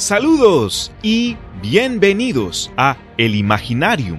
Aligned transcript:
Saludos 0.00 0.90
y 1.02 1.36
bienvenidos 1.60 2.72
a 2.78 2.96
El 3.18 3.34
Imaginarium. 3.34 4.18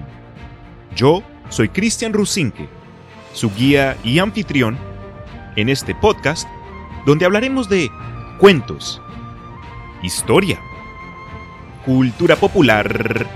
Yo 0.94 1.24
soy 1.48 1.70
Cristian 1.70 2.12
Rusinque, 2.12 2.68
su 3.32 3.52
guía 3.52 3.96
y 4.04 4.20
anfitrión 4.20 4.78
en 5.56 5.68
este 5.68 5.92
podcast 5.96 6.46
donde 7.04 7.24
hablaremos 7.24 7.68
de 7.68 7.90
cuentos, 8.38 9.02
historia, 10.04 10.60
cultura 11.84 12.36
popular 12.36 13.26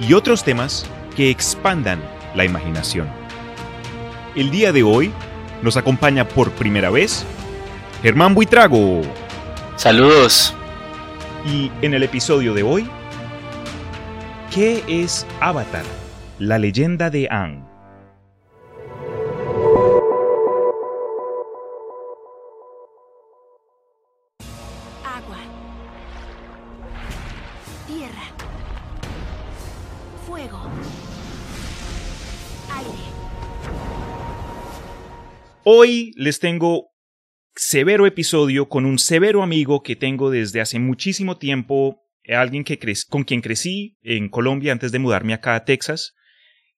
y 0.00 0.12
otros 0.12 0.42
temas 0.42 0.86
que 1.14 1.30
expandan 1.30 2.02
la 2.34 2.44
imaginación. 2.44 3.08
El 4.34 4.50
día 4.50 4.72
de 4.72 4.82
hoy 4.82 5.12
nos 5.62 5.76
acompaña 5.76 6.26
por 6.26 6.50
primera 6.50 6.90
vez 6.90 7.24
Germán 8.02 8.34
Buitrago. 8.34 9.02
Saludos. 9.76 10.55
Y 11.48 11.70
en 11.80 11.94
el 11.94 12.02
episodio 12.02 12.54
de 12.54 12.64
hoy, 12.64 12.88
¿qué 14.52 14.82
es 14.88 15.24
Avatar? 15.40 15.84
La 16.40 16.58
leyenda 16.58 17.08
de 17.08 17.28
Aang. 17.30 17.64
Agua. 25.04 25.38
Tierra. 27.86 28.24
Fuego. 30.26 30.58
Aire. 32.72 32.90
Hoy 35.62 36.12
les 36.16 36.40
tengo 36.40 36.95
severo 37.56 38.06
episodio 38.06 38.68
con 38.68 38.84
un 38.84 38.98
severo 38.98 39.42
amigo 39.42 39.82
que 39.82 39.96
tengo 39.96 40.30
desde 40.30 40.60
hace 40.60 40.78
muchísimo 40.78 41.38
tiempo, 41.38 42.02
alguien 42.28 42.64
que 42.64 42.78
con 43.08 43.24
quien 43.24 43.40
crecí 43.40 43.96
en 44.02 44.28
Colombia 44.28 44.72
antes 44.72 44.92
de 44.92 44.98
mudarme 44.98 45.32
acá 45.32 45.54
a 45.54 45.64
Texas 45.64 46.14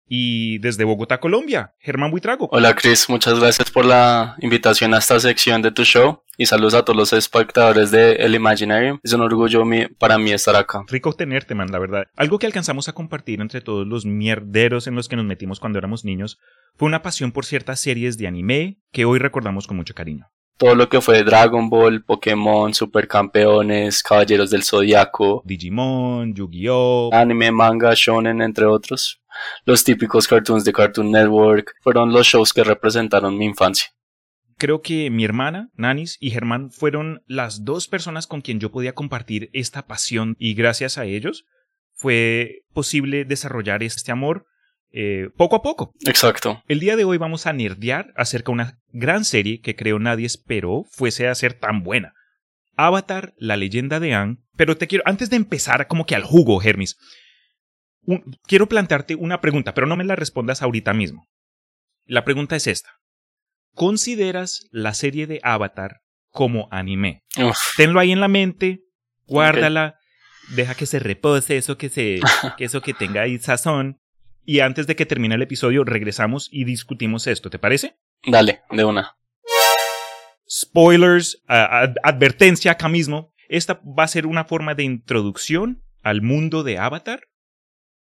y 0.07 0.59
desde 0.59 0.85
Bogotá, 0.85 1.21
Colombia, 1.21 1.75
Germán 1.81 2.11
Buitrago. 2.11 2.49
Hola 2.53 2.75
Chris, 2.75 3.11
muchas 3.11 3.39
gracias 3.41 3.71
por 3.71 3.85
la 3.85 4.37
invitación 4.41 4.95
a 4.95 4.99
esta 4.99 5.19
sección 5.19 5.61
de 5.63 5.73
tu 5.73 5.85
show 5.85 6.23
y 6.37 6.47
saludos 6.47 6.75
a 6.75 6.85
todos 6.85 6.97
los 6.97 7.13
espectadores 7.13 7.91
de 7.91 8.13
El 8.13 8.37
Imaginarium. 8.37 9.01
Es 9.03 9.13
un 9.13 9.23
orgullo 9.23 9.65
para 9.99 10.17
mí 10.17 10.31
estar 10.31 10.55
acá. 10.55 10.85
Rico 10.87 11.13
tenerte, 11.13 11.57
man, 11.57 11.73
la 11.73 11.81
verdad. 11.81 12.05
Algo 12.17 12.39
que 12.39 12.47
alcanzamos 12.47 12.89
a 12.89 12.93
compartir 12.93 13.41
entre 13.41 13.61
todos 13.61 13.87
los 13.87 14.07
mierderos 14.07 14.87
en 14.87 14.95
los 14.95 15.09
que 15.09 15.17
nos 15.17 15.27
metimos 15.27 15.59
cuando 15.59 15.79
éramos 15.79 16.05
niños 16.05 16.39
fue 16.77 16.87
una 16.87 17.03
pasión 17.03 17.33
por 17.33 17.45
ciertas 17.45 17.81
series 17.81 18.17
de 18.17 18.29
anime 18.29 18.79
que 18.93 19.05
hoy 19.05 19.19
recordamos 19.19 19.67
con 19.67 19.77
mucho 19.77 19.95
cariño. 19.95 20.31
Todo 20.59 20.75
lo 20.75 20.89
que 20.89 21.01
fue 21.01 21.23
Dragon 21.23 21.71
Ball, 21.71 22.03
Pokémon, 22.03 22.75
Supercampeones, 22.75 24.03
Caballeros 24.03 24.51
del 24.51 24.65
Zodiaco, 24.65 25.41
Digimon, 25.45 26.35
Yu-Gi-Oh! 26.35 27.11
anime, 27.13 27.53
manga, 27.53 27.93
shonen, 27.95 28.43
entre 28.43 28.65
otros. 28.67 29.23
Los 29.65 29.85
típicos 29.85 30.27
cartoons 30.27 30.65
de 30.65 30.73
Cartoon 30.73 31.13
Network 31.13 31.77
fueron 31.81 32.13
los 32.13 32.27
shows 32.27 32.53
que 32.53 32.65
representaron 32.65 33.39
mi 33.39 33.45
infancia. 33.45 33.91
Creo 34.57 34.83
que 34.83 35.11
mi 35.11 35.25
hermana, 35.25 35.71
Nanis, 35.77 36.17
y 36.19 36.31
Germán 36.31 36.73
fueron 36.73 37.23
las 37.29 37.65
dos 37.65 37.87
personas 37.87 38.27
con 38.27 38.41
quien 38.41 38.59
yo 38.59 38.73
podía 38.73 38.97
compartir 38.97 39.51
esta 39.53 39.87
pasión 39.87 40.35
y 40.41 40.55
gracias 40.55 40.99
a 40.99 41.05
ellos 41.05 41.45
fue 41.95 42.63
posible 42.73 43.25
desarrollar 43.25 43.85
este 43.85 44.11
amor 44.11 44.48
eh, 44.93 45.29
poco 45.37 45.57
a 45.57 45.63
poco. 45.63 45.93
Exacto. 46.07 46.63
El 46.69 46.81
día 46.81 46.97
de 46.97 47.05
hoy 47.05 47.19
vamos 47.19 47.47
a 47.47 47.53
nerdear 47.53 48.13
acerca 48.17 48.47
de 48.47 48.53
una 48.55 48.79
gran 48.89 49.25
serie 49.25 49.61
que 49.61 49.77
creo 49.77 49.99
nadie 49.99 50.27
esperó 50.27 50.85
fuese 50.91 51.29
a 51.29 51.35
ser 51.35 51.55
tan 51.55 51.83
buena. 51.83 52.13
Avatar, 52.77 53.35
la 53.39 53.57
leyenda 53.57 54.01
de 54.01 54.15
Aang. 54.15 54.39
Pero 54.57 54.77
te 54.77 54.87
quiero, 54.87 55.03
antes 55.07 55.31
de 55.31 55.37
empezar 55.37 55.87
como 55.89 56.07
que 56.07 56.15
al 56.15 56.23
jugo, 56.25 56.63
Hermis, 56.63 56.97
un- 58.03 58.37
quiero 58.47 58.69
plantearte 58.69 59.15
una 59.15 59.41
pregunta, 59.41 59.75
pero 59.75 59.87
no 59.87 59.97
me 59.97 60.05
la 60.05 60.17
respondas 60.17 60.63
ahorita 60.63 60.95
mismo. 60.95 61.27
La 62.07 62.25
pregunta 62.25 62.57
es 62.57 62.67
esta. 62.67 62.91
¿Consideras 63.75 64.67
la 64.71 64.95
serie 64.95 65.27
de 65.27 65.41
Avatar 65.43 65.99
como 66.31 66.69
anime? 66.71 67.23
Uf, 67.37 67.57
Tenlo 67.77 68.01
ahí 68.01 68.13
en 68.13 68.21
la 68.21 68.29
mente, 68.29 68.81
guárdala, 69.27 69.95
deja 70.57 70.75
que 70.75 70.87
se 70.87 70.99
repose 70.99 71.57
eso 71.57 71.77
que 71.79 71.89
se, 71.89 72.21
que 72.57 72.65
eso 72.65 72.81
que 72.81 72.95
tenga 72.95 73.23
ahí 73.23 73.39
sazón. 73.39 73.99
Y 74.51 74.61
antes 74.61 74.87
de 74.87 74.97
que 74.97 75.05
termine 75.05 75.35
el 75.35 75.43
episodio, 75.43 75.85
regresamos 75.85 76.49
y 76.51 76.65
discutimos 76.65 77.27
esto, 77.27 77.51
¿te 77.51 77.59
parece? 77.59 77.97
dale, 78.27 78.63
de 78.71 78.83
una. 78.83 79.15
Spoilers, 80.49 81.43
ad- 81.47 81.97
advertencia 82.03 82.73
acá 82.73 82.89
mismo. 82.89 83.35
Esta 83.51 83.75
va 83.85 84.05
a 84.05 84.09
ser 84.09 84.25
una 84.27 84.47
forma 84.47 84.75
de 84.75 84.85
introducción 84.85 85.83
al 86.03 86.23
mundo 86.23 86.63
de 86.63 86.79
Avatar. 86.79 87.21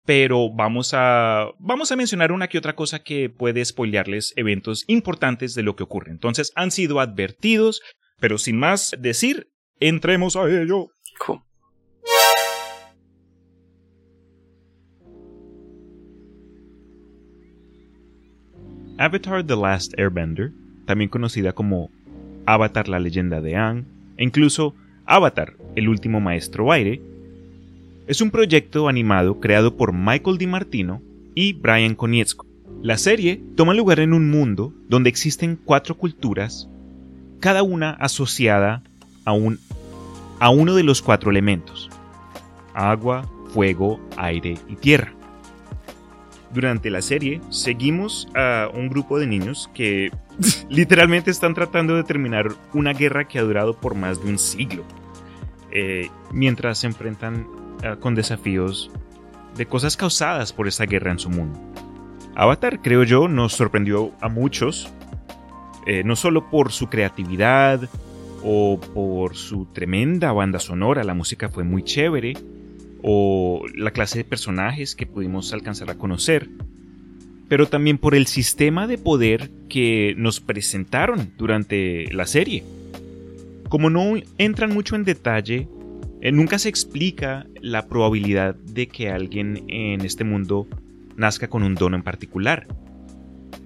Pero 0.04 0.52
vamos 0.52 0.96
a, 0.96 1.46
vamos 1.60 1.92
a 1.92 1.96
mencionar 1.96 2.32
una 2.32 2.48
que 2.48 2.58
otra 2.58 2.76
cosa 2.76 3.04
que 3.04 3.30
puede 3.30 3.64
spoilearles 3.64 4.34
eventos 4.36 4.84
importantes 4.88 5.54
de 5.54 5.62
lo 5.62 5.76
que 5.76 5.84
ocurre. 5.84 6.10
Entonces 6.10 6.52
han 6.56 6.72
sido 6.72 7.00
advertidos, 7.00 7.82
pero 8.20 8.40
sin 8.40 8.58
más 8.58 8.96
decir, 8.98 9.52
entremos 9.80 10.36
a 10.36 10.50
ello. 10.50 10.88
Cool. 11.24 11.44
Avatar 19.02 19.44
The 19.44 19.56
Last 19.56 19.98
Airbender, 19.98 20.52
también 20.86 21.10
conocida 21.10 21.54
como 21.54 21.90
Avatar 22.46 22.88
la 22.88 23.00
leyenda 23.00 23.42
de 23.42 23.56
Aang, 23.56 23.86
e 24.16 24.24
incluso 24.24 24.76
Avatar, 25.08 25.56
el 25.76 25.90
último 25.90 26.20
maestro 26.20 26.72
aire, 26.72 27.02
es 28.06 28.22
un 28.22 28.30
proyecto 28.30 28.88
animado 28.88 29.40
creado 29.40 29.76
por 29.76 29.92
Michael 29.92 30.38
DiMartino 30.38 31.02
y 31.34 31.54
Brian 31.54 31.96
Konietzko. 31.96 32.46
La 32.84 33.00
serie 33.00 33.42
toma 33.56 33.74
lugar 33.74 34.00
en 34.02 34.14
un 34.14 34.30
mundo 34.30 34.72
donde 34.88 35.10
existen 35.10 35.56
cuatro 35.56 35.98
culturas, 35.98 36.70
cada 37.40 37.64
una 37.64 37.92
asociada 37.92 38.84
a, 39.26 39.34
un, 39.34 39.58
a 40.40 40.52
uno 40.52 40.76
de 40.76 40.84
los 40.84 41.02
cuatro 41.02 41.32
elementos, 41.32 41.90
agua, 42.76 43.28
fuego, 43.52 44.00
aire 44.16 44.60
y 44.70 44.76
tierra. 44.76 45.12
Durante 46.54 46.90
la 46.90 47.02
serie 47.02 47.42
seguimos 47.50 48.28
a 48.36 48.70
un 48.74 48.90
grupo 48.90 49.20
de 49.20 49.28
niños 49.28 49.70
que 49.74 50.12
literalmente 50.70 51.32
están 51.32 51.54
tratando 51.54 51.96
de 51.96 52.04
terminar 52.04 52.50
una 52.74 52.94
guerra 52.94 53.28
que 53.28 53.40
ha 53.40 53.44
durado 53.44 53.74
por 53.80 53.96
más 53.96 54.22
de 54.22 54.30
un 54.30 54.38
siglo, 54.38 54.84
eh, 55.72 56.10
mientras 56.32 56.80
se 56.80 56.88
enfrentan 56.88 57.48
eh, 57.84 57.96
con 58.00 58.16
desafíos 58.16 58.92
de 59.56 59.66
cosas 59.66 59.96
causadas 59.96 60.52
por 60.52 60.68
esa 60.68 60.86
guerra 60.86 61.12
en 61.12 61.20
su 61.20 61.30
mundo. 61.30 61.60
Avatar, 62.36 62.82
creo 62.82 63.04
yo, 63.04 63.28
nos 63.28 63.54
sorprendió 63.54 64.12
a 64.22 64.30
muchos, 64.30 64.92
eh, 65.86 66.04
no 66.04 66.16
solo 66.16 66.50
por 66.50 66.72
su 66.72 66.88
creatividad 66.88 67.90
o 68.44 68.80
por 68.94 69.36
su 69.36 69.66
tremenda 69.66 70.32
banda 70.32 70.60
sonora, 70.60 71.04
la 71.04 71.14
música 71.14 71.50
fue 71.50 71.64
muy 71.64 71.84
chévere, 71.84 72.34
o 73.04 73.64
la 73.76 73.92
clase 73.92 74.20
de 74.20 74.24
personajes 74.24 74.96
que 74.96 75.06
pudimos 75.06 75.54
alcanzar 75.54 75.90
a 75.90 75.96
conocer, 75.96 76.50
pero 77.48 77.68
también 77.68 77.98
por 77.98 78.16
el 78.16 78.28
sistema 78.28 78.88
de 78.88 78.98
poder 78.98 79.50
que 79.68 80.14
nos 80.18 80.40
presentaron 80.40 81.34
durante 81.38 82.12
la 82.14 82.26
serie. 82.26 82.64
Como 83.70 83.90
no 83.90 84.14
entran 84.38 84.74
mucho 84.74 84.96
en 84.96 85.04
detalle, 85.04 85.68
eh, 86.22 86.32
nunca 86.32 86.60
se 86.60 86.70
explica 86.70 87.48
la 87.62 87.88
probabilidad 87.88 88.56
de 88.56 88.88
que 88.88 89.10
alguien 89.10 89.64
en 89.68 90.02
este 90.02 90.24
mundo 90.24 90.68
nazca 91.18 91.50
con 91.50 91.64
un 91.64 91.76
don 91.76 91.94
en 91.94 92.04
particular. 92.04 92.68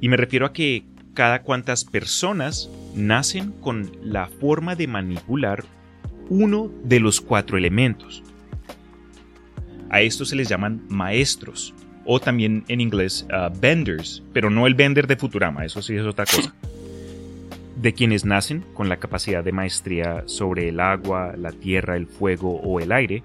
Y 0.01 0.09
me 0.09 0.17
refiero 0.17 0.45
a 0.45 0.53
que 0.53 0.85
cada 1.13 1.41
cuantas 1.41 1.85
personas 1.85 2.69
nacen 2.95 3.51
con 3.51 3.91
la 4.01 4.27
forma 4.27 4.75
de 4.75 4.87
manipular 4.87 5.63
uno 6.29 6.71
de 6.83 6.99
los 6.99 7.21
cuatro 7.21 7.57
elementos. 7.57 8.23
A 9.89 10.01
estos 10.01 10.29
se 10.29 10.35
les 10.35 10.49
llaman 10.49 10.83
maestros, 10.89 11.73
o 12.05 12.19
también 12.19 12.63
en 12.67 12.81
inglés 12.81 13.27
uh, 13.31 13.51
pero 14.33 14.49
no 14.49 14.67
el 14.67 14.75
bender 14.75 15.07
de 15.07 15.15
Futurama, 15.15 15.65
eso 15.65 15.81
sí 15.81 15.95
es 15.95 16.05
otra 16.05 16.25
cosa. 16.25 16.53
De 17.75 17.93
quienes 17.93 18.25
nacen 18.25 18.63
con 18.73 18.89
la 18.89 18.97
capacidad 18.97 19.43
de 19.43 19.51
maestría 19.51 20.23
sobre 20.27 20.69
el 20.69 20.79
agua, 20.79 21.33
la 21.37 21.51
tierra, 21.51 21.97
el 21.97 22.07
fuego 22.07 22.59
o 22.61 22.79
el 22.79 22.91
aire, 22.91 23.21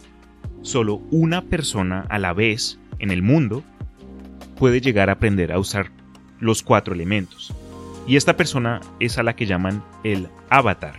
solo 0.62 1.03
una 1.11 1.43
persona 1.43 2.07
a 2.09 2.19
la 2.19 2.33
vez 2.33 2.79
en 2.99 3.11
el 3.11 3.23
mundo 3.23 3.62
puede 4.57 4.81
llegar 4.81 5.09
a 5.09 5.15
aprender 5.15 5.53
a 5.53 5.59
usar 5.59 5.91
los 6.41 6.62
cuatro 6.62 6.95
elementos. 6.95 7.55
Y 8.07 8.17
esta 8.17 8.37
persona 8.37 8.81
es 8.99 9.19
a 9.19 9.23
la 9.23 9.37
que 9.37 9.47
llaman 9.47 9.85
el 10.05 10.29
avatar. 10.49 10.97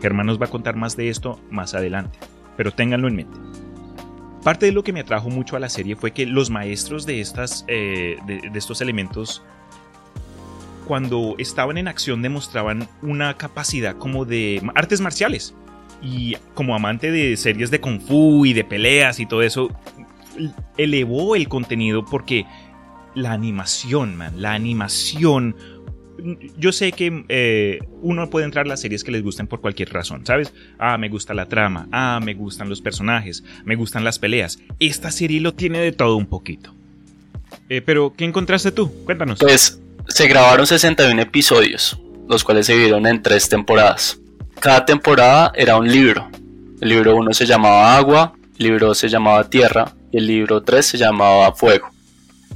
Germán 0.00 0.26
nos 0.26 0.40
va 0.40 0.46
a 0.46 0.50
contar 0.50 0.76
más 0.76 0.96
de 0.96 1.08
esto 1.08 1.40
más 1.50 1.74
adelante, 1.74 2.18
pero 2.56 2.72
ténganlo 2.72 3.08
en 3.08 3.16
mente. 3.16 3.38
Parte 4.44 4.66
de 4.66 4.72
lo 4.72 4.84
que 4.84 4.92
me 4.92 5.00
atrajo 5.00 5.30
mucho 5.30 5.56
a 5.56 5.58
la 5.58 5.70
serie 5.70 5.96
fue 5.96 6.10
que 6.10 6.26
los 6.26 6.50
maestros 6.50 7.06
de, 7.06 7.22
estas, 7.22 7.64
eh, 7.66 8.18
de, 8.26 8.50
estos 8.54 8.82
elementos, 8.82 9.42
cuando 10.86 11.34
estaban 11.38 11.78
en 11.78 11.88
acción, 11.88 12.20
demostraban 12.20 12.86
una 13.00 13.38
capacidad 13.38 13.96
como 13.96 14.26
de 14.26 14.62
artes 14.74 15.00
marciales. 15.00 15.54
y 16.02 16.36
como 16.52 16.74
amante 16.74 17.10
de 17.10 17.34
series 17.38 17.70
de 17.70 17.80
kung 17.80 17.98
fu 17.98 18.44
y 18.44 18.52
de 18.52 18.62
peleas 18.64 19.18
y 19.18 19.24
todo 19.24 19.40
eso, 19.40 19.70
elevó 20.76 21.36
el 21.36 21.48
contenido 21.48 22.04
porque 22.04 22.44
la 23.14 23.32
animación, 23.32 24.14
man, 24.16 24.42
la 24.42 24.52
animación. 24.52 25.56
Yo 26.56 26.72
sé 26.72 26.92
que 26.92 27.24
eh, 27.28 27.80
uno 28.00 28.30
puede 28.30 28.46
entrar 28.46 28.64
a 28.64 28.68
las 28.68 28.80
series 28.80 29.04
que 29.04 29.10
les 29.10 29.22
gusten 29.22 29.46
por 29.46 29.60
cualquier 29.60 29.92
razón, 29.92 30.24
¿sabes? 30.24 30.54
Ah, 30.78 30.96
me 30.96 31.08
gusta 31.08 31.34
la 31.34 31.46
trama, 31.46 31.88
ah, 31.92 32.18
me 32.22 32.34
gustan 32.34 32.68
los 32.68 32.80
personajes, 32.80 33.44
me 33.64 33.76
gustan 33.76 34.04
las 34.04 34.18
peleas. 34.18 34.58
Esta 34.80 35.10
serie 35.10 35.40
lo 35.40 35.52
tiene 35.52 35.80
de 35.80 35.92
todo 35.92 36.16
un 36.16 36.26
poquito. 36.26 36.74
Eh, 37.68 37.82
pero, 37.82 38.14
¿qué 38.16 38.24
encontraste 38.24 38.72
tú? 38.72 38.90
Cuéntanos. 39.04 39.38
Pues 39.38 39.80
se 40.08 40.26
grabaron 40.26 40.66
61 40.66 41.20
episodios, 41.20 42.00
los 42.28 42.42
cuales 42.42 42.66
se 42.66 42.76
vieron 42.76 43.06
en 43.06 43.22
tres 43.22 43.48
temporadas. 43.48 44.18
Cada 44.60 44.86
temporada 44.86 45.52
era 45.54 45.76
un 45.76 45.90
libro. 45.90 46.30
El 46.80 46.88
libro 46.88 47.16
1 47.16 47.34
se 47.34 47.46
llamaba 47.46 47.96
Agua, 47.96 48.34
el 48.58 48.66
libro 48.66 48.88
2 48.88 48.98
se 48.98 49.08
llamaba 49.08 49.48
Tierra 49.48 49.92
y 50.10 50.18
el 50.18 50.26
libro 50.26 50.62
3 50.62 50.84
se 50.84 50.98
llamaba 50.98 51.52
Fuego. 51.54 51.90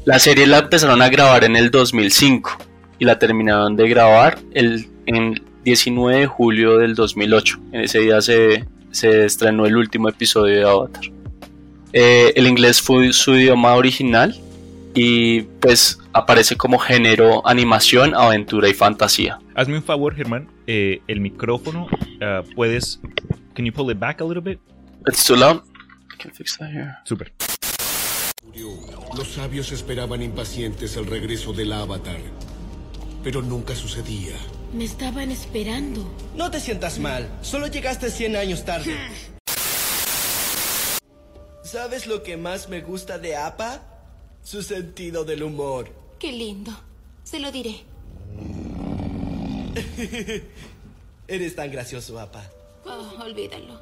La 0.04 0.18
serie 0.18 0.46
la 0.46 0.58
empezaron 0.58 1.02
a 1.02 1.08
grabar 1.08 1.44
en 1.44 1.56
el 1.56 1.70
2005 1.70 2.67
y 2.98 3.04
la 3.04 3.18
terminaron 3.18 3.76
de 3.76 3.88
grabar 3.88 4.38
el, 4.52 4.88
en 5.06 5.42
19 5.64 6.20
de 6.20 6.26
julio 6.26 6.78
del 6.78 6.94
2008. 6.94 7.60
En 7.72 7.80
ese 7.82 8.00
día 8.00 8.20
se, 8.20 8.64
se 8.90 9.24
estrenó 9.24 9.66
el 9.66 9.76
último 9.76 10.08
episodio 10.08 10.56
de 10.56 10.64
Avatar. 10.64 11.04
Eh, 11.92 12.32
el 12.36 12.46
inglés 12.46 12.82
fue 12.82 13.12
su 13.12 13.34
idioma 13.34 13.74
original 13.74 14.34
y 14.94 15.42
pues 15.60 15.98
aparece 16.12 16.56
como 16.56 16.78
género 16.78 17.46
animación, 17.46 18.14
aventura 18.14 18.68
y 18.68 18.74
fantasía. 18.74 19.38
Hazme 19.54 19.76
un 19.76 19.82
favor, 19.82 20.14
Germán. 20.14 20.48
Eh, 20.66 21.00
el 21.06 21.20
micrófono, 21.20 21.86
uh, 21.86 22.54
puedes. 22.54 23.00
Can 23.54 23.64
you 23.64 23.72
pull 23.72 23.90
it 23.90 23.98
back 23.98 24.20
a 24.20 24.24
little 24.24 24.42
bit? 24.42 24.58
It's 25.06 25.24
too 25.24 25.36
loud. 25.36 25.62
I 26.12 26.22
can 26.22 26.32
fix 26.32 26.56
that 26.58 26.70
here. 26.70 26.96
Super. 27.04 27.32
Los 29.16 29.28
sabios 29.28 29.72
esperaban 29.72 30.22
impacientes 30.22 30.96
el 30.96 31.06
regreso 31.06 31.52
del 31.52 31.72
avatar, 31.72 32.18
pero 33.22 33.42
nunca 33.42 33.74
sucedía. 33.74 34.34
Me 34.72 34.84
estaban 34.84 35.30
esperando. 35.30 36.04
No 36.36 36.50
te 36.50 36.60
sientas 36.60 36.98
mal, 36.98 37.28
solo 37.42 37.66
llegaste 37.66 38.10
100 38.10 38.36
años 38.36 38.64
tarde. 38.64 38.94
¿Sabes 41.62 42.06
lo 42.06 42.22
que 42.22 42.36
más 42.36 42.68
me 42.68 42.80
gusta 42.80 43.18
de 43.18 43.36
APA? 43.36 43.82
Su 44.42 44.62
sentido 44.62 45.24
del 45.24 45.42
humor. 45.42 45.92
Qué 46.18 46.32
lindo. 46.32 46.72
Se 47.24 47.38
lo 47.40 47.52
diré. 47.52 47.82
Eres 51.28 51.54
tan 51.54 51.70
gracioso, 51.70 52.18
APA. 52.18 52.42
Oh, 52.86 53.22
olvídalo. 53.22 53.80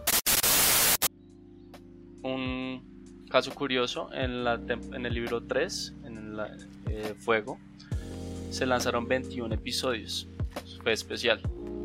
Un 2.23 3.25
caso 3.31 3.55
curioso, 3.55 4.09
en, 4.13 4.43
la 4.43 4.59
tem- 4.59 4.95
en 4.95 5.07
el 5.07 5.15
libro 5.15 5.45
3, 5.45 5.95
en 6.05 6.37
la, 6.37 6.57
eh, 6.91 7.15
Fuego, 7.19 7.59
se 8.51 8.67
lanzaron 8.67 9.07
21 9.07 9.55
episodios. 9.55 10.29
Fue 10.83 10.93
especial. 10.93 11.41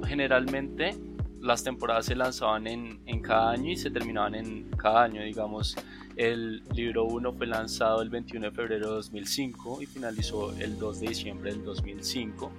Generalmente 0.05 0.95
las 1.41 1.63
temporadas 1.63 2.05
se 2.05 2.15
lanzaban 2.15 2.67
en, 2.67 3.01
en 3.05 3.21
cada 3.21 3.51
año 3.51 3.71
y 3.71 3.75
se 3.75 3.89
terminaban 3.89 4.35
en 4.35 4.69
cada 4.71 5.03
año, 5.03 5.23
digamos. 5.23 5.75
El 6.15 6.61
libro 6.73 7.05
1 7.05 7.33
fue 7.33 7.47
lanzado 7.47 8.01
el 8.01 8.09
21 8.09 8.47
de 8.47 8.51
febrero 8.51 8.89
de 8.89 8.95
2005 8.95 9.81
y 9.81 9.85
finalizó 9.85 10.53
el 10.59 10.77
2 10.77 10.99
de 10.99 11.07
diciembre 11.07 11.51
del 11.51 11.63
2005. 11.63 12.51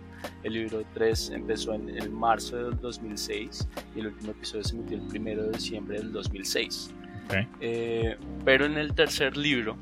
El 0.43 0.53
libro 0.55 0.83
3 0.95 1.31
empezó 1.31 1.75
en 1.75 1.89
el 1.91 2.11
marzo 2.11 2.57
del 2.57 2.81
2006 2.81 3.69
y 3.95 4.01
el 4.01 4.07
último 4.09 4.33
episodio 4.33 4.65
se 4.65 4.77
emitió 4.77 4.97
el 4.97 5.05
1 5.05 5.43
de 5.43 5.51
diciembre 5.51 5.99
del 5.99 6.13
2006. 6.13 6.91
Ok. 7.27 7.35
Eh, 7.61 8.17
pero 8.45 8.67
en 8.67 8.79
el 8.79 8.95
tercer 8.95 9.37
libro, 9.37 9.77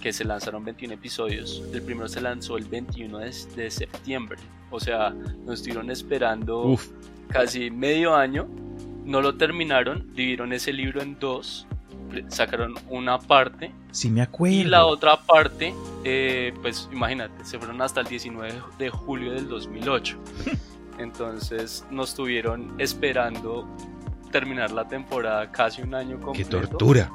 que 0.00 0.12
se 0.12 0.24
lanzaron 0.24 0.64
21 0.64 0.94
episodios, 0.94 1.62
el 1.72 1.82
primero 1.82 2.08
se 2.08 2.20
lanzó 2.20 2.56
el 2.56 2.64
21 2.64 3.18
de, 3.18 3.34
de 3.56 3.70
septiembre. 3.70 4.38
O 4.70 4.80
sea, 4.80 5.10
nos 5.10 5.56
estuvieron 5.60 5.90
esperando 5.90 6.62
Uf. 6.62 6.88
casi 7.28 7.70
medio 7.70 8.14
año, 8.14 8.48
no 9.04 9.20
lo 9.20 9.36
terminaron, 9.36 10.06
dividieron 10.14 10.52
ese 10.52 10.72
libro 10.72 11.02
en 11.02 11.18
dos, 11.18 11.66
sacaron 12.28 12.74
una 12.88 13.18
parte 13.18 13.72
Sí, 13.92 14.08
me 14.10 14.22
acuerdo. 14.22 14.54
y 14.56 14.64
la 14.64 14.84
otra 14.86 15.16
parte, 15.20 15.74
eh, 16.04 16.52
pues 16.62 16.88
imagínate, 16.92 17.44
se 17.44 17.58
fueron 17.58 17.80
hasta 17.82 18.00
el 18.00 18.06
19 18.06 18.52
de 18.78 18.90
julio 18.90 19.32
del 19.32 19.48
2008. 19.48 20.16
Entonces 20.98 21.84
nos 21.90 22.10
estuvieron 22.10 22.74
esperando 22.78 23.66
terminar 24.30 24.70
la 24.70 24.86
temporada 24.86 25.50
casi 25.50 25.82
un 25.82 25.94
año 25.94 26.18
¡Qué 26.18 26.44
completo. 26.44 26.60
tortura! 26.60 27.10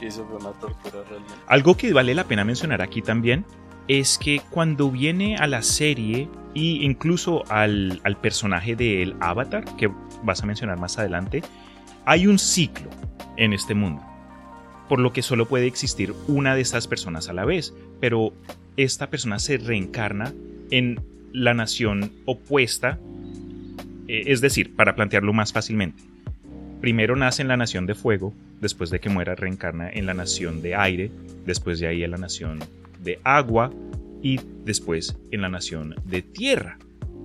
Y 0.00 0.06
eso 0.06 0.26
fue 0.26 0.36
una 0.38 0.52
tortura 0.52 1.04
realmente. 1.08 1.34
Algo 1.46 1.76
que 1.76 1.92
vale 1.92 2.14
la 2.14 2.24
pena 2.24 2.44
mencionar 2.44 2.82
aquí 2.82 3.02
también 3.02 3.44
es 3.88 4.18
que 4.18 4.40
cuando 4.50 4.90
viene 4.90 5.36
a 5.36 5.46
la 5.46 5.62
serie 5.62 6.28
e 6.54 6.60
incluso 6.60 7.44
al, 7.50 8.00
al 8.04 8.16
personaje 8.16 8.76
del 8.76 9.16
avatar, 9.20 9.64
que 9.76 9.90
vas 10.22 10.42
a 10.42 10.46
mencionar 10.46 10.78
más 10.78 10.98
adelante, 10.98 11.42
hay 12.04 12.26
un 12.26 12.38
ciclo 12.38 12.88
en 13.36 13.52
este 13.52 13.74
mundo. 13.74 14.02
Por 14.88 15.00
lo 15.00 15.12
que 15.12 15.22
solo 15.22 15.46
puede 15.46 15.66
existir 15.66 16.14
una 16.28 16.54
de 16.54 16.62
estas 16.62 16.88
personas 16.88 17.28
a 17.28 17.32
la 17.32 17.44
vez. 17.44 17.74
Pero 18.00 18.32
esta 18.76 19.10
persona 19.10 19.38
se 19.38 19.58
reencarna 19.58 20.32
en 20.70 21.00
la 21.32 21.54
nación 21.54 22.12
opuesta. 22.26 22.98
eh, 24.08 24.24
es 24.26 24.40
decir, 24.40 24.74
para 24.74 24.94
plantearlo 24.96 25.32
más 25.32 25.52
fácilmente. 25.52 26.09
Primero 26.80 27.14
nace 27.14 27.42
en 27.42 27.48
la 27.48 27.56
nación 27.56 27.86
de 27.86 27.94
fuego, 27.94 28.32
después 28.60 28.90
de 28.90 29.00
que 29.00 29.10
muera 29.10 29.34
reencarna 29.34 29.90
en 29.90 30.06
la 30.06 30.14
nación 30.14 30.62
de 30.62 30.74
aire, 30.74 31.10
después 31.44 31.78
de 31.78 31.86
ahí 31.86 32.02
en 32.02 32.10
la 32.10 32.16
nación 32.16 32.58
de 33.02 33.18
agua 33.22 33.70
y 34.22 34.40
después 34.64 35.16
en 35.30 35.42
la 35.42 35.48
nación 35.48 35.94
de 36.04 36.22
tierra. 36.22 36.78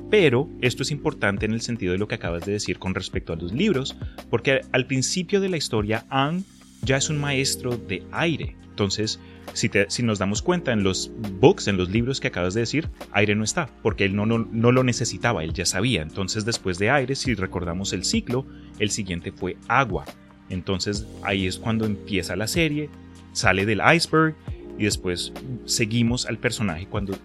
Pero 0.10 0.50
esto 0.62 0.84
es 0.84 0.92
importante 0.92 1.46
en 1.46 1.54
el 1.54 1.62
sentido 1.62 1.94
de 1.94 1.98
lo 1.98 2.08
que 2.08 2.16
acabas 2.16 2.46
de 2.46 2.52
decir 2.52 2.80
con 2.80 2.94
respecto 2.94 3.34
a 3.34 3.38
los 3.38 3.54
libros, 3.54 3.98
porque 4.30 4.62
al 4.72 4.88
principio 4.88 5.40
de 5.42 5.50
la 5.50 5.58
historia 5.58 6.06
Aang 6.10 6.44
ya 6.82 6.98
es 6.98 7.10
un 7.10 7.18
maestro 7.18 7.78
de 7.78 8.04
aire. 8.12 8.56
Entonces, 8.70 9.20
si, 9.56 9.70
te- 9.70 9.90
si 9.90 10.04
nos 10.04 10.20
damos 10.20 10.42
cuenta 10.42 10.72
en 10.74 10.84
los 10.84 11.12
books, 11.40 11.68
en 11.68 11.78
los 11.78 11.90
libros 11.90 12.20
que 12.20 12.28
acabas 12.28 12.54
de 12.54 12.60
decir, 12.62 12.90
aire 13.12 13.34
no 13.36 13.44
está, 13.44 13.68
porque 13.82 14.06
él 14.06 14.16
no, 14.16 14.26
no, 14.26 14.72
lo 14.72 14.84
necesitaba, 14.84 15.44
él 15.44 15.54
ya 15.54 15.66
sabía. 15.66 16.02
Entonces, 16.02 16.46
después 16.46 16.78
de 16.78 16.92
aire, 16.92 17.16
si 17.16 17.34
recordamos 17.34 17.94
el 17.94 18.04
ciclo, 18.04 18.46
el 18.80 18.92
siguiente 18.92 19.32
fue 19.32 19.58
agua. 19.68 20.06
Entonces, 20.50 21.08
ahí 21.24 21.48
es 21.48 21.58
cuando 21.58 21.86
empieza 21.86 22.36
la 22.36 22.48
serie, 22.48 22.90
sale 23.32 23.66
del 23.66 23.82
iceberg 23.96 24.36
y 24.78 24.84
después 24.84 25.32
seguimos 25.64 26.26
al 26.26 26.38
personaje 26.38 26.86
cuando 26.88 27.18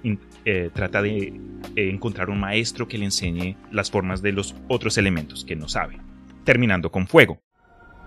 eh, 0.45 0.71
trata 0.73 1.03
de 1.03 1.35
eh, 1.77 1.91
encontrar 1.91 2.31
un 2.31 2.41
maestro 2.41 2.87
que 2.89 2.97
le 2.97 3.07
enseñe 3.07 3.57
las 3.73 3.91
formas 3.91 4.23
de 4.23 4.33
los 4.33 4.55
otros 4.69 4.97
elementos 4.99 5.45
que 5.45 5.57
no 5.57 5.69
sabe. 5.69 5.99
Terminando 6.45 6.91
con 6.91 7.07
fuego. 7.07 7.43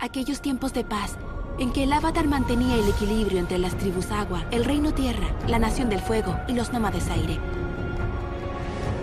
Aquellos 0.00 0.42
tiempos 0.42 0.72
de 0.74 0.82
paz 0.84 1.16
en 1.58 1.72
que 1.72 1.84
el 1.84 1.92
avatar 1.92 2.26
mantenía 2.26 2.76
el 2.76 2.88
equilibrio 2.88 3.38
entre 3.38 3.58
las 3.58 3.76
tribus 3.78 4.10
agua, 4.10 4.46
el 4.50 4.64
reino 4.64 4.92
tierra, 4.92 5.36
la 5.48 5.58
nación 5.58 5.88
del 5.88 6.00
fuego 6.00 6.38
y 6.48 6.54
los 6.54 6.72
nómades 6.72 7.08
aire. 7.08 7.38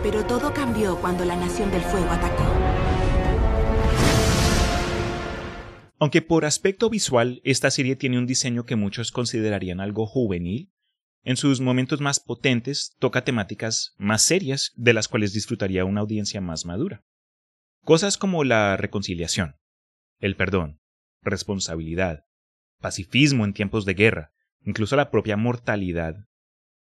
Pero 0.04 0.26
todo 0.26 0.54
cambió 0.54 0.98
cuando 0.98 1.24
la 1.26 1.36
nación 1.36 1.72
del 1.72 1.82
fuego 1.82 2.10
atacó. 2.10 2.44
Aunque 6.00 6.22
por 6.22 6.46
aspecto 6.46 6.90
visual 6.90 7.42
esta 7.44 7.70
serie 7.70 7.96
tiene 7.96 8.18
un 8.18 8.26
diseño 8.26 8.66
que 8.66 8.76
muchos 8.76 9.12
considerarían 9.12 9.80
algo 9.80 10.08
juvenil, 10.08 10.74
en 11.24 11.38
sus 11.38 11.62
momentos 11.62 12.02
más 12.02 12.20
potentes 12.20 12.96
toca 12.98 13.24
temáticas 13.24 13.94
más 13.98 14.24
serias 14.24 14.72
de 14.76 14.94
las 14.94 15.08
cuales 15.08 15.34
disfrutaría 15.34 15.86
una 15.86 16.02
audiencia 16.02 16.42
más 16.42 16.66
madura. 16.66 17.04
Cosas 17.84 18.18
como 18.18 18.44
la 18.44 18.76
reconciliación, 18.78 19.58
el 20.20 20.36
perdón, 20.36 20.80
responsabilidad, 21.22 22.26
pacifismo 22.82 23.46
en 23.46 23.54
tiempos 23.54 23.86
de 23.86 23.94
guerra, 23.94 24.32
incluso 24.66 24.96
la 24.96 25.10
propia 25.10 25.38
mortalidad. 25.38 26.16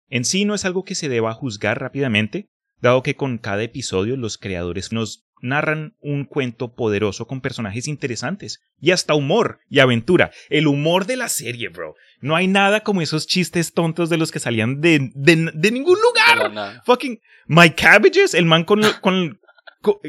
En 0.08 0.24
sí 0.24 0.44
no 0.44 0.54
es 0.54 0.64
algo 0.64 0.84
que 0.84 0.94
se 0.94 1.08
deba 1.08 1.34
juzgar 1.34 1.80
rápidamente, 1.80 2.48
dado 2.80 3.02
que 3.02 3.16
con 3.16 3.38
cada 3.38 3.62
episodio 3.62 4.16
los 4.16 4.38
creadores 4.38 4.92
nos 4.92 5.26
narran 5.42 5.96
un 6.00 6.24
cuento 6.24 6.74
poderoso 6.74 7.26
con 7.26 7.40
personajes 7.40 7.88
interesantes 7.88 8.60
y 8.80 8.90
hasta 8.90 9.14
humor 9.14 9.60
y 9.68 9.80
aventura. 9.80 10.30
El 10.48 10.66
humor 10.66 11.06
de 11.06 11.16
la 11.16 11.28
serie, 11.28 11.68
bro. 11.68 11.94
No 12.20 12.36
hay 12.36 12.46
nada 12.46 12.80
como 12.80 13.02
esos 13.02 13.26
chistes 13.26 13.72
tontos 13.72 14.08
de 14.08 14.16
los 14.16 14.30
que 14.30 14.38
salían 14.38 14.80
de, 14.80 15.10
de, 15.14 15.50
de 15.52 15.70
ningún 15.70 15.98
lugar. 16.00 16.82
Fucking 16.84 17.20
My 17.46 17.70
Cabbages, 17.70 18.34
el 18.34 18.46
man 18.46 18.64
con, 18.64 18.82
con, 19.00 19.40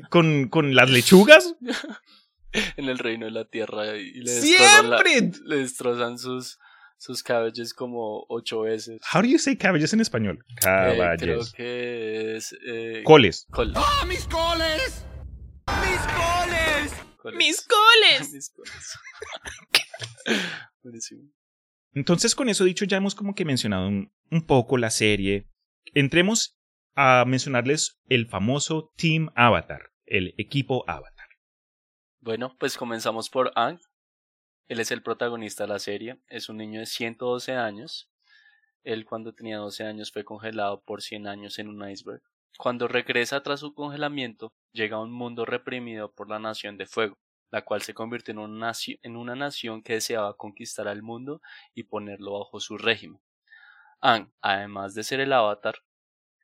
con, 0.10 0.48
con 0.48 0.75
las 0.75 0.89
lechugas. 0.89 1.56
En 2.77 2.86
el 2.89 2.98
reino 3.00 3.25
de 3.25 3.32
la 3.32 3.46
tierra 3.46 3.98
y 3.98 4.12
le 4.13 4.32
destrozan, 4.32 4.89
la- 4.89 4.98
Siempre. 5.04 5.39
le 5.46 5.56
destrozan 5.58 6.18
sus, 6.18 6.58
sus 6.98 7.22
cabbages 7.24 7.74
como 7.74 8.25
ocho 8.30 8.62
veces. 8.62 9.00
How 9.13 9.22
do 9.22 9.27
you 9.27 9.38
say 9.39 9.56
cabbages 9.58 9.94
en 9.94 10.00
español? 10.01 10.44
Eh, 10.50 10.60
creo 10.62 10.96
Cabbages. 11.39 11.54
que 11.54 12.36
es... 12.38 12.56
eh, 12.68 13.01
Coles. 13.04 13.46
col- 13.51 13.74
¡Ah, 13.75 14.06
mis 14.08 14.25
coles! 14.27 15.06
¡Mis 15.68 16.00
coles! 16.00 16.94
coles. 17.22 17.38
¡Mis 17.38 17.62
coles! 17.68 18.32
Mis 18.34 18.50
coles. 18.51 18.98
Buenísimo. 20.84 21.24
Entonces, 21.94 22.36
con 22.36 22.50
eso 22.50 22.63
dicho, 22.63 22.86
ya 22.86 22.98
hemos 22.98 23.16
como 23.16 23.34
que 23.34 23.46
mencionado 23.46 23.88
un, 23.88 24.12
un 24.32 24.46
poco 24.46 24.77
la 24.77 24.89
serie. 24.89 25.48
Entremos 25.94 26.58
a 26.96 27.25
mencionarles 27.25 28.00
el 28.10 28.27
famoso 28.27 28.92
Team 28.98 29.30
Avatar, 29.36 29.92
el 30.06 30.34
equipo 30.38 30.84
Avatar. 30.88 31.17
Bueno, 32.20 32.56
pues 32.58 32.78
comenzamos 32.78 33.30
por 33.30 33.52
Ang. 33.56 33.80
Él 34.68 34.80
es 34.80 34.92
el 34.92 35.04
protagonista 35.04 35.64
de 35.64 35.70
la 35.70 35.80
serie. 35.80 36.20
Es 36.28 36.50
un 36.50 36.58
niño 36.58 36.80
de 36.80 36.86
112 36.86 37.54
años. 37.54 38.10
Él 38.84 39.06
cuando 39.06 39.34
tenía 39.34 39.58
12 39.58 39.84
años 39.84 40.12
fue 40.12 40.24
congelado 40.24 40.82
por 40.82 41.02
100 41.02 41.28
años 41.28 41.60
en 41.60 41.68
un 41.68 41.88
iceberg. 41.90 42.22
Cuando 42.58 42.88
regresa 42.88 43.44
tras 43.44 43.60
su 43.60 43.74
congelamiento, 43.76 44.52
llega 44.72 44.98
a 44.98 45.02
un 45.02 45.12
mundo 45.12 45.46
reprimido 45.46 46.12
por 46.12 46.28
la 46.28 46.40
Nación 46.40 46.78
de 46.78 46.88
Fuego, 46.88 47.18
la 47.52 47.64
cual 47.64 47.84
se 47.84 47.94
convirtió 47.94 48.32
en 48.32 48.40
una, 48.40 48.72
en 49.04 49.16
una 49.16 49.36
nación 49.36 49.84
que 49.84 49.94
deseaba 49.94 50.36
conquistar 50.36 50.88
al 50.88 51.04
mundo 51.04 51.40
y 51.76 51.84
ponerlo 51.84 52.40
bajo 52.40 52.60
su 52.60 52.78
régimen. 52.78 53.22
Ang, 54.02 54.32
además 54.42 54.96
de 54.96 55.04
ser 55.04 55.20
el 55.20 55.34
avatar, 55.34 55.76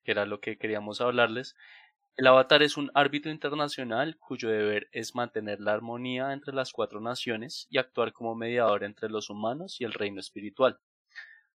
que 0.03 0.11
era 0.11 0.25
lo 0.25 0.39
que 0.39 0.57
queríamos 0.57 1.01
hablarles, 1.01 1.55
el 2.15 2.27
avatar 2.27 2.61
es 2.61 2.77
un 2.77 2.91
árbitro 2.93 3.31
internacional 3.31 4.17
cuyo 4.19 4.49
deber 4.49 4.87
es 4.91 5.15
mantener 5.15 5.59
la 5.59 5.73
armonía 5.73 6.31
entre 6.33 6.53
las 6.53 6.71
cuatro 6.71 7.01
naciones 7.01 7.65
y 7.69 7.79
actuar 7.79 8.13
como 8.13 8.35
mediador 8.35 8.83
entre 8.83 9.09
los 9.09 9.31
humanos 9.31 9.81
y 9.81 9.83
el 9.83 9.93
reino 9.93 10.19
espiritual. 10.19 10.79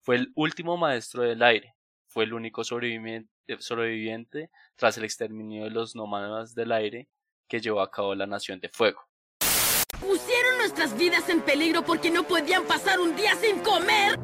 Fue 0.00 0.16
el 0.16 0.32
último 0.36 0.76
maestro 0.76 1.22
del 1.22 1.42
aire, 1.42 1.74
fue 2.06 2.24
el 2.24 2.34
único 2.34 2.62
sobreviviente, 2.62 4.50
tras 4.76 4.96
el 4.96 5.04
exterminio 5.04 5.64
de 5.64 5.70
los 5.70 5.96
nómadas 5.96 6.54
del 6.54 6.70
aire 6.70 7.08
que 7.48 7.60
llevó 7.60 7.80
a 7.80 7.90
cabo 7.90 8.14
la 8.14 8.26
Nación 8.26 8.60
de 8.60 8.68
Fuego. 8.68 9.00
Pusieron 10.00 10.58
nuestras 10.58 10.96
vidas 10.96 11.28
en 11.28 11.40
peligro 11.40 11.84
porque 11.84 12.10
no 12.10 12.22
podían 12.22 12.64
pasar 12.64 13.00
un 13.00 13.16
día 13.16 13.34
sin 13.36 13.60
comer. 13.60 14.23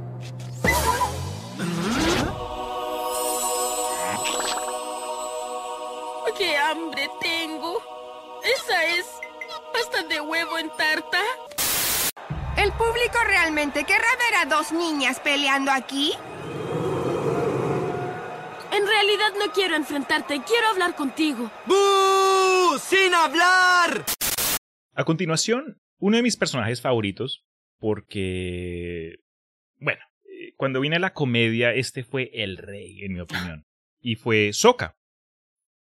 Huevo 10.31 10.59
en 10.59 10.71
tarta? 10.77 11.19
¿El 12.57 12.71
público 12.73 13.19
realmente 13.27 13.85
querrá 13.85 14.07
ver 14.17 14.35
a 14.47 14.57
dos 14.57 14.71
niñas 14.73 15.19
peleando 15.19 15.73
aquí? 15.73 16.13
En 18.73 18.87
realidad 18.87 19.33
no 19.39 19.53
quiero 19.53 19.75
enfrentarte, 19.75 20.41
quiero 20.47 20.69
hablar 20.69 20.95
contigo. 20.95 21.51
¡Bú! 21.67 22.79
¡Sin 22.79 23.13
hablar! 23.13 24.05
A 24.95 25.05
continuación, 25.05 25.81
uno 25.99 26.17
de 26.17 26.23
mis 26.23 26.37
personajes 26.37 26.81
favoritos, 26.81 27.45
porque, 27.79 29.17
bueno, 29.79 30.01
eh, 30.25 30.53
cuando 30.57 30.81
vine 30.81 30.97
a 30.97 31.01
la 31.01 31.13
comedia, 31.13 31.75
este 31.75 32.05
fue 32.05 32.31
el 32.33 32.57
rey, 32.57 33.03
en 33.03 33.15
mi 33.15 33.21
opinión, 33.21 33.65
y 34.01 34.15
fue 34.15 34.53
Sokka, 34.53 34.95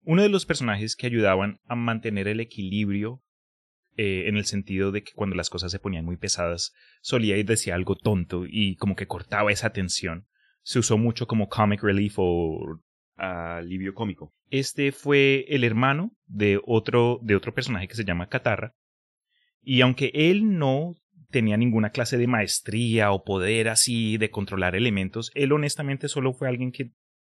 uno 0.03 0.23
de 0.23 0.29
los 0.29 0.45
personajes 0.45 0.97
que 0.97 1.07
ayudaban 1.07 1.61
a 1.67 1.77
mantener 1.77 2.29
el 2.29 2.41
equilibrio 2.41 3.23
eh, 3.97 4.25
en 4.27 4.37
el 4.37 4.45
sentido 4.45 4.93
de 4.93 5.03
que 5.03 5.13
cuando 5.13 5.37
las 5.37 5.51
cosas 5.51 5.71
se 5.71 5.79
ponían 5.79 6.05
muy 6.05 6.17
pesadas, 6.17 6.73
solía 7.01 7.37
y 7.37 7.43
decía 7.43 7.75
algo 7.75 7.97
tonto 7.97 8.45
y 8.47 8.77
como 8.77 8.97
que 8.97 9.07
cortaba 9.07 9.53
esa 9.53 9.71
tensión. 9.71 10.27
Se 10.63 10.79
usó 10.79 10.99
mucho 10.99 11.27
como 11.27 11.49
comic 11.49 11.83
relief 11.83 12.15
o 12.17 12.81
alivio 13.17 13.95
cómico. 13.95 14.35
Este 14.51 14.93
fue 14.93 15.45
el 15.49 15.65
hermano 15.65 16.13
de 16.27 16.61
otro, 16.65 17.21
de 17.23 17.37
otro 17.37 17.55
personaje 17.55 17.89
que 17.89 17.95
se 17.95 18.05
llama 18.05 18.29
Katarra, 18.29 18.75
y 19.65 19.81
aunque 19.81 20.11
él 20.15 20.59
no 20.59 20.95
tenía 21.31 21.57
ninguna 21.57 21.91
clase 21.91 22.19
de 22.19 22.27
maestría 22.27 23.11
o 23.11 23.25
poder 23.25 23.69
así 23.69 24.19
de 24.19 24.31
controlar 24.31 24.77
elementos, 24.77 25.33
él 25.35 25.53
honestamente 25.53 26.09
solo 26.09 26.33
fue 26.33 26.49
alguien 26.49 26.71
que 26.71 26.93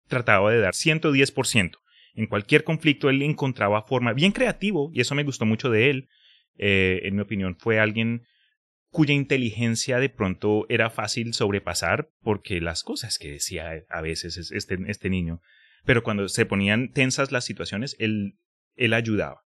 trataba 0.08 0.52
de 0.52 0.60
dar 0.60 0.74
110%. 0.74 1.78
En 2.14 2.28
cualquier 2.28 2.64
conflicto 2.64 3.10
él 3.10 3.22
encontraba 3.22 3.84
forma, 3.84 4.14
bien 4.14 4.32
creativo, 4.32 4.92
y 4.94 5.02
eso 5.02 5.16
me 5.16 5.24
gustó 5.24 5.46
mucho 5.46 5.70
de 5.70 5.90
él. 5.90 6.10
Eh, 6.58 7.02
en 7.04 7.16
mi 7.16 7.22
opinión, 7.22 7.56
fue 7.58 7.80
alguien 7.80 8.24
cuya 8.90 9.14
inteligencia 9.14 10.00
de 10.00 10.10
pronto 10.10 10.66
era 10.70 10.90
fácil 10.90 11.34
sobrepasar 11.34 12.10
porque 12.22 12.62
las 12.62 12.84
cosas 12.84 13.18
que 13.18 13.32
decía 13.32 13.84
a 13.90 14.02
veces 14.02 14.38
es- 14.38 14.52
este, 14.52 14.78
este 14.88 15.10
niño, 15.10 15.42
pero 15.86 16.04
cuando 16.04 16.28
se 16.30 16.46
ponían 16.46 16.92
tensas 16.92 17.32
las 17.32 17.46
situaciones, 17.46 17.96
él, 18.00 18.38
él 18.76 18.94
ayudaba. 18.94 19.42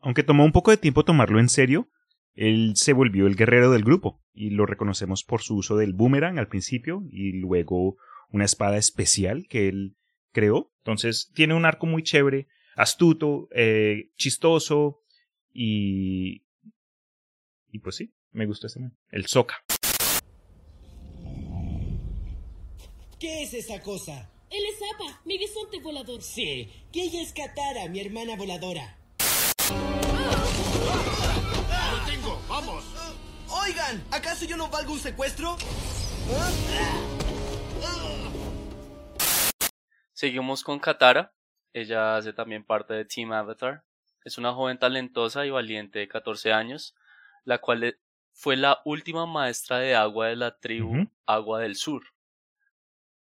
Aunque 0.00 0.22
tomó 0.24 0.44
un 0.44 0.52
poco 0.52 0.70
de 0.70 0.76
tiempo 0.76 1.04
tomarlo 1.04 1.38
en 1.38 1.48
serio, 1.48 1.88
él 2.34 2.72
se 2.74 2.92
volvió 2.92 3.26
el 3.26 3.36
guerrero 3.36 3.70
del 3.70 3.84
grupo 3.84 4.20
y 4.32 4.50
lo 4.50 4.66
reconocemos 4.66 5.22
por 5.22 5.42
su 5.42 5.56
uso 5.56 5.76
del 5.76 5.92
boomerang 5.92 6.38
al 6.38 6.48
principio 6.48 7.02
y 7.10 7.32
luego 7.32 7.96
una 8.30 8.44
espada 8.44 8.78
especial 8.78 9.46
que 9.48 9.68
él 9.68 9.96
creó. 10.32 10.72
Entonces 10.78 11.30
tiene 11.34 11.54
un 11.54 11.66
arco 11.66 11.86
muy 11.86 12.02
chévere, 12.02 12.48
astuto, 12.74 13.48
eh, 13.54 14.10
chistoso 14.16 15.01
y... 15.52 16.44
Y 17.68 17.78
pues 17.78 17.96
sí, 17.96 18.12
me 18.32 18.46
gustó 18.46 18.66
este 18.66 18.80
man. 18.80 18.96
El 19.10 19.26
Soca. 19.26 19.64
¿Qué 23.18 23.44
es 23.44 23.54
esa 23.54 23.80
cosa? 23.80 24.30
Él 24.50 24.62
es 24.68 24.78
Apa, 24.94 25.22
mi 25.24 25.38
bisonte 25.38 25.80
volador. 25.80 26.20
Sí, 26.22 26.68
que 26.92 27.04
ella 27.04 27.22
es 27.22 27.32
Katara, 27.32 27.88
mi 27.88 28.00
hermana 28.00 28.36
voladora. 28.36 28.98
¡Lo 31.90 32.04
tengo! 32.04 32.38
¡Vamos! 32.48 32.84
Oigan, 33.48 34.04
¿acaso 34.10 34.44
yo 34.44 34.56
no 34.56 34.68
valgo 34.68 34.92
un 34.92 34.98
secuestro? 34.98 35.56
Seguimos 40.12 40.62
con 40.62 40.78
Katara. 40.78 41.34
Ella 41.72 42.16
hace 42.16 42.32
también 42.32 42.64
parte 42.64 42.92
de 42.92 43.04
Team 43.04 43.32
Avatar. 43.32 43.84
Es 44.24 44.38
una 44.38 44.52
joven 44.52 44.78
talentosa 44.78 45.44
y 45.46 45.50
valiente 45.50 45.98
de 45.98 46.08
14 46.08 46.52
años, 46.52 46.94
la 47.44 47.58
cual 47.58 47.98
fue 48.32 48.56
la 48.56 48.80
última 48.84 49.26
maestra 49.26 49.78
de 49.78 49.94
agua 49.94 50.28
de 50.28 50.36
la 50.36 50.58
tribu. 50.58 51.08
Agua 51.26 51.60
del 51.60 51.76
Sur, 51.76 52.02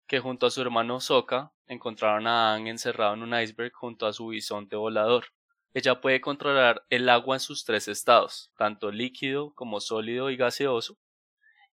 que 0.06 0.20
junto 0.20 0.46
a 0.46 0.50
su 0.50 0.60
hermano 0.60 1.00
Sokka 1.00 1.52
encontraron 1.66 2.26
a 2.26 2.52
Aang 2.52 2.68
encerrado 2.68 3.14
en 3.14 3.22
un 3.22 3.38
iceberg 3.38 3.72
junto 3.72 4.06
a 4.06 4.12
su 4.12 4.28
bisonte 4.28 4.76
volador. 4.76 5.26
Ella 5.74 6.00
puede 6.00 6.20
controlar 6.20 6.84
el 6.88 7.08
agua 7.08 7.36
en 7.36 7.40
sus 7.40 7.64
tres 7.64 7.88
estados, 7.88 8.52
tanto 8.56 8.90
líquido 8.90 9.52
como 9.54 9.80
sólido 9.80 10.30
y 10.30 10.36
gaseoso. 10.36 10.98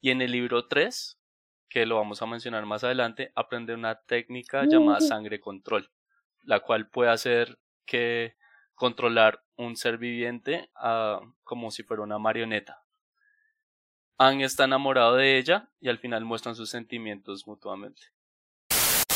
Y 0.01 0.09
en 0.09 0.21
el 0.21 0.31
libro 0.31 0.67
3, 0.67 1.19
que 1.69 1.85
lo 1.85 1.95
vamos 1.95 2.21
a 2.21 2.25
mencionar 2.25 2.65
más 2.65 2.83
adelante, 2.83 3.31
aprende 3.35 3.73
una 3.73 3.95
técnica 4.01 4.65
llamada 4.65 4.99
sangre 4.99 5.39
control, 5.39 5.89
la 6.41 6.59
cual 6.59 6.89
puede 6.89 7.11
hacer 7.11 7.59
que 7.85 8.35
controlar 8.83 9.41
un 9.55 9.77
ser 9.77 9.97
viviente 9.97 10.69
ah, 10.75 11.21
como 11.45 11.71
si 11.71 11.83
fuera 11.83 12.03
una 12.03 12.19
marioneta. 12.19 12.83
Aang 14.17 14.41
está 14.41 14.65
enamorado 14.65 15.15
de 15.15 15.37
ella 15.37 15.69
y 15.79 15.87
al 15.87 15.99
final 15.99 16.25
muestran 16.25 16.53
sus 16.53 16.69
sentimientos 16.69 17.47
mutuamente. 17.47 18.01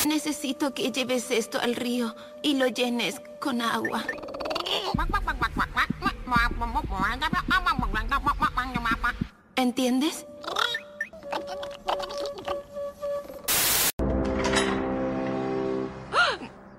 Necesito 0.07 0.74
que 0.74 0.93
lleves 0.93 1.31
esto 1.31 1.59
al 1.59 1.75
río 1.75 2.15
y 2.41 2.57
lo 2.57 2.67
llenes 2.67 3.21
con 3.41 3.59
agua. 3.62 4.05
¿Entiendes? 9.57 10.25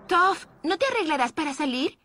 Toph, 0.07 0.47
¿no 0.63 0.79
te 0.79 0.87
arreglarás 0.87 1.33
para 1.33 1.53
salir? 1.53 1.99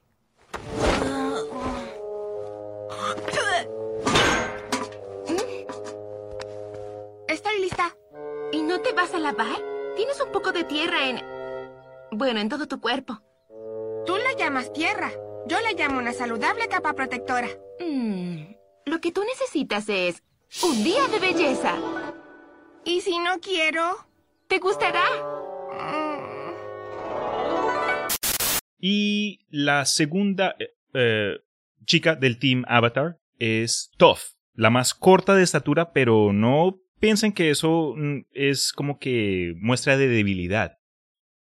Estoy 7.28 7.60
lista. 7.62 7.96
¿Y 8.52 8.62
no 8.62 8.82
te 8.82 8.94
vas 8.94 9.14
a 9.14 9.20
lavar? 9.20 9.58
Tienes 9.96 10.22
un 10.22 10.32
poco 10.32 10.52
de 10.52 10.64
tierra 10.64 11.10
en... 11.10 11.22
Bueno, 12.12 12.40
en 12.40 12.50
todo 12.50 12.68
tu 12.68 12.80
cuerpo. 12.80 13.22
Tú 14.06 14.18
la 14.18 14.34
llamas 14.38 14.72
tierra. 14.74 15.12
Yo 15.48 15.60
la 15.60 15.72
llamo 15.74 16.00
una 16.00 16.14
saludable 16.14 16.68
capa 16.68 16.94
protectora. 16.94 17.48
Mm, 17.80 18.54
lo 18.86 19.02
que 19.02 19.12
tú 19.12 19.24
necesitas 19.24 19.90
es 19.90 20.24
un 20.64 20.84
día 20.84 21.08
de 21.08 21.20
belleza. 21.20 21.74
¿Y 22.86 23.02
si 23.02 23.18
no 23.20 23.40
quiero? 23.42 23.98
¿Te 24.48 24.60
gustará? 24.60 25.04
Y 28.86 29.46
la 29.50 29.86
segunda 29.86 30.58
eh, 30.60 30.72
eh, 30.94 31.38
chica 31.86 32.18
del 32.18 32.38
Team 32.38 32.66
Avatar 32.68 33.18
es 33.40 33.90
Toph, 33.96 34.20
la 34.56 34.72
más 34.72 34.94
corta 34.94 35.36
de 35.36 35.44
estatura, 35.44 35.94
pero 35.94 36.34
no 36.34 36.82
piensen 37.00 37.32
que 37.32 37.50
eso 37.50 37.94
mm, 37.96 38.26
es 38.34 38.74
como 38.74 39.00
que 39.00 39.54
muestra 39.56 39.96
de 39.96 40.10
debilidad. 40.10 40.80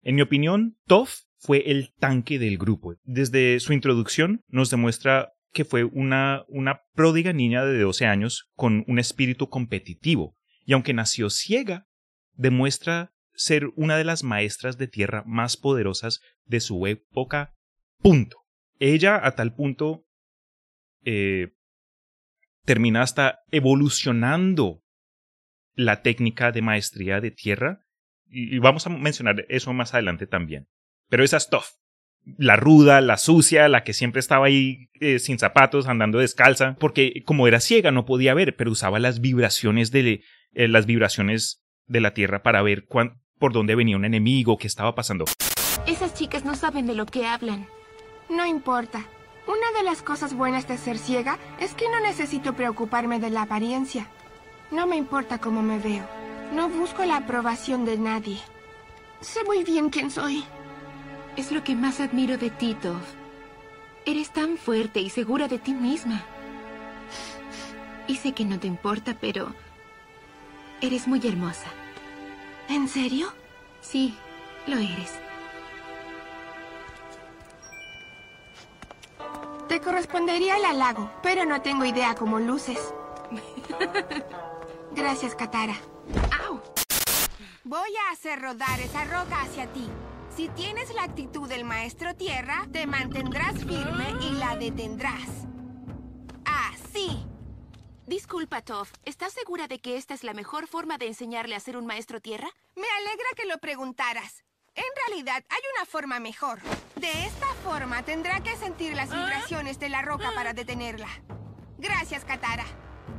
En 0.02 0.16
mi 0.16 0.22
opinión, 0.22 0.78
Toph 0.86 1.12
fue 1.38 1.72
el 1.72 1.94
tanque 1.98 2.40
del 2.40 2.58
grupo. 2.58 2.96
Desde 3.06 3.62
su 3.62 3.72
introducción 3.72 4.42
nos 4.50 4.70
demuestra 4.70 5.32
que 5.54 5.64
fue 5.64 5.86
una, 5.86 6.44
una 6.50 6.82
pródiga 6.94 7.32
niña 7.32 7.64
de 7.64 7.80
12 7.80 8.06
años 8.06 8.50
con 8.56 8.84
un 8.86 9.00
espíritu 9.00 9.48
competitivo, 9.48 10.36
y 10.66 10.74
aunque 10.74 10.94
nació 10.94 11.30
ciega, 11.30 11.88
demuestra 12.34 13.14
ser 13.40 13.72
una 13.78 13.98
de 13.98 14.04
las 14.04 14.24
maestras 14.24 14.78
de 14.78 14.88
tierra 14.88 15.24
más 15.26 15.56
poderosas 15.56 16.20
de 16.46 16.60
su 16.60 16.86
época. 16.88 17.56
Punto. 18.02 18.38
Ella 18.80 19.20
a 19.26 19.32
tal 19.32 19.56
punto 19.56 20.06
eh, 21.06 21.54
termina 22.66 23.02
hasta 23.02 23.40
evolucionando 23.52 24.84
la 25.74 26.02
técnica 26.02 26.52
de 26.52 26.62
maestría 26.62 27.22
de 27.22 27.32
tierra. 27.32 27.86
Y 28.28 28.60
vamos 28.60 28.86
a 28.86 28.90
mencionar 28.90 29.46
eso 29.48 29.72
más 29.72 29.94
adelante 29.94 30.28
también. 30.28 30.68
Pero 31.08 31.24
esa 31.24 31.40
stuff, 31.40 31.66
la 32.38 32.58
ruda, 32.58 33.00
la 33.00 33.16
sucia, 33.16 33.70
la 33.70 33.86
que 33.86 33.94
siempre 33.94 34.20
estaba 34.20 34.48
ahí 34.48 34.90
eh, 35.00 35.20
sin 35.20 35.40
zapatos, 35.40 35.88
andando 35.88 36.20
descalza, 36.20 36.76
porque 36.78 37.24
como 37.26 37.48
era 37.48 37.62
ciega 37.62 37.92
no 37.92 38.06
podía 38.06 38.34
ver, 38.34 38.58
pero 38.58 38.72
usaba 38.72 39.00
las 39.00 39.22
vibraciones 39.22 39.92
de 39.92 40.24
eh, 40.52 40.68
las 40.68 40.86
vibraciones 40.86 41.66
de 41.88 42.02
la 42.02 42.14
tierra 42.14 42.44
para 42.44 42.62
ver 42.62 42.86
por 43.40 43.54
dónde 43.54 43.76
venía 43.76 43.96
un 43.96 44.06
enemigo, 44.06 44.58
qué 44.58 44.68
estaba 44.68 44.94
pasando. 44.94 45.26
Esas 45.88 46.14
chicas 46.14 46.46
no 46.46 46.56
saben 46.56 46.86
de 46.86 46.94
lo 46.94 47.06
que 47.06 47.26
hablan. 47.26 47.68
No 48.30 48.46
importa. 48.46 49.06
Una 49.48 49.80
de 49.80 49.84
las 49.84 50.04
cosas 50.04 50.36
buenas 50.36 50.68
de 50.68 50.78
ser 50.78 51.00
ciega 51.00 51.40
es 51.60 51.74
que 51.74 51.90
no 51.90 52.00
necesito 52.02 52.54
preocuparme 52.54 53.20
de 53.20 53.32
la 53.32 53.44
apariencia. 53.44 54.08
No 54.70 54.86
me 54.86 54.98
importa 54.98 55.40
cómo 55.40 55.64
me 55.64 55.80
veo. 55.80 56.06
No 56.54 56.70
busco 56.70 57.04
la 57.06 57.18
aprobación 57.18 57.86
de 57.86 57.98
nadie. 57.98 58.40
Sé 59.22 59.44
muy 59.46 59.64
bien 59.64 59.90
quién 59.90 60.12
soy. 60.12 60.44
Es 61.36 61.52
lo 61.52 61.64
que 61.64 61.76
más 61.76 62.00
admiro 62.00 62.38
de 62.38 62.50
ti, 62.52 62.76
Tov. 62.76 63.02
Eres 64.06 64.32
tan 64.32 64.58
fuerte 64.58 65.00
y 65.00 65.10
segura 65.10 65.48
de 65.48 65.58
ti 65.58 65.74
misma. 65.74 66.24
Y 68.08 68.18
sé 68.18 68.34
que 68.34 68.46
no 68.46 68.60
te 68.60 68.68
importa, 68.68 69.16
pero... 69.20 69.54
Eres 70.82 71.08
muy 71.08 71.26
hermosa. 71.26 71.68
¿En 72.70 72.88
serio? 72.88 73.34
Sí, 73.82 74.16
lo 74.68 74.78
eres. 74.78 75.20
Te 79.68 79.82
correspondería 79.82 80.58
el 80.58 80.66
halago, 80.66 81.12
pero 81.24 81.46
no 81.46 81.62
tengo 81.62 81.84
idea 81.84 82.14
cómo 82.14 82.40
luces. 82.40 82.80
Gracias, 84.92 85.34
Katara. 85.36 85.76
¡Au! 86.48 86.62
Voy 87.64 87.90
a 88.08 88.12
hacer 88.12 88.40
rodar 88.40 88.80
esa 88.80 89.04
roca 89.06 89.42
hacia 89.42 89.66
ti. 89.74 89.88
Si 90.36 90.48
tienes 90.50 90.94
la 90.94 91.04
actitud 91.04 91.50
del 91.50 91.66
maestro 91.66 92.16
tierra, 92.16 92.68
te 92.72 92.86
mantendrás 92.86 93.56
firme 93.66 94.14
y 94.22 94.32
la 94.34 94.56
detendrás. 94.56 95.48
Así. 96.46 97.26
Disculpa, 98.10 98.64
Toph. 98.64 98.92
¿Estás 99.06 99.34
segura 99.34 99.68
de 99.68 99.78
que 99.78 99.96
esta 99.96 100.16
es 100.16 100.24
la 100.24 100.34
mejor 100.34 100.66
forma 100.66 100.98
de 100.98 101.06
enseñarle 101.06 101.54
a 101.54 101.60
ser 101.60 101.78
un 101.78 101.86
maestro 101.86 102.20
tierra? 102.20 102.50
Me 102.76 102.88
alegra 102.98 103.28
que 103.38 103.46
lo 103.46 103.60
preguntaras. 103.60 104.44
En 104.74 104.84
realidad, 105.06 105.46
hay 105.48 105.62
una 105.76 105.86
forma 105.86 106.20
mejor. 106.20 106.58
De 106.96 107.12
esta 107.12 107.46
forma, 107.64 108.02
tendrá 108.04 108.42
que 108.42 108.56
sentir 108.56 108.96
las 108.96 109.12
vibraciones 109.12 109.80
de 109.80 109.90
la 109.90 110.02
roca 110.02 110.32
para 110.34 110.54
detenerla. 110.54 111.08
Gracias, 111.78 112.26
Katara. 112.26 112.66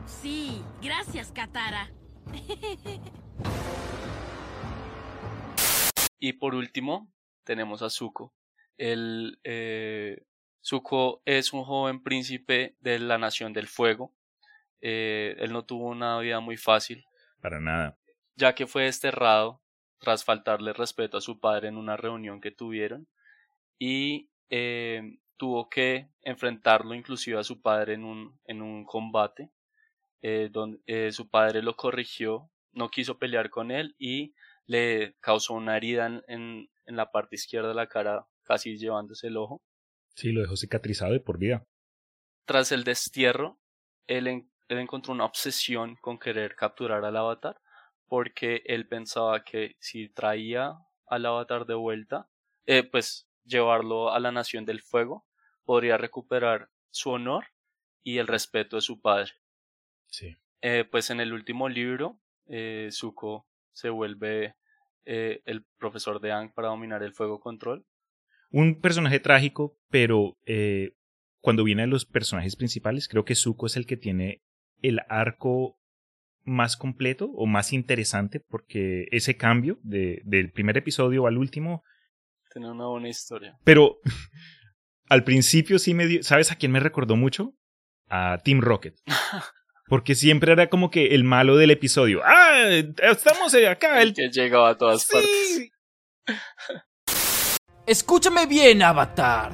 Sí, 0.06 0.60
gracias, 0.82 1.30
Katara. 1.30 1.92
Y 6.22 6.34
por 6.34 6.54
último, 6.56 7.10
tenemos 7.44 7.80
a 7.80 7.88
Zuko. 7.90 8.34
El, 8.76 9.40
eh, 9.44 10.26
Zuko 10.62 11.22
es 11.24 11.52
un 11.52 11.64
joven 11.64 12.02
príncipe 12.02 12.76
de 12.80 12.98
la 12.98 13.16
Nación 13.16 13.54
del 13.54 13.68
Fuego. 13.68 14.12
Eh, 14.80 15.36
él 15.38 15.52
no 15.52 15.64
tuvo 15.64 15.88
una 15.88 16.18
vida 16.18 16.40
muy 16.40 16.56
fácil. 16.56 17.04
Para 17.40 17.60
nada. 17.60 17.98
Ya 18.36 18.54
que 18.54 18.66
fue 18.66 18.84
desterrado 18.84 19.62
tras 19.98 20.24
faltarle 20.24 20.72
respeto 20.72 21.18
a 21.18 21.20
su 21.20 21.40
padre 21.40 21.68
en 21.68 21.76
una 21.76 21.96
reunión 21.96 22.40
que 22.40 22.50
tuvieron 22.50 23.06
y 23.78 24.30
eh, 24.48 25.18
tuvo 25.36 25.68
que 25.68 26.08
enfrentarlo 26.22 26.94
inclusive 26.94 27.38
a 27.38 27.44
su 27.44 27.60
padre 27.60 27.94
en 27.94 28.04
un, 28.04 28.38
en 28.44 28.62
un 28.62 28.84
combate 28.84 29.50
eh, 30.22 30.50
donde 30.52 30.80
eh, 30.86 31.12
su 31.12 31.30
padre 31.30 31.62
lo 31.62 31.76
corrigió, 31.76 32.50
no 32.72 32.90
quiso 32.90 33.18
pelear 33.18 33.48
con 33.48 33.70
él 33.70 33.94
y 33.98 34.34
le 34.66 35.16
causó 35.20 35.54
una 35.54 35.78
herida 35.78 36.06
en, 36.06 36.68
en, 36.84 36.96
la 36.96 37.10
parte 37.10 37.36
izquierda 37.36 37.68
de 37.68 37.74
la 37.74 37.88
cara, 37.88 38.26
casi 38.42 38.76
llevándose 38.76 39.28
el 39.28 39.38
ojo. 39.38 39.62
Sí, 40.14 40.32
lo 40.32 40.42
dejó 40.42 40.56
cicatrizado 40.56 41.12
de 41.12 41.20
por 41.20 41.38
vida. 41.38 41.64
Tras 42.44 42.70
el 42.70 42.84
destierro, 42.84 43.58
él, 44.06 44.49
él 44.70 44.78
encontró 44.78 45.12
una 45.12 45.24
obsesión 45.24 45.96
con 45.96 46.18
querer 46.18 46.54
capturar 46.54 47.04
al 47.04 47.16
avatar 47.16 47.60
porque 48.06 48.62
él 48.66 48.88
pensaba 48.88 49.44
que 49.44 49.76
si 49.78 50.08
traía 50.08 50.78
al 51.06 51.26
avatar 51.26 51.66
de 51.66 51.74
vuelta, 51.74 52.28
eh, 52.66 52.82
pues 52.82 53.28
llevarlo 53.44 54.12
a 54.12 54.20
la 54.20 54.32
nación 54.32 54.64
del 54.64 54.80
fuego, 54.80 55.26
podría 55.64 55.96
recuperar 55.96 56.70
su 56.90 57.10
honor 57.10 57.44
y 58.02 58.18
el 58.18 58.26
respeto 58.26 58.76
de 58.76 58.82
su 58.82 59.00
padre. 59.00 59.32
Sí. 60.06 60.36
Eh, 60.62 60.84
pues 60.90 61.10
en 61.10 61.20
el 61.20 61.32
último 61.32 61.68
libro, 61.68 62.20
eh, 62.46 62.88
Zuko 62.92 63.46
se 63.72 63.88
vuelve 63.88 64.56
eh, 65.04 65.42
el 65.46 65.64
profesor 65.78 66.20
de 66.20 66.32
Aang 66.32 66.52
para 66.52 66.68
dominar 66.68 67.02
el 67.02 67.14
fuego 67.14 67.40
control. 67.40 67.86
Un 68.50 68.80
personaje 68.80 69.20
trágico, 69.20 69.78
pero 69.88 70.36
cuando 71.40 71.64
viene 71.64 71.84
a 71.84 71.86
los 71.86 72.04
personajes 72.04 72.56
principales, 72.56 73.08
creo 73.08 73.24
que 73.24 73.36
Zuko 73.36 73.66
es 73.66 73.76
el 73.76 73.86
que 73.86 73.96
tiene 73.96 74.42
el 74.82 75.00
arco 75.08 75.78
más 76.44 76.76
completo 76.76 77.30
o 77.34 77.46
más 77.46 77.72
interesante 77.72 78.40
porque 78.40 79.06
ese 79.10 79.36
cambio 79.36 79.78
de, 79.82 80.22
del 80.24 80.50
primer 80.50 80.76
episodio 80.76 81.26
al 81.26 81.38
último... 81.38 81.84
Tiene 82.52 82.70
una 82.70 82.86
buena 82.86 83.08
historia. 83.08 83.58
Pero 83.64 84.00
al 85.08 85.24
principio 85.24 85.78
sí 85.78 85.94
me 85.94 86.06
dio... 86.06 86.22
¿Sabes 86.22 86.50
a 86.50 86.56
quién 86.56 86.72
me 86.72 86.80
recordó 86.80 87.16
mucho? 87.16 87.54
A 88.08 88.38
Team 88.44 88.60
Rocket. 88.60 88.96
Porque 89.86 90.14
siempre 90.14 90.52
era 90.52 90.68
como 90.68 90.90
que 90.90 91.14
el 91.14 91.24
malo 91.24 91.56
del 91.56 91.72
episodio. 91.72 92.20
¡Ah! 92.24 92.68
Estamos 93.02 93.52
acá. 93.54 94.00
El, 94.00 94.14
que 94.14 94.28
llegaba 94.28 94.70
a 94.70 94.78
todas 94.78 95.04
partes. 95.04 95.72
Escúchame 97.86 98.46
bien, 98.46 98.82
Avatar. 98.82 99.52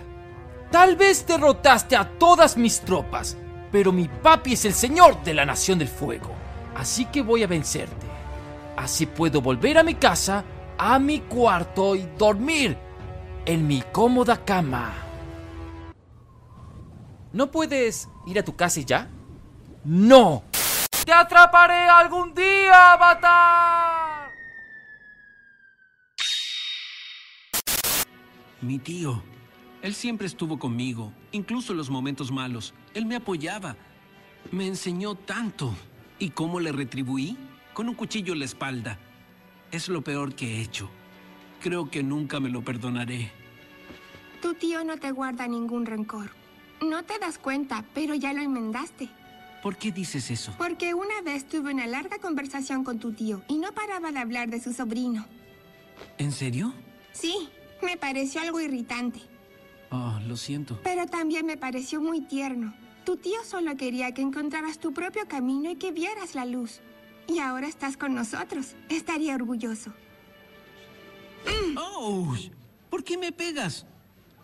Tal 0.71 0.97
vez 0.97 1.27
derrotaste 1.27 1.97
a 1.97 2.19
todas 2.19 2.59
mis 2.59 2.83
tropas, 2.83 3.39
pero 3.77 3.93
mi 3.93 4.09
papi 4.09 4.55
es 4.55 4.65
el 4.65 4.73
señor 4.73 5.23
de 5.23 5.35
la 5.35 5.45
Nación 5.45 5.79
del 5.79 5.89
Fuego. 5.89 6.35
Así 6.75 7.05
que 7.05 7.21
voy 7.21 7.43
a 7.43 7.47
vencerte. 7.47 8.07
Así 8.75 9.05
puedo 9.05 9.43
volver 9.43 9.77
a 9.77 9.83
mi 9.83 9.97
casa, 9.97 10.43
a 10.79 10.99
mi 10.99 11.21
cuarto 11.21 11.95
y 11.95 12.09
dormir 12.17 12.75
en 13.45 13.67
mi 13.69 13.83
cómoda 13.93 14.43
cama. 14.43 14.95
¿No 17.35 17.51
puedes 17.51 18.09
ir 18.27 18.39
a 18.39 18.43
tu 18.43 18.57
casa 18.57 18.81
ya? 18.81 19.11
¡No! 19.85 20.45
¡Te 21.05 21.13
atraparé 21.13 21.87
algún 21.87 22.33
día, 22.33 22.95
Avatar! 22.95 24.31
Mi 28.63 28.79
tío. 28.79 29.23
Él 29.83 29.95
siempre 29.95 30.27
estuvo 30.27 30.59
conmigo, 30.59 31.13
incluso 31.31 31.73
en 31.73 31.79
los 31.79 31.91
momentos 31.91 32.33
malos. 32.33 32.73
Él 32.97 33.05
me 33.05 33.17
apoyaba. 33.17 33.77
Me 34.53 34.67
enseñó 34.67 35.17
tanto. 35.17 35.75
¿Y 36.19 36.31
cómo 36.31 36.61
le 36.61 36.73
retribuí? 36.73 37.37
Con 37.75 37.91
un 37.91 37.95
cuchillo 37.95 38.33
en 38.33 38.39
la 38.39 38.47
espalda. 38.47 38.99
Es 39.71 39.91
lo 39.91 40.01
peor 40.01 40.35
que 40.35 40.55
he 40.55 40.63
hecho. 40.63 40.89
Creo 41.61 41.91
que 41.91 42.03
nunca 42.03 42.41
me 42.41 42.49
lo 42.49 42.65
perdonaré. 42.65 43.31
Tu 44.41 44.55
tío 44.55 44.83
no 44.83 44.97
te 44.97 45.11
guarda 45.13 45.47
ningún 45.47 45.85
rencor. 45.85 46.31
No 46.81 47.03
te 47.05 47.19
das 47.19 47.37
cuenta, 47.37 47.85
pero 47.93 48.15
ya 48.15 48.33
lo 48.33 48.41
enmendaste. 48.41 49.11
¿Por 49.63 49.77
qué 49.77 49.93
dices 49.93 50.31
eso? 50.31 50.55
Porque 50.57 50.95
una 50.95 51.21
vez 51.23 51.47
tuve 51.47 51.75
una 51.75 51.87
larga 51.87 52.19
conversación 52.19 52.83
con 52.83 52.99
tu 52.99 53.13
tío 53.13 53.43
y 53.47 53.59
no 53.59 53.73
paraba 53.73 54.11
de 54.11 54.21
hablar 54.21 54.49
de 54.49 54.59
su 54.59 54.73
sobrino. 54.73 55.27
¿En 56.17 56.33
serio? 56.33 56.73
Sí, 57.13 57.51
me 57.83 57.99
pareció 57.99 58.41
algo 58.41 58.59
irritante. 58.59 59.21
Oh, 59.91 60.19
lo 60.27 60.39
siento. 60.39 60.81
Pero 60.83 61.05
también 61.07 61.45
me 61.45 61.59
pareció 61.59 62.01
muy 62.01 62.23
tierno. 62.23 62.73
Tu 63.07 63.17
tío 63.17 63.39
solo 63.45 63.77
quería 63.77 64.13
que 64.13 64.21
encontraras 64.21 64.79
tu 64.81 64.93
propio 64.93 65.27
camino 65.29 65.71
y 65.71 65.77
que 65.77 65.93
vieras 65.93 66.35
la 66.35 66.45
luz. 66.45 66.81
Y 67.29 67.39
ahora 67.39 67.69
estás 67.69 67.97
con 67.97 68.15
nosotros. 68.15 68.75
Estaría 68.89 69.35
orgulloso. 69.37 69.93
¡Oh! 71.77 72.35
¿Por 72.91 73.05
qué 73.05 73.17
me 73.17 73.31
pegas? 73.33 73.87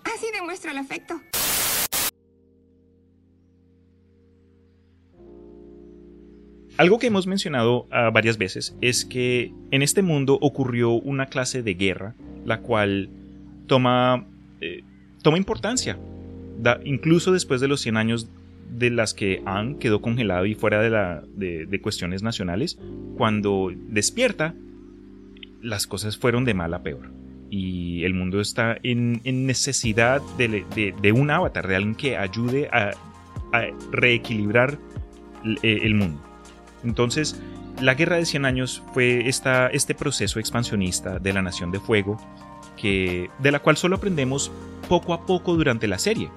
Así 0.05 0.27
demuestro 0.33 0.71
el 0.71 0.79
afecto. 0.79 1.21
Algo 6.79 6.99
que 6.99 7.07
hemos 7.09 7.27
mencionado 7.27 7.87
ah, 7.91 8.11
varias 8.11 8.39
veces 8.39 8.75
es 8.81 9.05
que 9.05 9.53
en 9.71 9.83
este 9.83 10.03
mundo 10.03 10.39
ocurrió 10.41 10.91
una 10.93 11.27
clase 11.27 11.63
de 11.63 11.75
guerra, 11.75 12.15
la 12.47 12.61
cual 12.61 13.11
toma, 13.67 14.25
eh, 14.61 14.83
toma 15.23 15.37
importancia 15.37 15.99
da- 16.59 16.81
incluso 16.85 17.31
después 17.33 17.61
de 17.61 17.69
los 17.69 17.83
100 17.83 17.97
años 17.99 18.27
de 18.73 18.91
las 18.91 19.15
que 19.15 19.43
Anne 19.47 19.77
quedó 19.79 20.01
congelado 20.03 20.47
y 20.47 20.55
fuera 20.55 20.81
de, 20.81 20.91
la, 20.91 21.23
de, 21.35 21.81
cuestiones 21.81 22.23
nacionales, 22.23 22.79
cuando 23.17 23.71
despierta, 23.89 24.55
las 25.61 25.87
cosas 25.87 26.17
fueron 26.17 26.45
de 26.45 26.55
mal 26.55 26.75
a 26.75 26.83
peor. 26.83 27.11
Y 27.51 28.05
el 28.05 28.15
mundo 28.15 28.41
está 28.41 28.79
en, 28.83 29.21
en 29.25 29.47
necesidad 29.47 30.23
de, 30.39 30.65
de- 31.01 31.13
un 31.13 31.31
avatar, 31.31 31.69
de 31.69 31.77
alguien 31.77 31.95
que 31.95 32.17
ayude 32.17 32.69
a, 32.73 32.93
a 33.53 33.67
reequilibrar 33.91 34.79
el, 35.45 35.59
el 35.83 35.95
mundo. 35.95 36.21
Entonces, 36.83 37.41
la 37.81 37.95
Guerra 37.95 38.17
de 38.17 38.25
100 38.27 38.45
Años 38.45 38.83
fue 38.95 39.29
esta, 39.29 39.69
este 39.69 39.95
proceso 39.95 40.41
expansionista 40.41 41.19
de 41.19 41.33
la 41.33 41.43
Nación 41.43 41.71
de 41.73 41.79
Fuego, 41.81 42.17
que, 42.77 43.29
de 43.39 43.53
la 43.53 43.59
cual 43.61 43.77
solo 43.77 43.97
aprendemos 43.97 44.51
poco 44.89 45.13
a 45.15 45.27
poco 45.27 45.55
durante 45.55 45.87
la 45.87 45.99
serie. 45.99 46.29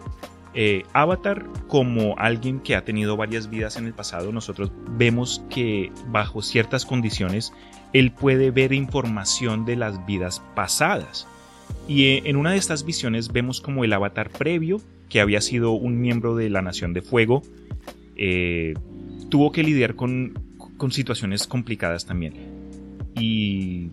Eh, 0.58 0.84
Avatar, 0.94 1.46
como 1.68 2.18
alguien 2.18 2.62
que 2.62 2.78
ha 2.78 2.86
tenido 2.86 3.18
varias 3.18 3.50
vidas 3.50 3.76
en 3.76 3.88
el 3.88 3.94
pasado, 3.94 4.32
nosotros 4.32 4.72
vemos 4.92 5.44
que 5.50 5.92
bajo 6.08 6.42
ciertas 6.42 6.86
condiciones 6.86 7.52
él 7.92 8.12
puede 8.12 8.52
ver 8.52 8.72
información 8.72 9.66
de 9.66 9.76
las 9.76 10.06
vidas 10.06 10.42
pasadas. 10.56 11.28
Y 11.90 12.06
eh, 12.06 12.22
en 12.26 12.38
una 12.38 12.52
de 12.52 12.58
estas 12.58 12.86
visiones 12.86 13.34
vemos 13.34 13.60
como 13.60 13.84
el 13.84 13.92
avatar 13.92 14.30
previo, 14.30 14.82
que 15.10 15.20
había 15.20 15.42
sido 15.42 15.72
un 15.72 16.00
miembro 16.00 16.36
de 16.36 16.50
la 16.50 16.62
Nación 16.62 16.94
de 16.94 17.02
Fuego, 17.02 17.42
eh, 18.16 18.76
tuvo 19.30 19.52
que 19.52 19.62
lidiar 19.62 19.96
con, 19.96 20.40
con 20.78 20.92
situaciones 20.92 21.48
complicadas 21.48 22.06
también. 22.06 22.34
Y 23.16 23.90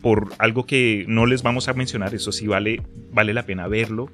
por 0.00 0.32
algo 0.38 0.64
que 0.64 1.04
no 1.06 1.26
les 1.26 1.42
vamos 1.42 1.68
a 1.68 1.74
mencionar, 1.74 2.14
eso 2.14 2.32
sí 2.32 2.46
vale, 2.46 2.82
vale 3.12 3.34
la 3.34 3.44
pena 3.44 3.68
verlo, 3.68 4.10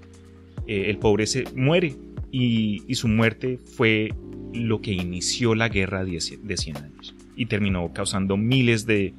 eh, 0.69 0.91
el 0.91 0.99
pobre 0.99 1.27
se 1.27 1.45
muere 1.57 1.97
y, 2.31 2.95
su 2.95 3.09
muerte 3.09 3.59
fue 3.77 4.13
lo 4.53 4.83
que 4.83 4.93
inició 4.93 5.55
la 5.55 5.71
guerra 5.71 6.05
de 6.05 6.21
100 6.21 6.47
de 6.47 6.57
100 6.59 6.77
años 6.77 7.15
y 7.37 7.47
terminó 7.47 7.91
causando 7.95 8.37
miles 8.37 8.85
de, 8.85 9.15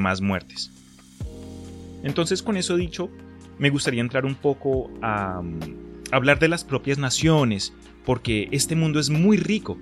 más 0.00 0.22
muertes. 0.22 0.70
Entonces 2.02 2.42
con 2.42 2.56
eso 2.56 2.76
dicho, 2.76 3.10
me 3.58 3.68
gustaría 3.68 4.00
entrar 4.00 4.24
un 4.24 4.34
poco 4.34 4.90
a 5.02 5.40
um, 5.40 5.60
hablar 6.10 6.38
de 6.38 6.48
las 6.48 6.64
propias 6.64 6.96
naciones, 6.96 7.74
porque 8.06 8.48
este 8.50 8.74
mundo 8.74 8.98
es 8.98 9.10
muy 9.10 9.36
rico. 9.36 9.78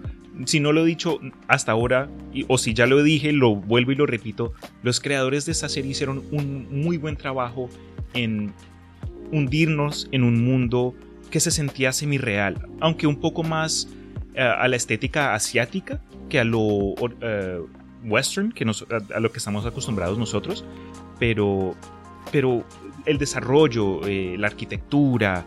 Si 0.46 0.58
no 0.58 0.72
lo 0.72 0.82
he 0.82 0.86
dicho 0.86 1.20
hasta 1.46 1.70
ahora, 1.70 2.10
o 2.48 2.58
si 2.58 2.74
ya 2.74 2.86
lo 2.86 3.02
dije, 3.02 3.32
lo 3.32 3.54
vuelvo 3.54 3.92
y 3.92 3.94
lo 3.94 4.06
repito, 4.06 4.54
los 4.82 4.98
creadores 4.98 5.46
de 5.46 5.52
esta 5.52 5.68
serie 5.68 5.92
hicieron 5.92 6.24
un 6.32 6.66
muy 6.82 6.96
buen 6.96 7.16
trabajo 7.16 7.68
en 8.14 8.52
hundirnos 9.32 10.08
en 10.12 10.24
un 10.24 10.44
mundo 10.44 10.94
que 11.30 11.40
se 11.40 11.50
sentía 11.50 11.92
semi-real, 11.92 12.66
aunque 12.80 13.06
un 13.06 13.16
poco 13.16 13.42
más 13.42 13.88
eh, 14.34 14.42
a 14.42 14.68
la 14.68 14.76
estética 14.76 15.34
asiática 15.34 16.00
que 16.28 16.40
a 16.40 16.44
lo 16.44 16.94
eh, 17.20 17.60
western, 18.04 18.52
que 18.52 18.64
a, 18.64 19.20
lo 19.20 19.32
que 19.32 19.38
estamos 19.38 19.66
acostumbrados 19.66 20.18
nosotros, 20.18 20.64
pero, 21.18 21.74
pero 22.30 22.64
el 23.06 23.18
desarrollo, 23.18 24.06
eh, 24.06 24.36
la 24.38 24.48
arquitectura, 24.48 25.44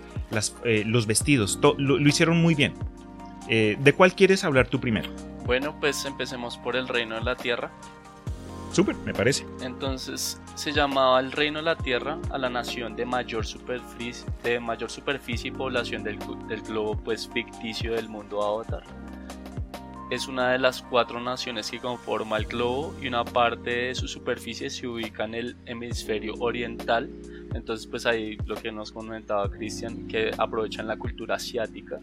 los 0.85 1.07
vestidos, 1.07 1.59
lo, 1.77 1.99
hicieron 1.99 2.41
muy 2.41 2.55
bien. 2.55 2.73
¿De 3.47 3.93
cuál 3.95 4.15
quieres 4.15 4.43
hablar 4.43 4.67
tú 4.67 4.79
primero? 4.79 5.09
Bueno, 5.45 5.77
pues 5.79 6.05
empecemos 6.05 6.57
por 6.57 6.75
el 6.75 6.87
reino 6.87 7.15
de 7.15 7.21
la 7.21 7.35
tierra. 7.35 7.71
Súper, 8.73 8.95
me 9.05 9.13
parece. 9.13 9.45
Entonces 9.61 10.41
se 10.55 10.71
llamaba 10.71 11.19
el 11.19 11.31
reino 11.31 11.59
de 11.59 11.65
la 11.65 11.75
tierra 11.75 12.17
a 12.31 12.39
la 12.39 12.49
nación 12.49 12.95
de 12.95 13.05
mayor 13.05 13.45
superficie, 13.45 14.25
de 14.41 14.59
mayor 14.59 14.89
superficie 14.89 15.49
y 15.49 15.51
población 15.51 16.03
del, 16.03 16.17
del 16.47 16.61
globo 16.63 16.97
pues 16.97 17.29
ficticio 17.31 17.93
del 17.93 18.09
mundo 18.09 18.41
avatar. 18.41 18.83
Es 20.09 20.27
una 20.27 20.51
de 20.51 20.57
las 20.57 20.81
cuatro 20.81 21.21
naciones 21.21 21.69
que 21.69 21.77
conforma 21.77 22.37
el 22.37 22.45
globo 22.45 22.95
y 22.99 23.07
una 23.07 23.23
parte 23.23 23.69
de 23.69 23.95
su 23.95 24.07
superficie 24.07 24.71
se 24.71 24.87
ubica 24.87 25.25
en 25.25 25.35
el 25.35 25.55
hemisferio 25.67 26.33
oriental. 26.39 27.11
Entonces 27.53 27.85
pues 27.85 28.07
ahí 28.07 28.37
lo 28.47 28.55
que 28.55 28.71
nos 28.71 28.91
comentaba 28.91 29.51
Cristian, 29.51 30.07
que 30.07 30.31
aprovechan 30.35 30.87
la 30.87 30.97
cultura 30.97 31.35
asiática 31.35 31.99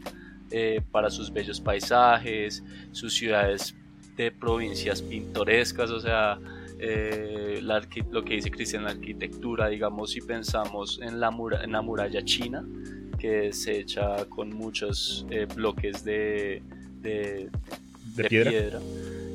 eh, 0.52 0.80
para 0.92 1.10
sus 1.10 1.32
bellos 1.32 1.60
paisajes, 1.60 2.62
sus 2.92 3.12
ciudades 3.12 3.74
de 4.16 4.30
provincias 4.30 5.02
pintorescas, 5.02 5.90
o 5.90 5.98
sea, 5.98 6.38
eh, 6.80 7.60
la 7.62 7.80
lo 8.10 8.24
que 8.24 8.34
dice 8.34 8.50
Cristian, 8.50 8.84
la 8.84 8.90
arquitectura, 8.90 9.68
digamos, 9.68 10.10
si 10.12 10.20
pensamos 10.20 10.98
en 11.02 11.20
la, 11.20 11.30
mura- 11.30 11.62
en 11.62 11.72
la 11.72 11.82
muralla 11.82 12.24
china, 12.24 12.64
que 13.18 13.52
se 13.52 13.78
echa 13.80 14.24
con 14.26 14.50
muchos 14.50 15.26
eh, 15.30 15.46
bloques 15.54 16.02
de, 16.04 16.62
de, 17.02 17.50
¿De 18.16 18.24
piedra? 18.24 18.80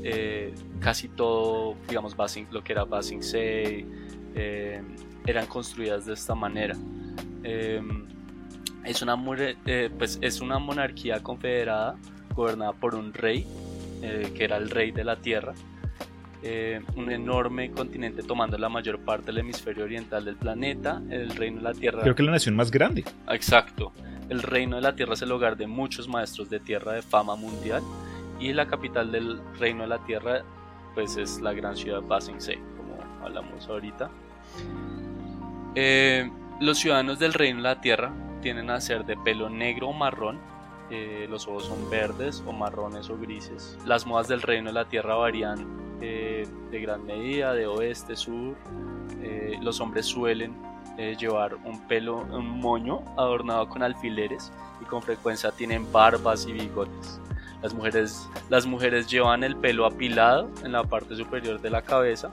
eh, 0.03 0.53
casi 0.79 1.07
todo, 1.07 1.75
digamos, 1.87 2.15
Basing, 2.15 2.47
lo 2.51 2.63
que 2.63 2.73
era 2.73 2.83
Basing 2.83 3.21
Sei, 3.21 3.85
eh, 4.35 4.81
eran 5.27 5.45
construidas 5.45 6.05
de 6.07 6.13
esta 6.13 6.33
manera. 6.35 6.75
Es, 8.83 9.01
una, 9.01 9.15
pues 9.97 10.17
es 10.21 10.41
una 10.41 10.57
monarquía 10.59 11.21
confederada 11.21 11.95
gobernada 12.35 12.73
por 12.73 12.95
un 12.95 13.13
rey, 13.13 13.45
que 14.35 14.43
era 14.43 14.57
el 14.57 14.69
rey 14.69 14.91
de 14.91 15.03
la 15.03 15.15
tierra, 15.15 15.53
eh, 16.47 16.79
un 16.95 17.11
enorme 17.11 17.71
continente 17.71 18.21
tomando 18.21 18.55
la 18.59 18.69
mayor 18.69 18.99
parte 18.99 19.27
del 19.27 19.39
hemisferio 19.39 19.83
oriental 19.83 20.23
del 20.23 20.35
planeta, 20.35 21.01
el 21.09 21.31
reino 21.31 21.57
de 21.57 21.63
la 21.63 21.73
tierra. 21.73 22.03
Creo 22.03 22.13
que 22.13 22.21
la 22.21 22.33
nación 22.33 22.55
más 22.55 22.69
grande. 22.69 23.03
Exacto. 23.31 23.91
El 24.29 24.43
reino 24.43 24.75
de 24.75 24.83
la 24.83 24.95
tierra 24.95 25.15
es 25.15 25.23
el 25.23 25.31
hogar 25.31 25.57
de 25.57 25.65
muchos 25.65 26.07
maestros 26.07 26.47
de 26.51 26.59
tierra 26.59 26.91
de 26.93 27.01
fama 27.01 27.35
mundial 27.35 27.81
y 28.39 28.53
la 28.53 28.67
capital 28.67 29.11
del 29.11 29.39
reino 29.59 29.81
de 29.81 29.87
la 29.87 30.05
tierra 30.05 30.43
pues 30.93 31.17
es 31.17 31.41
la 31.41 31.51
gran 31.53 31.75
ciudad 31.75 32.03
Basing 32.03 32.39
Se, 32.39 32.59
como 32.77 32.95
hablamos 33.23 33.67
ahorita. 33.67 34.11
Eh, 35.73 36.29
los 36.59 36.77
ciudadanos 36.77 37.17
del 37.17 37.33
reino 37.33 37.57
de 37.57 37.63
la 37.63 37.81
tierra 37.81 38.13
tienden 38.43 38.69
a 38.69 38.79
ser 38.79 39.03
de 39.03 39.17
pelo 39.17 39.49
negro 39.49 39.89
o 39.89 39.93
marrón, 39.93 40.39
eh, 40.91 41.25
los 41.29 41.47
ojos 41.47 41.65
son 41.65 41.89
verdes 41.89 42.43
o 42.45 42.53
marrones 42.53 43.09
o 43.09 43.17
grises. 43.17 43.77
Las 43.85 44.05
modas 44.05 44.27
del 44.27 44.41
reino 44.41 44.67
de 44.69 44.73
la 44.73 44.85
tierra 44.85 45.15
varían 45.15 45.65
eh, 46.01 46.47
de 46.69 46.79
gran 46.79 47.05
medida, 47.05 47.53
de 47.53 47.65
oeste, 47.65 48.15
sur. 48.15 48.55
Eh, 49.21 49.57
los 49.61 49.79
hombres 49.79 50.05
suelen 50.05 50.53
llevar 51.19 51.55
un 51.55 51.85
pelo, 51.89 52.19
un 52.19 52.47
moño 52.61 53.03
adornado 53.17 53.67
con 53.67 53.83
alfileres 53.83 54.49
y 54.81 54.85
con 54.85 55.01
frecuencia 55.01 55.51
tienen 55.51 55.91
barbas 55.91 56.47
y 56.47 56.53
bigotes. 56.53 57.19
Las 57.61 57.73
mujeres, 57.73 58.29
las 58.49 58.65
mujeres 58.65 59.05
llevan 59.07 59.43
el 59.43 59.57
pelo 59.57 59.85
apilado 59.85 60.49
en 60.63 60.71
la 60.71 60.85
parte 60.85 61.17
superior 61.17 61.59
de 61.59 61.69
la 61.69 61.81
cabeza. 61.81 62.31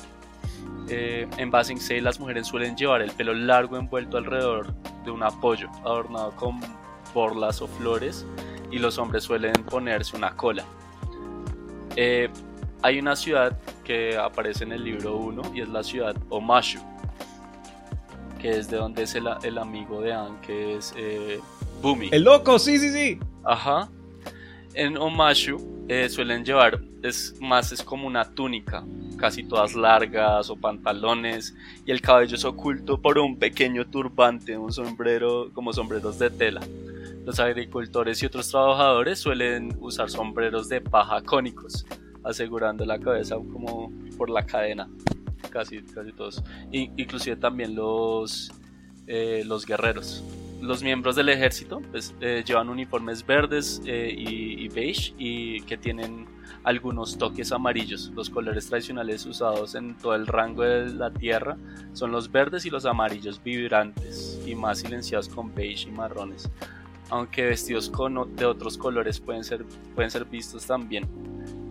En 0.89 1.51
Basing 1.51 1.81
las 2.05 2.21
mujeres 2.21 2.47
suelen 2.47 2.77
llevar 2.77 3.03
el 3.03 3.11
pelo 3.11 3.35
largo 3.35 3.77
envuelto 3.77 4.17
alrededor 4.17 4.73
de 5.05 5.11
un 5.11 5.25
apoyo 5.25 5.69
adornado 5.85 6.31
con 6.37 6.61
borlas 7.13 7.63
o 7.63 7.67
flores 7.67 8.27
y 8.71 8.79
los 8.79 8.99
hombres 8.99 9.25
suelen 9.25 9.53
ponerse 9.65 10.17
una 10.17 10.35
cola. 10.35 10.65
Eh, 11.97 12.29
hay 12.83 12.99
una 12.99 13.15
ciudad 13.15 13.59
que 13.85 14.17
aparece 14.17 14.65
en 14.65 14.73
el 14.73 14.83
libro 14.83 15.17
1 15.17 15.53
y 15.55 15.61
es 15.61 15.69
la 15.69 15.83
ciudad 15.83 16.17
Omashu, 16.31 16.81
que 18.41 18.59
es 18.59 18.69
de 18.69 18.77
donde 18.77 19.03
es 19.05 19.15
el, 19.15 19.29
el 19.43 19.59
amigo 19.59 20.01
de 20.01 20.13
Anne, 20.13 20.39
que 20.43 20.77
es 20.77 20.93
eh, 20.97 21.41
Bumi. 21.81 22.09
¡El 22.13 22.25
loco! 22.25 22.59
¡Sí, 22.59 22.79
sí, 22.79 22.91
sí! 22.91 23.21
Ajá. 23.45 23.89
En 24.75 24.97
Omashu 24.97 25.85
eh, 25.89 26.09
suelen 26.09 26.45
llevar, 26.45 26.81
es 27.03 27.35
más, 27.41 27.73
es 27.73 27.83
como 27.83 28.07
una 28.07 28.25
túnica, 28.25 28.85
casi 29.19 29.45
todas 29.45 29.75
largas 29.75 30.49
o 30.49 30.57
pantalones, 30.57 31.55
y 31.85 31.91
el 31.91 32.01
cabello 32.01 32.37
es 32.37 32.45
oculto 32.45 33.01
por 33.01 33.19
un 33.19 33.39
pequeño 33.39 33.87
turbante, 33.87 34.57
un 34.57 34.73
sombrero, 34.73 35.51
como 35.53 35.73
sombreros 35.73 36.19
de 36.19 36.31
tela. 36.31 36.63
Los 37.25 37.39
agricultores 37.39 38.23
y 38.23 38.27
otros 38.27 38.49
trabajadores 38.49 39.21
suelen 39.21 39.77
usar 39.81 40.11
sombreros 40.11 40.69
de 40.69 40.81
paja 40.81 41.23
cónicos, 41.23 41.87
asegurando 42.25 42.85
la 42.85 42.99
cabeza 42.99 43.37
como 43.37 43.93
por 44.17 44.29
la 44.29 44.45
cadena, 44.45 44.89
casi, 45.51 45.83
casi 45.83 46.13
todos. 46.13 46.43
Inclusive 46.73 47.37
también 47.37 47.77
los, 47.77 48.51
eh, 49.07 49.45
los 49.47 49.67
guerreros. 49.67 50.25
Los 50.61 50.83
miembros 50.83 51.17
del 51.17 51.29
ejército 51.29 51.81
pues, 51.91 52.15
eh, 52.21 52.43
llevan 52.47 52.69
uniformes 52.69 53.25
verdes 53.25 53.81
eh, 53.85 54.15
y, 54.17 54.65
y 54.65 54.69
beige 54.69 55.13
y 55.19 55.61
que 55.63 55.77
tienen 55.77 56.27
algunos 56.65 57.19
toques 57.19 57.53
amarillos. 57.53 58.13
Los 58.15 58.31
colores 58.31 58.69
tradicionales 58.69 59.27
usados 59.27 59.75
en 59.75 59.97
todo 59.97 60.15
el 60.15 60.27
rango 60.27 60.63
de 60.63 60.89
la 60.91 61.13
tierra 61.13 61.57
son 61.93 62.13
los 62.13 62.31
verdes 62.31 62.67
y 62.67 62.71
los 62.71 62.85
amarillos 62.85 63.43
vibrantes 63.43 64.41
y 64.47 64.55
más 64.55 64.81
silenciados 64.81 65.29
con 65.29 65.55
beige 65.55 65.89
y 65.89 65.93
marrones. 65.93 66.51
Aunque 67.13 67.45
vestidos 67.45 67.91
con, 67.91 68.35
de 68.37 68.47
otros 68.47 68.79
colores 68.79 69.21
pueden 69.21 69.45
ser, 69.45 69.67
pueden 69.95 70.11
ser 70.11 70.25
vistos 70.25 70.67
también. 70.67 71.07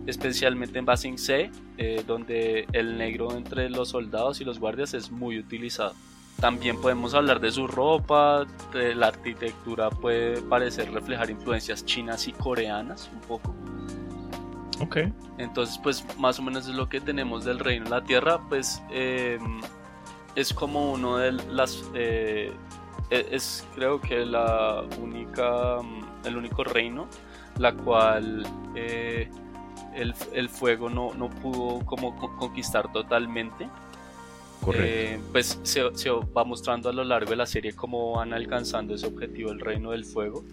Especialmente 0.06 0.78
en 0.78 0.84
Basing 0.84 1.18
Se, 1.18 1.50
eh, 1.78 2.04
donde 2.06 2.68
el 2.72 2.96
negro 2.96 3.32
entre 3.32 3.68
los 3.68 3.88
soldados 3.88 4.40
y 4.40 4.44
los 4.44 4.60
guardias 4.60 4.94
es 4.94 5.10
muy 5.10 5.40
utilizado. 5.40 5.94
también 6.40 6.80
podemos 6.80 7.14
hablar 7.14 7.40
de 7.40 7.50
su 7.50 7.66
ropa, 7.66 8.46
de 8.72 8.94
la 8.94 9.08
arquitectura 9.08 9.90
puede 9.90 10.40
parecer 10.42 10.92
reflejar 10.92 11.28
influencias 11.28 11.84
chinas 11.84 12.28
y 12.28 12.32
coreanas 12.32 13.10
un 13.12 13.20
poco. 13.22 13.52
Ok. 14.80 14.98
Entonces, 15.38 15.76
pues 15.82 16.06
más 16.18 16.38
o 16.38 16.42
menos 16.42 16.68
es 16.68 16.74
lo 16.74 16.88
que 16.88 17.00
tenemos 17.00 17.44
del 17.44 17.58
reino 17.58 17.86
de 17.86 17.90
la 17.90 18.04
tierra, 18.04 18.40
pues 18.48 18.80
eh, 18.92 19.40
es 20.36 20.54
como 20.54 20.92
uno 20.92 21.16
de 21.16 21.32
las... 21.32 21.82
Eh, 21.94 22.52
es 23.12 23.66
creo 23.74 24.00
que 24.00 24.24
la 24.24 24.84
única, 25.00 25.80
mm, 25.82 26.26
el 26.26 26.36
único 26.36 26.64
reino 26.64 27.08
la 27.58 27.74
cual 27.74 28.46
eh, 28.74 29.28
el, 29.94 30.14
el, 30.32 30.48
fuego 30.48 30.88
no, 30.88 31.12
no, 31.14 31.28
pudo 31.28 31.84
como 31.84 32.16
conquistar 32.36 32.90
totalmente. 32.92 33.68
Correcto. 34.60 34.86
Eh, 34.86 35.20
pues 35.32 35.58
se, 35.62 35.82
se, 35.94 36.10
va 36.10 36.44
mostrando 36.44 36.88
a 36.88 36.92
lo 36.92 37.04
largo 37.04 37.30
de 37.30 37.36
la 37.36 37.46
serie 37.46 37.72
cómo 37.72 38.12
van 38.12 38.32
alcanzando 38.32 38.94
ese 38.94 39.06
objetivo, 39.06 39.50
el 39.50 39.60
reino 39.60 39.90
del 39.90 40.04
fuego. 40.04 40.44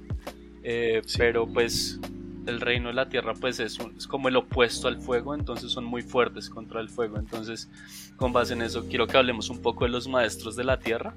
Eh, 0.63 1.01
sí. 1.05 1.17
Pero 1.17 1.47
pues 1.47 1.99
el 2.47 2.59
reino 2.59 2.89
de 2.89 2.95
la 2.95 3.07
tierra 3.07 3.33
pues 3.33 3.59
es, 3.59 3.77
un, 3.79 3.95
es, 3.95 4.07
como 4.07 4.27
el 4.27 4.35
opuesto 4.35 4.87
al 4.87 4.99
fuego, 4.99 5.35
entonces 5.35 5.71
son 5.71 5.85
muy 5.85 6.01
fuertes 6.01 6.49
contra 6.49 6.81
el 6.81 6.89
fuego. 6.89 7.17
Entonces 7.17 7.69
con 8.17 8.33
base 8.33 8.53
en 8.53 8.63
eso 8.63 8.85
quiero 8.89 9.07
que 9.07 9.17
hablemos 9.17 9.49
un 9.49 9.61
poco 9.61 9.85
de 9.85 9.91
los 9.91 10.07
maestros 10.07 10.55
de 10.55 10.63
la 10.63 10.79
tierra. 10.79 11.13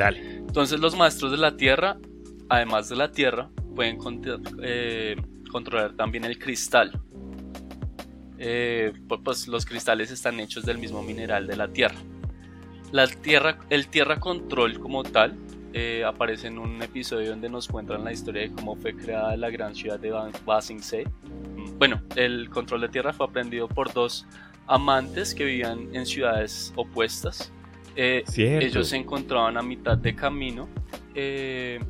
Dale. 0.00 0.36
Entonces 0.36 0.80
los 0.80 0.96
maestros 0.96 1.30
de 1.30 1.36
la 1.36 1.58
tierra, 1.58 1.98
además 2.48 2.88
de 2.88 2.96
la 2.96 3.12
tierra, 3.12 3.50
pueden 3.76 3.98
eh, 4.62 5.14
controlar 5.52 5.92
también 5.92 6.24
el 6.24 6.38
cristal. 6.38 6.98
Eh, 8.38 8.94
pues 9.22 9.46
los 9.46 9.66
cristales 9.66 10.10
están 10.10 10.40
hechos 10.40 10.64
del 10.64 10.78
mismo 10.78 11.02
mineral 11.02 11.46
de 11.46 11.54
la 11.54 11.68
tierra. 11.68 11.98
El 13.68 13.88
tierra 13.88 14.18
control 14.18 14.80
como 14.80 15.02
tal 15.02 15.36
eh, 15.74 16.02
aparece 16.02 16.46
en 16.46 16.58
un 16.58 16.80
episodio 16.80 17.28
donde 17.28 17.50
nos 17.50 17.68
cuentan 17.68 18.02
la 18.02 18.10
historia 18.10 18.40
de 18.40 18.52
cómo 18.52 18.76
fue 18.76 18.96
creada 18.96 19.36
la 19.36 19.50
gran 19.50 19.74
ciudad 19.74 20.00
de 20.00 20.14
Ba 20.46 20.62
Sing 20.62 20.80
Se. 20.80 21.04
Bueno, 21.78 22.00
el 22.16 22.48
control 22.48 22.80
de 22.80 22.88
tierra 22.88 23.12
fue 23.12 23.26
aprendido 23.26 23.68
por 23.68 23.92
dos 23.92 24.26
amantes 24.66 25.34
que 25.34 25.44
vivían 25.44 25.94
en 25.94 26.06
ciudades 26.06 26.72
opuestas. 26.74 27.52
Eh, 27.96 28.24
ellos 28.36 28.88
se 28.88 28.96
encontraban 28.96 29.56
a 29.56 29.62
mitad 29.62 29.96
de 29.98 30.14
camino. 30.14 30.68
Eh, 31.14 31.80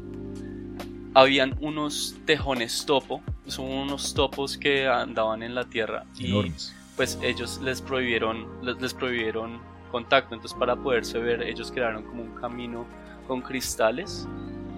habían 1.14 1.56
unos 1.60 2.16
tejones 2.24 2.84
topo, 2.86 3.20
son 3.46 3.66
unos 3.66 4.14
topos 4.14 4.56
que 4.56 4.86
andaban 4.86 5.42
en 5.42 5.54
la 5.54 5.64
tierra 5.64 6.04
Enormes. 6.18 6.74
y 6.74 6.96
pues 6.96 7.18
ellos 7.22 7.60
les 7.62 7.82
prohibieron, 7.82 8.46
les, 8.62 8.80
les, 8.80 8.94
prohibieron 8.94 9.60
contacto, 9.90 10.34
entonces 10.34 10.56
para 10.56 10.76
poderse 10.76 11.18
ver 11.18 11.42
ellos 11.42 11.72
crearon 11.72 12.04
como 12.04 12.22
un 12.22 12.34
camino 12.36 12.86
con 13.26 13.42
cristales 13.42 14.28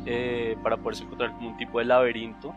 eh, 0.05 0.57
para 0.63 0.77
poderse 0.77 1.05
encontrar 1.05 1.33
como 1.33 1.51
un 1.51 1.57
tipo 1.57 1.79
de 1.79 1.85
laberinto 1.85 2.55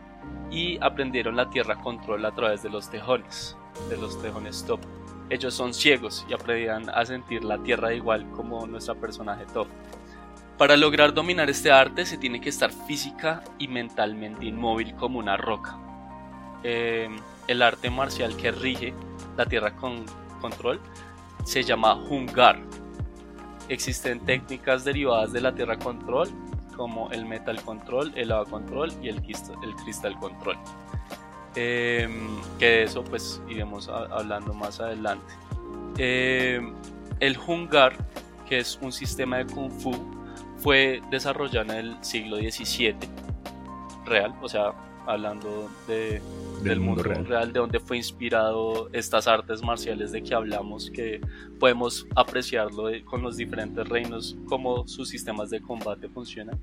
y 0.50 0.78
aprendieron 0.80 1.36
la 1.36 1.48
tierra 1.50 1.76
control 1.76 2.24
a 2.24 2.34
través 2.34 2.62
de 2.62 2.70
los 2.70 2.90
tejones, 2.90 3.56
de 3.88 3.96
los 3.96 4.20
tejones 4.20 4.64
topo. 4.64 4.88
Ellos 5.28 5.54
son 5.54 5.74
ciegos 5.74 6.24
y 6.28 6.34
aprendían 6.34 6.88
a 6.90 7.04
sentir 7.04 7.44
la 7.44 7.58
tierra 7.58 7.92
igual 7.92 8.30
como 8.30 8.66
nuestra 8.66 8.94
personaje 8.94 9.44
topo. 9.46 9.70
Para 10.56 10.76
lograr 10.76 11.12
dominar 11.12 11.50
este 11.50 11.70
arte 11.70 12.06
se 12.06 12.16
tiene 12.16 12.40
que 12.40 12.48
estar 12.48 12.70
física 12.70 13.42
y 13.58 13.68
mentalmente 13.68 14.46
inmóvil 14.46 14.94
como 14.94 15.18
una 15.18 15.36
roca. 15.36 15.78
Eh, 16.62 17.08
el 17.46 17.62
arte 17.62 17.90
marcial 17.90 18.36
que 18.36 18.52
rige 18.52 18.94
la 19.36 19.46
tierra 19.46 19.76
con 19.76 20.06
control 20.40 20.80
se 21.44 21.62
llama 21.62 21.94
Hungar. 21.94 22.58
Existen 23.68 24.20
técnicas 24.20 24.84
derivadas 24.84 25.32
de 25.32 25.40
la 25.40 25.54
tierra 25.54 25.76
control 25.78 26.28
como 26.76 27.10
el 27.10 27.26
metal 27.26 27.60
control, 27.62 28.12
el 28.16 28.32
agua 28.32 28.48
control 28.48 28.92
y 29.02 29.08
el 29.08 29.20
cristal 29.22 30.18
control. 30.18 30.56
Eh, 31.56 32.08
que 32.58 32.66
de 32.66 32.82
eso 32.84 33.02
pues 33.02 33.40
iremos 33.48 33.88
a, 33.88 34.04
hablando 34.04 34.52
más 34.52 34.78
adelante. 34.80 35.34
Eh, 35.98 36.60
el 37.20 37.38
Hungar, 37.38 37.94
que 38.46 38.58
es 38.58 38.78
un 38.82 38.92
sistema 38.92 39.38
de 39.38 39.46
kung 39.46 39.70
fu 39.70 39.92
fue 40.58 41.00
desarrollado 41.10 41.72
en 41.72 41.78
el 41.78 42.04
siglo 42.04 42.36
XVII, 42.36 42.96
real, 44.04 44.34
o 44.42 44.48
sea, 44.48 44.72
hablando 45.06 45.70
de, 45.86 46.20
del, 46.58 46.64
del, 46.64 46.80
mundo, 46.80 47.02
mundo 47.02 47.02
real. 47.04 47.26
real. 47.26 47.52
de 47.52 47.60
donde 47.60 47.80
fue 47.80 47.96
inspirado 47.96 48.88
estas 48.92 49.26
artes 49.26 49.62
marciales 49.62 50.12
de 50.12 50.22
que 50.22 50.34
hablamos, 50.34 50.90
que 50.90 51.20
podemos 51.60 52.06
apreciarlo 52.14 52.88
de, 52.88 53.04
con 53.04 53.22
los 53.22 53.36
diferentes 53.36 53.88
reinos, 53.88 54.36
cómo 54.46 54.86
sus 54.88 55.08
sistemas 55.08 55.50
de 55.50 55.60
combate 55.60 56.08
funcionan. 56.08 56.58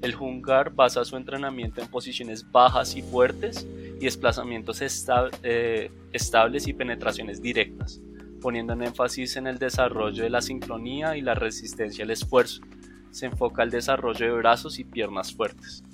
El 0.00 0.16
Hungar 0.16 0.74
basa 0.74 1.04
su 1.04 1.16
entrenamiento 1.16 1.80
en 1.80 1.88
posiciones 1.88 2.50
bajas 2.50 2.96
y 2.96 3.02
fuertes 3.02 3.66
desplazamientos 4.04 4.82
esta, 4.82 5.30
eh, 5.42 5.90
estables 6.12 6.66
y 6.68 6.72
penetraciones 6.72 7.40
directas, 7.40 8.00
poniendo 8.40 8.72
en 8.72 8.82
énfasis 8.82 9.36
en 9.36 9.46
el 9.46 9.58
desarrollo 9.58 10.22
de 10.22 10.30
la 10.30 10.42
sincronía 10.42 11.16
y 11.16 11.20
la 11.20 11.34
resistencia 11.34 12.04
al 12.04 12.10
esfuerzo 12.10 12.62
se 13.12 13.26
enfoca 13.26 13.62
al 13.62 13.70
desarrollo 13.70 14.26
de 14.26 14.32
brazos 14.32 14.78
y 14.78 14.84
piernas 14.84 15.32
fuertes. 15.32 15.84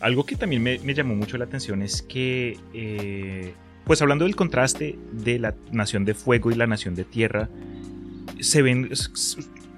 Algo 0.00 0.26
que 0.26 0.36
también 0.36 0.62
me, 0.62 0.78
me 0.80 0.92
llamó 0.92 1.14
mucho 1.14 1.38
la 1.38 1.46
atención 1.46 1.80
es 1.80 2.02
que, 2.02 2.58
eh, 2.74 3.54
pues 3.84 4.02
hablando 4.02 4.24
del 4.26 4.36
contraste 4.36 4.98
de 5.12 5.38
la 5.38 5.54
nación 5.70 6.04
de 6.04 6.12
fuego 6.12 6.50
y 6.50 6.54
la 6.54 6.66
nación 6.66 6.94
de 6.94 7.04
tierra, 7.04 7.48
se 8.40 8.60
ven 8.60 8.90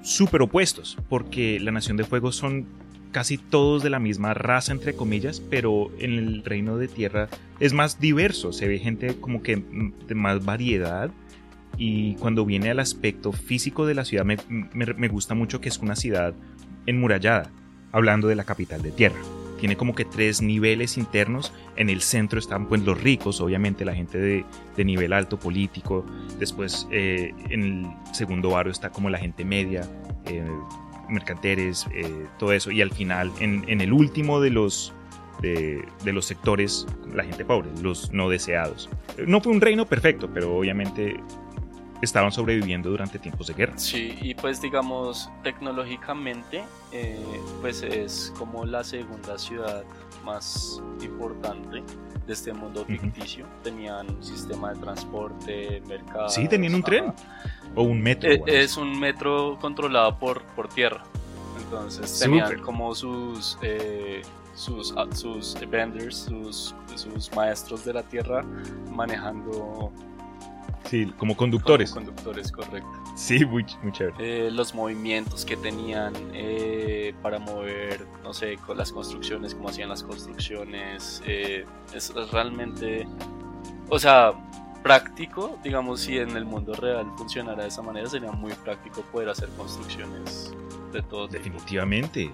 súper 0.02 0.42
opuestos, 0.42 0.96
porque 1.08 1.60
la 1.60 1.70
nación 1.70 1.96
de 1.96 2.04
fuego 2.04 2.32
son 2.32 2.66
casi 3.12 3.38
todos 3.38 3.82
de 3.82 3.90
la 3.90 3.98
misma 3.98 4.34
raza, 4.34 4.72
entre 4.72 4.94
comillas, 4.94 5.40
pero 5.40 5.90
en 5.98 6.12
el 6.12 6.44
reino 6.44 6.76
de 6.76 6.88
tierra 6.88 7.28
es 7.60 7.72
más 7.72 8.00
diverso, 8.00 8.52
se 8.52 8.68
ve 8.68 8.78
gente 8.78 9.16
como 9.20 9.42
que 9.42 9.62
de 10.06 10.14
más 10.14 10.44
variedad. 10.44 11.10
Y 11.76 12.14
cuando 12.16 12.44
viene 12.44 12.70
al 12.70 12.80
aspecto 12.80 13.30
físico 13.32 13.86
de 13.86 13.94
la 13.94 14.04
ciudad, 14.04 14.24
me, 14.24 14.36
me, 14.48 14.86
me 14.86 15.08
gusta 15.08 15.34
mucho 15.34 15.60
que 15.60 15.68
es 15.68 15.78
una 15.78 15.94
ciudad 15.94 16.34
enmurallada, 16.86 17.50
hablando 17.92 18.26
de 18.26 18.34
la 18.34 18.44
capital 18.44 18.82
de 18.82 18.90
tierra. 18.90 19.20
Tiene 19.58 19.76
como 19.76 19.94
que 19.94 20.04
tres 20.04 20.40
niveles 20.40 20.96
internos. 20.96 21.52
En 21.76 21.90
el 21.90 22.00
centro 22.00 22.38
están 22.38 22.66
pues 22.66 22.82
los 22.82 23.00
ricos, 23.00 23.40
obviamente 23.40 23.84
la 23.84 23.94
gente 23.94 24.18
de, 24.18 24.44
de 24.76 24.84
nivel 24.84 25.12
alto 25.12 25.38
político. 25.38 26.06
Después 26.38 26.86
eh, 26.92 27.34
en 27.50 27.62
el 27.62 28.14
segundo 28.14 28.50
barrio 28.50 28.72
está 28.72 28.90
como 28.90 29.10
la 29.10 29.18
gente 29.18 29.44
media, 29.44 29.82
eh, 30.26 30.44
mercanteres, 31.08 31.86
eh, 31.92 32.26
todo 32.38 32.52
eso. 32.52 32.70
Y 32.70 32.82
al 32.82 32.90
final, 32.90 33.32
en, 33.40 33.64
en 33.68 33.80
el 33.80 33.92
último 33.92 34.40
de 34.40 34.50
los, 34.50 34.92
de, 35.40 35.86
de, 36.04 36.12
los 36.12 36.26
sectores, 36.26 36.86
la 37.12 37.24
gente 37.24 37.44
pobre, 37.44 37.70
los 37.82 38.12
no 38.12 38.28
deseados. 38.28 38.88
No 39.26 39.40
fue 39.40 39.52
un 39.52 39.60
reino 39.60 39.86
perfecto, 39.86 40.28
pero 40.32 40.56
obviamente 40.56 41.20
estaban 42.02 42.30
sobreviviendo 42.32 42.90
durante 42.90 43.18
tiempos 43.18 43.48
de 43.48 43.54
guerra. 43.54 43.76
Sí, 43.76 44.16
y 44.20 44.34
pues 44.34 44.60
digamos 44.60 45.30
tecnológicamente, 45.42 46.62
eh, 46.92 47.18
pues 47.60 47.82
es 47.82 48.32
como 48.38 48.64
la 48.64 48.84
segunda 48.84 49.38
ciudad 49.38 49.84
más 50.24 50.80
importante 51.02 51.82
de 52.26 52.32
este 52.32 52.52
mundo 52.52 52.84
ficticio. 52.84 53.46
Uh 53.46 53.48
-huh. 53.48 53.62
Tenían 53.62 54.10
un 54.14 54.22
sistema 54.22 54.72
de 54.74 54.80
transporte, 54.80 55.82
mercado. 55.88 56.28
Sí, 56.28 56.46
tenían 56.46 56.74
un 56.74 56.82
tren 56.82 57.12
o 57.78 57.82
un 57.82 58.00
metro. 58.00 58.30
Eh, 58.30 58.42
es 58.46 58.76
un 58.76 58.98
metro 58.98 59.58
controlado 59.60 60.18
por, 60.18 60.42
por 60.54 60.68
tierra. 60.68 61.04
Entonces 61.62 62.18
tenían 62.18 62.48
Super. 62.48 62.62
como 62.62 62.94
sus 62.94 63.58
eh, 63.62 64.22
sus, 64.54 64.94
sus 65.12 65.56
vendors, 65.68 66.16
sus, 66.28 66.74
sus 66.96 67.32
maestros 67.34 67.84
de 67.84 67.92
la 67.92 68.02
tierra 68.02 68.44
manejando 68.90 69.92
Sí, 70.88 71.12
como 71.18 71.36
conductores. 71.36 71.90
Como 71.90 72.06
conductores, 72.06 72.50
correcto. 72.50 72.88
Sí, 73.14 73.44
muy, 73.44 73.66
muy 73.82 73.92
chévere. 73.92 74.46
Eh, 74.46 74.50
los 74.50 74.74
movimientos 74.74 75.44
que 75.44 75.56
tenían 75.56 76.14
eh, 76.32 77.14
para 77.20 77.38
mover, 77.38 78.06
no 78.22 78.32
sé, 78.32 78.56
con 78.56 78.78
las 78.78 78.90
construcciones, 78.90 79.54
cómo 79.54 79.68
hacían 79.68 79.90
las 79.90 80.02
construcciones. 80.02 81.22
Eh, 81.26 81.66
es, 81.94 82.10
es, 82.10 82.30
realmente, 82.30 83.06
o 83.90 83.98
sea, 83.98 84.32
práctico, 84.88 85.58
digamos, 85.62 86.00
si 86.00 86.16
en 86.16 86.34
el 86.34 86.46
mundo 86.46 86.72
real 86.72 87.06
funcionara 87.18 87.62
de 87.62 87.68
esa 87.68 87.82
manera, 87.82 88.08
sería 88.08 88.32
muy 88.32 88.54
práctico 88.54 89.02
poder 89.12 89.28
hacer 89.28 89.50
construcciones 89.50 90.54
de 90.94 91.02
todo 91.02 91.28
Definitivamente, 91.28 92.30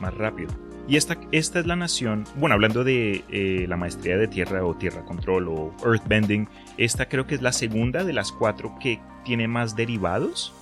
más 0.00 0.12
rápido. 0.12 0.52
Y 0.88 0.96
esta, 0.96 1.16
esta 1.30 1.60
es 1.60 1.66
la 1.66 1.76
nación, 1.76 2.24
bueno, 2.34 2.56
hablando 2.56 2.82
de 2.82 3.22
eh, 3.30 3.66
la 3.68 3.76
maestría 3.76 4.16
de 4.16 4.26
tierra 4.26 4.66
o 4.66 4.74
tierra 4.74 5.04
control 5.04 5.46
o 5.46 5.72
earthbending, 5.86 6.48
esta 6.76 7.08
creo 7.08 7.28
que 7.28 7.36
es 7.36 7.42
la 7.42 7.52
segunda 7.52 8.02
de 8.02 8.12
las 8.12 8.32
cuatro 8.32 8.76
que 8.80 8.98
tiene 9.24 9.46
más 9.46 9.76
derivados, 9.76 10.52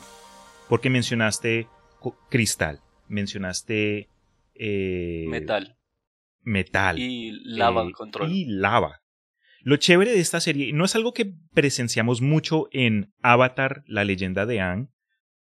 porque 0.69 0.91
mencionaste 0.91 1.69
cristal, 2.29 2.81
mencionaste... 3.09 4.11
Eh, 4.57 5.25
metal. 5.27 5.79
Metal. 6.43 6.99
Y 6.99 7.33
lava 7.45 7.85
eh, 7.85 7.93
control. 7.93 8.31
Y 8.31 8.45
lava. 8.45 9.00
Lo 9.63 9.77
chévere 9.77 10.13
de 10.13 10.21
esta 10.21 10.41
serie, 10.41 10.73
no 10.73 10.85
es 10.85 10.95
algo 10.95 11.13
que 11.13 11.35
presenciamos 11.53 12.23
mucho 12.23 12.69
en 12.73 13.13
Avatar, 13.23 13.83
la 13.87 14.05
leyenda 14.05 14.47
de 14.47 14.61
Aang, 14.61 14.91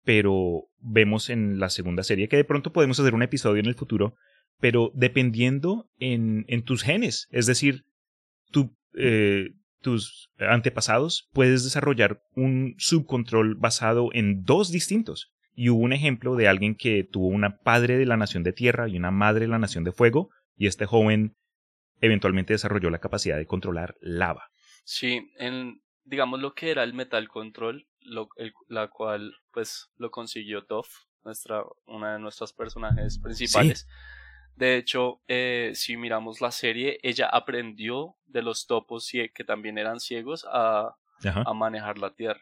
pero 0.04 0.64
vemos 0.80 1.30
en 1.30 1.60
la 1.60 1.70
segunda 1.70 2.04
serie, 2.04 2.28
que 2.28 2.38
de 2.38 2.44
pronto 2.44 2.72
podemos 2.72 3.00
hacer 3.00 3.14
un 3.14 3.22
episodio 3.22 3.60
en 3.60 3.68
el 3.68 3.76
futuro, 3.76 4.16
pero 4.60 4.92
dependiendo 4.96 5.90
en, 6.00 6.46
tus 6.64 6.84
genes, 6.84 7.28
es 7.32 7.46
decir, 7.46 7.84
eh, 8.96 9.52
tus 9.82 10.30
antepasados, 10.40 11.30
puedes 11.32 11.64
desarrollar 11.64 12.22
un 12.36 12.76
subcontrol 12.78 13.56
basado 13.56 14.10
en 14.14 14.44
dos 14.44 14.72
distintos. 14.72 15.32
Y 15.54 15.70
hubo 15.70 15.82
un 15.82 15.94
ejemplo 15.94 16.36
de 16.36 16.48
alguien 16.48 16.76
que 16.76 17.04
tuvo 17.04 17.28
una 17.28 17.58
padre 17.58 17.98
de 17.98 18.06
la 18.06 18.18
nación 18.18 18.44
de 18.44 18.54
tierra 18.54 18.88
y 18.88 18.98
una 18.98 19.12
madre 19.12 19.42
de 19.42 19.52
la 19.52 19.60
nación 19.60 19.84
de 19.84 19.92
fuego, 19.92 20.30
y 20.56 20.68
este 20.68 20.86
joven 20.86 21.36
eventualmente 22.02 22.54
desarrolló 22.54 22.90
la 22.90 23.00
capacidad 23.00 23.38
de 23.38 23.48
controlar 23.48 23.96
lava. 24.02 24.52
Sí, 24.84 25.32
en, 25.38 25.82
digamos 26.04 26.40
lo 26.40 26.54
que 26.54 26.72
era 26.72 26.84
el 26.84 26.94
Metal 26.94 27.28
Control, 27.28 27.88
lo, 28.02 28.30
la 28.68 28.88
cual 28.88 29.36
pues 29.52 29.92
lo 29.98 30.12
consiguió 30.12 30.66
Toff, 30.66 31.06
nuestra, 31.24 31.64
una 31.86 32.14
de 32.14 32.20
nuestras 32.20 32.54
personajes 32.54 33.20
principales. 33.20 33.88
De 34.56 34.76
hecho, 34.76 35.22
eh, 35.28 35.72
si 35.74 35.96
miramos 35.96 36.42
la 36.42 36.52
serie, 36.52 37.00
ella 37.02 37.28
aprendió 37.28 38.18
de 38.26 38.42
los 38.42 38.68
topos 38.68 39.10
que 39.10 39.44
también 39.46 39.78
eran 39.78 40.00
ciegos 40.00 40.46
a, 40.52 40.98
a 41.24 41.54
manejar 41.54 41.98
la 41.98 42.14
tierra. 42.14 42.42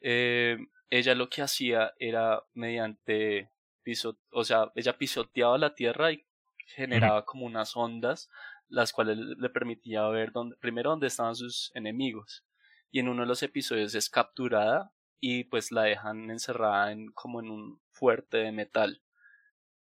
Eh, 0.00 0.56
ella 0.90 1.14
lo 1.14 1.28
que 1.28 1.42
hacía 1.42 1.92
era 1.98 2.44
mediante 2.54 3.50
piso, 3.82 4.18
o 4.30 4.44
sea, 4.44 4.70
ella 4.74 4.96
pisoteaba 4.96 5.58
la 5.58 5.74
tierra 5.74 6.12
y 6.12 6.24
generaba 6.66 7.24
como 7.24 7.46
unas 7.46 7.76
ondas, 7.76 8.30
las 8.68 8.92
cuales 8.92 9.18
le 9.18 9.50
permitía 9.50 10.06
ver 10.08 10.32
dónde, 10.32 10.56
primero 10.56 10.90
dónde 10.90 11.06
estaban 11.06 11.34
sus 11.34 11.70
enemigos. 11.74 12.44
Y 12.90 13.00
en 13.00 13.08
uno 13.08 13.22
de 13.22 13.28
los 13.28 13.42
episodios 13.42 13.94
es 13.94 14.08
capturada 14.08 14.92
y 15.20 15.44
pues 15.44 15.72
la 15.72 15.82
dejan 15.82 16.30
encerrada 16.30 16.92
en 16.92 17.10
como 17.12 17.40
en 17.40 17.50
un 17.50 17.80
fuerte 17.90 18.38
de 18.38 18.52
metal. 18.52 19.02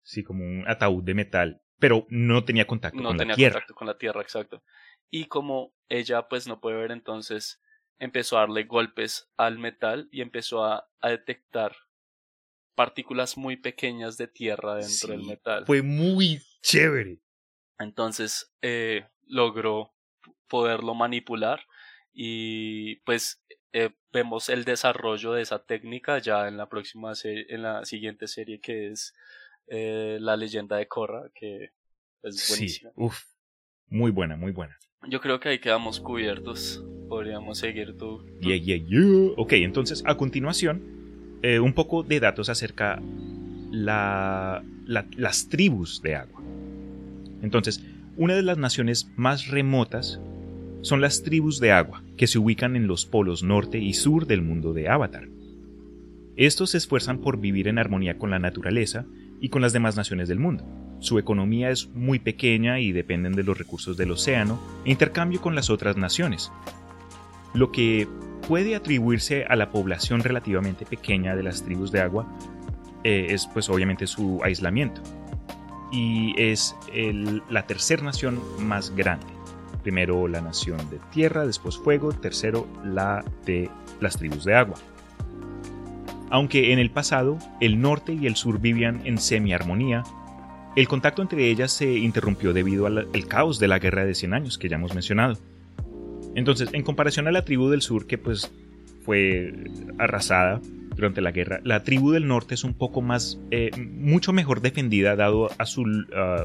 Sí, 0.02 0.22
como 0.22 0.44
un 0.44 0.64
ataúd 0.68 1.02
de 1.02 1.14
metal, 1.14 1.62
pero 1.78 2.06
no 2.08 2.44
tenía 2.44 2.66
contacto 2.66 3.02
con 3.02 3.04
la 3.04 3.10
tierra. 3.10 3.26
No 3.26 3.34
tenía 3.34 3.50
contacto 3.50 3.74
con 3.74 3.86
la 3.86 3.98
tierra, 3.98 4.22
exacto. 4.22 4.62
Y 5.10 5.26
como 5.26 5.74
ella 5.88 6.28
pues 6.28 6.46
no 6.46 6.60
puede 6.60 6.76
ver 6.76 6.92
entonces 6.92 7.60
empezó 7.98 8.36
a 8.36 8.40
darle 8.40 8.64
golpes 8.64 9.30
al 9.36 9.58
metal 9.58 10.08
y 10.10 10.20
empezó 10.20 10.64
a, 10.64 10.88
detectar 11.02 11.76
partículas 12.74 13.36
muy 13.36 13.56
pequeñas 13.56 14.16
de 14.16 14.26
tierra 14.26 14.76
dentro 14.76 15.10
del 15.10 15.22
metal. 15.22 15.66
Fue 15.66 15.82
muy 15.82 16.40
chévere. 16.62 17.20
Entonces 17.78 18.52
eh, 18.62 19.06
logró 19.26 19.92
poderlo 20.48 20.94
manipular 20.94 21.60
y 22.12 22.96
pues 23.00 23.42
eh, 23.72 23.90
vemos 24.12 24.48
el 24.48 24.64
desarrollo 24.64 25.32
de 25.32 25.42
esa 25.42 25.64
técnica 25.64 26.18
ya 26.18 26.46
en 26.46 26.56
la 26.56 26.68
próxima 26.68 27.14
serie, 27.14 27.46
en 27.48 27.62
la 27.62 27.84
siguiente 27.84 28.28
serie 28.28 28.60
que 28.60 28.92
es 28.92 29.12
eh, 29.66 30.18
La 30.20 30.36
leyenda 30.36 30.76
de 30.76 30.86
Korra, 30.86 31.30
que 31.34 31.70
es 32.22 32.48
buenísima. 32.48 32.90
Sí, 32.90 32.94
uf, 32.96 33.20
muy 33.88 34.10
buena, 34.10 34.36
muy 34.36 34.52
buena. 34.52 34.78
Yo 35.08 35.20
creo 35.20 35.40
que 35.40 35.50
ahí 35.50 35.58
quedamos 35.58 36.00
cubiertos. 36.00 36.84
Podríamos 37.08 37.58
seguir 37.58 37.96
tú. 37.98 38.24
Yeah, 38.40 38.56
yeah, 38.56 38.76
yeah. 38.76 39.32
Ok, 39.36 39.52
entonces 39.54 40.02
a 40.06 40.16
continuación, 40.16 41.38
eh, 41.42 41.60
un 41.60 41.74
poco 41.74 42.02
de 42.02 42.20
datos 42.20 42.48
acerca 42.48 43.00
la, 43.70 44.64
las 44.86 45.48
tribus 45.48 46.00
de 46.00 46.14
agua. 46.16 46.42
Entonces, 47.44 47.84
una 48.16 48.34
de 48.34 48.42
las 48.42 48.58
naciones 48.58 49.10
más 49.16 49.48
remotas 49.48 50.18
son 50.80 51.00
las 51.00 51.22
tribus 51.22 51.60
de 51.60 51.72
agua, 51.72 52.02
que 52.16 52.26
se 52.26 52.38
ubican 52.38 52.74
en 52.74 52.86
los 52.86 53.06
polos 53.06 53.42
norte 53.42 53.78
y 53.78 53.92
sur 53.92 54.26
del 54.26 54.42
mundo 54.42 54.72
de 54.72 54.88
Avatar. 54.88 55.28
Estos 56.36 56.70
se 56.70 56.78
esfuerzan 56.78 57.18
por 57.18 57.38
vivir 57.38 57.68
en 57.68 57.78
armonía 57.78 58.18
con 58.18 58.30
la 58.30 58.38
naturaleza 58.38 59.04
y 59.40 59.50
con 59.50 59.62
las 59.62 59.72
demás 59.72 59.94
naciones 59.96 60.28
del 60.28 60.38
mundo. 60.38 60.64
Su 61.00 61.18
economía 61.18 61.70
es 61.70 61.88
muy 61.88 62.18
pequeña 62.18 62.80
y 62.80 62.92
dependen 62.92 63.34
de 63.34 63.42
los 63.42 63.58
recursos 63.58 63.96
del 63.96 64.10
océano 64.10 64.58
e 64.84 64.90
intercambio 64.90 65.40
con 65.40 65.54
las 65.54 65.68
otras 65.68 65.96
naciones, 65.96 66.50
lo 67.52 67.70
que 67.70 68.08
puede 68.48 68.74
atribuirse 68.74 69.44
a 69.44 69.54
la 69.54 69.70
población 69.70 70.20
relativamente 70.20 70.84
pequeña 70.84 71.36
de 71.36 71.42
las 71.42 71.62
tribus 71.62 71.92
de 71.92 72.00
agua 72.00 72.26
eh, 73.04 73.26
es 73.30 73.46
pues 73.46 73.68
obviamente 73.68 74.06
su 74.06 74.40
aislamiento. 74.42 75.02
Y 75.96 76.34
es 76.36 76.74
la 77.48 77.66
tercera 77.68 78.02
nación 78.02 78.40
más 78.58 78.90
grande. 78.96 79.26
Primero 79.84 80.26
la 80.26 80.40
nación 80.40 80.78
de 80.90 80.98
tierra, 81.12 81.46
después 81.46 81.78
fuego, 81.78 82.12
tercero 82.12 82.66
la 82.84 83.24
de 83.46 83.70
las 84.00 84.16
tribus 84.16 84.44
de 84.44 84.56
agua. 84.56 84.74
Aunque 86.30 86.72
en 86.72 86.80
el 86.80 86.90
pasado 86.90 87.38
el 87.60 87.80
norte 87.80 88.12
y 88.12 88.26
el 88.26 88.34
sur 88.34 88.60
vivían 88.60 89.02
en 89.04 89.18
semi-armonía, 89.18 90.02
el 90.74 90.88
contacto 90.88 91.22
entre 91.22 91.48
ellas 91.48 91.70
se 91.70 91.92
interrumpió 91.96 92.52
debido 92.52 92.86
al 92.86 93.28
caos 93.28 93.60
de 93.60 93.68
la 93.68 93.78
Guerra 93.78 94.04
de 94.04 94.16
100 94.16 94.34
años 94.34 94.58
que 94.58 94.68
ya 94.68 94.74
hemos 94.74 94.94
mencionado. 94.94 95.38
Entonces, 96.34 96.70
en 96.72 96.82
comparación 96.82 97.28
a 97.28 97.30
la 97.30 97.44
tribu 97.44 97.68
del 97.68 97.82
sur 97.82 98.08
que 98.08 98.18
pues 98.18 98.50
fue 99.04 99.54
arrasada 99.98 100.60
durante 100.94 101.20
la 101.20 101.32
guerra, 101.32 101.60
la 101.64 101.82
tribu 101.82 102.12
del 102.12 102.26
norte 102.26 102.54
es 102.54 102.64
un 102.64 102.74
poco 102.74 103.02
más, 103.02 103.40
eh, 103.50 103.70
mucho 103.76 104.32
mejor 104.32 104.60
defendida 104.60 105.16
dado 105.16 105.50
a 105.58 105.66
su, 105.66 105.84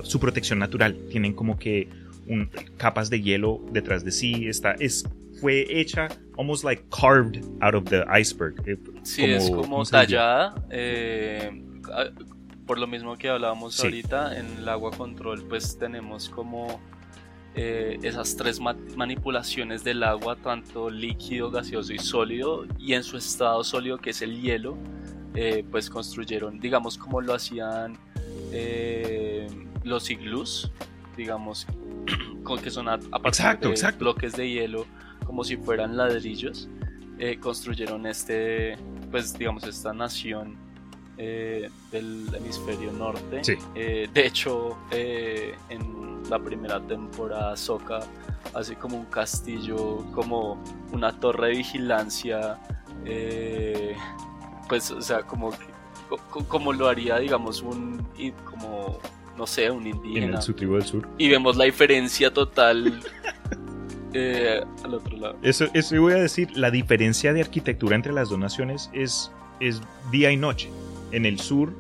su 0.03 0.19
protección 0.19 0.59
natural. 0.59 0.97
Tienen 1.09 1.33
como 1.33 1.57
que 1.57 1.88
un, 2.27 2.49
capas 2.77 3.09
de 3.09 3.21
hielo 3.21 3.62
detrás 3.71 4.03
de 4.03 4.12
sí. 4.12 4.47
Está, 4.47 4.73
es, 4.73 5.07
fue 5.41 5.65
hecha 5.69 6.07
almost 6.38 6.63
like 6.63 6.83
carved 6.89 7.43
out 7.62 7.75
of 7.75 7.85
the 7.85 8.03
iceberg. 8.17 8.55
Eh, 8.65 8.77
sí, 9.03 9.25
es 9.25 9.49
como 9.49 9.83
tallada. 9.85 10.55
Eh, 10.69 11.63
por 12.65 12.77
lo 12.77 12.88
mismo 12.88 13.17
que 13.17 13.29
hablábamos 13.29 13.79
ahorita, 13.83 14.38
en 14.38 14.45
el 14.57 14.69
agua 14.69 14.91
control 14.91 15.43
pues 15.47 15.77
tenemos 15.77 16.29
como 16.29 16.79
eh, 17.55 17.99
esas 18.03 18.35
tres 18.35 18.59
manipulaciones 18.59 19.83
del 19.83 20.03
agua, 20.03 20.35
tanto 20.35 20.89
líquido, 20.89 21.49
gaseoso 21.49 21.93
y 21.93 21.99
sólido, 21.99 22.65
y 22.77 22.93
en 22.93 23.03
su 23.03 23.17
estado 23.17 23.63
sólido 23.63 23.97
que 23.97 24.12
es 24.12 24.21
el 24.21 24.39
hielo, 24.39 24.77
eh, 25.35 25.65
pues 25.69 25.89
construyeron, 25.89 26.59
digamos 26.59 26.97
como 26.97 27.21
lo 27.21 27.33
hacían 27.33 27.97
eh, 28.51 29.47
los 29.83 30.09
iglús, 30.12 30.71
digamos, 31.17 31.65
que 32.63 32.69
son 32.69 32.88
a, 32.88 32.99
partir 32.99 33.59
de 33.59 33.91
bloques 33.97 34.33
de 34.33 34.49
hielo, 34.49 34.85
como 35.25 35.43
si 35.43 35.57
fueran 35.57 35.97
ladrillos, 35.97 36.69
construyeron 37.41 38.05
este, 38.05 38.77
pues 39.12 39.38
digamos, 39.38 39.65
esta 39.65 39.91
nación 39.91 40.55
eh, 41.21 41.69
del 41.91 42.34
hemisferio 42.34 42.93
norte. 42.93 43.41
Eh, 43.75 44.08
de 44.13 44.25
hecho, 44.25 44.77
eh, 44.89 45.53
en 45.67 46.21
la 46.29 46.39
primera 46.39 46.79
temporada, 46.79 47.58
Soka 47.58 47.99
hace 48.53 48.75
como 48.75 48.95
un 48.95 49.05
castillo, 49.08 49.97
como 50.13 50.63
una 50.93 51.12
torre 51.19 51.49
de 51.49 51.58
vigilancia, 51.58 52.58
pues, 54.69 54.91
o 54.91 55.01
sea, 55.01 55.23
como 55.23 55.51
como 56.47 56.71
lo 56.71 56.88
haría, 56.88 57.17
digamos, 57.17 57.63
un 57.63 58.01
como 58.49 58.97
no 59.38 59.45
sé, 59.45 59.69
un 59.69 59.88
indígena. 59.88 60.38
En 60.38 60.41
su 60.41 60.53
tribu 60.53 60.75
del 60.75 60.86
sur. 60.86 61.05
Y 61.17 61.27
vemos 61.27 61.58
la 61.58 61.65
diferencia 61.65 62.34
total 62.34 63.01
al 64.84 64.93
otro 64.93 65.17
lado. 65.17 65.38
Eso, 65.41 65.65
eso 65.73 65.99
voy 66.01 66.13
a 66.13 66.17
decir, 66.17 66.55
la 66.58 66.71
diferencia 66.71 67.34
de 67.34 67.41
arquitectura 67.41 67.97
entre 67.97 68.13
las 68.13 68.29
dos 68.29 68.39
naciones 68.39 68.89
es, 68.93 69.34
es 69.60 69.82
día 70.12 70.32
y 70.32 70.38
noche 70.38 70.69
en 71.11 71.25
el 71.25 71.39
sur 71.39 71.73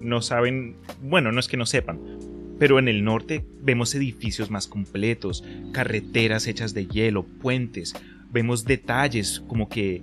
no 0.00 0.20
saben, 0.20 0.76
bueno, 1.02 1.32
no 1.32 1.40
es 1.40 1.48
que 1.48 1.56
no 1.56 1.66
sepan, 1.66 2.00
pero 2.58 2.78
en 2.78 2.88
el 2.88 3.04
norte 3.04 3.44
vemos 3.60 3.94
edificios 3.94 4.50
más 4.50 4.66
completos, 4.66 5.44
carreteras 5.72 6.46
hechas 6.46 6.74
de 6.74 6.86
hielo, 6.86 7.24
puentes, 7.24 7.94
vemos 8.30 8.64
detalles 8.64 9.42
como 9.46 9.68
que 9.68 10.02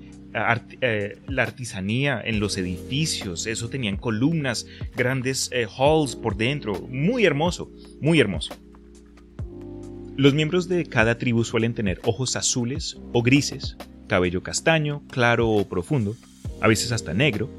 eh, 0.82 1.18
la 1.28 1.44
artesanía 1.44 2.22
en 2.24 2.40
los 2.40 2.58
edificios, 2.58 3.48
eso 3.48 3.70
tenían 3.70 3.98
columnas, 3.98 4.68
grandes 4.96 5.50
eh, 5.52 5.66
halls 5.66 6.16
por 6.16 6.38
dentro, 6.38 6.80
muy 6.88 7.26
hermoso, 7.26 7.72
muy 8.00 8.20
hermoso. 8.20 8.56
Los 10.18 10.34
miembros 10.34 10.68
de 10.68 10.86
cada 10.86 11.18
tribu 11.18 11.44
suelen 11.44 11.74
tener 11.74 12.02
ojos 12.04 12.36
azules 12.36 12.98
o 13.14 13.24
grises, 13.24 13.78
cabello 14.08 14.44
castaño, 14.44 15.02
claro 15.10 15.50
o 15.50 15.68
profundo, 15.68 16.16
a 16.62 16.68
veces 16.68 16.92
hasta 16.92 17.14
negro, 17.14 17.50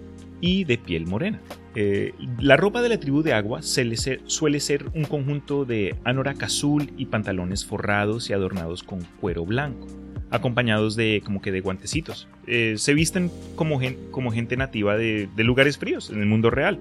y 0.41 0.64
de 0.64 0.78
piel 0.78 1.07
morena. 1.07 1.41
Eh, 1.76 2.14
la 2.41 2.57
ropa 2.57 2.82
de 2.82 2.88
la 2.88 2.99
tribu 2.99 3.22
de 3.22 3.32
agua 3.32 3.62
suele 3.62 3.97
ser, 3.97 4.84
un 4.95 5.05
conjunto 5.05 5.64
de 5.64 5.95
anorak 6.05 6.43
azul 6.43 6.91
y 6.97 7.07
pantalones 7.07 7.64
forrados 7.64 8.28
y 8.28 8.32
adornados 8.32 8.82
con 8.82 9.03
cuero 9.20 9.47
blanco, 9.47 9.86
acompañados 10.30 10.97
de 10.97 11.22
como 11.24 11.41
que 11.41 11.53
de 11.53 11.61
guantecitos. 11.61 12.28
Eh, 12.47 12.74
se 12.76 12.95
visten 12.95 13.30
como, 13.55 13.80
como 14.11 14.32
gente 14.32 14.57
nativa 14.57 14.97
de, 14.97 15.28
lugares 15.36 15.78
fríos 15.78 16.11
en 16.11 16.20
el 16.20 16.26
mundo 16.26 16.51
real. 16.51 16.80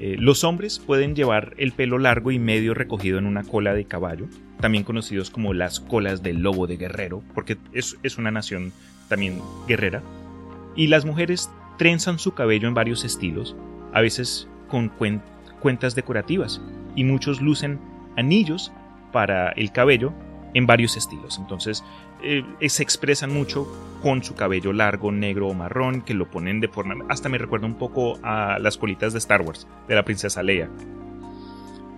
Eh, 0.00 0.16
los 0.18 0.44
hombres 0.44 0.78
pueden 0.78 1.14
llevar 1.14 1.54
el 1.56 1.72
pelo 1.72 1.98
largo 1.98 2.30
y 2.30 2.38
medio 2.38 2.74
recogido 2.74 3.18
en 3.18 3.26
una 3.26 3.42
cola 3.44 3.74
de 3.74 3.84
caballo, 3.84 4.26
también 4.60 4.84
conocidos 4.84 5.30
como 5.30 5.54
las 5.54 5.80
colas 5.80 6.22
del 6.22 6.42
lobo 6.42 6.66
de 6.66 6.76
guerrero, 6.76 7.22
porque 7.34 7.58
es, 7.72 7.96
es 8.02 8.18
una 8.18 8.30
nación 8.30 8.72
también 9.08 9.40
guerrera. 9.66 10.02
Y 10.76 10.86
las 10.86 11.04
mujeres 11.04 11.50
trenzan 11.78 12.18
su 12.18 12.34
cabello 12.34 12.68
en 12.68 12.74
varios 12.74 13.04
estilos, 13.04 13.56
a 13.94 14.02
veces 14.02 14.48
con 14.68 14.92
cuentas 15.60 15.94
decorativas, 15.94 16.60
y 16.94 17.04
muchos 17.04 17.40
lucen 17.40 17.80
anillos 18.16 18.72
para 19.12 19.50
el 19.52 19.72
cabello 19.72 20.12
en 20.54 20.66
varios 20.66 20.96
estilos. 20.96 21.38
Entonces 21.38 21.84
eh, 22.22 22.44
se 22.68 22.82
expresan 22.82 23.32
mucho 23.32 23.66
con 24.02 24.22
su 24.22 24.34
cabello 24.34 24.72
largo, 24.72 25.12
negro 25.12 25.48
o 25.48 25.54
marrón, 25.54 26.02
que 26.02 26.14
lo 26.14 26.30
ponen 26.30 26.60
de 26.60 26.68
forma... 26.68 27.04
Hasta 27.08 27.28
me 27.28 27.38
recuerda 27.38 27.66
un 27.66 27.76
poco 27.76 28.18
a 28.22 28.58
las 28.58 28.76
colitas 28.76 29.12
de 29.12 29.18
Star 29.18 29.42
Wars, 29.42 29.66
de 29.86 29.94
la 29.94 30.04
princesa 30.04 30.42
Leia. 30.42 30.68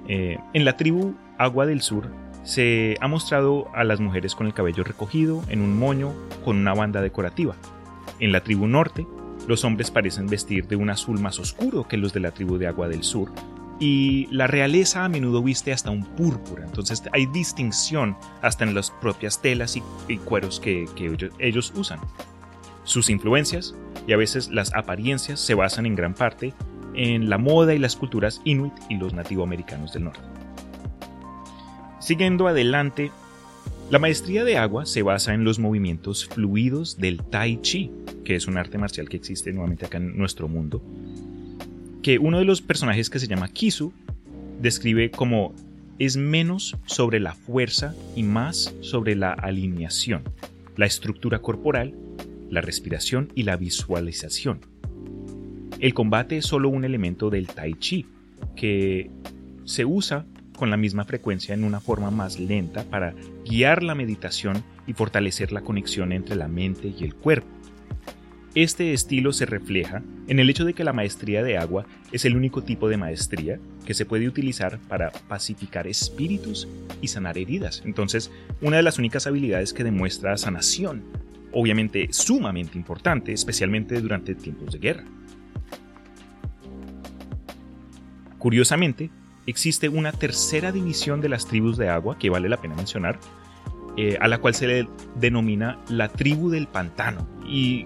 Eh, 0.09 0.39
en 0.55 0.65
la 0.65 0.77
tribu 0.77 1.15
Agua 1.39 1.67
del 1.67 1.83
Sur 1.83 2.11
se 2.43 2.97
ha 3.01 3.09
mostrado 3.09 3.69
a 3.75 3.85
las 3.85 4.01
mujeres 4.01 4.35
con 4.35 4.47
el 4.47 4.55
cabello 4.55 4.83
recogido 4.83 5.43
en 5.49 5.61
un 5.61 5.79
moño 5.79 6.13
con 6.45 6.57
una 6.57 6.75
banda 6.75 7.01
decorativa. 7.01 7.55
En 8.19 8.33
la 8.33 8.41
tribu 8.41 8.67
norte, 8.67 9.07
los 9.49 9.65
hombres 9.65 9.91
parecen 9.91 10.27
vestir 10.27 10.67
de 10.69 10.77
un 10.77 10.91
azul 10.91 11.19
más 11.19 11.39
oscuro 11.39 11.87
que 11.89 11.97
los 11.97 12.13
de 12.13 12.21
la 12.21 12.33
tribu 12.33 12.59
de 12.59 12.67
Agua 12.67 12.89
del 12.89 13.03
Sur, 13.03 13.33
y 13.81 14.27
la 14.31 14.47
realeza 14.47 15.05
a 15.05 15.09
menudo 15.09 15.43
viste 15.43 15.73
hasta 15.73 15.91
un 15.91 16.05
púrpura, 16.05 16.65
entonces 16.67 17.03
hay 17.13 17.25
distinción 17.27 18.15
hasta 18.43 18.65
en 18.65 18.75
las 18.75 18.91
propias 18.91 19.41
telas 19.41 19.75
y, 20.09 20.17
cueros 20.19 20.61
que, 20.61 20.87
ellos, 21.39 21.73
usan. 21.75 21.99
Sus 22.85 23.09
influencias 23.09 23.75
y 24.07 24.13
a 24.13 24.19
veces 24.19 24.51
las 24.51 24.75
apariencias 24.75 25.41
se 25.41 25.55
basan 25.55 25.87
en 25.87 25.97
gran 25.97 26.15
parte 26.15 26.53
en 26.95 27.31
la 27.31 27.39
moda 27.39 27.73
y 27.73 27.79
las 27.79 27.97
culturas 27.97 28.43
inuit 28.45 28.75
y 28.91 28.97
los 28.97 29.15
nativoamericanos 29.15 29.95
del 29.95 30.05
norte. 30.05 30.21
Siguiendo 32.01 32.49
adelante, 32.49 33.11
la 33.91 33.99
maestría 33.99 34.45
de 34.45 34.57
agua 34.57 34.87
se 34.87 35.03
basa 35.03 35.35
en 35.35 35.43
los 35.43 35.59
movimientos 35.59 36.25
fluidos 36.25 36.99
del 36.99 37.23
Tai 37.25 37.61
Chi, 37.61 37.91
que 38.25 38.37
es 38.37 38.47
un 38.47 38.57
arte 38.57 38.79
marcial 38.79 39.09
que 39.09 39.17
existe 39.17 39.53
nuevamente 39.53 39.85
acá 39.85 39.99
en 39.99 40.17
nuestro 40.17 40.47
mundo, 40.47 40.81
que 42.01 42.21
uno 42.21 42.39
de 42.39 42.45
los 42.45 42.63
personajes 42.63 43.11
que 43.11 43.19
se 43.19 43.27
llama 43.27 43.49
Kisu 43.49 43.93
describe 44.63 45.11
como 45.11 45.55
es 45.99 46.17
menos 46.17 46.77
sobre 46.87 47.19
la 47.19 47.35
fuerza 47.35 47.95
y 48.15 48.23
más 48.23 48.73
sobre 48.81 49.17
la 49.17 49.33
alineación, 49.33 50.23
la 50.77 50.87
estructura 50.87 51.41
corporal, 51.41 51.93
la 52.49 52.61
respiración 52.61 53.33
y 53.35 53.43
la 53.43 53.57
visualización. 53.57 54.61
El 55.81 55.95
combate 55.95 56.37
es 56.37 56.47
solo 56.47 56.69
un 56.69 56.85
elemento 56.85 57.29
del 57.29 57.49
tai 57.49 57.75
chi, 57.75 58.07
que 58.55 59.11
se 59.65 59.85
usa 59.85 60.27
con 60.61 60.69
la 60.69 60.77
misma 60.77 61.07
frecuencia 61.07 61.55
en 61.55 61.65
una 61.65 61.81
forma 61.81 62.11
más 62.11 62.39
lenta 62.39 62.85
para 62.85 63.15
guiar 63.47 63.83
la 63.83 63.95
meditación 63.95 64.63
y 64.87 64.93
fortalecer 64.93 65.53
la 65.53 65.63
conexión 65.63 66.13
entre 66.13 66.37
la 66.37 66.49
mente 66.49 66.93
y 66.99 67.03
el 67.03 67.15
cuerpo. 67.15 67.49
Este 68.55 68.93
estilo 68.93 69.33
se 69.33 69.47
refleja 69.47 70.03
en 70.29 70.39
el 70.39 70.51
hecho 70.51 70.67
de 70.67 70.75
que 70.75 70.85
la 70.85 70.93
maestría 70.93 71.43
de 71.43 71.57
agua 71.57 71.87
es 72.13 72.27
el 72.27 72.37
único 72.37 72.63
tipo 72.63 72.91
de 72.91 72.99
maestría 72.99 73.59
que 73.87 73.95
se 73.95 74.05
puede 74.05 74.29
utilizar 74.29 74.79
para 74.81 75.11
pacificar 75.29 75.87
espíritus 75.87 76.69
y 77.01 77.09
sanar 77.09 77.39
heridas. 77.39 77.83
Entonces, 77.87 78.31
una 78.61 78.77
de 78.77 78.83
las 78.83 78.99
únicas 78.99 79.27
habilidades 79.27 79.73
que 79.73 79.83
demuestra 79.83 80.37
sanación, 80.37 81.05
obviamente 81.53 82.09
sumamente 82.11 82.77
importante, 82.77 83.33
especialmente 83.33 83.99
durante 83.99 84.35
tiempos 84.35 84.75
de 84.75 84.79
guerra. 84.79 85.05
Curiosamente, 88.37 89.11
existe 89.47 89.89
una 89.89 90.13
tercera 90.13 90.73
división 90.73 91.21
de 91.21 91.29
las 91.29 91.47
tribus 91.47 91.77
de 91.77 91.89
agua 91.89 92.19
que 92.19 92.31
vale 92.31 92.49
la 92.49 92.59
pena 92.59 92.75
mencionar, 92.75 93.19
eh, 93.97 94.17
a 94.21 94.29
la 94.29 94.39
cual 94.39 94.55
se 94.55 94.67
le 94.67 94.89
denomina 95.17 95.79
la 95.89 96.09
tribu 96.09 96.51
del 96.51 96.67
pantano. 96.67 97.27
Y 97.47 97.85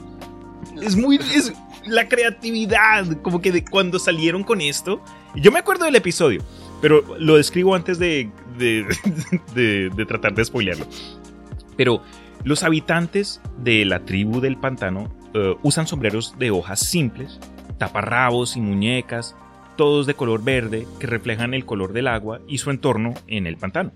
es 0.82 0.96
muy. 0.96 1.16
Es 1.16 1.52
la 1.86 2.08
creatividad, 2.08 3.20
como 3.22 3.40
que 3.40 3.52
de 3.52 3.64
cuando 3.64 3.98
salieron 3.98 4.44
con 4.44 4.60
esto. 4.60 5.02
Yo 5.34 5.52
me 5.52 5.58
acuerdo 5.58 5.84
del 5.84 5.96
episodio, 5.96 6.42
pero 6.80 7.02
lo 7.18 7.36
describo 7.36 7.74
antes 7.74 7.98
de, 7.98 8.30
de, 8.58 10.04
tratar 10.08 10.34
de 10.34 10.44
spoilearlo. 10.44 10.86
Pero 11.76 12.02
los 12.44 12.62
habitantes 12.62 13.40
de 13.58 13.84
la 13.84 14.04
tribu 14.04 14.40
del 14.40 14.56
pantano 14.56 15.12
eh, 15.34 15.54
usan 15.62 15.86
sombreros 15.86 16.38
de 16.38 16.50
hojas 16.50 16.80
simples, 16.80 17.40
taparrabos 17.78 18.56
y 18.56 18.60
muñecas, 18.60 19.34
todos 19.76 20.06
de 20.06 20.14
color 20.14 20.42
verde 20.42 20.86
que 20.98 21.06
reflejan 21.06 21.54
el 21.54 21.64
color 21.64 21.92
del 21.92 22.08
agua 22.08 22.40
y 22.48 22.58
su 22.58 22.70
entorno 22.70 23.14
en 23.26 23.46
el 23.46 23.56
pantano. 23.56 23.92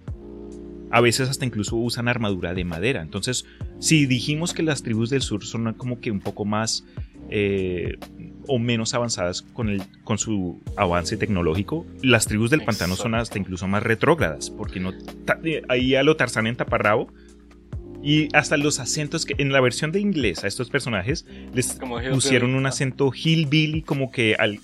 A 0.90 1.00
veces 1.00 1.28
hasta 1.28 1.44
incluso 1.44 1.76
usan 1.76 2.08
armadura 2.08 2.54
de 2.54 2.64
madera. 2.64 3.02
Entonces, 3.02 3.44
si 3.78 4.06
dijimos 4.06 4.54
que 4.54 4.62
las 4.62 4.82
tribus 4.82 5.10
del 5.10 5.22
sur 5.22 5.44
son 5.44 5.74
como 5.74 6.00
que 6.00 6.10
un 6.10 6.20
poco 6.20 6.44
más 6.44 6.84
eh, 7.30 7.98
o 8.46 8.58
menos 8.58 8.94
avanzadas 8.94 9.42
con, 9.42 9.68
el, 9.68 9.82
con 10.04 10.16
su 10.16 10.62
avance 10.76 11.16
tecnológico, 11.18 11.84
las 12.02 12.26
tribus 12.26 12.50
del 12.50 12.64
pantano 12.64 12.96
son 12.96 13.14
hasta 13.14 13.38
incluso 13.38 13.68
más 13.68 13.82
retrógradas, 13.82 14.50
porque 14.50 14.80
no 14.80 14.92
ahí 15.68 15.94
a 15.94 16.02
lo 16.02 16.16
Tarzán 16.16 16.46
en 16.46 16.56
taparrabo 16.56 17.12
y 18.02 18.34
hasta 18.34 18.56
los 18.56 18.78
acentos 18.78 19.26
que 19.26 19.34
en 19.38 19.52
la 19.52 19.60
versión 19.60 19.92
de 19.92 20.00
inglés 20.00 20.44
a 20.44 20.46
estos 20.46 20.70
personajes 20.70 21.26
les 21.52 21.78
pusieron 22.10 22.54
un 22.54 22.64
acento 22.64 23.12
hillbilly 23.12 23.82
como 23.82 24.10
que 24.10 24.36
al, 24.36 24.60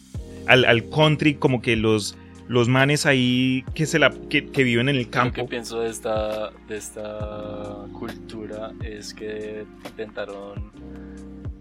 al, 0.46 0.64
al 0.64 0.88
country, 0.88 1.34
como 1.34 1.60
que 1.60 1.76
los 1.76 2.16
los 2.48 2.68
manes 2.68 3.06
ahí 3.06 3.64
que 3.74 3.86
se 3.86 3.98
la 3.98 4.10
que, 4.10 4.40
viven 4.42 4.88
en 4.88 4.96
el 4.96 5.08
campo. 5.08 5.38
Lo 5.38 5.44
que 5.44 5.50
pienso 5.50 5.80
de 5.80 5.90
esta 5.90 6.50
de 6.68 6.76
esta 6.76 7.86
cultura 7.92 8.72
es 8.82 9.14
que 9.14 9.64
intentaron 9.84 10.70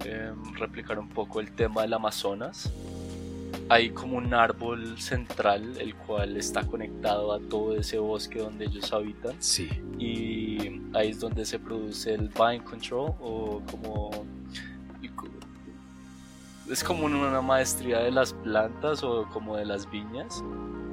em, 0.05 0.53
replicar 0.55 0.99
un 0.99 1.09
poco 1.09 1.39
el 1.39 1.51
tema 1.51 1.84
del 1.84 1.93
Amazonas. 1.93 2.71
Hay 3.69 3.91
como 3.91 4.17
un 4.17 4.34
árbol 4.34 4.99
central 4.99 5.77
el 5.79 5.95
cual 5.95 6.36
está 6.36 6.63
conectado 6.63 7.31
a 7.31 7.39
todo 7.39 7.77
ese 7.77 7.97
bosque 7.97 8.39
donde 8.39 8.65
ellos 8.65 8.91
habitan. 8.91 9.36
Sí. 9.39 9.69
Y 9.97 10.81
ahí 10.93 11.11
es 11.11 11.19
donde 11.19 11.45
se 11.45 11.59
produce 11.59 12.13
el 12.13 12.29
vine 12.29 12.61
control 12.63 13.13
o 13.21 13.61
como 13.71 14.25
es 16.74 16.84
como 16.84 17.05
una 17.05 17.39
maestría 17.41 17.99
de 17.99 18.09
las 18.09 18.34
plantas 18.34 19.03
o 19.03 19.28
como 19.32 19.55
de 19.55 19.65
las 19.65 19.89
viñas 19.89 20.43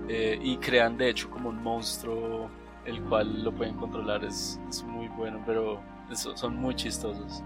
eh, 0.09 0.39
y 0.43 0.59
crean 0.59 0.99
de 0.99 1.09
hecho 1.09 1.31
como 1.31 1.49
un 1.49 1.63
monstruo 1.63 2.51
el 2.85 3.01
cual 3.03 3.43
lo 3.43 3.53
pueden 3.53 3.77
controlar 3.77 4.23
es, 4.23 4.61
muy 4.87 5.09
bueno 5.09 5.41
pero 5.47 5.81
son 6.13 6.57
muy 6.57 6.75
chistosos. 6.75 7.43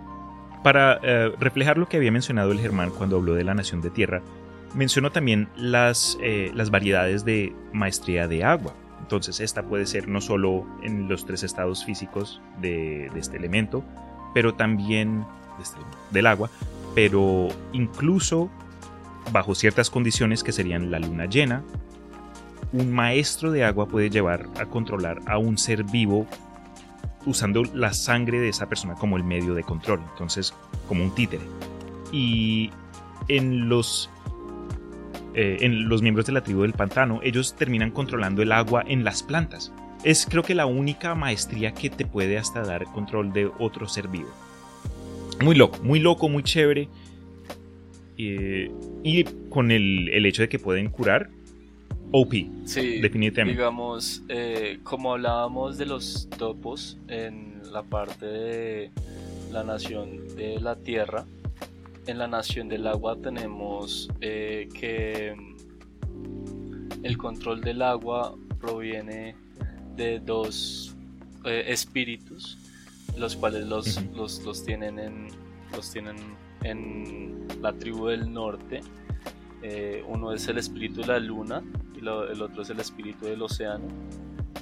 Para 0.65 0.99
eh, 1.03 1.33
reflejar 1.39 1.79
lo 1.79 1.87
que 1.87 1.97
había 1.97 2.11
mencionado 2.11 2.51
el 2.51 2.59
Germán 2.59 2.91
cuando 2.91 3.17
habló 3.17 3.35
de 3.35 3.45
la 3.45 3.55
nación 3.55 3.81
de 3.81 3.91
tierra 3.91 4.21
mencionó 4.75 5.13
también 5.13 5.49
las, 5.55 6.19
eh, 6.21 6.51
las 6.55 6.71
variedades 6.71 7.25
de 7.25 7.55
maestría 7.73 8.27
de 8.27 8.43
agua. 8.43 8.75
Entonces 9.01 9.39
esta 9.39 9.63
puede 9.63 9.87
ser 9.87 10.09
no 10.09 10.21
solo 10.21 10.67
en 10.83 11.09
los 11.09 11.25
tres 11.25 11.45
estados 11.45 11.85
físicos 11.85 12.41
de, 12.61 13.11
de 13.15 13.21
este 13.21 13.37
elemento 13.37 13.85
pero 14.35 14.55
también 14.55 15.25
este, 15.63 15.79
del 16.11 16.27
agua 16.27 16.51
pero 16.95 17.49
incluso 17.73 18.51
bajo 19.33 19.55
ciertas 19.55 19.91
condiciones 19.91 20.45
que 20.45 20.53
serían 20.53 20.91
la 20.91 20.99
luna 20.99 21.27
llena, 21.27 21.63
un 22.73 22.93
maestro 22.93 23.51
de 23.51 23.65
agua 23.65 23.87
puede 23.87 24.11
llevar 24.11 24.49
a 24.59 24.67
controlar 24.67 25.21
a 25.27 25.39
un 25.39 25.59
ser 25.59 25.85
vivo 25.85 26.27
usando 27.27 27.63
la 27.73 27.93
sangre 27.93 28.41
de 28.41 28.49
esa 28.49 28.69
persona 28.69 28.95
como 28.95 29.17
el 29.17 29.25
medio 29.25 29.55
de 29.55 29.63
control, 29.63 30.01
entonces 30.13 30.55
como 30.89 31.05
un 31.05 31.15
títere. 31.15 31.45
Y 32.13 32.71
en 33.29 33.69
los, 33.69 34.11
eh, 35.35 35.59
en 35.61 35.89
los 35.89 36.03
miembros 36.03 36.27
de 36.27 36.33
la 36.33 36.43
tribu 36.43 36.63
del 36.63 36.75
pantano, 36.75 37.21
ellos 37.23 37.55
terminan 37.57 37.91
controlando 37.91 38.43
el 38.43 38.53
agua 38.53 38.85
en 38.87 39.05
las 39.05 39.23
plantas. 39.23 39.73
Es 40.03 40.27
creo 40.29 40.43
que 40.43 40.55
la 40.55 40.67
única 40.67 41.15
maestría 41.15 41.73
que 41.73 41.89
te 41.91 42.05
puede 42.05 42.37
hasta 42.37 42.63
dar 42.63 42.85
control 42.85 43.33
de 43.33 43.51
otro 43.59 43.89
ser 43.89 44.09
vivo. 44.09 44.29
Muy 45.43 45.55
loco, 45.55 45.79
muy 45.83 46.01
loco, 46.01 46.29
muy 46.29 46.43
chévere. 46.43 46.89
y 48.17 49.25
con 49.51 49.71
el, 49.71 50.27
hecho 50.27 50.43
de 50.43 50.49
que 50.49 50.59
pueden 50.59 50.89
curar, 50.91 51.31
OP. 52.13 52.33
Sí, 52.65 53.01
definitivamente. 53.01 53.59
Digamos, 53.59 54.23
eh, 54.29 54.79
como 54.83 55.13
hablábamos 55.13 55.79
de 55.79 55.87
los 55.87 56.29
topos 56.39 56.99
en 57.09 57.61
la 57.73 57.83
parte 57.83 58.27
de 58.27 58.91
la 59.51 59.65
nación 59.65 60.37
de 60.37 60.61
la 60.61 60.77
tierra, 60.77 61.25
en 62.07 62.19
la 62.19 62.29
nación 62.29 62.69
del 62.69 62.87
agua 62.87 63.17
tenemos 63.21 64.09
eh, 64.21 64.69
que 64.79 65.35
el 67.03 67.19
control 67.19 67.61
del 67.61 67.83
agua 67.83 68.35
proviene 68.61 69.35
de 69.97 70.21
dos 70.21 70.95
eh, 71.45 71.65
espíritus 71.69 72.59
los 73.17 73.37
cuales 73.37 73.67
los, 73.67 74.03
los, 74.15 74.65
tienen 74.65 74.99
en 74.99 75.29
los 75.75 75.91
tienen 75.91 76.17
en 76.63 77.47
la 77.61 77.73
tribu 77.73 78.07
del 78.09 78.33
norte. 78.33 78.81
Eh, 79.63 80.05
uno 80.07 80.33
es 80.33 80.47
el 80.49 80.59
espíritu 80.59 81.01
de 81.01 81.07
la 81.07 81.19
luna 81.19 81.63
y 81.95 81.99
el 82.01 82.09
otro 82.09 82.63
es 82.63 82.71
el 82.71 82.81
espíritu 82.81 83.25
del 83.27 83.41
océano 83.43 83.87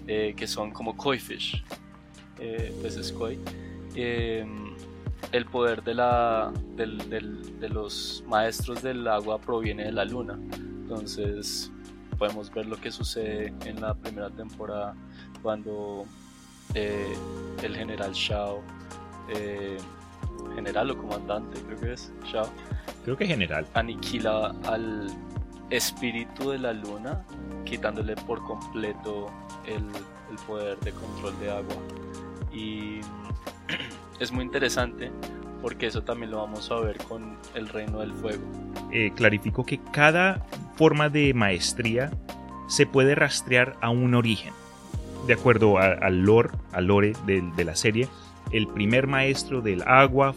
eh, 0.07 0.32
que 0.36 0.46
son 0.46 0.70
como 0.70 0.96
koi 0.96 1.18
fish 1.18 1.62
eh, 2.38 2.72
peces 2.82 3.11
koi. 3.12 3.38
Em, 3.94 4.74
el 5.32 5.44
poder 5.46 5.82
de, 5.82 5.94
la, 5.94 6.53
del- 6.76 7.09
del- 7.11 7.59
de 7.61 7.68
los 7.68 8.22
maestros 8.28 8.82
del 8.82 9.07
agua 9.09 9.38
proviene 9.40 9.84
de 9.84 9.92
la 9.92 10.05
luna. 10.05 10.38
Entonces 10.53 11.70
podemos 12.18 12.53
ver 12.53 12.66
lo 12.66 12.76
que 12.76 12.90
sucede 12.92 13.53
en 13.64 13.80
la 13.80 13.94
primera 13.94 14.30
temporada 14.30 14.94
cuando 15.42 16.05
eh, 16.74 17.14
el 17.62 17.76
general 17.76 18.12
Shao, 18.12 18.62
eh, 19.28 19.78
general 20.54 20.90
o 20.90 20.96
comandante 20.98 21.60
creo 21.62 21.80
que 21.80 21.92
es, 21.94 22.12
Shao, 22.24 22.46
Creo 23.04 23.16
que 23.16 23.26
general. 23.26 23.66
aniquila 23.74 24.54
al 24.66 25.08
espíritu 25.70 26.50
de 26.50 26.58
la 26.58 26.72
luna, 26.72 27.24
quitándole 27.64 28.14
por 28.16 28.42
completo 28.44 29.30
el, 29.66 29.84
el 30.30 30.36
poder 30.46 30.78
de 30.80 30.92
control 30.92 31.38
de 31.40 31.50
agua. 31.50 31.76
Y 32.52 33.00
es 34.20 34.30
muy 34.32 34.44
interesante 34.44 35.10
porque 35.62 35.86
eso 35.86 36.02
también 36.02 36.30
lo 36.32 36.38
vamos 36.38 36.70
a 36.70 36.80
ver 36.80 36.98
con 36.98 37.36
el 37.54 37.68
reino 37.68 38.00
del 38.00 38.12
fuego. 38.12 38.42
eh, 38.90 39.12
clarifico 39.14 39.64
que 39.64 39.78
cada 39.92 40.44
forma 40.76 41.08
de 41.08 41.32
maestría 41.34 42.10
se 42.68 42.84
puede 42.86 43.14
rastrear 43.14 43.76
a 43.80 43.90
un 43.90 44.14
origen. 44.14 44.52
De 45.26 45.34
acuerdo 45.34 45.78
al 45.78 46.22
lore, 46.22 46.50
al 46.72 46.86
lore 46.86 47.12
de, 47.26 47.64
la 47.64 47.76
serie, 47.76 48.08
el 48.50 48.66
primer 48.66 49.06
maestro 49.06 49.60
del 49.60 49.82
agua 49.82 50.34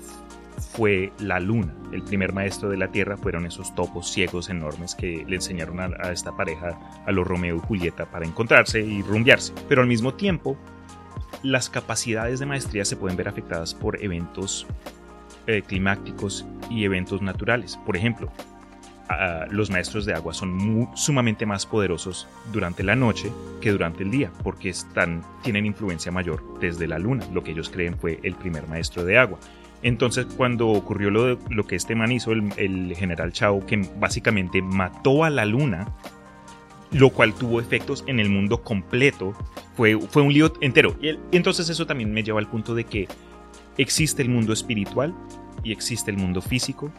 fue 0.74 1.12
la 1.20 1.40
luna. 1.40 1.74
El 1.92 2.04
primer 2.04 2.34
maestro 2.34 2.70
de 2.70 2.78
la 2.78 2.92
tierra 2.92 3.18
fueron 3.18 3.46
esos 3.46 3.74
topos 3.76 4.12
ciegos 4.12 4.50
enormes 4.50 4.96
que 4.96 5.26
le 5.28 5.36
enseñaron 5.36 5.80
a, 5.80 5.86
a 6.02 6.12
esta 6.12 6.36
pareja, 6.38 6.80
a 7.06 7.12
los 7.12 7.28
Romeo 7.28 7.56
y 7.58 7.60
Julieta, 7.60 8.06
para 8.06 8.26
encontrarse 8.26 8.82
y 8.82 9.02
rumbearse. 9.02 9.54
Pero 9.68 9.82
al 9.82 9.88
mismo 9.88 10.14
tiempo, 10.14 10.56
las 11.42 11.70
capacidades 11.70 12.40
de 12.40 12.46
maestría 12.46 12.86
se 12.86 12.96
pueden 12.96 13.18
ver 13.18 13.28
afectadas 13.28 13.74
por 13.74 14.04
eventos 14.04 14.68
eh, 15.48 15.62
climáticos 15.62 16.44
y 16.72 16.86
eventos 16.86 17.22
naturales. 17.22 17.78
Por 17.86 17.96
ejemplo, 17.96 18.32
ah, 19.10 19.46
los 19.50 19.70
maestros 19.70 20.06
de 20.06 20.14
agua 20.14 20.34
son 20.34 20.90
sumamente 20.96 21.46
más 21.46 21.66
poderosos 21.66 22.28
durante 22.52 22.84
la 22.84 22.96
noche 22.96 23.32
que 23.62 23.72
durante 23.72 24.04
el 24.04 24.12
día, 24.12 24.32
porque 24.44 24.74
tienen 25.44 25.66
influencia 25.66 26.12
mayor 26.12 26.44
desde 26.60 26.88
la 26.88 27.00
luna, 27.00 27.26
lo 27.34 27.44
que 27.44 27.52
ellos 27.52 27.70
creen 27.70 27.98
fue 27.98 28.20
el 28.24 28.36
primer 28.36 28.68
maestro 28.68 29.04
de 29.04 29.18
agua. 29.18 29.40
Entonces, 29.86 30.26
cuando 30.26 30.70
ocurrió 30.70 31.12
lo, 31.12 31.68
que 31.68 31.76
este 31.76 31.94
man 31.94 32.12
hizo, 32.12 32.32
el, 32.32 32.96
general 32.96 33.32
Chao, 33.32 33.64
que 33.66 33.88
básicamente 34.00 34.62
mató 34.62 35.24
a 35.24 35.30
la 35.30 35.46
luna, 35.46 35.94
lo 36.92 37.12
cual 37.12 37.34
tuvo 37.34 37.60
efectos 37.60 38.04
en 38.08 38.20
el 38.20 38.30
mundo 38.30 38.64
completo, 38.64 39.34
fue, 39.76 39.96
un 39.96 40.34
lío 40.34 40.52
entero. 40.62 40.96
Y 41.02 41.38
entonces 41.38 41.70
eso 41.70 41.86
también 41.86 42.12
me 42.14 42.24
lleva 42.24 42.40
al 42.40 42.48
punto 42.48 42.74
de 42.74 42.86
que 42.86 43.08
existe 43.78 44.24
el 44.24 44.30
mundo 44.30 44.54
espiritual 44.54 45.14
y 45.64 45.72
existe 45.72 46.10
el 46.10 46.18
mundo 46.18 46.42
físico 46.42 46.92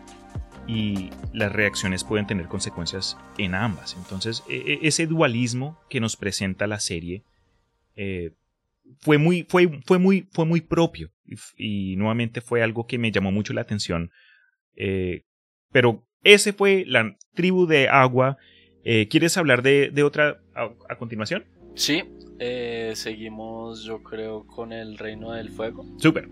y 0.67 1.11
las 1.33 1.53
reacciones 1.53 2.05
pueden 2.05 2.27
tener 2.27 2.47
consecuencias 2.47 3.17
en 3.39 3.55
ambas. 3.55 3.95
Entonces, 3.97 4.43
e- 4.49 4.79
e- 4.83 4.87
ese 4.89 5.07
dualismo 5.07 5.79
que 5.89 6.01
nos 6.01 6.17
presenta 6.17 6.67
la 6.67 6.81
serie 6.81 7.23
eh, 7.95 8.33
fue, 9.01 9.19
muy, 9.19 9.45
fue, 9.49 9.81
fue, 9.85 9.99
muy, 9.99 10.27
fue 10.33 10.45
muy 10.45 10.61
propio 10.61 11.11
y, 11.57 11.97
nuevamente 11.97 12.41
fue 12.41 12.63
algo 12.63 12.87
que 12.87 12.99
me 12.99 13.13
llamó 13.13 13.33
mucho 13.33 13.53
la 13.53 13.61
atención. 13.63 14.11
Eh, 14.77 15.25
pero 15.73 16.07
ese 16.23 16.53
fue 16.53 16.85
la 16.87 17.17
tribu 17.35 17.67
de 17.67 17.89
agua. 17.89 18.37
Eh, 18.85 19.09
¿Quieres 19.09 19.37
hablar 19.37 19.63
de, 19.63 19.91
de 19.91 20.03
otra 20.03 20.41
a, 20.55 20.71
a 20.89 20.97
continuación? 20.97 21.45
Sí, 21.75 22.05
eh, 22.39 22.93
seguimos 22.95 23.85
yo 23.85 24.03
creo 24.03 24.47
con 24.47 24.73
el 24.73 24.99
reino 24.99 25.33
del 25.33 25.51
fuego. 25.51 25.85
Súper. 25.99 26.29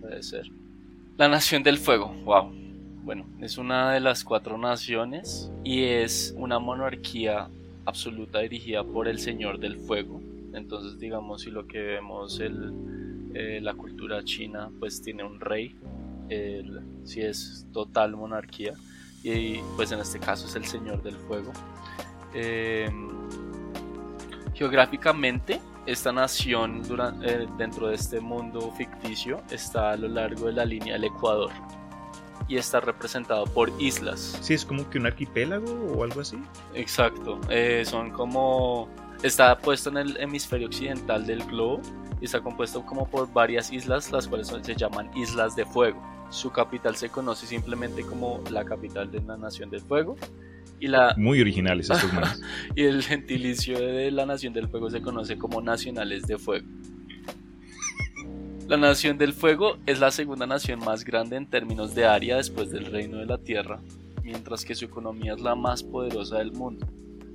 Puede 0.00 0.22
ser. 0.22 0.46
La 1.16 1.28
Nación 1.28 1.62
del 1.62 1.78
Fuego, 1.78 2.12
wow. 2.24 2.63
Bueno, 3.04 3.26
es 3.38 3.58
una 3.58 3.92
de 3.92 4.00
las 4.00 4.24
cuatro 4.24 4.56
naciones 4.56 5.52
y 5.62 5.82
es 5.84 6.34
una 6.38 6.58
monarquía 6.58 7.50
absoluta 7.84 8.38
dirigida 8.38 8.82
por 8.82 9.08
el 9.08 9.18
Señor 9.18 9.58
del 9.58 9.76
Fuego. 9.76 10.22
Entonces, 10.54 10.98
digamos, 10.98 11.42
si 11.42 11.50
lo 11.50 11.66
que 11.66 11.80
vemos 11.80 12.40
el, 12.40 12.72
eh, 13.34 13.60
la 13.60 13.74
cultura 13.74 14.24
china, 14.24 14.70
pues 14.80 15.02
tiene 15.02 15.22
un 15.22 15.38
rey, 15.38 15.76
si 17.04 17.20
es 17.20 17.66
total 17.74 18.16
monarquía, 18.16 18.72
y 19.22 19.58
pues 19.76 19.92
en 19.92 20.00
este 20.00 20.18
caso 20.18 20.46
es 20.46 20.56
el 20.56 20.64
Señor 20.64 21.02
del 21.02 21.16
Fuego. 21.16 21.52
Eh, 22.32 22.88
geográficamente, 24.54 25.60
esta 25.84 26.10
nación 26.10 26.80
eh, 27.22 27.46
dentro 27.58 27.88
de 27.88 27.96
este 27.96 28.18
mundo 28.18 28.72
ficticio 28.78 29.42
está 29.50 29.90
a 29.90 29.96
lo 29.98 30.08
largo 30.08 30.46
de 30.46 30.54
la 30.54 30.64
línea 30.64 30.94
del 30.94 31.04
Ecuador 31.04 31.50
y 32.48 32.56
está 32.56 32.80
representado 32.80 33.44
por 33.44 33.72
islas. 33.80 34.38
Sí, 34.40 34.54
es 34.54 34.64
como 34.64 34.88
que 34.90 34.98
un 34.98 35.06
arquipélago 35.06 35.72
o 35.96 36.04
algo 36.04 36.20
así. 36.20 36.36
Exacto, 36.74 37.40
eh, 37.48 37.84
son 37.86 38.10
como... 38.10 38.88
Está 39.22 39.56
puesto 39.58 39.88
en 39.90 39.96
el 39.96 40.16
hemisferio 40.18 40.66
occidental 40.66 41.26
del 41.26 41.44
globo 41.44 41.80
y 42.20 42.26
está 42.26 42.40
compuesto 42.40 42.84
como 42.84 43.08
por 43.08 43.32
varias 43.32 43.72
islas, 43.72 44.12
las 44.12 44.28
cuales 44.28 44.48
son- 44.48 44.62
se 44.62 44.74
llaman 44.74 45.10
Islas 45.16 45.56
de 45.56 45.64
Fuego. 45.64 46.02
Su 46.30 46.50
capital 46.50 46.96
se 46.96 47.08
conoce 47.08 47.46
simplemente 47.46 48.02
como 48.02 48.42
la 48.50 48.64
capital 48.64 49.10
de 49.10 49.20
la 49.22 49.36
Nación 49.38 49.70
del 49.70 49.80
Fuego 49.80 50.16
y 50.80 50.88
la 50.88 51.14
Muy 51.16 51.40
originales 51.40 51.88
estos 51.88 52.12
manes. 52.12 52.40
y 52.74 52.82
el 52.84 53.02
gentilicio 53.02 53.78
de 53.78 54.10
la 54.10 54.26
Nación 54.26 54.52
del 54.52 54.68
Fuego 54.68 54.90
se 54.90 55.00
conoce 55.00 55.38
como 55.38 55.62
Nacionales 55.62 56.24
de 56.26 56.36
Fuego. 56.36 56.66
La 58.66 58.78
Nación 58.78 59.18
del 59.18 59.34
Fuego 59.34 59.76
es 59.84 60.00
la 60.00 60.10
segunda 60.10 60.46
nación 60.46 60.80
más 60.80 61.04
grande 61.04 61.36
en 61.36 61.44
términos 61.44 61.94
de 61.94 62.06
área 62.06 62.38
después 62.38 62.70
del 62.70 62.86
Reino 62.86 63.18
de 63.18 63.26
la 63.26 63.36
Tierra, 63.36 63.78
mientras 64.22 64.64
que 64.64 64.74
su 64.74 64.86
economía 64.86 65.34
es 65.34 65.40
la 65.40 65.54
más 65.54 65.82
poderosa 65.82 66.38
del 66.38 66.52
mundo. 66.52 66.86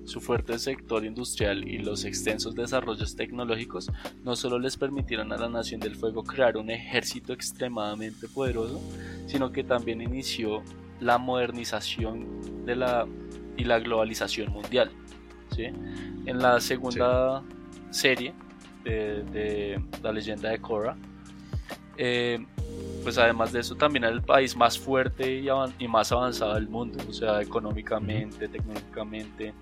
Su 0.05 0.21
fuerte 0.21 0.57
sector 0.57 1.05
industrial 1.05 1.67
y 1.67 1.77
los 1.77 2.03
extensos 2.03 2.55
desarrollos 2.55 3.15
tecnológicos 3.15 3.91
no 4.23 4.35
solo 4.35 4.57
les 4.57 4.75
permitieron 4.75 5.31
a 5.31 5.37
la 5.37 5.49
Nación 5.49 5.79
del 5.79 5.95
Fuego 5.95 6.23
crear 6.23 6.57
un 6.57 6.71
ejército 6.71 7.31
extremadamente 7.31 8.27
poderoso, 8.27 8.81
sino 9.27 9.51
que 9.51 9.63
también 9.63 10.01
inició 10.01 10.63
la 10.99 11.19
modernización 11.19 12.65
de 12.65 12.75
la, 12.75 13.05
y 13.55 13.65
la 13.65 13.77
globalización 13.77 14.51
mundial. 14.51 14.89
¿sí? 15.55 15.65
En 16.25 16.39
la 16.39 16.59
segunda 16.59 17.43
serie 17.91 18.33
de, 18.83 19.23
de 19.25 19.79
la 20.01 20.11
leyenda 20.11 20.49
de 20.49 20.59
Korra, 20.59 20.97
eh, 22.01 22.39
pues 23.03 23.17
además 23.17 23.51
de 23.51 23.59
eso 23.59 23.75
también 23.75 24.05
era 24.05 24.13
el 24.13 24.21
país 24.21 24.55
más 24.55 24.79
fuerte 24.79 25.41
y, 25.79 25.87
más 25.87 26.11
avanzado 26.11 26.53
del 26.55 26.69
mundo, 26.69 26.97
o 27.07 27.13
sea, 27.13 27.41
económicamente, 27.41 28.47
tecnológicamente, 28.47 29.53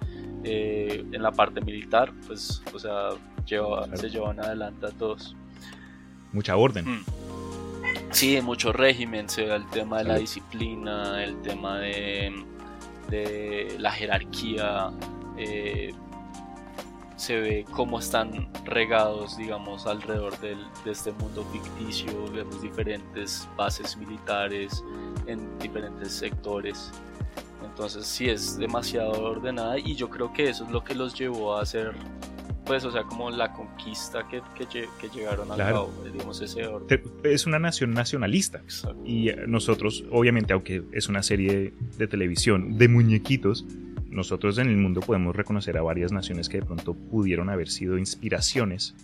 eh, 0.43 1.03
en 1.11 1.21
la 1.23 1.31
parte 1.31 1.59
militar, 1.61 2.13
pues, 2.27 2.61
o 2.73 2.77
sea, 2.79 3.09
lleva- 3.45 3.83
Claro. 3.85 3.97
se 3.97 4.09
llevan 4.09 4.39
adelante 4.39 4.85
a 4.85 4.91
todos. 4.91 5.35
Mucha 6.31 6.55
orden. 6.57 6.85
Mm. 6.85 7.03
Sí, 8.11 8.39
mucho 8.41 8.71
régimen, 8.71 9.27
se 9.29 9.45
ve 9.45 9.55
el 9.55 9.67
tema 9.69 9.97
de 9.99 10.03
la 10.03 10.17
disciplina, 10.17 11.23
el 11.23 11.41
tema 11.41 11.79
de, 11.79 12.31
de 13.09 13.75
la 13.79 13.91
jerarquía, 13.91 14.91
eh, 15.38 15.93
se 17.18 17.39
ve 17.39 17.65
cómo 17.72 17.99
están 17.99 18.47
regados, 18.63 19.38
digamos, 19.38 19.86
alrededor 19.88 20.39
del- 20.39 20.65
de 20.86 20.91
este 20.91 21.11
mundo 21.11 21.43
ficticio, 21.51 22.07
vemos 22.32 22.61
diferentes 22.61 23.47
bases 23.57 23.97
militares 23.97 24.84
en 25.26 25.57
diferentes 25.59 26.11
sectores. 26.13 26.91
Entonces 27.65 28.05
sí 28.05 28.30
es 28.30 28.57
demasiado 28.57 29.11
ordenada 29.24 29.78
y 29.80 29.95
yo 29.95 30.09
creo 30.09 30.32
que 30.32 30.49
eso 30.49 30.63
es 30.65 30.72
lo 30.72 30.84
que 30.84 30.95
los 30.95 31.18
llevó 31.18 31.57
a 31.57 31.61
hacer, 31.63 31.93
pues, 32.65 32.84
o 32.86 32.91
sea, 32.91 33.03
como 33.03 33.30
la 33.32 33.51
conquista 33.53 34.28
que, 34.28 34.41
que, 34.55 34.88
que 34.99 35.09
llegaron 35.09 35.51
a 35.51 35.55
Claro. 35.55 35.88
cabo, 35.91 36.03
digamos, 36.11 36.39
ese 36.41 36.65
orden. 36.68 37.01
Es 37.24 37.45
una 37.47 37.59
nación 37.59 37.93
nacionalista. 37.93 38.59
Exacto. 38.59 39.01
Y 39.05 39.30
eh, 39.30 39.43
nosotros, 39.47 40.03
obviamente, 40.11 40.53
aunque 40.53 40.84
es 40.91 41.07
una 41.09 41.24
serie 41.24 41.74
de 41.97 42.07
televisión 42.07 42.78
de 42.78 42.88
muñequitos, 42.88 43.65
nosotros 44.09 44.57
en 44.57 44.67
el 44.67 44.77
mundo 44.77 45.01
podemos 45.01 45.35
reconocer 45.35 45.77
a 45.77 45.81
varias 45.81 46.11
naciones 46.11 46.49
que 46.49 46.59
de 46.59 46.65
pronto 46.65 46.93
pudieron 46.93 47.49
haber 47.49 47.69
sido 47.69 47.97
inspiraciones 47.97 48.95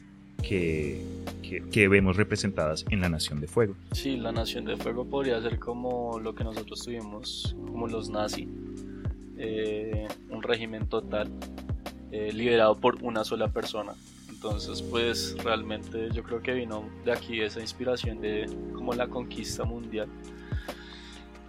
que, 0.42 1.02
que, 1.42 1.64
que 1.70 1.88
vemos 1.88 2.18
representadas 2.18 2.86
en 2.90 3.02
la 3.02 3.10
Nación 3.10 3.40
de 3.40 3.48
Fuego. 3.48 3.76
Sí, 3.92 4.18
la 4.18 4.32
Nación 4.32 4.66
de 4.66 4.78
Fuego 4.78 5.06
podría 5.06 5.42
ser 5.42 5.60
como 5.60 6.20
lo 6.20 6.36
que 6.36 6.44
nosotros 6.44 6.84
tuvimos, 6.84 7.56
como 7.66 7.88
los 7.88 8.10
nazis, 8.10 8.48
eh, 9.38 10.08
un 10.30 10.44
régimen 10.44 10.88
total, 10.88 11.30
eh, 12.12 12.32
liderado 12.34 12.80
por 12.80 13.02
una 13.04 13.24
sola 13.24 13.48
persona. 13.48 13.94
Entonces, 14.30 14.82
pues 14.82 15.36
realmente 15.44 16.10
yo 16.14 16.24
creo 16.24 16.42
que 16.42 16.54
vino 16.54 16.90
de 17.06 17.12
aquí 17.14 17.42
esa 17.42 17.62
inspiración 17.62 18.20
de 18.20 18.46
como 18.74 18.94
la 18.94 19.08
conquista 19.08 19.64
mundial. 19.64 20.10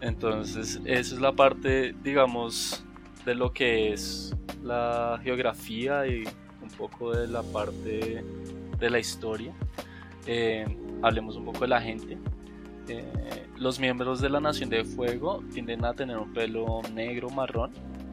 Entonces, 0.00 0.80
esa 0.84 1.14
es 1.14 1.20
la 1.20 1.32
parte, 1.32 1.94
digamos, 2.04 2.84
de 3.24 3.34
lo 3.34 3.52
que 3.52 3.92
es 3.92 4.34
la 4.62 5.18
geografía 5.22 6.06
y 6.06 6.24
un 6.62 6.68
poco 6.76 7.12
de 7.12 7.26
la 7.28 7.42
parte 7.42 8.24
de 8.78 8.90
la 8.90 8.98
historia. 8.98 9.52
Eh, 10.26 10.66
hablemos 11.02 11.36
un 11.36 11.44
poco 11.44 11.60
de 11.60 11.68
la 11.68 11.80
gente. 11.80 12.18
Eh, 12.88 13.46
los 13.56 13.78
miembros 13.80 14.20
de 14.20 14.28
la 14.28 14.40
Nación 14.40 14.68
de 14.70 14.84
Fuego 14.84 15.42
tienden 15.52 15.84
a 15.84 15.94
tener 15.94 16.18
un 16.18 16.32
pelo 16.32 16.82
negro 16.92 17.30
marrón, 17.30 17.72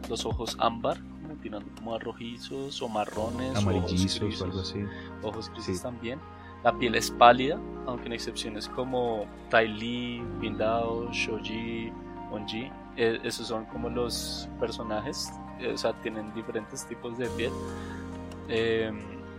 los 0.10 0.26
ojos 0.26 0.56
ámbar, 0.60 0.98
como 1.22 1.36
tirando 1.42 1.68
como 1.76 1.96
a 1.96 2.00
rojizos 2.00 2.82
o 2.82 2.88
marrones, 2.88 3.56
Amarillizos 3.56 4.22
ojos 4.22 4.42
o 4.42 4.46
algo 4.46 4.60
así. 4.62 4.80
ojos 5.24 5.50
grises 5.52 5.78
Sí. 5.78 5.84
también. 5.84 6.20
La 6.64 6.78
piel 6.78 6.94
es 6.96 7.10
pálida, 7.10 7.60
aunque 7.88 8.06
en 8.06 8.14
excepciones 8.14 8.70
como 8.70 9.26
Tai 9.50 9.68
Li, 9.68 10.22
Bindao, 10.40 11.12
Shoji, 11.12 11.92
Onji, 12.32 12.70
eh, 13.04 13.20
esos 13.24 13.48
son 13.48 13.66
como 13.66 13.90
los 13.90 14.48
personajes, 14.60 15.32
eh, 15.60 15.72
o 15.74 15.78
sea, 15.78 15.94
tienen 16.02 16.32
diferentes 16.36 16.86
tipos 16.86 17.18
de 17.18 17.26
piel. 17.30 17.52
Eh, 18.48 18.92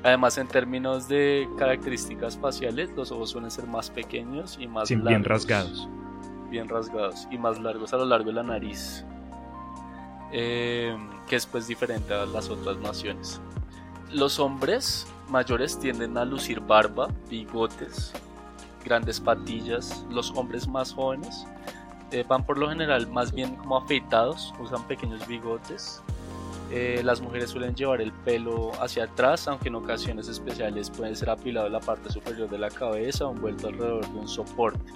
además, 0.02 0.36
en 0.38 0.48
términos 0.48 1.06
de 1.06 1.48
características 1.58 2.36
faciales, 2.36 2.90
los 2.96 3.12
ojos 3.12 3.30
suelen 3.30 3.52
ser 3.52 3.68
más 3.68 3.88
pequeños 3.88 4.56
y 4.58 4.66
más 4.66 4.88
Sí, 4.88 4.94
largos. 4.96 5.08
bien 5.10 5.24
rasgados. 5.24 5.88
Bien 6.50 6.68
rasgados 6.68 7.28
y 7.30 7.38
más 7.38 7.60
largos 7.60 7.92
a 7.94 7.98
lo 7.98 8.04
largo 8.04 8.26
de 8.30 8.32
la 8.32 8.42
nariz. 8.42 9.04
Eh, 10.32 10.96
que 11.28 11.36
es 11.36 11.46
pues 11.46 11.66
diferente 11.68 12.12
a 12.14 12.26
las 12.26 12.48
otras 12.48 12.78
naciones. 12.78 13.40
Los 14.10 14.40
hombres 14.40 15.06
mayores 15.28 15.78
tienden 15.78 16.18
a 16.18 16.24
lucir 16.24 16.58
barba, 16.60 17.08
bigotes, 17.30 18.12
grandes 18.84 19.20
patillas. 19.20 20.04
Los 20.10 20.30
hombres 20.32 20.66
más 20.66 20.92
jóvenes 20.92 21.46
eh, 22.12 22.24
van 22.28 22.44
por 22.44 22.58
lo 22.58 22.68
general 22.68 23.10
más 23.10 23.32
bien 23.32 23.56
como 23.56 23.76
afeitados, 23.76 24.54
usan 24.60 24.86
pequeños 24.86 25.26
bigotes. 25.26 26.02
Eh, 26.70 27.02
las 27.04 27.20
mujeres 27.20 27.50
suelen 27.50 27.74
llevar 27.74 28.00
el 28.00 28.12
pelo 28.12 28.72
hacia 28.80 29.04
atrás, 29.04 29.46
aunque 29.48 29.68
en 29.68 29.74
ocasiones 29.74 30.28
especiales 30.28 30.88
puede 30.90 31.14
ser 31.14 31.30
apilado 31.30 31.66
en 31.66 31.74
la 31.74 31.80
parte 31.80 32.10
superior 32.10 32.48
de 32.48 32.58
la 32.58 32.70
cabeza 32.70 33.26
o 33.26 33.32
envuelto 33.32 33.68
alrededor 33.68 34.10
de 34.10 34.18
un 34.18 34.28
soporte. 34.28 34.92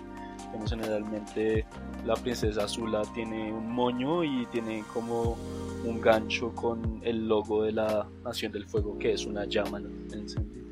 Vemos 0.53 0.71
generalmente 0.71 1.67
la 2.07 2.15
princesa 2.15 2.65
Azula 2.65 3.03
tiene 3.15 3.53
un 3.53 3.71
moño 3.71 4.25
y 4.25 4.47
tiene 4.47 4.85
como 4.93 5.37
un 5.85 6.01
gancho 6.01 6.55
con 6.55 7.01
el 7.03 7.29
logo 7.29 7.65
de 7.65 7.73
la 7.73 8.07
Nación 8.25 8.53
del 8.53 8.67
Fuego, 8.67 8.99
que 8.99 9.13
es 9.13 9.27
una 9.27 9.45
llama 9.45 9.81
encendida. 10.13 10.66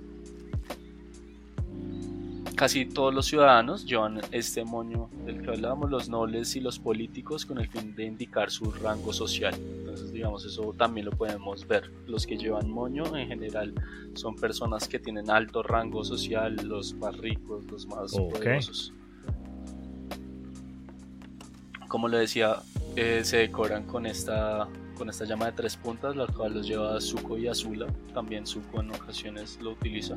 Casi 2.56 2.86
todos 2.86 3.12
los 3.12 3.26
ciudadanos 3.26 3.84
llevan 3.84 4.20
este 4.30 4.64
moño 4.64 5.10
del 5.26 5.42
que 5.42 5.50
hablábamos, 5.50 5.90
los 5.90 6.08
nobles 6.08 6.54
y 6.54 6.60
los 6.60 6.78
políticos, 6.78 7.44
con 7.44 7.58
el 7.58 7.68
fin 7.68 7.96
de 7.96 8.04
indicar 8.04 8.48
su 8.50 8.70
rango 8.70 9.12
social. 9.12 9.54
Entonces, 9.54 10.12
digamos, 10.12 10.44
eso 10.44 10.72
también 10.78 11.06
lo 11.06 11.12
podemos 11.12 11.66
ver. 11.66 11.90
Los 12.06 12.26
que 12.26 12.36
llevan 12.36 12.70
moño 12.70 13.04
en 13.16 13.26
general 13.26 13.74
son 14.14 14.36
personas 14.36 14.86
que 14.86 15.00
tienen 15.00 15.30
alto 15.30 15.64
rango 15.64 16.04
social, 16.04 16.54
los 16.64 16.94
más 16.94 17.16
ricos, 17.18 17.64
los 17.64 17.86
más 17.88 18.14
Ok. 18.14 18.34
poderosos. 18.34 18.92
Como 21.88 22.06
le 22.08 22.18
decía, 22.18 22.56
eh, 22.94 23.22
se 23.24 23.38
decoran 23.38 23.84
con 23.84 24.06
esta, 24.06 24.68
con 24.96 25.10
esta 25.10 25.24
llama 25.24 25.46
de 25.46 25.52
tres 25.52 25.76
puntas, 25.76 26.14
la 26.14 26.28
cual 26.28 26.54
los 26.54 26.68
lleva 26.68 27.00
Zuko 27.00 27.36
y 27.36 27.48
Azula. 27.48 27.86
También 28.12 28.46
Zuko 28.46 28.80
en 28.80 28.90
ocasiones 28.92 29.58
lo 29.60 29.72
utiliza. 29.72 30.16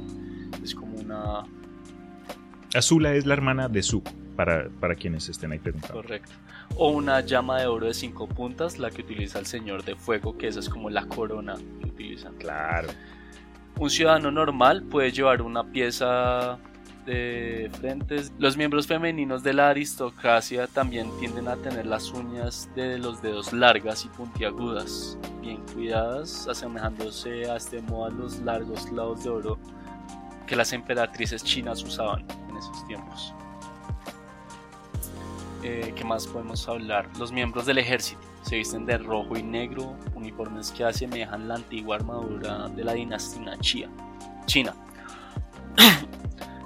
Es 0.64 0.76
como 0.76 0.98
una 0.98 1.44
Azula 2.74 3.14
es 3.14 3.26
la 3.26 3.34
hermana 3.34 3.70
de 3.70 3.82
Zuko, 3.82 4.12
para, 4.36 4.70
para 4.80 4.96
quienes 4.96 5.30
estén 5.30 5.52
ahí 5.52 5.60
preguntando. 5.60 6.02
Correcto. 6.02 6.32
O 6.76 6.90
una 6.90 7.22
llama 7.22 7.60
de 7.60 7.68
oro 7.68 7.88
de 7.88 7.94
cinco 7.94 8.28
puntas, 8.28 8.78
la 8.78 8.92
que 8.92 9.02
utiliza 9.02 9.40
el 9.40 9.46
Señor 9.46 9.84
de 9.84 9.96
Fuego, 9.96 10.38
que 10.38 10.48
esa 10.48 10.60
es 10.60 10.70
como 10.70 10.90
la 10.90 11.06
corona 11.08 11.56
que 11.80 11.88
utilizan. 11.88 12.36
Claro. 12.36 12.90
Un 13.80 13.90
ciudadano 13.90 14.32
normal 14.32 14.84
puede 14.84 15.12
llevar 15.12 15.42
una 15.42 15.64
pieza 15.64 16.58
de 17.06 17.72
frentes. 17.80 18.34
Los 18.38 18.58
miembros 18.58 18.86
femeninos 18.86 19.44
de 19.44 19.54
la 19.54 19.70
aristocracia 19.70 20.68
también 20.68 21.08
tienden 21.20 21.48
a 21.48 21.56
tener 21.56 21.86
las 21.86 22.12
uñas 22.12 22.70
de 22.76 22.98
los 23.00 23.22
dedos 23.22 23.54
largas 23.54 24.04
y 24.04 24.10
puntiagudas, 24.10 25.18
bien 25.42 25.64
cuidadas, 25.74 26.48
asemejándose 26.50 27.50
a 27.50 27.56
este 27.56 27.82
modo 27.82 28.06
a 28.06 28.10
los 28.10 28.40
largos 28.40 28.86
clavos 28.88 29.24
de 29.24 29.30
oro 29.30 29.58
que 30.46 30.56
las 30.56 30.74
emperatrices 30.74 31.44
chinas 31.44 31.82
usaban 31.84 32.26
esos 32.58 32.86
tiempos. 32.88 33.34
Eh, 35.64 35.92
¿Qué 35.96 36.04
más 36.04 36.28
podemos 36.28 36.68
hablar? 36.68 37.10
Los 37.18 37.32
miembros 37.32 37.66
del 37.66 37.78
ejército 37.80 38.22
se 38.44 38.56
visten 38.58 38.86
de 38.86 38.98
rojo 38.98 39.36
y 39.38 39.44
negro, 39.44 39.96
uniformes 40.16 40.72
que 40.72 40.84
asemejan 40.86 41.48
la 41.48 41.56
antigua 41.56 41.98
armadura 41.98 42.70
de 42.70 42.84
la 42.84 42.94
dinastía 42.94 43.58
Chia- 43.60 43.90
China. 44.46 44.74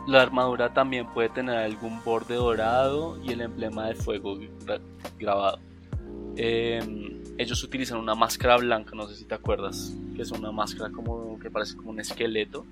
la 0.08 0.22
armadura 0.22 0.74
también 0.74 1.08
puede 1.08 1.30
tener 1.30 1.56
algún 1.58 2.04
borde 2.04 2.36
dorado 2.36 3.18
y 3.24 3.32
el 3.32 3.42
emblema 3.42 3.88
de 3.88 3.96
fuego 3.96 4.36
gra- 4.38 4.82
grabado. 5.18 5.60
Eh, 6.36 7.18
ellos 7.38 7.64
utilizan 7.64 7.98
una 7.98 8.14
máscara 8.14 8.58
blanca, 8.58 8.92
no 8.94 9.08
sé 9.08 9.16
si 9.16 9.26
te 9.26 9.34
acuerdas, 9.34 9.94
que 10.16 10.22
es 10.22 10.32
una 10.32 10.52
máscara 10.52 10.92
como 10.92 11.40
que 11.40 11.50
parece 11.50 11.76
como 11.76 11.90
un 11.92 12.00
esqueleto. 12.00 12.66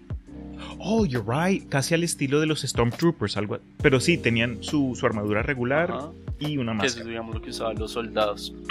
Oh, 0.80 1.06
you're 1.06 1.24
right. 1.28 1.68
Casi 1.70 1.94
al 1.94 2.04
estilo 2.04 2.40
de 2.40 2.46
los 2.48 2.62
Stormtroopers, 2.62 3.38
algo. 3.38 3.60
Pero 3.82 4.00
sí, 4.00 4.18
tenían 4.18 4.64
su, 4.64 4.96
su 4.96 5.06
armadura 5.06 5.42
regular 5.44 5.92
Ajá. 5.92 6.12
y 6.40 6.58
una 6.58 6.72
que 6.80 6.86
eso 6.86 6.86
es 6.86 6.94
máscara. 6.96 7.10
digamos 7.10 7.36
lo 7.36 7.42
que 7.42 7.50
usaban 7.50 7.78
los 7.78 7.92
soldados. 7.92 8.54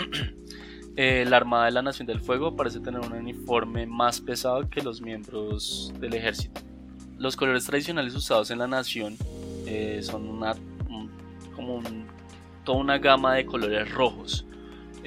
Eh, 1.01 1.25
la 1.29 1.37
Armada 1.37 1.67
de 1.67 1.71
la 1.71 1.83
Nación 1.83 2.07
del 2.09 2.19
Fuego 2.19 2.57
parece 2.57 2.81
tener 2.81 2.99
un 3.01 3.13
uniforme 3.13 3.87
más 3.87 4.21
pesado 4.21 4.69
que 4.69 4.83
los 4.83 5.01
miembros 5.01 5.93
del 6.01 6.13
ejército. 6.15 6.61
Los 7.19 7.37
colores 7.37 7.65
tradicionales 7.67 8.17
usados 8.17 8.51
en 8.51 8.59
la 8.59 8.67
nación 8.67 9.17
eh, 9.65 10.01
son 10.03 10.29
una, 10.29 10.55
un- 10.89 11.09
como 11.55 11.77
un- 11.77 12.05
toda 12.65 12.79
una 12.79 12.99
gama 12.99 13.35
de 13.35 13.47
colores 13.47 13.89
rojos, 13.93 14.45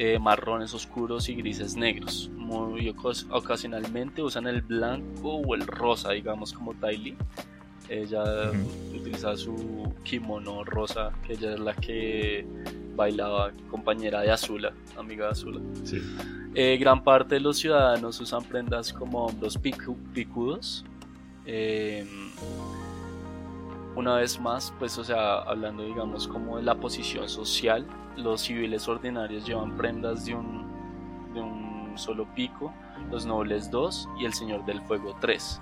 eh, 0.03 0.17
marrones 0.17 0.73
oscuros 0.73 1.29
y 1.29 1.35
grises 1.35 1.75
negros. 1.75 2.31
Muy 2.35 2.89
ocas- 2.89 3.27
ocasionalmente 3.29 4.23
usan 4.23 4.47
el 4.47 4.63
blanco 4.63 5.35
o 5.35 5.53
el 5.53 5.67
rosa, 5.67 6.11
digamos 6.13 6.53
como 6.53 6.73
Li. 6.73 7.15
Ella 7.87 8.23
Ujú. 8.49 8.97
utiliza 8.97 9.37
su 9.37 9.93
kimono 10.03 10.63
rosa, 10.63 11.11
que 11.23 11.33
ella 11.33 11.53
es 11.53 11.59
la 11.59 11.75
que 11.75 12.47
bailaba 12.95 13.51
compañera 13.69 14.21
de 14.21 14.31
Azula, 14.31 14.73
amiga 14.97 15.25
de 15.27 15.31
Azula. 15.33 15.59
Sí. 15.83 16.01
Eh, 16.55 16.77
gran 16.79 17.03
parte 17.03 17.35
de 17.35 17.41
los 17.41 17.57
ciudadanos 17.57 18.19
usan 18.19 18.43
prendas 18.43 18.91
como 18.91 19.25
hombros 19.27 19.61
picu- 19.61 19.97
picudos. 20.13 20.83
Eh, 21.45 22.07
una 23.95 24.15
vez 24.15 24.39
más, 24.39 24.73
pues, 24.79 24.97
o 24.97 25.03
sea, 25.03 25.39
hablando, 25.39 25.83
digamos, 25.83 26.27
como 26.27 26.57
de 26.57 26.63
la 26.63 26.75
posición 26.75 27.27
social, 27.27 27.85
los 28.15 28.41
civiles 28.41 28.87
ordinarios 28.87 29.45
llevan 29.45 29.75
prendas 29.75 30.25
de 30.25 30.35
un, 30.35 31.33
de 31.33 31.41
un 31.41 31.93
solo 31.95 32.25
pico, 32.33 32.73
los 33.09 33.25
nobles 33.25 33.69
dos 33.69 34.07
y 34.19 34.25
el 34.25 34.33
señor 34.33 34.65
del 34.65 34.81
fuego 34.81 35.15
tres. 35.19 35.61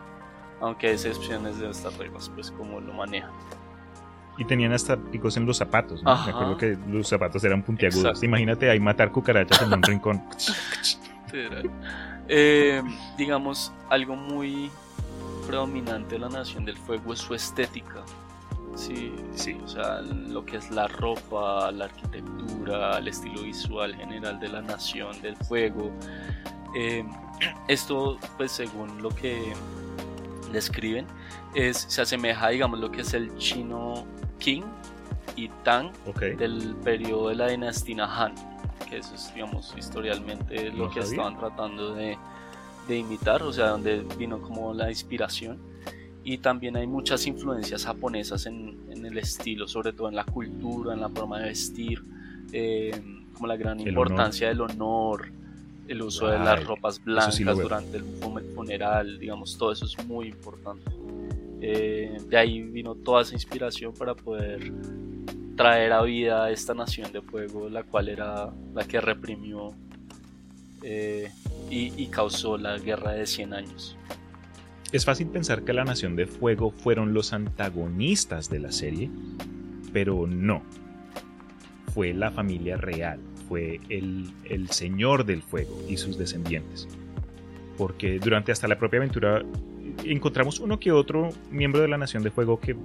Aunque 0.61 0.87
hay 0.87 0.93
excepciones 0.93 1.59
de 1.59 1.69
estas 1.69 1.97
reglas, 1.97 2.29
pues, 2.33 2.51
como 2.51 2.79
lo 2.79 2.93
manejan. 2.93 3.31
Y 4.37 4.45
tenían 4.45 4.71
hasta 4.71 4.95
picos 4.95 5.35
en 5.35 5.45
los 5.45 5.57
zapatos. 5.57 6.01
¿no? 6.03 6.15
Me 6.25 6.31
acuerdo 6.31 6.57
que 6.57 6.77
los 6.87 7.07
zapatos 7.07 7.43
eran 7.43 7.61
puntiagudos. 7.61 8.05
Exacto. 8.05 8.25
Imagínate 8.25 8.69
ahí 8.69 8.79
matar 8.79 9.11
cucarachas 9.11 9.61
en 9.61 9.73
un 9.73 9.83
rincón. 9.83 10.21
Eh, 12.31 12.83
digamos, 13.17 13.73
algo 13.89 14.15
muy 14.15 14.69
predominante 15.47 16.15
de 16.15 16.19
la 16.19 16.29
Nación 16.29 16.63
del 16.63 16.77
Fuego 16.77 17.13
es 17.13 17.19
su 17.19 17.33
estética. 17.33 18.03
Sí, 18.79 19.13
sí, 19.35 19.57
o 19.61 19.67
sea, 19.67 19.99
lo 20.01 20.45
que 20.45 20.55
es 20.57 20.71
la 20.71 20.87
ropa, 20.87 21.69
la 21.71 21.85
arquitectura, 21.85 22.97
el 22.97 23.09
estilo 23.09 23.41
visual 23.41 23.93
general 23.95 24.39
de 24.39 24.47
la 24.47 24.61
Nación 24.61 25.21
del 25.21 25.35
Fuego. 25.35 25.91
Eh, 26.75 27.03
esto, 27.67 28.17
pues 28.37 28.53
según 28.53 29.01
lo 29.01 29.09
que 29.09 29.53
describen, 30.53 31.05
es, 31.55 31.77
se 31.89 32.01
asemeja, 32.01 32.49
digamos, 32.49 32.79
lo 32.79 32.89
que 32.89 33.01
es 33.01 33.13
el 33.13 33.35
chino 33.37 34.05
Qing 34.39 34.63
y 35.35 35.49
Tang 35.63 35.91
Ok. 36.07 36.21
del 36.37 36.73
periodo 36.77 37.29
de 37.29 37.35
la 37.35 37.47
dinastía 37.47 38.05
Han, 38.05 38.33
que 38.89 38.99
eso 38.99 39.13
es, 39.13 39.33
digamos, 39.33 39.73
historialmente 39.77 40.71
lo 40.71 40.85
No 40.85 40.89
que 40.89 41.01
sabía. 41.01 41.09
estaban 41.17 41.37
tratando 41.37 41.93
de, 41.95 42.17
de 42.87 42.97
imitar, 42.97 43.43
o 43.43 43.51
sea, 43.51 43.69
donde 43.71 44.05
vino 44.17 44.41
como 44.41 44.73
la 44.73 44.89
inspiración. 44.89 45.59
Y 46.31 46.37
también 46.37 46.75
hay 46.77 46.85
muchas 46.85 47.25
influencias 47.25 47.85
japonesas 47.85 48.45
en, 48.45 48.77
en 48.91 49.03
el 49.03 49.17
estilo, 49.17 49.67
sobre 49.67 49.93
todo 49.93 50.09
en 50.09 50.15
la 50.15 50.23
cultura, 50.25 50.93
en 50.93 51.01
la 51.01 51.09
forma 51.09 51.39
de 51.39 51.45
vestir, 51.47 52.03
eh, 52.51 52.91
como 53.33 53.47
la 53.47 53.57
gran 53.57 53.79
El 53.79 53.87
importancia 53.87 54.47
del 54.49 54.61
honor, 54.61 55.31
el 55.87 56.01
uso 56.03 56.27
de 56.27 56.37
las 56.37 56.63
ropas 56.67 57.03
blancas 57.03 57.33
sí 57.35 57.43
durante 57.63 57.97
el 57.97 58.03
fun- 58.03 58.43
funeral, 58.53 59.17
digamos, 59.17 59.57
todo 59.57 59.71
eso 59.71 59.85
es 59.85 60.05
muy 60.05 60.27
importante. 60.27 60.91
Eh, 61.61 62.19
de 62.29 62.37
ahí 62.37 62.61
vino 62.61 62.93
toda 62.93 63.23
esa 63.23 63.33
inspiración 63.33 63.91
para 63.95 64.13
poder 64.13 64.71
traer 65.55 65.91
a 65.93 66.03
vida 66.03 66.43
a 66.45 66.51
esta 66.51 66.75
nación 66.75 67.11
de 67.11 67.23
fuego, 67.23 67.69
la 67.69 67.81
cual 67.81 68.07
era 68.07 68.53
la 68.75 68.83
que 68.87 69.01
reprimió 69.01 69.73
eh, 70.83 71.31
y, 71.71 71.91
y 72.03 72.05
causó 72.07 72.55
la 72.55 72.77
guerra 72.77 73.13
de 73.13 73.25
100 73.25 73.51
años. 73.55 73.95
Es 74.91 75.05
fácil 75.05 75.27
pensar 75.27 75.63
que 75.63 75.73
la 75.73 75.83
Nación 75.83 76.15
de 76.15 76.25
Fuego 76.25 76.71
fueron 76.71 77.13
los 77.13 77.31
antagonistas 77.31 78.49
de 78.49 78.59
la 78.59 78.71
serie, 78.71 79.09
pero 79.93 80.25
no. 80.25 80.63
Fue 81.93 82.13
la 82.13 82.31
familia 82.31 82.77
real, 82.77 83.19
fue 83.47 83.79
el, 83.89 84.31
el 84.45 84.69
señor 84.69 85.25
del 85.25 85.43
fuego 85.43 85.79
y 85.87 85.97
sus 85.97 86.17
descendientes. 86.17 86.87
Porque 87.77 88.19
durante 88.19 88.51
hasta 88.51 88.67
la 88.67 88.77
propia 88.79 88.97
aventura 88.97 89.43
encontramos 90.05 90.59
uno 90.59 90.79
que 90.79 90.91
otro 90.91 91.29
miembro 91.51 91.81
de 91.81 91.87
la 91.87 91.97
Nación 91.97 92.23
de 92.23 92.31
Fuego 92.31 92.59
que, 92.59 92.75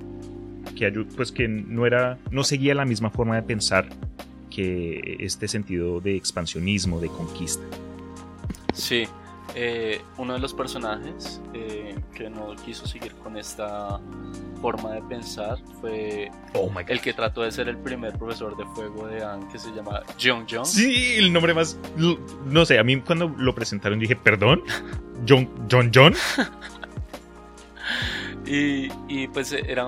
que, 0.77 0.91
pues 1.17 1.33
que 1.33 1.49
no, 1.49 1.87
era, 1.87 2.19
no 2.31 2.45
seguía 2.45 2.75
la 2.75 2.85
misma 2.85 3.11
forma 3.11 3.37
de 3.37 3.43
pensar 3.43 3.89
que 4.51 5.17
este 5.21 5.49
sentido 5.49 6.01
de 6.01 6.17
expansionismo, 6.17 7.01
de 7.01 7.09
conquista. 7.09 7.65
Sí, 8.73 9.07
eh, 9.57 10.01
uno 10.19 10.33
de 10.33 10.41
los 10.41 10.53
personajes 10.53 11.41
eh, 11.53 11.95
que 12.13 12.29
no 12.29 12.57
quiso 12.57 12.87
seguir 12.87 13.13
con 13.15 13.37
esta 13.37 14.01
forma 14.61 14.93
de 14.93 15.03
pensar 15.03 15.59
fue 15.81 16.31
oh 16.55 16.73
el 16.89 17.01
que 17.01 17.13
trató 17.13 17.43
de 17.43 17.53
ser 17.53 17.69
el 17.69 17.79
primer 17.79 18.19
profesor 18.19 18.57
de 18.57 18.65
fuego 18.75 19.07
de 19.07 19.23
Anne, 19.23 19.47
que 19.53 19.59
se 19.59 19.71
llama 19.71 20.03
John 20.21 20.45
John. 20.51 20.67
Sí, 20.67 21.15
el 21.19 21.33
nombre 21.33 21.55
más. 21.55 21.79
No 22.47 22.67
sé, 22.67 22.81
a 22.81 22.85
mí 22.85 23.01
cuando 23.01 23.29
lo 23.29 23.55
presentaron 23.55 24.01
dije, 24.01 24.17
perdón, 24.17 24.63
John 25.29 25.49
John 25.71 25.93
John. 25.95 26.15
y, 28.47 28.89
y, 29.09 29.29
pues 29.29 29.53
era 29.53 29.87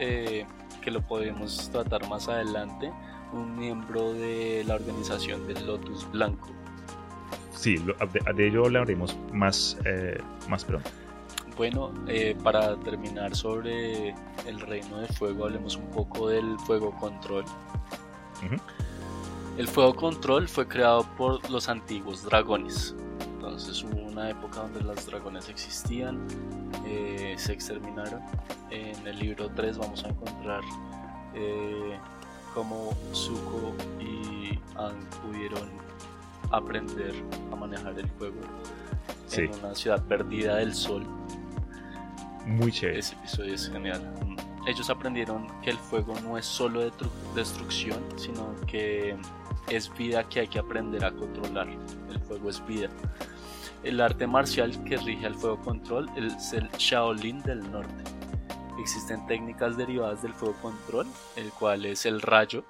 eh, 0.00 0.44
que 0.82 0.90
lo 0.90 1.02
podemos 1.02 1.70
tratar 1.70 2.08
más 2.08 2.28
adelante, 2.28 2.90
un 3.32 3.56
miembro 3.56 4.12
de 4.12 4.64
la 4.66 4.74
organización 4.74 5.46
del 5.46 5.66
Lotus 5.66 6.10
Blanco 6.10 6.54
sí, 7.64 7.76
de, 8.36 8.46
ello 8.46 8.66
hablaremos 8.66 9.16
más, 9.32 9.78
eh, 9.86 10.20
más 10.48 10.64
pronto. 10.66 10.90
Bueno, 11.56 11.94
eh, 12.08 12.36
para 12.42 12.76
terminar 12.80 13.34
sobre 13.34 14.10
el 14.46 14.60
reino 14.60 14.98
de 14.98 15.08
fuego, 15.08 15.44
hablemos 15.46 15.76
un 15.76 15.86
poco 15.90 16.28
del 16.28 16.58
fuego 16.60 16.90
control. 17.00 17.44
El 19.56 19.66
fuego 19.66 19.94
control 19.94 20.46
fue 20.46 20.68
creado 20.68 21.06
por 21.16 21.48
los 21.50 21.70
antiguos 21.70 22.24
dragones. 22.24 22.94
Entonces 23.36 23.82
hubo 23.82 24.02
una 24.02 24.28
época 24.28 24.60
donde 24.60 24.82
los 24.82 25.06
dragones 25.06 25.48
existían, 25.48 26.26
eh, 26.84 27.34
se 27.38 27.54
exterminaron. 27.54 28.20
En 28.70 29.06
el 29.06 29.18
libro 29.18 29.48
3 29.54 29.78
vamos 29.78 30.04
a 30.04 30.08
encontrar 30.08 30.60
cómo 32.52 32.94
Zuko 33.14 33.72
y 34.00 34.58
An 34.76 34.94
pudieron 35.22 35.83
aprender 36.58 37.14
a 37.52 37.56
manejar 37.56 37.98
el 37.98 38.08
fuego 38.10 38.40
en 39.32 39.54
una 39.64 39.74
ciudad 39.74 40.02
perdida 40.04 40.56
del 40.56 40.74
sol. 40.74 41.04
Muy 42.46 42.70
chévere. 42.70 42.98
Ese 42.98 43.14
episodio 43.14 43.54
es 43.54 43.68
genial. 43.68 44.00
Ellos 44.66 44.88
aprendieron 44.90 45.46
que 45.60 45.70
el 45.70 45.78
fuego 45.78 46.14
no 46.22 46.38
es 46.38 46.46
solo 46.46 46.90
destrucción, 47.34 48.02
sino 48.16 48.54
que 48.66 49.16
es 49.68 49.92
vida 49.96 50.24
que 50.28 50.40
hay 50.40 50.48
que 50.48 50.58
aprender 50.58 51.04
a 51.04 51.10
controlar. 51.10 51.68
El 52.10 52.20
fuego 52.20 52.48
es 52.48 52.64
vida. 52.66 52.88
El 53.82 54.00
arte 54.00 54.26
marcial 54.26 54.82
que 54.84 54.96
rige 54.96 55.26
al 55.26 55.34
fuego 55.34 55.60
control 55.60 56.08
es 56.16 56.52
el 56.52 56.70
Shaolin 56.70 57.42
del 57.42 57.70
norte. 57.70 58.04
Existen 58.80 59.26
técnicas 59.26 59.76
derivadas 59.76 60.22
del 60.22 60.32
fuego 60.32 60.54
control, 60.62 61.06
el 61.36 61.50
cual 61.50 61.84
es 61.84 62.06
el 62.06 62.22
rayo. 62.22 62.64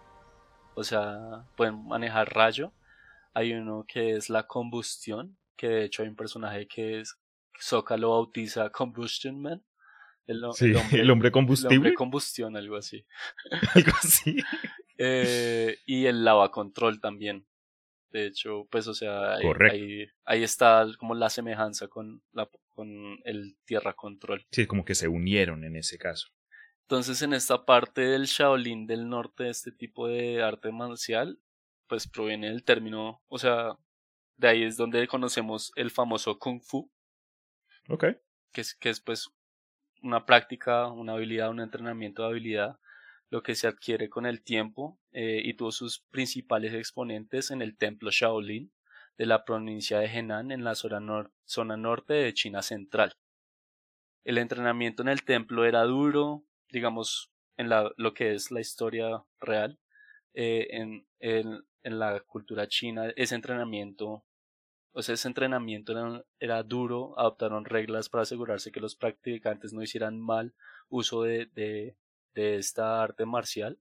O 0.75 0.83
sea, 0.83 1.45
pueden 1.57 1.87
manejar 1.87 2.35
rayo 2.35 2.73
hay 3.35 3.53
uno 3.53 3.85
que 3.87 4.13
es 4.13 4.31
la 4.31 4.47
combustión, 4.47 5.37
que 5.57 5.69
de 5.69 5.85
hecho 5.85 6.03
hay 6.03 6.09
un 6.09 6.17
personaje 6.17 6.67
que 6.67 7.01
es 7.01 7.19
Soka 7.59 7.97
lo 7.97 8.11
bautiza 8.11 8.71
Combustion 8.71 9.41
Man. 9.41 9.65
El, 10.27 10.41
sí, 10.55 10.73
el, 10.93 11.11
hombre, 11.11 11.31
combustible. 11.31 11.75
El 11.75 11.79
hombre 11.79 11.95
combustión, 11.95 12.57
algo 12.57 12.77
así. 12.77 13.05
algo 13.75 13.93
así. 14.03 14.37
Eh, 14.97 15.77
y 15.85 16.07
el 16.07 16.25
lava 16.25 16.51
control 16.51 17.01
también. 17.01 17.47
De 18.11 18.27
hecho, 18.27 18.67
pues, 18.71 18.87
o 18.87 18.95
sea, 18.95 19.35
ahí, 19.35 20.07
ahí, 20.25 20.43
está 20.43 20.87
como 20.99 21.15
la 21.15 21.29
semejanza 21.29 21.89
con, 21.89 22.23
la, 22.33 22.49
con 22.69 23.19
el 23.25 23.57
tierra 23.65 23.93
control. 23.95 24.47
Sí, 24.51 24.67
como 24.67 24.85
que 24.85 24.95
se 24.95 25.09
unieron 25.09 25.65
en 25.65 25.77
ese 25.77 25.99
caso. 25.99 26.29
Entonces, 26.83 27.21
en 27.23 27.33
esta 27.35 27.65
parte 27.65 28.03
del 28.03 28.27
Shaolin 28.27 28.87
del 28.87 29.09
norte, 29.09 29.49
este 29.49 29.73
tipo 29.73 30.07
de 30.07 30.43
arte 30.43 30.71
marcial, 30.71 31.41
pues 31.87 32.09
proviene 32.09 32.49
del 32.49 32.65
término, 32.65 33.23
o 33.29 33.39
sea, 33.39 33.79
de 34.37 34.49
ahí 34.49 34.63
es 34.63 34.77
donde 34.77 35.07
conocemos 35.07 35.73
el 35.77 35.91
famoso 35.91 36.39
kung 36.39 36.61
fu. 36.61 36.91
Ok. 37.89 38.07
Que 38.53 38.61
es, 38.61 38.75
que 38.75 38.91
es 38.91 39.01
pues 39.01 39.31
una 40.03 40.27
práctica, 40.27 40.89
una 40.89 41.15
habilidad, 41.15 41.51
un 41.51 41.61
entrenamiento 41.61 42.23
de 42.23 42.29
habilidad, 42.29 42.79
lo 43.31 43.43
que 43.43 43.55
se 43.55 43.67
adquiere 43.67 44.09
con 44.09 44.27
el 44.27 44.43
tiempo 44.43 44.99
eh, 45.13 45.41
y 45.45 45.55
tuvo 45.55 45.73
sus 45.73 46.01
principales 46.11 46.75
exponentes 46.75 47.51
en 47.51 47.63
el 47.63 47.77
templo 47.77 48.11
Shaolin 48.11 48.73
de 49.17 49.27
la 49.27 49.45
provincia 49.45 49.99
de 49.99 50.07
Henan 50.07 50.51
en 50.51 50.65
la 50.65 50.75
zona, 50.75 51.31
zona 51.45 51.77
norte 51.77 52.15
de 52.15 52.35
China 52.35 52.63
central. 52.63 53.17
El 54.25 54.39
entrenamiento 54.39 55.03
en 55.03 55.09
el 55.09 55.25
templo 55.25 55.65
era 55.65 55.83
duro, 55.83 56.45
digamos, 56.71 57.31
en 57.57 57.69
la, 57.69 57.93
lo 57.97 58.15
que 58.15 58.35
es 58.35 58.51
la 58.51 58.61
historia 58.61 59.25
real. 59.41 59.79
Eh, 60.33 60.69
en, 60.71 61.07
en, 61.21 61.65
en 61.85 61.99
la 61.99 62.21
cultura 62.21 62.67
china 62.67 63.13
ese 63.15 63.35
entrenamiento, 63.37 64.25
o 64.93 65.03
sea, 65.03 65.15
ese 65.15 65.29
entrenamiento 65.29 66.25
era, 66.41 66.63
duro, 66.63 67.19
adoptaron 67.19 67.65
reglas 67.65 68.09
para 68.09 68.23
asegurarse 68.23 68.73
que 68.73 68.81
los 68.81 68.97
practicantes 68.97 69.73
no 69.73 69.83
hicieran 69.83 70.21
mal 70.21 70.55
uso 70.89 71.23
de, 71.23 71.47
de, 71.47 71.97
de 72.35 72.57
esta 72.57 73.03
arte 73.03 73.27
marcial. 73.27 73.79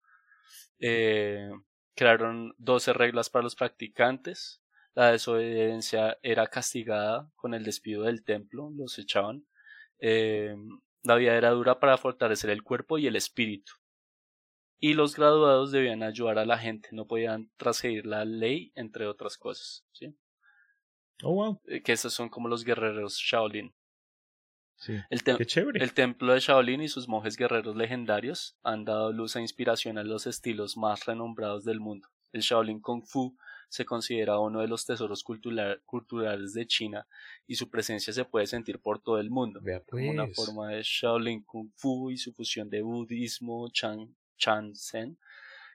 Eh, 0.79 1.49
crearon 1.95 2.55
12 2.57 2.93
reglas 2.93 3.29
para 3.29 3.43
los 3.43 3.55
practicantes. 3.55 4.61
La 4.95 5.11
desobediencia 5.11 6.17
era 6.21 6.47
castigada 6.47 7.31
con 7.35 7.53
el 7.53 7.63
despido 7.63 8.03
del 8.03 8.23
templo, 8.23 8.69
los 8.75 8.99
echaban. 8.99 9.45
Eh, 9.99 10.55
la 11.03 11.15
vida 11.15 11.35
era 11.35 11.51
dura 11.51 11.79
para 11.79 11.97
fortalecer 11.97 12.49
el 12.49 12.63
cuerpo 12.63 12.97
y 12.97 13.07
el 13.07 13.15
espíritu 13.15 13.73
y 14.83 14.95
los 14.95 15.15
graduados 15.15 15.71
debían 15.71 16.03
ayudar 16.03 16.37
a 16.39 16.45
la 16.45 16.57
gente, 16.57 16.89
no 16.91 17.07
podían 17.07 17.49
trasgredir 17.55 18.05
la 18.05 18.25
ley, 18.25 18.73
entre 18.75 19.07
otras 19.07 19.37
cosas. 19.37 19.85
¿sí? 19.93 20.13
Oh, 21.23 21.35
wow. 21.35 21.61
Eh, 21.67 21.81
que 21.81 21.93
esos 21.93 22.13
son 22.13 22.27
como 22.27 22.49
los 22.49 22.65
guerreros 22.65 23.17
Shaolin. 23.17 23.73
Sí. 24.75 24.97
El, 25.09 25.23
Qué 25.23 25.45
chévere. 25.45 25.81
el 25.81 25.93
templo 25.93 26.33
de 26.33 26.41
Shaolin 26.41 26.81
y 26.81 26.89
sus 26.89 27.07
monjes 27.07 27.37
guerreros 27.37 27.77
legendarios 27.77 28.57
han 28.61 28.83
dado 28.83 29.13
luz 29.13 29.37
e 29.37 29.41
inspiración 29.41 29.97
a 29.97 30.03
los 30.03 30.27
estilos 30.27 30.75
más 30.75 31.05
renombrados 31.05 31.63
del 31.63 31.79
mundo. 31.79 32.09
El 32.33 32.41
Shaolin 32.41 32.81
Kung 32.81 33.05
Fu 33.05 33.37
se 33.69 33.85
considera 33.85 34.37
uno 34.39 34.59
de 34.59 34.67
los 34.67 34.85
tesoros 34.85 35.23
culturales 35.23 36.53
de 36.53 36.67
China 36.67 37.07
y 37.47 37.55
su 37.55 37.69
presencia 37.69 38.11
se 38.11 38.25
puede 38.25 38.47
sentir 38.47 38.81
por 38.81 39.01
todo 39.01 39.17
el 39.17 39.29
mundo. 39.29 39.61
Como 39.89 40.11
una 40.11 40.25
pues. 40.25 40.35
forma 40.35 40.71
de 40.71 40.81
Shaolin 40.83 41.41
Kung 41.45 41.71
Fu 41.73 42.11
y 42.11 42.17
su 42.17 42.33
fusión 42.33 42.69
de 42.69 42.81
budismo, 42.81 43.69
Chan 43.71 44.13
Chansen 44.37 45.17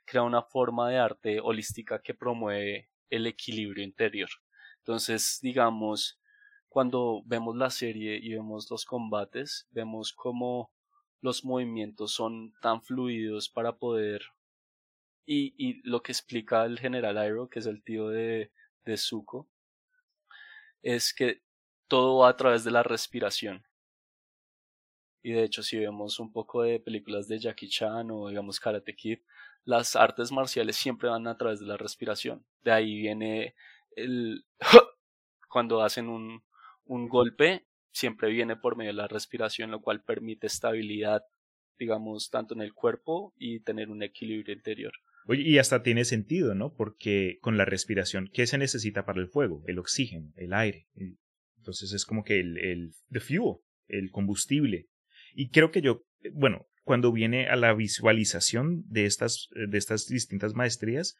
crea 0.04 0.22
una 0.22 0.42
forma 0.42 0.88
de 0.88 0.98
arte 0.98 1.40
holística 1.40 2.00
que 2.00 2.14
promueve 2.14 2.90
el 3.10 3.26
equilibrio 3.26 3.84
interior. 3.84 4.30
Entonces, 4.78 5.38
digamos, 5.42 6.20
cuando 6.68 7.22
vemos 7.26 7.56
la 7.56 7.70
serie 7.70 8.18
y 8.22 8.34
vemos 8.34 8.70
los 8.70 8.84
combates, 8.84 9.66
vemos 9.70 10.12
cómo 10.12 10.72
los 11.20 11.44
movimientos 11.44 12.12
son 12.12 12.54
tan 12.60 12.82
fluidos 12.82 13.48
para 13.48 13.76
poder 13.76 14.22
y, 15.30 15.82
lo 15.86 16.02
que 16.02 16.12
explica 16.12 16.64
el 16.64 16.78
general 16.78 17.18
Airo, 17.18 17.50
que 17.50 17.58
es 17.58 17.66
el 17.66 17.82
tío 17.82 18.08
de, 18.08 18.50
de 18.86 18.96
Zuko, 18.96 19.46
es 20.82 21.12
que 21.12 21.42
todo 21.86 22.20
va 22.20 22.30
a 22.30 22.36
través 22.36 22.64
de 22.64 22.70
la 22.70 22.82
respiración. 22.82 23.62
Y 25.22 25.32
de 25.32 25.44
hecho, 25.44 25.62
si 25.62 25.78
vemos 25.78 26.20
un 26.20 26.32
poco 26.32 26.62
de 26.62 26.80
películas 26.80 27.28
de 27.28 27.38
Jackie 27.38 27.68
Chan 27.68 28.10
o 28.10 28.28
digamos 28.28 28.60
Karate 28.60 28.94
Kid, 28.94 29.18
las 29.64 29.96
artes 29.96 30.32
marciales 30.32 30.76
siempre 30.76 31.08
van 31.08 31.26
a 31.26 31.36
través 31.36 31.60
de 31.60 31.66
la 31.66 31.76
respiración. 31.76 32.44
De 32.62 32.72
ahí 32.72 32.94
viene 32.96 33.54
el... 33.96 34.44
cuando 35.50 35.82
hacen 35.82 36.08
un, 36.08 36.42
un 36.84 37.08
golpe, 37.08 37.66
siempre 37.92 38.30
viene 38.30 38.56
por 38.56 38.76
medio 38.76 38.90
de 38.90 38.96
la 38.96 39.08
respiración, 39.08 39.70
lo 39.70 39.80
cual 39.80 40.02
permite 40.02 40.46
estabilidad, 40.46 41.22
digamos, 41.78 42.30
tanto 42.30 42.54
en 42.54 42.62
el 42.62 42.72
cuerpo 42.72 43.34
y 43.36 43.60
tener 43.60 43.90
un 43.90 44.02
equilibrio 44.02 44.54
interior. 44.54 44.92
Oye, 45.26 45.42
y 45.42 45.58
hasta 45.58 45.82
tiene 45.82 46.04
sentido, 46.04 46.54
¿no? 46.54 46.74
Porque 46.74 47.38
con 47.42 47.58
la 47.58 47.66
respiración, 47.66 48.30
¿qué 48.32 48.46
se 48.46 48.56
necesita 48.56 49.04
para 49.04 49.20
el 49.20 49.28
fuego? 49.28 49.62
El 49.66 49.78
oxígeno, 49.78 50.32
el 50.36 50.54
aire. 50.54 50.88
Entonces 51.58 51.92
es 51.92 52.06
como 52.06 52.24
que 52.24 52.40
el, 52.40 52.56
el 52.58 52.94
the 53.10 53.20
fuel, 53.20 53.56
el 53.88 54.10
combustible. 54.10 54.88
Y 55.34 55.50
creo 55.50 55.70
que 55.70 55.82
yo, 55.82 56.02
bueno, 56.32 56.66
cuando 56.82 57.12
viene 57.12 57.48
a 57.48 57.56
la 57.56 57.74
visualización 57.74 58.82
de 58.88 59.06
estas, 59.06 59.48
de 59.52 59.76
estas 59.76 60.06
distintas 60.06 60.54
maestrías, 60.54 61.16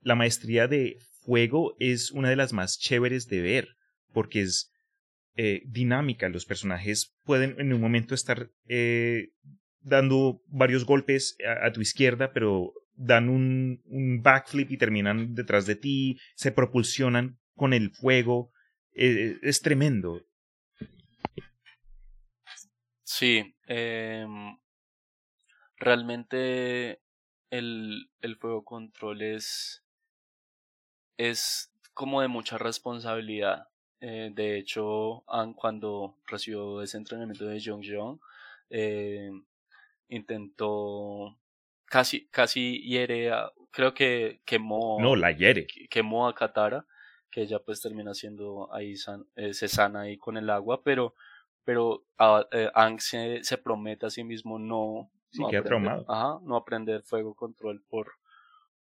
la 0.00 0.14
maestría 0.14 0.68
de 0.68 0.98
fuego 1.24 1.74
es 1.80 2.10
una 2.10 2.30
de 2.30 2.36
las 2.36 2.52
más 2.52 2.78
chéveres 2.78 3.26
de 3.26 3.40
ver, 3.40 3.68
porque 4.12 4.42
es 4.42 4.72
eh, 5.36 5.62
dinámica. 5.66 6.28
Los 6.28 6.46
personajes 6.46 7.14
pueden 7.24 7.56
en 7.58 7.72
un 7.72 7.80
momento 7.80 8.14
estar 8.14 8.50
eh, 8.68 9.30
dando 9.80 10.40
varios 10.46 10.84
golpes 10.84 11.36
a, 11.62 11.70
tu 11.72 11.80
izquierda, 11.80 12.32
pero 12.32 12.72
dan 12.94 13.28
un, 13.28 13.82
un, 13.84 14.22
backflip 14.22 14.70
y 14.70 14.78
terminan 14.78 15.34
detrás 15.34 15.66
de 15.66 15.76
ti, 15.76 16.18
se 16.34 16.52
propulsionan 16.52 17.38
con 17.54 17.72
el 17.72 17.90
fuego. 17.90 18.50
Eh, 18.94 19.36
es 19.42 19.60
tremendo. 19.60 20.22
Sí, 23.18 23.54
em, 23.66 24.58
realmente 25.78 27.00
el, 27.48 28.10
el 28.20 28.36
fuego 28.36 28.62
control 28.62 29.22
es, 29.22 29.82
es 31.16 31.72
como 31.94 32.20
de 32.20 32.28
mucha 32.28 32.58
responsabilidad. 32.58 33.68
Eh, 34.02 34.32
de 34.34 34.58
hecho, 34.58 35.24
cuando 35.56 36.18
recibió 36.26 36.82
ese 36.82 36.98
entrenamiento 36.98 37.46
de 37.46 37.62
Jong 37.64 37.86
Jong, 37.90 38.20
eh, 38.68 39.30
intentó 40.08 41.38
casi, 41.86 42.26
casi 42.26 42.82
hiere 42.82 43.30
a, 43.30 43.50
creo 43.70 43.94
que 43.94 44.42
quemó. 44.44 44.98
No, 45.00 45.16
la 45.16 45.32
hiere. 45.32 45.66
Quemó 45.88 46.28
a 46.28 46.34
Katara, 46.34 46.84
que 47.30 47.40
ella 47.40 47.60
pues 47.60 47.80
termina 47.80 48.12
siendo 48.12 48.70
ahí, 48.74 48.92
eh, 49.36 49.54
se 49.54 49.68
sana 49.68 50.02
ahí 50.02 50.18
con 50.18 50.36
el 50.36 50.50
agua, 50.50 50.82
pero, 50.82 51.14
pero 51.66 52.06
eh, 52.52 52.70
se, 53.00 53.42
se, 53.42 53.58
promete 53.58 54.06
a 54.06 54.10
sí 54.10 54.22
mismo 54.22 54.56
no. 54.56 55.10
Sí, 55.30 55.42
no 55.42 55.48
aprender, 55.48 56.04
ajá, 56.06 56.38
no 56.44 56.54
aprender 56.54 57.02
fuego 57.02 57.34
control 57.34 57.82
por, 57.88 58.12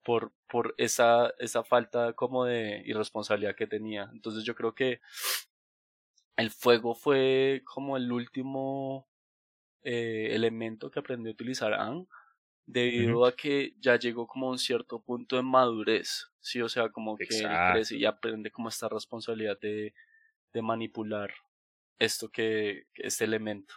por, 0.03 0.33
por 0.49 0.75
esa, 0.77 1.33
esa 1.39 1.63
falta 1.63 2.13
como 2.15 2.45
de 2.45 2.83
irresponsabilidad 2.85 3.55
que 3.55 3.69
tenía. 3.69 4.11
Entonces 4.13 4.43
yo 4.43 4.57
creo 4.57 4.75
que 4.75 5.01
el 6.37 6.51
fuego 6.51 6.97
fue 6.97 7.63
como 7.65 7.97
el 7.97 8.11
último 8.11 9.07
eh, 9.85 10.31
elemento 10.33 10.91
que 10.91 10.99
aprendió 10.99 11.31
a 11.31 11.35
utilizar 11.35 11.75
Anne 11.75 12.09
debido 12.67 13.25
a 13.25 13.37
que 13.37 13.75
ya 13.79 13.97
llegó 13.97 14.27
como 14.27 14.49
a 14.49 14.51
un 14.51 14.59
cierto 14.59 15.01
punto 15.01 15.37
de 15.37 15.43
madurez, 15.43 16.33
sí, 16.41 16.61
o 16.61 16.69
sea, 16.69 16.89
como 16.91 17.17
que 17.17 17.27
crece 17.27 17.97
y 17.97 18.05
aprende 18.07 18.51
como 18.51 18.69
esta 18.69 18.89
responsabilidad 18.89 19.59
de, 19.61 19.95
de 20.53 20.63
manipular 20.63 21.33
esto 21.99 22.31
que, 22.31 22.85
este 22.95 23.25
elemento. 23.25 23.75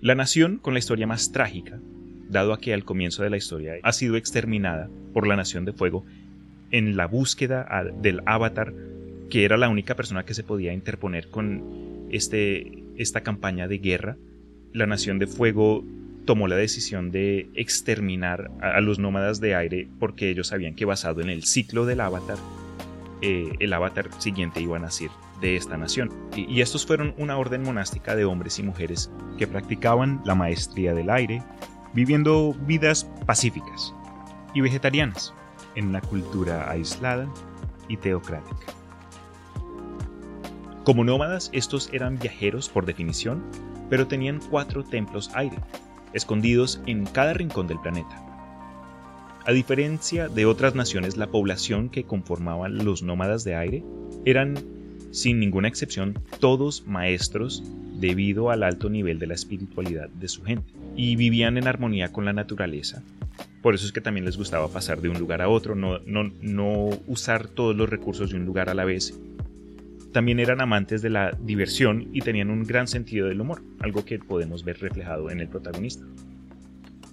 La 0.00 0.14
nación 0.14 0.56
con 0.58 0.72
la 0.72 0.78
historia 0.78 1.06
más 1.06 1.30
trágica, 1.30 1.78
dado 2.30 2.54
a 2.54 2.60
que 2.60 2.72
al 2.72 2.84
comienzo 2.84 3.22
de 3.22 3.30
la 3.30 3.36
historia 3.36 3.74
ha 3.82 3.92
sido 3.92 4.16
exterminada 4.16 4.88
por 5.12 5.26
la 5.26 5.36
Nación 5.36 5.66
de 5.66 5.72
Fuego 5.72 6.06
en 6.70 6.96
la 6.96 7.06
búsqueda 7.06 7.68
del 8.00 8.22
avatar, 8.24 8.72
que 9.28 9.44
era 9.44 9.58
la 9.58 9.68
única 9.68 9.96
persona 9.96 10.24
que 10.24 10.32
se 10.32 10.42
podía 10.42 10.72
interponer 10.72 11.28
con 11.28 12.08
este, 12.10 12.82
esta 12.96 13.22
campaña 13.22 13.68
de 13.68 13.78
guerra, 13.78 14.16
la 14.72 14.86
Nación 14.86 15.18
de 15.18 15.26
Fuego 15.26 15.84
tomó 16.24 16.48
la 16.48 16.56
decisión 16.56 17.10
de 17.10 17.50
exterminar 17.54 18.50
a, 18.60 18.80
los 18.80 18.98
nómadas 18.98 19.40
de 19.40 19.54
aire 19.54 19.88
porque 19.98 20.30
ellos 20.30 20.48
sabían 20.48 20.74
que 20.74 20.84
basado 20.84 21.20
en 21.20 21.30
el 21.30 21.44
ciclo 21.44 21.86
del 21.86 22.00
avatar, 22.00 22.38
eh, 23.22 23.52
el 23.58 23.72
avatar 23.72 24.08
siguiente 24.18 24.60
iba 24.60 24.76
a 24.76 24.80
nacer 24.80 25.10
de 25.40 25.56
esta 25.56 25.76
nación. 25.76 26.10
Y, 26.36 26.60
estos 26.60 26.86
fueron 26.86 27.14
una 27.18 27.36
orden 27.38 27.62
monástica 27.62 28.14
de 28.14 28.24
hombres 28.24 28.58
y 28.58 28.62
mujeres 28.62 29.10
que 29.38 29.46
practicaban 29.46 30.20
la 30.24 30.34
maestría 30.34 30.94
del 30.94 31.10
aire, 31.10 31.42
viviendo 31.94 32.54
vidas 32.66 33.04
pacíficas 33.26 33.94
y 34.54 34.60
vegetarianas 34.60 35.34
en 35.74 35.88
una 35.88 36.00
cultura 36.00 36.70
aislada 36.70 37.28
y 37.88 37.96
teocrática. 37.96 38.72
Como 40.84 41.04
nómadas, 41.04 41.50
estos 41.52 41.90
eran 41.92 42.18
viajeros 42.18 42.68
por 42.68 42.86
definición, 42.86 43.42
pero 43.88 44.06
tenían 44.06 44.40
cuatro 44.50 44.82
templos 44.82 45.30
aire, 45.34 45.58
escondidos 46.12 46.80
en 46.86 47.06
cada 47.06 47.32
rincón 47.32 47.66
del 47.66 47.80
planeta. 47.80 48.26
A 49.46 49.52
diferencia 49.52 50.28
de 50.28 50.46
otras 50.46 50.74
naciones, 50.74 51.16
la 51.16 51.28
población 51.28 51.88
que 51.88 52.04
conformaban 52.04 52.84
los 52.84 53.02
nómadas 53.02 53.42
de 53.44 53.54
aire 53.54 53.84
eran 54.24 54.54
sin 55.10 55.40
ninguna 55.40 55.68
excepción, 55.68 56.18
todos 56.38 56.86
maestros 56.86 57.64
debido 57.94 58.50
al 58.50 58.62
alto 58.62 58.88
nivel 58.88 59.18
de 59.18 59.26
la 59.26 59.34
espiritualidad 59.34 60.08
de 60.08 60.28
su 60.28 60.42
gente, 60.42 60.72
y 60.96 61.16
vivían 61.16 61.58
en 61.58 61.66
armonía 61.66 62.12
con 62.12 62.24
la 62.24 62.32
naturaleza. 62.32 63.02
Por 63.62 63.74
eso 63.74 63.84
es 63.84 63.92
que 63.92 64.00
también 64.00 64.24
les 64.24 64.38
gustaba 64.38 64.68
pasar 64.68 65.02
de 65.02 65.10
un 65.10 65.18
lugar 65.18 65.42
a 65.42 65.48
otro, 65.48 65.74
no, 65.74 65.98
no, 66.06 66.30
no 66.40 66.88
usar 67.06 67.48
todos 67.48 67.76
los 67.76 67.90
recursos 67.90 68.30
de 68.30 68.36
un 68.36 68.46
lugar 68.46 68.70
a 68.70 68.74
la 68.74 68.84
vez. 68.84 69.18
También 70.12 70.40
eran 70.40 70.60
amantes 70.60 71.02
de 71.02 71.10
la 71.10 71.30
diversión 71.40 72.08
y 72.12 72.20
tenían 72.20 72.50
un 72.50 72.64
gran 72.64 72.88
sentido 72.88 73.28
del 73.28 73.40
humor, 73.40 73.62
algo 73.78 74.04
que 74.04 74.18
podemos 74.18 74.64
ver 74.64 74.78
reflejado 74.80 75.30
en 75.30 75.40
el 75.40 75.48
protagonista. 75.48 76.04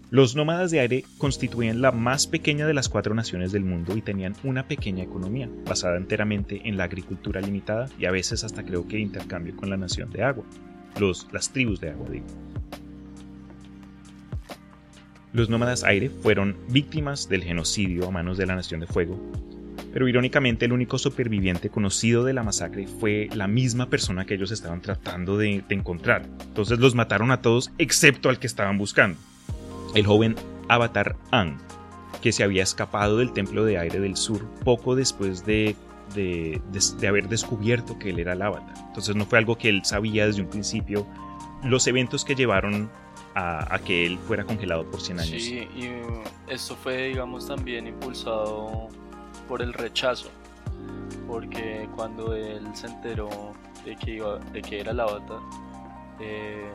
Los 0.09 0.35
nómadas 0.35 0.71
de 0.71 0.79
aire 0.79 1.03
constituían 1.17 1.81
la 1.81 1.91
más 1.91 2.27
pequeña 2.27 2.65
de 2.65 2.73
las 2.73 2.87
cuatro 2.87 3.13
naciones 3.13 3.51
del 3.51 3.65
mundo 3.65 3.95
y 3.95 4.01
tenían 4.01 4.35
una 4.43 4.67
pequeña 4.67 5.03
economía, 5.03 5.49
basada 5.65 5.97
enteramente 5.97 6.61
en 6.63 6.77
la 6.77 6.85
agricultura 6.85 7.41
limitada 7.41 7.89
y 7.99 8.05
a 8.05 8.11
veces 8.11 8.45
hasta 8.45 8.63
creo 8.63 8.87
que 8.87 8.97
intercambio 8.97 9.55
con 9.57 9.69
la 9.69 9.75
nación 9.75 10.09
de 10.09 10.23
agua, 10.23 10.45
los, 10.97 11.27
las 11.33 11.51
tribus 11.51 11.81
de 11.81 11.89
agua 11.89 12.09
digo. 12.09 12.25
Los 15.33 15.49
nómadas 15.49 15.83
aire 15.83 16.09
fueron 16.09 16.55
víctimas 16.69 17.27
del 17.27 17.43
genocidio 17.43 18.07
a 18.07 18.11
manos 18.11 18.37
de 18.37 18.45
la 18.45 18.55
Nación 18.55 18.79
de 18.79 18.87
Fuego, 18.87 19.19
pero 19.97 20.07
irónicamente 20.07 20.65
el 20.65 20.73
único 20.73 20.99
superviviente 20.99 21.71
conocido 21.71 22.23
de 22.23 22.31
la 22.31 22.43
masacre 22.43 22.85
fue 22.85 23.29
la 23.33 23.47
misma 23.47 23.89
persona 23.89 24.25
que 24.25 24.35
ellos 24.35 24.51
estaban 24.51 24.79
tratando 24.79 25.39
de, 25.39 25.63
de 25.67 25.73
encontrar. 25.73 26.21
Entonces 26.39 26.77
los 26.77 26.93
mataron 26.93 27.31
a 27.31 27.41
todos 27.41 27.71
excepto 27.79 28.29
al 28.29 28.37
que 28.37 28.45
estaban 28.45 28.77
buscando 28.77 29.17
el 29.95 30.05
joven 30.05 30.35
Avatar 30.69 31.15
Ang, 31.31 31.57
que 32.21 32.31
se 32.31 32.43
había 32.43 32.61
escapado 32.61 33.17
del 33.17 33.33
Templo 33.33 33.65
de 33.65 33.79
Aire 33.79 33.99
del 33.99 34.17
Sur 34.17 34.45
poco 34.63 34.95
después 34.95 35.47
de, 35.47 35.75
de, 36.13 36.61
haber 37.07 37.27
descubierto 37.27 37.97
que 37.97 38.11
él 38.11 38.19
era 38.19 38.33
el 38.33 38.43
Avatar. 38.43 38.75
Entonces 38.89 39.15
no 39.15 39.25
fue 39.25 39.39
algo 39.39 39.57
que 39.57 39.69
él 39.69 39.81
sabía 39.83 40.27
desde 40.27 40.43
un 40.43 40.49
principio. 40.51 41.07
Los 41.63 41.87
eventos 41.87 42.23
que 42.23 42.35
llevaron 42.35 42.91
a, 43.33 43.79
que 43.83 44.05
él 44.05 44.19
fuera 44.27 44.43
congelado 44.43 44.85
por 44.91 45.01
100 45.01 45.19
años. 45.21 45.41
Sí, 45.41 45.67
y 45.75 45.89
esto 46.47 46.75
fue, 46.75 47.07
digamos, 47.07 47.47
también 47.47 47.87
impulsado 47.87 48.89
por 49.47 49.61
el 49.61 49.73
rechazo. 49.73 50.29
Porque 51.27 51.87
cuando 51.95 52.33
él 52.33 52.63
se 52.73 52.87
enteró 52.87 53.29
de 53.85 53.95
que, 53.95 54.11
iba, 54.15 54.39
de 54.39 54.61
que 54.61 54.79
era 54.79 54.91
el 54.91 54.99
Avatar, 54.99 55.39
eh, 56.19 56.69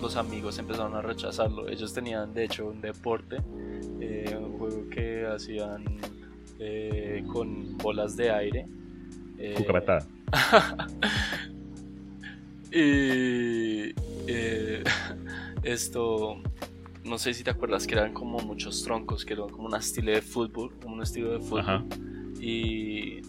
los 0.00 0.16
amigos 0.16 0.58
empezaron 0.58 0.94
a 0.94 1.02
rechazarlo. 1.02 1.68
Ellos 1.68 1.92
tenían 1.92 2.32
de 2.32 2.44
hecho 2.44 2.66
un 2.66 2.80
deporte, 2.80 3.36
eh, 4.00 4.36
un 4.38 4.58
juego 4.58 4.88
que 4.88 5.26
hacían 5.26 5.84
eh, 6.58 7.24
con 7.32 7.76
bolas 7.78 8.16
de 8.16 8.30
aire. 8.30 8.66
Eh, 9.38 9.54
y 12.72 13.94
esto, 15.62 16.42
no 17.04 17.18
sé 17.18 17.34
si 17.34 17.44
te 17.44 17.50
acuerdas 17.50 17.86
que 17.86 17.94
eran 17.94 18.12
como 18.12 18.38
muchos 18.40 18.82
troncos, 18.82 19.24
que 19.24 19.34
eran 19.34 19.48
como 19.48 19.66
un 19.66 19.74
estilo 19.74 20.12
de 20.12 20.22
fútbol, 20.22 20.72
como 20.80 20.94
un 20.94 21.02
estilo 21.02 21.32
de 21.32 21.40
fútbol. 21.40 21.86
Y 22.40 23.20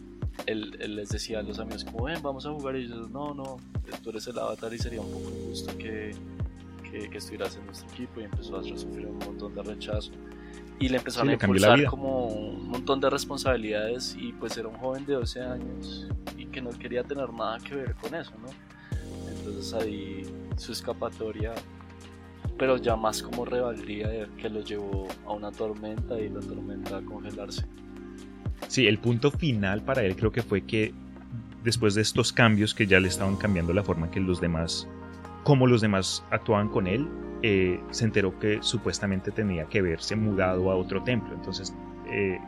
él, 0.45 0.71
les 0.95 1.09
decía 1.09 1.39
a 1.39 1.41
los 1.41 1.59
amigos 1.59 1.83
como, 1.83 2.05
ven, 2.05 2.21
vamos 2.21 2.45
a 2.45 2.51
jugar 2.51 2.75
y 2.75 2.85
ellos, 2.85 3.09
no, 3.09 3.33
no, 3.33 3.57
tú 4.03 4.09
eres 4.09 4.27
el 4.27 4.37
avatar 4.39 4.73
y 4.73 4.77
sería 4.77 5.01
un 5.01 5.11
poco 5.11 5.29
injusto 5.29 5.77
que 5.77 6.11
que, 6.91 7.17
estuvieras 7.17 7.55
en 7.55 7.65
nuestro 7.65 7.89
equipo 7.89 8.19
y 8.19 8.25
empezó 8.25 8.57
a 8.57 8.63
sufrir 8.63 9.07
un 9.07 9.19
montón 9.19 9.53
de 9.55 9.63
rechazo. 9.63 10.11
Y 10.79 10.89
le 10.89 10.97
empezaron 10.97 11.29
a 11.29 11.33
impulsar 11.33 11.85
como 11.85 12.27
un 12.27 12.69
montón 12.69 12.99
de 12.99 13.09
responsabilidades. 13.09 14.15
Y 14.19 14.33
pues 14.33 14.57
era 14.57 14.67
un 14.67 14.75
joven 14.75 15.05
de 15.05 15.13
12 15.13 15.41
años 15.41 16.07
y 16.37 16.45
que 16.45 16.61
no 16.61 16.71
quería 16.71 17.03
tener 17.03 17.31
nada 17.31 17.59
que 17.59 17.75
ver 17.75 17.95
con 17.95 18.15
eso, 18.15 18.33
¿no? 18.41 18.47
Entonces 19.29 19.73
ahí 19.73 20.23
su 20.57 20.71
escapatoria, 20.71 21.53
pero 22.57 22.77
ya 22.77 22.95
más 22.95 23.21
como 23.21 23.45
rebeldía 23.45 24.27
que 24.37 24.49
lo 24.49 24.61
llevó 24.61 25.07
a 25.25 25.33
una 25.33 25.51
tormenta 25.51 26.19
y 26.19 26.29
la 26.29 26.39
tormenta 26.39 26.97
a 26.97 27.01
congelarse. 27.01 27.65
Sí, 28.67 28.87
el 28.87 28.99
punto 28.99 29.31
final 29.31 29.83
para 29.83 30.03
él 30.03 30.15
creo 30.15 30.31
que 30.31 30.43
fue 30.43 30.61
que 30.61 30.93
después 31.63 31.95
de 31.95 32.01
estos 32.01 32.31
cambios 32.31 32.73
que 32.73 32.87
ya 32.87 32.99
le 32.99 33.07
estaban 33.07 33.35
cambiando 33.35 33.73
la 33.73 33.83
forma 33.83 34.09
que 34.09 34.19
los 34.19 34.39
demás 34.39 34.87
como 35.43 35.67
los 35.67 35.81
demás 35.81 36.23
actuaban 36.29 36.69
con 36.69 36.87
él, 36.87 37.07
eh, 37.43 37.79
se 37.89 38.05
enteró 38.05 38.37
que 38.37 38.59
supuestamente 38.61 39.31
tenía 39.31 39.65
que 39.65 39.81
verse 39.81 40.15
mudado 40.15 40.71
a 40.71 40.75
otro 40.75 41.03
templo. 41.03 41.33
Entonces, 41.33 41.73
eh, 42.11 42.39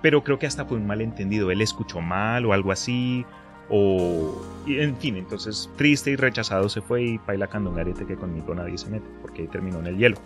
pero 0.00 0.24
creo 0.24 0.38
que 0.38 0.46
hasta 0.46 0.64
fue 0.64 0.78
un 0.78 0.86
malentendido. 0.86 1.50
Él 1.50 1.60
escuchó 1.60 2.00
mal 2.00 2.46
o 2.46 2.52
algo 2.52 2.72
así. 2.72 3.26
O, 3.70 4.42
en 4.66 4.96
fin, 4.96 5.16
entonces 5.16 5.70
triste 5.76 6.10
y 6.10 6.16
rechazado 6.16 6.68
se 6.68 6.80
fue 6.80 7.02
y 7.02 7.18
baila 7.18 7.46
candongarete 7.46 8.06
que 8.06 8.16
conmigo 8.16 8.54
nadie 8.54 8.78
se 8.78 8.90
mete, 8.90 9.06
porque 9.22 9.46
terminó 9.46 9.78
en 9.80 9.86
el 9.86 9.96
hielo. 9.96 10.16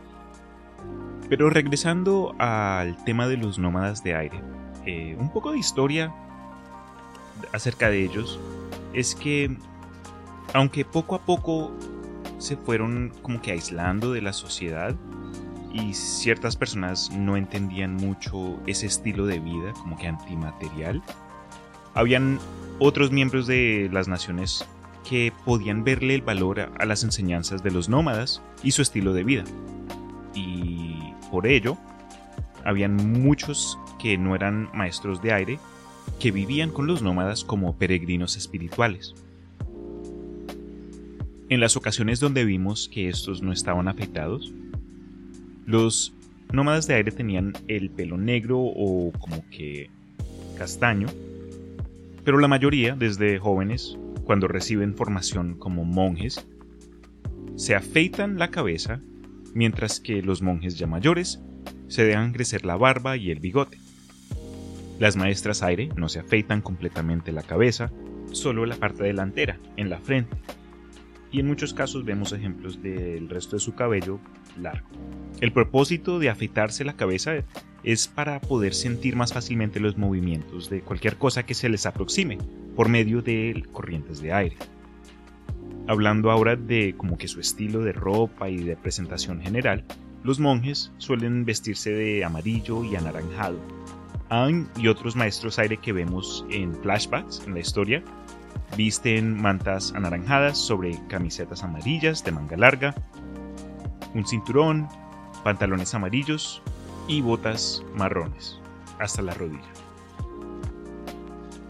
Pero 1.28 1.50
regresando 1.50 2.34
al 2.38 3.02
tema 3.04 3.28
de 3.28 3.36
los 3.36 3.58
nómadas 3.58 4.02
de 4.02 4.14
aire, 4.14 4.40
eh, 4.86 5.16
un 5.18 5.30
poco 5.30 5.52
de 5.52 5.58
historia 5.58 6.14
acerca 7.52 7.90
de 7.90 8.02
ellos 8.04 8.40
es 8.92 9.14
que, 9.14 9.56
aunque 10.54 10.84
poco 10.84 11.14
a 11.14 11.20
poco 11.20 11.72
se 12.38 12.56
fueron 12.56 13.12
como 13.22 13.42
que 13.42 13.52
aislando 13.52 14.12
de 14.12 14.22
la 14.22 14.32
sociedad 14.32 14.94
y 15.72 15.92
ciertas 15.92 16.56
personas 16.56 17.10
no 17.10 17.36
entendían 17.36 17.94
mucho 17.94 18.58
ese 18.66 18.86
estilo 18.86 19.26
de 19.26 19.38
vida 19.40 19.72
como 19.74 19.98
que 19.98 20.06
antimaterial, 20.06 21.02
habían 21.94 22.38
otros 22.78 23.10
miembros 23.10 23.46
de 23.46 23.88
las 23.92 24.08
naciones 24.08 24.64
que 25.08 25.32
podían 25.44 25.84
verle 25.84 26.14
el 26.14 26.22
valor 26.22 26.60
a 26.60 26.84
las 26.84 27.02
enseñanzas 27.02 27.62
de 27.62 27.70
los 27.70 27.88
nómadas 27.88 28.42
y 28.62 28.72
su 28.72 28.82
estilo 28.82 29.12
de 29.14 29.24
vida. 29.24 29.44
Y 30.34 31.14
por 31.30 31.46
ello, 31.46 31.78
habían 32.64 32.96
muchos 32.96 33.78
que 33.98 34.18
no 34.18 34.34
eran 34.34 34.68
maestros 34.74 35.22
de 35.22 35.32
aire 35.32 35.58
que 36.20 36.30
vivían 36.30 36.70
con 36.70 36.86
los 36.86 37.02
nómadas 37.02 37.44
como 37.44 37.76
peregrinos 37.76 38.36
espirituales. 38.36 39.14
En 41.48 41.60
las 41.60 41.76
ocasiones 41.76 42.20
donde 42.20 42.44
vimos 42.44 42.88
que 42.92 43.08
estos 43.08 43.42
no 43.42 43.52
estaban 43.52 43.88
afectados, 43.88 44.52
los 45.64 46.12
nómadas 46.52 46.86
de 46.86 46.94
aire 46.94 47.12
tenían 47.12 47.54
el 47.68 47.90
pelo 47.90 48.18
negro 48.18 48.58
o 48.58 49.12
como 49.18 49.42
que 49.48 49.90
castaño, 50.58 51.08
pero 52.24 52.38
la 52.38 52.48
mayoría, 52.48 52.94
desde 52.94 53.38
jóvenes, 53.38 53.98
cuando 54.24 54.48
reciben 54.48 54.94
formación 54.94 55.54
como 55.54 55.84
monjes, 55.84 56.46
se 57.56 57.74
afeitan 57.74 58.38
la 58.38 58.50
cabeza, 58.50 59.00
mientras 59.54 60.00
que 60.00 60.22
los 60.22 60.42
monjes 60.42 60.78
ya 60.78 60.86
mayores 60.86 61.42
se 61.88 62.04
dejan 62.04 62.32
crecer 62.32 62.64
la 62.64 62.76
barba 62.76 63.16
y 63.16 63.30
el 63.30 63.40
bigote. 63.40 63.78
Las 64.98 65.16
maestras 65.16 65.62
aire 65.62 65.88
no 65.96 66.08
se 66.08 66.18
afeitan 66.18 66.60
completamente 66.60 67.32
la 67.32 67.42
cabeza, 67.42 67.90
solo 68.32 68.66
la 68.66 68.76
parte 68.76 69.04
delantera, 69.04 69.58
en 69.76 69.90
la 69.90 69.98
frente. 69.98 70.36
Y 71.30 71.40
en 71.40 71.46
muchos 71.46 71.74
casos 71.74 72.04
vemos 72.04 72.32
ejemplos 72.32 72.82
del 72.82 73.28
resto 73.28 73.56
de 73.56 73.60
su 73.60 73.74
cabello 73.74 74.20
largo. 74.58 74.88
El 75.40 75.52
propósito 75.52 76.18
de 76.18 76.30
afeitarse 76.30 76.84
la 76.84 76.96
cabeza 76.96 77.32
es 77.82 78.08
para 78.08 78.40
poder 78.40 78.74
sentir 78.74 79.16
más 79.16 79.32
fácilmente 79.32 79.80
los 79.80 79.96
movimientos 79.96 80.68
de 80.70 80.80
cualquier 80.80 81.16
cosa 81.16 81.44
que 81.44 81.54
se 81.54 81.68
les 81.68 81.86
aproxime 81.86 82.38
por 82.76 82.88
medio 82.88 83.22
de 83.22 83.64
corrientes 83.72 84.20
de 84.20 84.32
aire. 84.32 84.56
Hablando 85.86 86.30
ahora 86.30 86.56
de 86.56 86.94
como 86.96 87.16
que 87.16 87.28
su 87.28 87.40
estilo 87.40 87.80
de 87.80 87.92
ropa 87.92 88.48
y 88.50 88.58
de 88.58 88.76
presentación 88.76 89.40
general, 89.40 89.84
los 90.22 90.40
monjes 90.40 90.92
suelen 90.98 91.44
vestirse 91.44 91.90
de 91.90 92.24
amarillo 92.24 92.84
y 92.84 92.96
anaranjado, 92.96 93.58
Aang 94.30 94.68
y 94.76 94.88
otros 94.88 95.16
maestros 95.16 95.58
aire 95.58 95.78
que 95.78 95.92
vemos 95.92 96.44
en 96.50 96.74
flashbacks 96.74 97.42
en 97.46 97.54
la 97.54 97.60
historia 97.60 98.02
visten 98.76 99.40
mantas 99.40 99.94
anaranjadas 99.94 100.58
sobre 100.58 100.98
camisetas 101.08 101.64
amarillas 101.64 102.24
de 102.24 102.32
manga 102.32 102.56
larga, 102.56 102.94
un 104.14 104.26
cinturón, 104.26 104.88
pantalones 105.42 105.94
amarillos 105.94 106.62
y 107.08 107.22
botas 107.22 107.82
marrones 107.94 108.60
hasta 108.98 109.22
la 109.22 109.34
rodilla. 109.34 109.72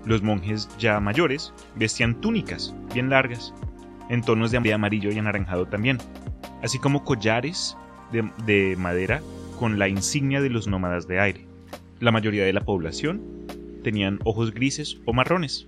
Los 0.05 0.23
monjes 0.23 0.69
ya 0.79 1.01
mayores 1.01 1.53
vestían 1.77 2.21
túnicas 2.21 2.75
bien 2.93 3.11
largas, 3.11 3.55
en 4.09 4.23
tonos 4.23 4.51
de 4.51 4.73
amarillo 4.73 5.11
y 5.11 5.19
anaranjado 5.19 5.67
también, 5.67 5.99
así 6.63 6.79
como 6.79 7.05
collares 7.05 7.77
de, 8.11 8.29
de 8.47 8.77
madera 8.77 9.21
con 9.59 9.79
la 9.79 9.89
insignia 9.89 10.41
de 10.41 10.51
los 10.51 10.67
nómadas 10.67 11.07
de 11.07 11.21
aire. 11.21 11.47
La 12.01 12.11
mayoría 12.11 12.45
de 12.45 12.53
la 12.53 12.65
población 12.65 13.21
tenían 13.83 14.19
ojos 14.25 14.53
grises 14.53 14.99
o 15.05 15.13
marrones. 15.13 15.67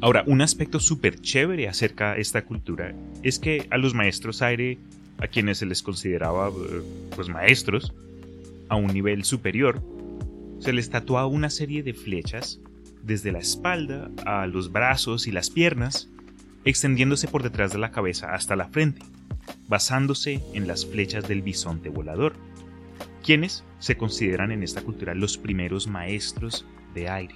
Ahora, 0.00 0.24
un 0.26 0.42
aspecto 0.42 0.80
súper 0.80 1.20
chévere 1.20 1.68
acerca 1.68 2.14
de 2.14 2.22
esta 2.22 2.44
cultura 2.44 2.94
es 3.22 3.38
que 3.38 3.66
a 3.70 3.78
los 3.78 3.94
maestros 3.94 4.42
aire, 4.42 4.78
a 5.18 5.28
quienes 5.28 5.58
se 5.58 5.66
les 5.66 5.82
consideraba 5.82 6.48
eh, 6.48 6.82
pues 7.14 7.28
maestros, 7.28 7.92
a 8.72 8.76
un 8.76 8.86
nivel 8.86 9.24
superior, 9.24 9.82
se 10.58 10.72
les 10.72 10.88
tatuaba 10.88 11.26
una 11.26 11.50
serie 11.50 11.82
de 11.82 11.92
flechas 11.92 12.58
desde 13.02 13.30
la 13.30 13.38
espalda 13.38 14.10
a 14.24 14.46
los 14.46 14.72
brazos 14.72 15.26
y 15.26 15.30
las 15.30 15.50
piernas, 15.50 16.08
extendiéndose 16.64 17.28
por 17.28 17.42
detrás 17.42 17.72
de 17.72 17.78
la 17.78 17.90
cabeza 17.90 18.32
hasta 18.32 18.56
la 18.56 18.68
frente, 18.68 19.02
basándose 19.68 20.42
en 20.54 20.66
las 20.66 20.86
flechas 20.86 21.28
del 21.28 21.42
bisonte 21.42 21.90
volador 21.90 22.32
quienes 23.22 23.62
se 23.78 23.96
consideran 23.96 24.52
en 24.52 24.62
esta 24.62 24.80
cultura 24.80 25.14
los 25.14 25.36
primeros 25.36 25.86
maestros 25.86 26.64
de 26.94 27.10
aire. 27.10 27.34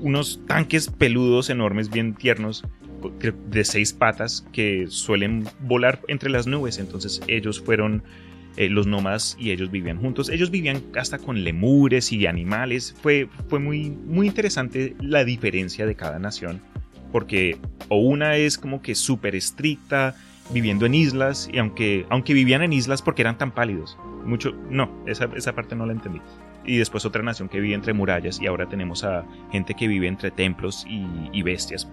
Unos 0.00 0.40
tanques 0.46 0.88
peludos 0.88 1.50
enormes, 1.50 1.88
bien 1.88 2.14
tiernos, 2.14 2.64
de 3.48 3.64
seis 3.64 3.92
patas, 3.92 4.44
que 4.52 4.86
suelen 4.88 5.44
volar 5.60 6.00
entre 6.08 6.30
las 6.30 6.46
nubes. 6.46 6.78
Entonces 6.78 7.20
ellos 7.28 7.60
fueron 7.60 8.02
eh, 8.58 8.68
los 8.68 8.88
nómadas 8.88 9.36
y 9.38 9.52
ellos 9.52 9.70
vivían 9.70 10.00
juntos. 10.00 10.28
Ellos 10.28 10.50
vivían 10.50 10.82
hasta 10.96 11.18
con 11.18 11.44
lemures 11.44 12.10
y 12.12 12.26
animales. 12.26 12.92
Fue, 13.00 13.28
fue 13.48 13.60
muy, 13.60 13.88
muy 13.90 14.26
interesante 14.26 14.96
la 14.98 15.24
diferencia 15.24 15.86
de 15.86 15.94
cada 15.94 16.18
nación. 16.18 16.60
Porque 17.12 17.56
o 17.88 17.98
una 17.98 18.34
es 18.34 18.58
como 18.58 18.82
que 18.82 18.96
súper 18.96 19.36
estricta, 19.36 20.16
viviendo 20.50 20.86
en 20.86 20.94
islas, 20.94 21.48
y 21.52 21.58
aunque, 21.58 22.04
aunque 22.10 22.34
vivían 22.34 22.62
en 22.62 22.72
islas 22.72 23.00
porque 23.00 23.22
eran 23.22 23.38
tan 23.38 23.52
pálidos, 23.52 23.96
mucho, 24.24 24.52
no, 24.68 24.90
esa, 25.06 25.30
esa 25.36 25.54
parte 25.54 25.76
no 25.76 25.86
la 25.86 25.92
entendí. 25.92 26.20
Y 26.64 26.78
después 26.78 27.04
otra 27.04 27.22
nación 27.22 27.48
que 27.48 27.60
vive 27.60 27.76
entre 27.76 27.92
murallas 27.92 28.40
y 28.40 28.48
ahora 28.48 28.68
tenemos 28.68 29.04
a 29.04 29.24
gente 29.52 29.74
que 29.74 29.86
vive 29.86 30.08
entre 30.08 30.32
templos 30.32 30.84
y, 30.88 31.42
bestias. 31.42 31.88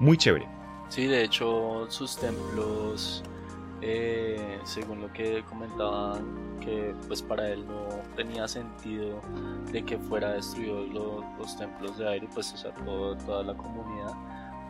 Muy 0.00 0.16
chévere. 0.16 0.48
Sí, 0.88 1.06
de 1.06 1.22
hecho 1.22 1.86
sus 1.88 2.18
templos, 2.18 3.22
eh, 3.80 4.58
según 4.64 5.00
lo 5.00 5.12
que 5.12 5.42
comentaban, 5.48 6.58
que 6.60 6.94
pues 7.06 7.22
para 7.22 7.48
él 7.50 7.66
no 7.66 7.88
tenía 8.16 8.48
sentido 8.48 9.20
de 9.70 9.84
que 9.84 9.98
fuera 9.98 10.32
destruidos 10.32 10.88
los, 11.38 11.56
templos 11.56 11.96
de 11.98 12.08
aire, 12.08 12.28
pues 12.34 12.52
o 12.52 12.56
sea, 12.56 12.72
toda 12.74 13.42
la 13.42 13.54
comunidad 13.54 14.14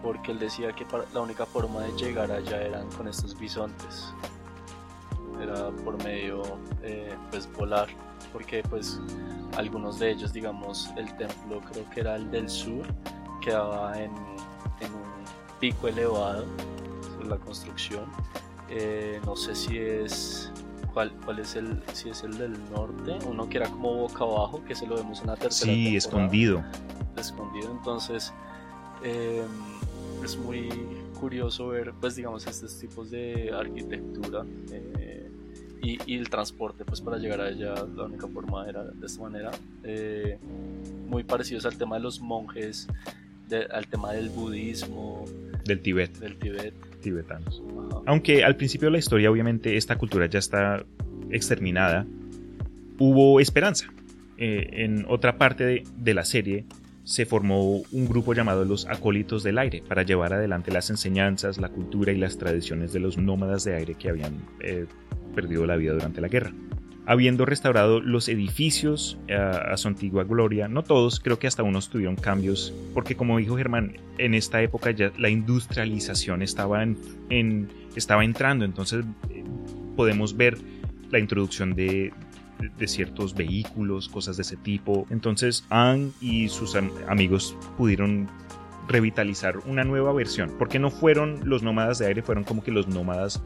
porque 0.02 0.32
él 0.32 0.38
decía 0.38 0.72
que 0.72 0.86
la 1.12 1.20
única 1.20 1.44
forma 1.44 1.80
de 1.82 1.92
llegar 1.92 2.30
allá 2.30 2.62
eran 2.62 2.88
con 2.92 3.08
estos 3.08 3.38
bisontes. 3.38 4.12
Era 5.40 5.70
por 5.84 6.02
medio, 6.02 6.42
eh, 6.82 7.14
pues, 7.30 7.50
volar, 7.52 7.88
porque 8.32 8.62
pues 8.62 9.00
algunos 9.56 9.98
de 9.98 10.10
ellos, 10.10 10.32
digamos, 10.32 10.90
el 10.96 11.16
templo 11.16 11.60
creo 11.70 11.88
que 11.90 12.00
era 12.00 12.16
el 12.16 12.30
del 12.30 12.48
sur, 12.48 12.86
quedaba 13.40 13.98
en, 14.00 14.10
un 14.10 15.58
pico 15.60 15.88
elevado, 15.88 16.44
la 17.24 17.36
construcción. 17.36 18.04
Eh, 18.70 19.20
no 19.24 19.36
sé 19.36 19.54
si 19.54 19.78
es 19.78 20.52
¿Cuál, 20.92 21.12
¿Cuál, 21.24 21.38
es 21.38 21.54
el, 21.54 21.80
si 21.92 22.08
es 22.08 22.24
el 22.24 22.36
del 22.38 22.52
norte? 22.70 23.18
Uno 23.26 23.48
que 23.48 23.58
era 23.58 23.68
como 23.68 23.94
boca 23.94 24.24
abajo, 24.24 24.64
que 24.64 24.74
se 24.74 24.86
lo 24.86 24.96
vemos 24.96 25.20
en 25.20 25.28
la 25.28 25.36
tercera. 25.36 25.72
Sí, 25.72 25.96
escondido. 25.96 26.64
Escondido, 27.16 27.70
entonces 27.70 28.32
eh, 29.04 29.44
es 30.24 30.36
muy 30.36 30.68
curioso 31.20 31.68
ver, 31.68 31.92
pues 32.00 32.16
digamos, 32.16 32.46
estos 32.46 32.78
tipos 32.78 33.10
de 33.10 33.52
arquitectura 33.52 34.44
eh, 34.72 35.30
y, 35.82 36.16
el 36.16 36.28
transporte, 36.28 36.84
pues 36.84 37.00
para 37.00 37.18
llegar 37.18 37.40
allá 37.40 37.74
la 37.94 38.04
única 38.04 38.26
forma 38.26 38.68
era 38.68 38.84
de 38.84 39.06
esta 39.06 39.22
manera. 39.22 39.50
Eh, 39.84 40.38
muy 41.06 41.22
parecidos 41.22 41.64
al 41.64 41.76
tema 41.78 41.96
de 41.96 42.02
los 42.02 42.20
monjes, 42.20 42.88
al 43.70 43.86
tema 43.86 44.12
del 44.12 44.30
budismo. 44.30 45.24
Del 45.64 45.80
Tíbet. 45.80 46.18
Del 46.18 46.38
Tíbet. 46.38 46.74
Tibetanos. 47.00 47.62
Aunque 48.08 48.42
al 48.42 48.56
principio 48.56 48.86
de 48.86 48.92
la 48.92 48.98
historia, 48.98 49.30
obviamente, 49.30 49.76
esta 49.76 49.98
cultura 49.98 50.24
ya 50.24 50.38
está 50.38 50.82
exterminada, 51.30 52.06
hubo 52.98 53.38
esperanza. 53.38 53.92
Eh, 54.38 54.66
en 54.84 55.04
otra 55.10 55.36
parte 55.36 55.84
de 55.94 56.14
la 56.14 56.24
serie 56.24 56.64
se 57.04 57.26
formó 57.26 57.82
un 57.92 58.08
grupo 58.08 58.32
llamado 58.32 58.64
los 58.64 58.86
Acólitos 58.86 59.42
del 59.42 59.58
Aire 59.58 59.82
para 59.86 60.04
llevar 60.04 60.32
adelante 60.32 60.72
las 60.72 60.88
enseñanzas, 60.88 61.58
la 61.58 61.68
cultura 61.68 62.10
y 62.10 62.16
las 62.16 62.38
tradiciones 62.38 62.94
de 62.94 63.00
los 63.00 63.18
nómadas 63.18 63.64
de 63.64 63.76
aire 63.76 63.94
que 63.94 64.08
habían 64.08 64.38
eh, 64.60 64.86
perdido 65.34 65.66
la 65.66 65.76
vida 65.76 65.92
durante 65.92 66.22
la 66.22 66.28
guerra. 66.28 66.54
Habiendo 67.04 67.44
restaurado 67.44 68.00
los 68.00 68.30
edificios 68.30 69.18
eh, 69.28 69.34
a, 69.34 69.76
su 69.76 69.86
antigua 69.86 70.24
gloria, 70.24 70.66
no 70.66 70.82
todos, 70.82 71.20
creo 71.20 71.38
que 71.38 71.46
hasta 71.46 71.62
unos 71.62 71.90
tuvieron 71.90 72.16
cambios, 72.16 72.72
porque 72.94 73.16
como 73.16 73.36
dijo 73.36 73.58
Germán, 73.58 73.98
en 74.16 74.32
esta 74.32 74.62
época 74.62 74.92
ya 74.92 75.12
la 75.18 75.28
industrialización 75.28 76.40
estaba, 76.40 76.82
en, 76.82 77.68
estaba 77.96 78.24
entrando, 78.24 78.64
entonces 78.64 79.04
eh, 79.30 79.44
podemos 79.96 80.36
ver 80.36 80.58
la 81.10 81.18
introducción 81.18 81.74
de, 81.74 82.12
de 82.76 82.88
ciertos 82.88 83.34
vehículos, 83.34 84.08
cosas 84.08 84.36
de 84.36 84.42
ese 84.42 84.56
tipo. 84.56 85.06
Entonces, 85.10 85.64
Anne 85.70 86.10
y 86.20 86.48
sus 86.48 86.76
amigos 87.08 87.56
pudieron 87.76 88.28
revitalizar 88.88 89.58
una 89.66 89.84
nueva 89.84 90.12
versión, 90.12 90.54
porque 90.58 90.78
no 90.78 90.90
fueron 90.90 91.40
los 91.44 91.62
nómadas 91.62 91.98
de 91.98 92.06
aire, 92.06 92.22
fueron 92.22 92.44
como 92.44 92.62
que 92.62 92.70
los 92.70 92.88
nómadas 92.88 93.42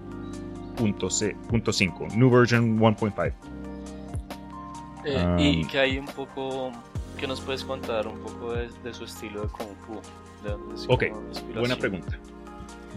punto, 0.76 1.09
.5, 1.09 2.14
New 2.14 2.30
Version 2.30 2.78
1.5. 2.78 3.32
Eh, 5.05 5.36
y 5.38 5.64
ah. 5.64 5.68
que 5.68 5.78
hay 5.80 5.99
un 5.99 6.07
poco 6.07 6.70
¿qué 7.22 7.28
nos 7.28 7.40
puedes 7.40 7.62
contar 7.62 8.09
un 8.09 8.18
poco 8.18 8.53
de, 8.53 8.68
su 8.93 9.05
estilo 9.05 9.43
de 9.43 9.49
Kung 9.49 9.68
Fu? 9.86 10.01
ok, 10.88 11.05
buena 11.55 11.76
pregunta. 11.76 12.18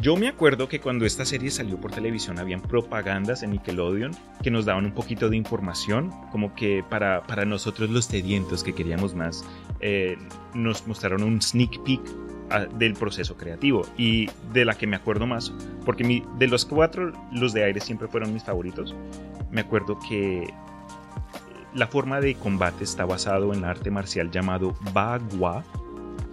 Yo 0.02 0.18
me 0.18 0.28
acuerdo 0.28 0.68
que 0.68 0.82
cuando 0.82 1.06
esta 1.06 1.24
serie 1.24 1.50
salió 1.50 1.78
por 1.78 1.92
televisión 1.92 2.38
habían 2.38 2.62
propagandas 2.62 3.44
en 3.44 3.52
Nickelodeon 3.52 4.12
que 4.44 4.52
nos 4.52 4.66
daban 4.66 4.86
un 4.86 4.92
poquito 4.92 5.30
de 5.30 5.38
información, 5.38 6.12
como 6.32 6.54
que 6.54 6.84
para, 6.90 7.24
para 7.24 7.46
nosotros 7.46 7.90
los 7.90 8.06
sedientos 8.06 8.62
que 8.62 8.74
queríamos 8.74 9.16
más, 9.16 9.46
eh, 9.80 10.18
nos 10.54 10.86
mostraron 10.86 11.24
un 11.24 11.42
sneak 11.42 11.82
peek 11.84 12.02
ah, 12.50 12.66
del 12.66 12.94
proceso 12.94 13.38
creativo 13.38 13.84
y 13.98 14.30
de 14.52 14.66
la 14.66 14.76
que 14.76 14.86
me 14.86 14.98
acuerdo 14.98 15.28
más, 15.28 15.54
porque 15.86 16.24
de 16.38 16.48
los 16.48 16.66
cuatro, 16.66 17.14
los 17.32 17.54
de 17.54 17.64
aire 17.64 17.80
siempre 17.80 18.10
fueron 18.10 18.34
mis 18.34 18.44
favoritos. 18.44 18.94
Me 19.50 19.62
acuerdo 19.62 19.98
que 20.10 20.54
la 21.74 21.88
forma 21.88 22.20
de 22.20 22.36
combate 22.36 22.84
está 22.84 23.06
basado 23.06 23.54
en 23.54 23.64
arte 23.64 23.92
marcial 23.92 24.30
llamado 24.30 24.76
Bagua, 24.94 25.64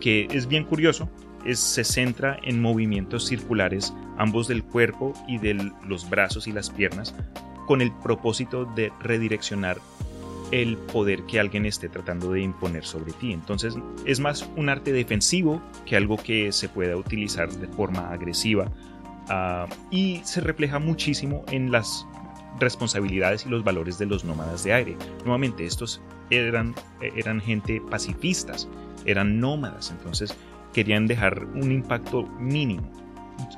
que 0.01 0.27
es 0.33 0.49
bien 0.49 0.65
curioso 0.65 1.09
se 1.53 1.85
centra 1.85 2.39
en 2.43 2.61
movimientos 2.61 3.27
circulares, 3.27 3.95
ambos 4.19 4.49
del 4.49 4.63
cuerpo 4.63 5.13
y 5.27 5.39
de 5.39 5.55
los 5.87 6.09
brazos 6.09 6.47
y 6.47 6.53
las 6.53 6.71
piernas, 6.71 7.15
con 7.67 7.81
el 7.81 7.93
propósito 7.93 8.65
de 8.65 8.93
redireccionar 9.01 9.79
el 10.53 10.77
poder 10.77 11.25
que 11.25 11.41
alguien 11.41 11.65
esté 11.65 11.89
tratando 11.89 12.33
de 12.33 12.43
imponer 12.43 12.85
sobre 12.85 13.13
ti. 13.13 13.33
Entonces 13.33 13.75
es 14.05 14.21
más 14.21 14.49
un 14.57 14.69
arte 14.69 14.93
defensivo 14.93 15.61
que 15.87 15.97
algo 15.97 16.17
que 16.17 16.53
se 16.53 16.69
pueda 16.69 16.97
utilizar 16.97 17.51
de 17.51 17.67
forma 17.69 18.11
agresiva 18.11 18.71
ah, 19.29 19.67
y 19.91 20.21
se 20.25 20.43
refleja 20.43 20.79
muchísimo 20.79 21.45
en 21.51 21.73
las 21.73 22.07
responsabilidades 22.61 23.47
y 23.47 23.49
los 23.49 23.65
valores 23.65 23.99
de 23.99 24.07
los 24.07 24.25
nómadas 24.25 24.63
de 24.63 24.75
aire. 24.75 24.97
Nuevamente, 25.25 25.65
estos 25.65 26.03
eran, 26.31 26.75
eran 27.01 27.41
gente 27.41 27.81
pacifistas, 27.91 28.69
eran 29.07 29.41
nómadas, 29.41 29.91
entonces 29.91 30.37
querían 30.73 31.07
dejar 31.07 31.45
un 31.45 31.71
impacto 31.73 32.27
mínimo. 32.39 32.91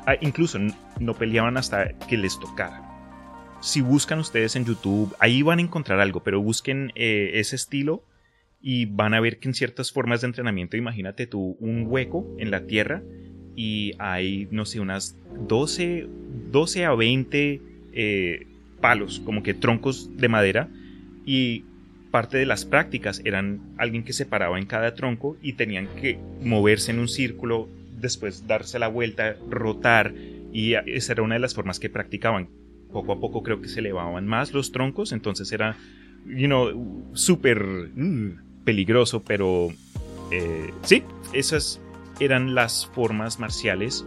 Ah, 0.06 0.16
incluso 0.20 0.58
no 1.00 1.14
peleaban 1.14 1.56
hasta 1.56 1.96
que 1.98 2.16
les 2.16 2.38
tocara. 2.38 2.82
Si 3.60 3.80
buscan 3.80 4.18
ustedes 4.18 4.56
en 4.56 4.64
YouTube, 4.64 5.14
ahí 5.20 5.42
van 5.42 5.58
a 5.58 5.62
encontrar 5.62 6.00
algo, 6.00 6.22
pero 6.22 6.40
busquen 6.42 6.92
eh, 6.94 7.32
ese 7.34 7.56
estilo 7.56 8.04
y 8.60 8.86
van 8.86 9.14
a 9.14 9.20
ver 9.20 9.38
que 9.38 9.48
en 9.48 9.54
ciertas 9.54 9.92
formas 9.92 10.20
de 10.20 10.26
entrenamiento, 10.26 10.76
imagínate 10.76 11.26
tú 11.26 11.56
un 11.60 11.86
hueco 11.86 12.26
en 12.38 12.50
la 12.50 12.66
tierra 12.66 13.02
y 13.56 13.92
hay, 13.98 14.48
no 14.50 14.66
sé, 14.66 14.80
unas 14.80 15.16
12, 15.48 16.08
12 16.50 16.84
a 16.84 16.94
20 16.94 17.62
eh, 17.92 18.46
palos, 18.80 19.20
como 19.20 19.42
que 19.42 19.54
troncos 19.54 20.16
de 20.16 20.28
madera, 20.28 20.68
y 21.24 21.64
parte 22.14 22.38
de 22.38 22.46
las 22.46 22.64
prácticas 22.64 23.20
eran 23.24 23.74
alguien 23.76 24.04
que 24.04 24.12
se 24.12 24.24
paraba 24.24 24.56
en 24.60 24.66
cada 24.66 24.94
tronco 24.94 25.36
y 25.42 25.54
tenían 25.54 25.88
que 26.00 26.16
moverse 26.44 26.92
en 26.92 27.00
un 27.00 27.08
círculo, 27.08 27.68
después 28.00 28.46
darse 28.46 28.78
la 28.78 28.86
vuelta, 28.86 29.34
rotar, 29.50 30.14
y 30.52 30.74
esa 30.74 31.14
era 31.14 31.24
una 31.24 31.34
de 31.34 31.40
las 31.40 31.56
formas 31.56 31.80
que 31.80 31.90
practicaban. 31.90 32.50
Poco 32.92 33.14
a 33.14 33.18
poco 33.18 33.42
creo 33.42 33.60
que 33.60 33.66
se 33.66 33.80
elevaban 33.80 34.28
más 34.28 34.52
los 34.52 34.70
troncos, 34.70 35.10
entonces 35.10 35.50
era, 35.50 35.76
you 36.24 36.46
know, 36.46 37.10
súper 37.14 37.60
uh, 37.64 38.62
peligroso, 38.62 39.24
pero 39.24 39.70
eh, 40.30 40.70
sí, 40.82 41.02
esas 41.32 41.80
eran 42.20 42.54
las 42.54 42.86
formas 42.94 43.40
marciales. 43.40 44.06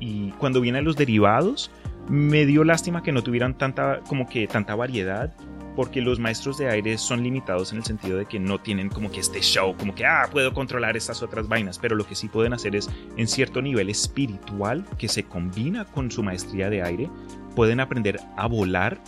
Y 0.00 0.30
cuando 0.32 0.60
vienen 0.60 0.84
los 0.84 0.96
derivados, 0.96 1.70
me 2.08 2.44
dio 2.44 2.64
lástima 2.64 3.04
que 3.04 3.12
no 3.12 3.22
tuvieran 3.22 3.56
tanta, 3.56 4.00
como 4.08 4.28
que 4.28 4.48
tanta 4.48 4.74
variedad 4.74 5.32
porque 5.78 6.00
los 6.00 6.18
maestros 6.18 6.58
de 6.58 6.68
aire 6.68 6.98
son 6.98 7.22
limitados 7.22 7.70
en 7.70 7.78
el 7.78 7.84
sentido 7.84 8.18
de 8.18 8.26
que 8.26 8.40
no 8.40 8.60
tienen 8.60 8.88
como 8.88 9.12
que 9.12 9.20
este 9.20 9.40
show, 9.40 9.76
como 9.76 9.94
que, 9.94 10.04
ah, 10.04 10.28
puedo 10.28 10.52
controlar 10.52 10.96
estas 10.96 11.22
otras 11.22 11.46
vainas, 11.46 11.78
pero 11.78 11.94
lo 11.94 12.04
que 12.04 12.16
sí 12.16 12.26
pueden 12.26 12.52
hacer 12.52 12.74
es, 12.74 12.90
en 13.16 13.28
cierto 13.28 13.62
nivel 13.62 13.88
espiritual, 13.88 14.84
que 14.98 15.06
se 15.06 15.22
combina 15.22 15.84
con 15.84 16.10
su 16.10 16.24
maestría 16.24 16.68
de 16.68 16.82
aire, 16.82 17.08
pueden 17.54 17.78
aprender 17.78 18.18
a 18.36 18.48
volar 18.48 19.00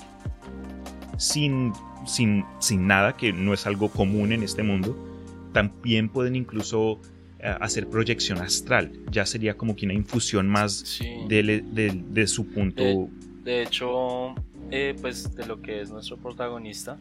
sin, 1.18 1.72
sin, 2.06 2.44
sin 2.60 2.86
nada, 2.86 3.16
que 3.16 3.32
no 3.32 3.52
es 3.52 3.66
algo 3.66 3.88
común 3.88 4.30
en 4.30 4.44
este 4.44 4.62
mundo. 4.62 4.96
También 5.52 6.08
pueden 6.08 6.36
incluso 6.36 7.00
eh, 7.40 7.52
hacer 7.60 7.88
proyección 7.88 8.38
astral, 8.38 8.92
ya 9.10 9.26
sería 9.26 9.56
como 9.56 9.74
que 9.74 9.86
una 9.86 9.94
infusión 9.94 10.46
más 10.46 11.00
de, 11.26 12.24
su 12.28 12.46
punto. 12.46 13.08
de 13.42 13.62
hecho, 13.64 14.36
eh, 14.70 14.96
pues 15.00 15.34
de 15.34 15.46
lo 15.46 15.60
que 15.60 15.80
es 15.80 15.90
nuestro 15.90 16.16
protagonista. 16.16 16.98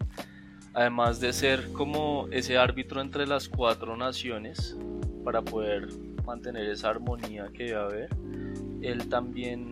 Además 0.73 1.19
de 1.19 1.33
ser 1.33 1.71
como 1.73 2.27
ese 2.31 2.57
árbitro 2.57 3.01
entre 3.01 3.25
las 3.25 3.49
cuatro 3.49 3.97
naciones 3.97 4.77
para 5.23 5.41
poder 5.41 5.89
mantener 6.25 6.69
esa 6.69 6.89
armonía 6.89 7.49
que 7.53 7.65
debe 7.65 7.79
haber, 7.79 8.09
él 8.81 9.09
también 9.09 9.69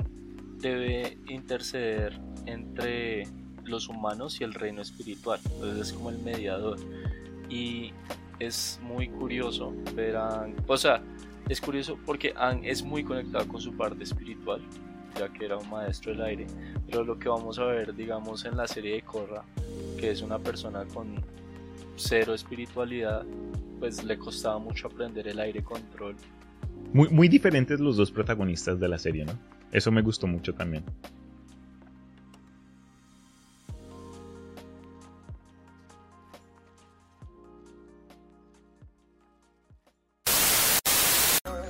debe 0.60 1.18
interceder 1.28 2.20
entre 2.46 3.28
los 3.64 3.88
humanos 3.90 4.42
y 4.42 4.44
el 4.44 4.54
reino 4.54 4.82
espiritual. 4.82 5.40
Entonces 5.46 5.88
es 5.88 5.94
como 5.94 6.10
el 6.10 6.18
mediador. 6.20 6.78
Y 7.50 7.92
es 8.40 8.80
muy 8.82 9.08
curioso 9.08 9.74
ver 9.96 10.16
a... 10.18 10.48
O 10.68 10.78
sea, 10.78 11.02
es 11.48 11.62
curioso 11.62 11.98
porque 12.06 12.34
Ang 12.36 12.66
es 12.66 12.84
muy 12.84 13.04
conectado 13.04 13.48
con 13.48 13.62
su 13.62 13.76
parte 13.76 14.04
espiritual 14.04 14.62
ya 15.16 15.30
que 15.30 15.46
era 15.46 15.58
un 15.58 15.70
maestro 15.70 16.12
del 16.12 16.22
aire. 16.22 16.48
Pero 16.86 17.04
lo 17.04 17.18
que 17.18 17.30
vamos 17.30 17.60
a 17.60 17.66
ver, 17.66 17.96
digamos, 17.96 18.46
en 18.46 18.58
la 18.58 18.68
serie 18.68 18.96
de 18.96 19.02
Korra, 19.02 19.44
que 20.00 20.12
es 20.12 20.22
una 20.22 20.40
persona 20.40 20.86
con 20.86 21.24
cero 21.96 22.34
espiritualidad, 22.34 23.26
pues 23.80 24.04
le 24.04 24.18
costaba 24.18 24.60
mucho 24.60 24.88
aprender 24.88 25.28
el 25.28 25.40
aire 25.40 25.64
control. 25.64 26.16
Muy, 26.94 27.10
muy 27.10 27.28
diferentes 27.28 27.80
los 27.80 27.98
dos 27.98 28.12
protagonistas 28.12 28.80
de 28.80 28.88
la 28.88 28.98
serie, 28.98 29.26
¿no? 29.26 29.34
Eso 29.72 29.92
me 29.92 30.02
gustó 30.02 30.28
mucho 30.28 30.54
también. 30.54 30.84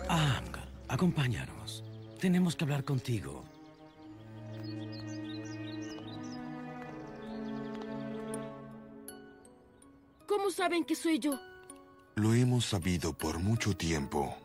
Ah, 0.09 0.41
acompáñanos. 0.87 1.56
Tenemos 2.19 2.55
que 2.55 2.63
hablar 2.63 2.83
contigo. 2.83 3.43
¿Cómo 10.25 10.49
saben 10.49 10.83
que 10.83 10.95
soy 10.95 11.19
yo? 11.19 11.39
Lo 12.15 12.33
hemos 12.33 12.65
sabido 12.65 13.13
por 13.13 13.39
mucho 13.39 13.77
tiempo. 13.77 14.35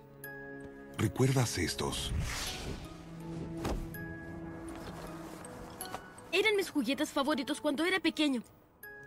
¿Recuerdas 0.99 1.57
estos? 1.59 2.13
Eran 6.31 6.57
mis 6.57 6.71
juguetes 6.71 7.11
favoritos 7.11 7.61
cuando 7.61 7.85
era 7.85 7.99
pequeño. 8.01 8.43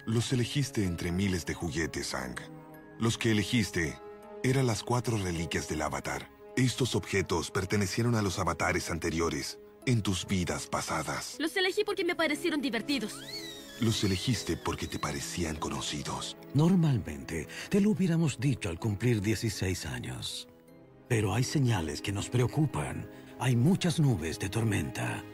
Los 0.06 0.34
elegiste 0.34 0.84
entre 0.84 1.12
miles 1.12 1.46
de 1.46 1.54
juguetes, 1.54 2.08
Sang. 2.08 2.36
Los 3.00 3.18
que 3.18 3.32
elegiste 3.32 4.00
eran 4.44 4.68
las 4.68 4.84
cuatro 4.84 5.18
reliquias 5.18 5.68
del 5.68 5.82
avatar. 5.82 6.35
Estos 6.58 6.96
objetos 6.96 7.52
pertenecieron 7.52 8.16
a 8.16 8.22
los 8.22 8.40
avatares 8.40 8.90
anteriores, 8.90 9.60
en 9.86 10.02
tus 10.02 10.26
vidas 10.26 10.68
pasadas. 10.68 11.36
Los 11.38 11.58
elegí 11.58 11.84
porque 11.84 12.06
me 12.06 12.16
parecieron 12.16 12.62
divertidos. 12.62 13.14
Los 13.82 14.02
elegiste 14.06 14.56
porque 14.56 14.88
te 14.88 14.98
parecían 14.98 15.58
conocidos. 15.58 16.38
Normalmente, 16.54 17.50
te 17.70 17.82
lo 17.82 17.90
hubiéramos 17.90 18.40
dicho 18.40 18.70
al 18.70 18.80
cumplir 18.80 19.22
16 19.22 19.86
años. 19.86 20.48
Pero 21.10 21.34
hay 21.34 21.44
señales 21.44 22.02
que 22.02 22.14
nos 22.14 22.30
preocupan. 22.30 23.10
Hay 23.38 23.58
muchas 23.58 24.00
nubes 24.00 24.40
de 24.40 24.48
tormenta. 24.48 25.26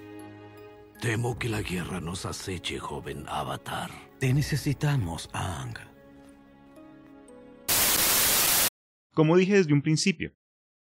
Temo 1.01 1.37
que 1.37 1.49
la 1.49 1.61
guerra 1.61 2.01
nos 2.01 2.25
aceche, 2.25 2.79
joven 2.79 3.25
Avatar. 3.27 3.91
Te 4.19 4.33
necesitamos, 4.33 5.29
Ang. 5.33 5.75
Como 9.13 9.37
dije 9.37 9.53
desde 9.53 9.73
un 9.73 9.83
principio, 9.83 10.33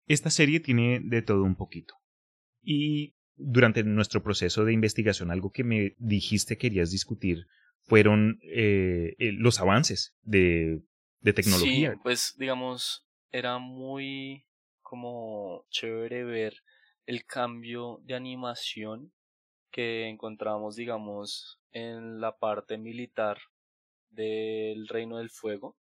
esta 0.06 0.30
serie 0.30 0.60
tiene 0.60 1.00
de 1.02 1.22
todo 1.22 1.42
un 1.42 1.56
poquito. 1.56 1.94
Y 2.62 3.16
durante 3.34 3.84
nuestro 3.84 4.22
proceso 4.22 4.64
de 4.64 4.72
investigación, 4.72 5.30
algo 5.30 5.50
que 5.50 5.64
me 5.64 5.94
dijiste 5.98 6.56
querías 6.56 6.90
discutir 6.90 7.46
fueron 7.82 8.38
eh, 8.42 9.14
eh, 9.18 9.32
los 9.32 9.60
avances 9.60 10.16
de, 10.22 10.82
de 11.20 11.32
tecnología. 11.32 11.92
Sí, 11.92 11.98
pues 12.02 12.34
digamos, 12.38 13.06
era 13.30 13.58
muy 13.58 14.46
como 14.80 15.66
chévere 15.70 16.24
ver 16.24 16.54
el 17.04 17.24
cambio 17.24 18.00
de 18.04 18.14
animación 18.14 19.12
que 19.70 20.08
encontramos, 20.08 20.76
digamos, 20.76 21.60
en 21.70 22.20
la 22.20 22.36
parte 22.36 22.78
militar 22.78 23.38
del 24.10 24.88
Reino 24.88 25.18
del 25.18 25.30
Fuego 25.30 25.76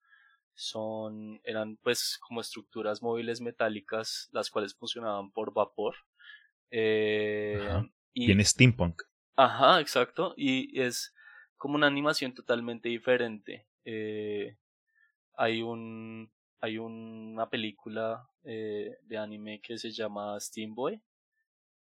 son 0.54 1.40
eran 1.44 1.76
pues 1.82 2.18
como 2.20 2.40
estructuras 2.40 3.02
móviles 3.02 3.40
metálicas 3.40 4.28
las 4.32 4.50
cuales 4.50 4.74
funcionaban 4.74 5.30
por 5.30 5.52
vapor 5.52 5.94
eh, 6.70 7.82
y 8.12 8.30
en 8.30 8.44
steampunk. 8.44 9.02
Ajá 9.36 9.80
exacto 9.80 10.34
y 10.36 10.80
es 10.80 11.14
como 11.56 11.76
una 11.76 11.86
animación 11.86 12.34
totalmente 12.34 12.88
diferente 12.88 13.66
eh, 13.84 14.56
hay 15.36 15.62
un 15.62 16.30
hay 16.60 16.78
una 16.78 17.48
película 17.50 18.28
eh, 18.44 18.98
de 19.02 19.18
anime 19.18 19.60
que 19.60 19.78
se 19.78 19.90
llama 19.90 20.38
Steam 20.38 20.74
Boy 20.74 21.00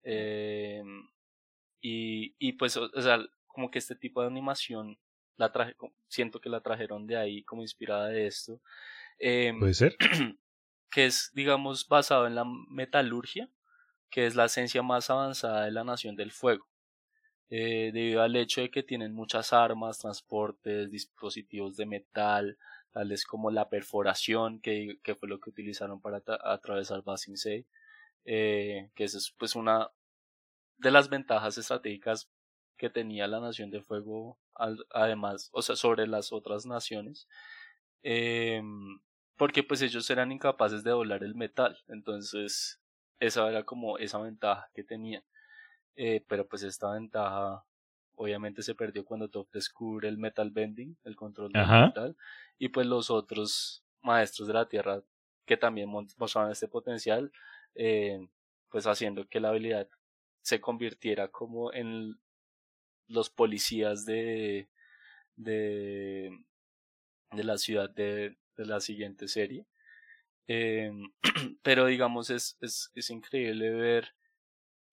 eh, 0.02 0.82
y, 1.80 2.34
y 2.38 2.52
pues 2.52 2.76
o, 2.76 2.88
sea 3.00 3.18
como 3.46 3.70
que 3.70 3.78
este 3.78 3.94
tipo 3.94 4.20
de 4.20 4.26
animación 4.26 4.98
la 5.36 5.52
traje 5.52 5.74
siento 6.08 6.40
que 6.40 6.48
la 6.48 6.60
trajeron 6.60 7.06
de 7.06 7.16
ahí 7.16 7.44
como 7.44 7.62
inspirada 7.62 8.08
de 8.08 8.26
esto 8.26 8.60
eh, 9.18 9.52
puede 9.58 9.74
ser 9.74 9.96
que 10.90 11.06
es 11.06 11.30
digamos 11.34 11.86
basado 11.88 12.26
en 12.26 12.34
la 12.34 12.44
metalurgia 12.70 13.50
que 14.10 14.26
es 14.26 14.34
la 14.34 14.46
esencia 14.46 14.82
más 14.82 15.10
avanzada 15.10 15.64
de 15.64 15.72
la 15.72 15.84
nación 15.84 16.16
del 16.16 16.32
fuego 16.32 16.66
eh, 17.48 17.90
debido 17.92 18.22
al 18.22 18.34
hecho 18.34 18.60
de 18.60 18.70
que 18.70 18.82
tienen 18.82 19.14
muchas 19.14 19.52
armas, 19.52 20.00
transportes, 20.00 20.90
dispositivos 20.90 21.76
de 21.76 21.86
metal, 21.86 22.58
tales 22.90 23.24
como 23.24 23.50
la 23.52 23.68
perforación, 23.68 24.60
que, 24.60 24.98
que 25.04 25.14
fue 25.14 25.28
lo 25.28 25.38
que 25.38 25.50
utilizaron 25.50 26.00
para 26.00 26.22
atravesar 26.44 27.02
Basin 27.04 27.36
eh, 28.24 28.90
que 28.94 29.04
es 29.04 29.34
pues 29.38 29.54
una 29.54 29.90
de 30.78 30.90
las 30.90 31.08
ventajas 31.08 31.56
estratégicas 31.56 32.28
que 32.76 32.90
tenía 32.90 33.26
la 33.26 33.40
Nación 33.40 33.70
de 33.70 33.82
Fuego, 33.82 34.38
además, 34.90 35.50
o 35.52 35.62
sea, 35.62 35.76
sobre 35.76 36.06
las 36.06 36.32
otras 36.32 36.66
naciones, 36.66 37.28
eh, 38.02 38.62
porque 39.36 39.62
pues 39.62 39.82
ellos 39.82 40.08
eran 40.10 40.32
incapaces 40.32 40.82
de 40.84 40.90
doblar 40.90 41.24
el 41.24 41.34
metal, 41.34 41.78
entonces 41.88 42.80
esa 43.20 43.48
era 43.48 43.64
como 43.64 43.98
esa 43.98 44.18
ventaja 44.18 44.70
que 44.74 44.84
tenían. 44.84 45.22
Eh, 45.96 46.22
pero 46.28 46.46
pues 46.46 46.62
esta 46.62 46.92
ventaja 46.92 47.64
obviamente 48.14 48.62
se 48.62 48.74
perdió 48.74 49.04
cuando 49.04 49.28
Top 49.28 49.48
descubre 49.52 50.08
el 50.08 50.18
metal 50.18 50.50
bending, 50.50 50.96
el 51.04 51.16
control 51.16 51.52
del 51.52 51.66
metal, 51.66 52.16
y 52.58 52.68
pues 52.68 52.86
los 52.86 53.10
otros 53.10 53.84
maestros 54.02 54.48
de 54.48 54.54
la 54.54 54.68
Tierra 54.68 55.02
que 55.44 55.56
también 55.56 55.88
mostraban 55.88 56.50
este 56.50 56.68
potencial, 56.68 57.30
eh, 57.74 58.18
pues 58.68 58.86
haciendo 58.86 59.26
que 59.28 59.40
la 59.40 59.50
habilidad 59.50 59.88
se 60.42 60.60
convirtiera 60.60 61.28
como 61.28 61.72
en 61.72 62.18
los 63.08 63.30
policías 63.30 64.04
de, 64.04 64.68
de, 65.36 66.30
la 67.32 67.58
ciudad 67.58 67.90
de, 67.90 68.36
de 68.56 68.66
la 68.66 68.80
siguiente 68.80 69.28
serie. 69.28 69.66
Eh, 70.48 70.90
pero 71.62 71.86
digamos 71.86 72.30
es, 72.30 72.56
es, 72.60 72.90
es 72.94 73.10
increíble 73.10 73.70
ver 73.70 74.14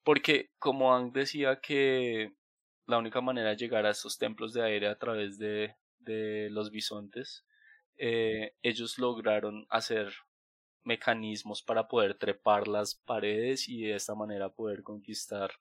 porque 0.04 0.50
como 0.60 0.94
Ang 0.96 1.14
decía 1.14 1.60
que 1.62 2.34
la 2.88 2.98
única 2.98 3.22
manera 3.22 3.52
de 3.52 3.58
llegar 3.58 3.86
a 3.86 3.92
esos 3.92 4.18
templos 4.18 4.54
de 4.54 4.64
aire 4.64 4.88
a 4.88 4.98
través 4.98 5.38
de, 5.38 5.76
de 6.00 6.50
los 6.52 6.72
bisontes, 6.72 7.46
eh, 7.98 8.54
ellos 8.62 8.98
lograron 8.98 9.66
hacer 9.70 10.14
mecanismos 10.84 11.62
para 11.64 11.88
poder 11.88 12.16
trepar 12.16 12.68
las 12.68 12.96
paredes 12.96 13.70
y 13.70 13.84
de 13.84 13.96
esta 13.96 14.16
manera 14.16 14.50
poder 14.50 14.84
conquistar 14.84 15.52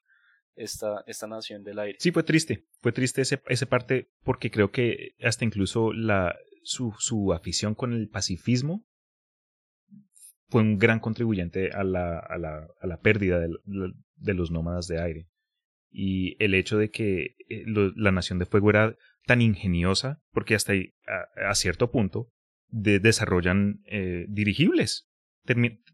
esta, 0.54 1.02
esta 1.06 1.26
nación 1.26 1.62
del 1.64 1.78
aire. 1.78 1.98
Sí, 2.00 2.10
fue 2.10 2.22
triste, 2.22 2.66
fue 2.80 2.92
triste 2.92 3.22
ese, 3.22 3.42
ese 3.48 3.66
parte 3.66 4.10
porque 4.22 4.50
creo 4.50 4.70
que 4.70 5.14
hasta 5.22 5.44
incluso 5.44 5.92
la, 5.92 6.36
su, 6.62 6.94
su 6.98 7.32
afición 7.32 7.74
con 7.74 7.92
el 7.92 8.08
pacifismo 8.08 8.86
fue 10.52 10.60
un 10.60 10.78
gran 10.78 11.00
contribuyente 11.00 11.70
a 11.70 11.82
la, 11.82 12.18
a 12.18 12.36
la, 12.36 12.68
a 12.78 12.86
la 12.86 13.00
pérdida 13.00 13.40
de, 13.40 14.34
los 14.34 14.50
nómadas 14.50 14.86
de 14.86 15.00
aire. 15.00 15.28
Y 15.90 16.36
el 16.44 16.54
hecho 16.54 16.76
de 16.76 16.90
que 16.90 17.36
eh, 17.48 17.64
la 17.66 18.12
Nación 18.12 18.38
de 18.38 18.44
Fuego 18.44 18.68
era 18.68 18.94
tan 19.26 19.40
ingeniosa, 19.40 20.20
porque 20.30 20.54
hasta 20.54 20.72
ahí, 20.72 20.92
a, 21.36 21.54
cierto 21.54 21.90
punto 21.90 22.28
de, 22.68 22.98
desarrollan 22.98 23.80
eh, 23.86 24.26
dirigibles. 24.28 25.08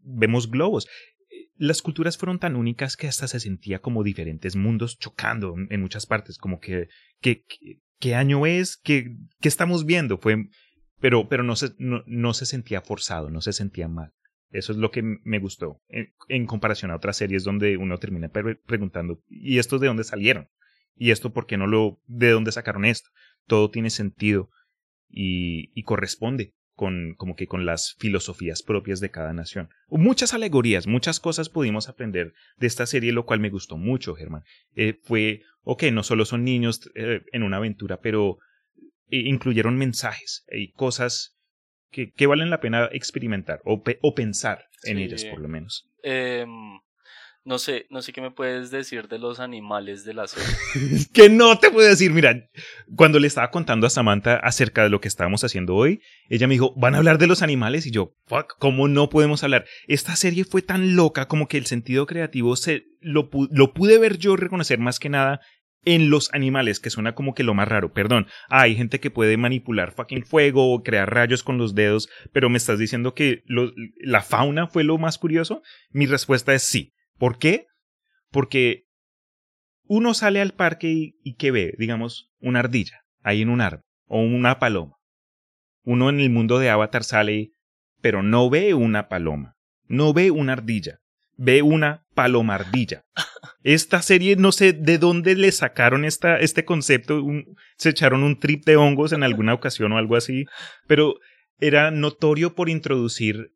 vemos 0.03 0.51
globos. 0.51 0.89
Las 1.59 1.81
culturas 1.81 2.17
fueron 2.17 2.39
tan 2.39 2.55
únicas 2.55 2.95
que 2.95 3.09
hasta 3.09 3.27
se 3.27 3.41
sentía 3.41 3.79
como 3.79 4.01
diferentes 4.01 4.55
mundos 4.55 4.97
chocando 4.97 5.55
en 5.69 5.81
muchas 5.81 6.05
partes, 6.05 6.37
como 6.37 6.61
que, 6.61 6.87
¿qué 7.19 8.15
año 8.15 8.45
es? 8.45 8.77
¿Qué, 8.77 9.17
qué 9.41 9.49
estamos 9.49 9.85
viendo? 9.85 10.17
Fue, 10.17 10.47
pero, 11.01 11.27
pero 11.27 11.43
no, 11.43 11.57
se, 11.57 11.71
no, 11.77 12.01
no 12.07 12.33
se 12.33 12.45
sentía 12.45 12.79
forzado, 12.79 13.29
no 13.29 13.41
se 13.41 13.51
sentía 13.51 13.89
mal. 13.89 14.13
Eso 14.51 14.71
es 14.71 14.77
lo 14.77 14.89
que 14.89 15.03
me 15.03 15.39
gustó 15.39 15.81
en, 15.89 16.45
comparación 16.45 16.91
a 16.91 16.95
otras 16.95 17.17
series 17.17 17.43
donde 17.43 17.75
uno 17.75 17.97
termina 17.97 18.29
preguntando, 18.29 19.21
¿y 19.27 19.59
estos 19.59 19.81
de 19.81 19.87
dónde 19.87 20.05
salieron? 20.05 20.47
¿Y 20.95 21.11
esto 21.11 21.33
por 21.33 21.45
qué 21.45 21.57
no 21.57 21.67
lo, 21.67 22.01
de 22.07 22.31
dónde 22.31 22.53
sacaron 22.53 22.85
esto? 22.85 23.09
Todo 23.47 23.69
tiene 23.69 23.89
sentido 23.89 24.49
y, 25.09 25.71
y 25.77 25.83
corresponde 25.83 26.55
con, 26.79 27.13
como 27.17 27.35
que 27.35 27.45
con 27.45 27.65
las 27.65 27.97
filosofías 27.99 28.63
propias 28.63 29.01
de 29.01 29.11
cada 29.11 29.33
nación. 29.33 29.67
Muchas 29.89 30.33
alegorías, 30.33 30.87
muchas 30.87 31.19
cosas 31.19 31.49
pudimos 31.49 31.89
aprender 31.89 32.33
de 32.55 32.67
esta 32.67 32.85
serie, 32.85 33.11
lo 33.11 33.25
cual 33.25 33.41
me 33.41 33.49
gustó 33.49 33.75
mucho, 33.75 34.15
Germán. 34.15 34.43
Eh, 34.77 34.97
fue, 35.03 35.41
ok, 35.63 35.83
no 35.91 36.03
solo 36.03 36.23
son 36.23 36.45
niños 36.45 36.89
eh, 36.95 37.19
en 37.33 37.43
una 37.43 37.57
aventura, 37.57 37.99
pero 37.99 38.37
eh, 39.09 39.17
incluyeron 39.25 39.77
mensajes 39.77 40.45
y 40.53 40.71
cosas 40.71 41.37
que, 41.91 42.13
que 42.13 42.27
valen 42.27 42.49
la 42.49 42.61
pena 42.61 42.87
experimentar 42.93 43.59
o, 43.65 43.83
o 44.01 44.15
pensar 44.15 44.63
en 44.83 44.99
ellas 44.99 45.25
por 45.25 45.41
lo 45.41 45.49
menos. 45.49 45.85
Eh, 46.01 46.45
no 47.49 47.57
sé, 47.57 47.87
no 47.89 48.03
sé 48.03 48.13
qué 48.13 48.21
me 48.21 48.29
puedes 48.29 48.69
decir 48.69 49.07
de 49.07 49.17
los 49.17 49.39
animales 49.39 50.05
de 50.05 50.13
la 50.13 50.27
serie. 50.27 51.07
que 51.13 51.29
no 51.29 51.57
te 51.57 51.71
puedo 51.71 51.89
decir, 51.89 52.11
mira, 52.11 52.47
cuando 52.95 53.17
le 53.17 53.25
estaba 53.25 53.49
contando 53.49 53.87
a 53.87 53.89
Samantha 53.89 54.35
acerca 54.35 54.83
de 54.83 54.89
lo 54.89 55.01
que 55.01 55.07
estábamos 55.07 55.43
haciendo 55.43 55.75
hoy, 55.75 55.99
ella 56.29 56.47
me 56.47 56.53
dijo, 56.53 56.75
"¿Van 56.77 56.93
a 56.93 56.99
hablar 56.99 57.17
de 57.17 57.25
los 57.25 57.41
animales?" 57.41 57.87
y 57.87 57.91
yo, 57.91 58.13
"Fuck, 58.27 58.59
¿cómo 58.59 58.87
no 58.87 59.09
podemos 59.09 59.43
hablar?" 59.43 59.65
Esta 59.87 60.15
serie 60.15 60.45
fue 60.45 60.61
tan 60.61 60.95
loca 60.95 61.27
como 61.27 61.47
que 61.47 61.57
el 61.57 61.65
sentido 61.65 62.05
creativo 62.05 62.55
se 62.55 62.85
lo, 63.01 63.31
lo 63.49 63.73
pude 63.73 63.97
ver 63.97 64.19
yo 64.19 64.35
reconocer 64.35 64.77
más 64.77 64.99
que 64.99 65.09
nada 65.09 65.41
en 65.85 66.11
los 66.11 66.31
animales, 66.35 66.79
que 66.79 66.91
suena 66.91 67.15
como 67.15 67.33
que 67.33 67.43
lo 67.43 67.55
más 67.55 67.67
raro. 67.67 67.93
Perdón, 67.93 68.27
hay 68.49 68.75
gente 68.75 68.99
que 68.99 69.09
puede 69.09 69.37
manipular 69.37 69.91
fucking 69.91 70.23
fuego 70.23 70.71
o 70.71 70.83
crear 70.83 71.11
rayos 71.11 71.41
con 71.41 71.57
los 71.57 71.73
dedos, 71.73 72.09
pero 72.31 72.47
me 72.47 72.57
estás 72.57 72.77
diciendo 72.77 73.15
que 73.15 73.43
la 73.97 74.21
fauna 74.21 74.67
fue 74.67 74.83
lo 74.83 74.99
más 74.99 75.17
curioso. 75.17 75.63
Mi 75.89 76.05
respuesta 76.05 76.53
es 76.53 76.61
sí. 76.61 76.93
¿Por 77.19 77.37
qué? 77.37 77.67
Porque 78.31 78.85
uno 79.83 80.13
sale 80.13 80.41
al 80.41 80.53
parque 80.53 80.89
y, 80.89 81.15
y 81.23 81.35
¿qué 81.35 81.51
ve? 81.51 81.75
Digamos, 81.77 82.31
una 82.39 82.59
ardilla 82.59 83.03
ahí 83.21 83.41
en 83.41 83.49
un 83.49 83.61
árbol 83.61 83.85
o 84.07 84.19
una 84.21 84.57
paloma. 84.59 84.95
Uno 85.83 86.09
en 86.09 86.19
el 86.19 86.29
mundo 86.29 86.59
de 86.59 86.69
Avatar 86.69 87.03
sale, 87.03 87.51
pero 88.01 88.23
no 88.23 88.49
ve 88.49 88.73
una 88.73 89.07
paloma, 89.07 89.55
no 89.87 90.13
ve 90.13 90.31
una 90.31 90.53
ardilla, 90.53 90.99
ve 91.35 91.61
una 91.61 92.05
palomardilla. 92.15 93.05
Esta 93.63 94.01
serie, 94.01 94.35
no 94.35 94.51
sé 94.51 94.73
de 94.73 94.97
dónde 94.97 95.35
le 95.35 95.51
sacaron 95.51 96.05
esta, 96.05 96.37
este 96.37 96.63
concepto, 96.63 97.21
se 97.77 97.89
echaron 97.89 98.23
un 98.23 98.39
trip 98.39 98.65
de 98.65 98.77
hongos 98.77 99.11
en 99.11 99.23
alguna 99.23 99.53
ocasión 99.53 99.91
o 99.91 99.97
algo 99.97 100.15
así, 100.15 100.45
pero 100.87 101.15
era 101.59 101.91
notorio 101.91 102.55
por 102.55 102.69
introducir 102.69 103.53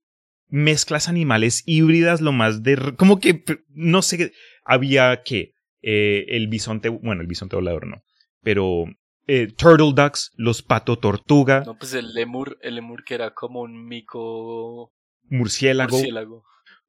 mezclas 0.53 1.09
animales 1.09 1.63
híbridas, 1.65 2.21
lo 2.21 2.31
más 2.31 2.61
de... 2.61 2.93
como 2.95 3.19
que, 3.19 3.43
no 3.69 4.03
sé, 4.03 4.31
había 4.63 5.23
que 5.23 5.55
eh, 5.81 6.25
el 6.27 6.47
bisonte, 6.47 6.89
bueno, 6.89 7.21
el 7.21 7.27
bisonte 7.27 7.55
volador 7.55 7.87
no, 7.87 8.03
pero 8.43 8.85
eh, 9.25 9.47
turtle 9.57 9.93
ducks, 9.95 10.31
los 10.35 10.61
pato 10.61 10.99
tortuga. 10.99 11.63
No, 11.65 11.75
pues 11.75 11.95
el 11.95 12.13
lemur, 12.13 12.59
el 12.61 12.75
lemur 12.75 13.03
que 13.03 13.15
era 13.15 13.33
como 13.33 13.61
un 13.61 13.87
mico 13.87 14.93
murciélago. 15.23 15.97
murciélago. 15.97 16.43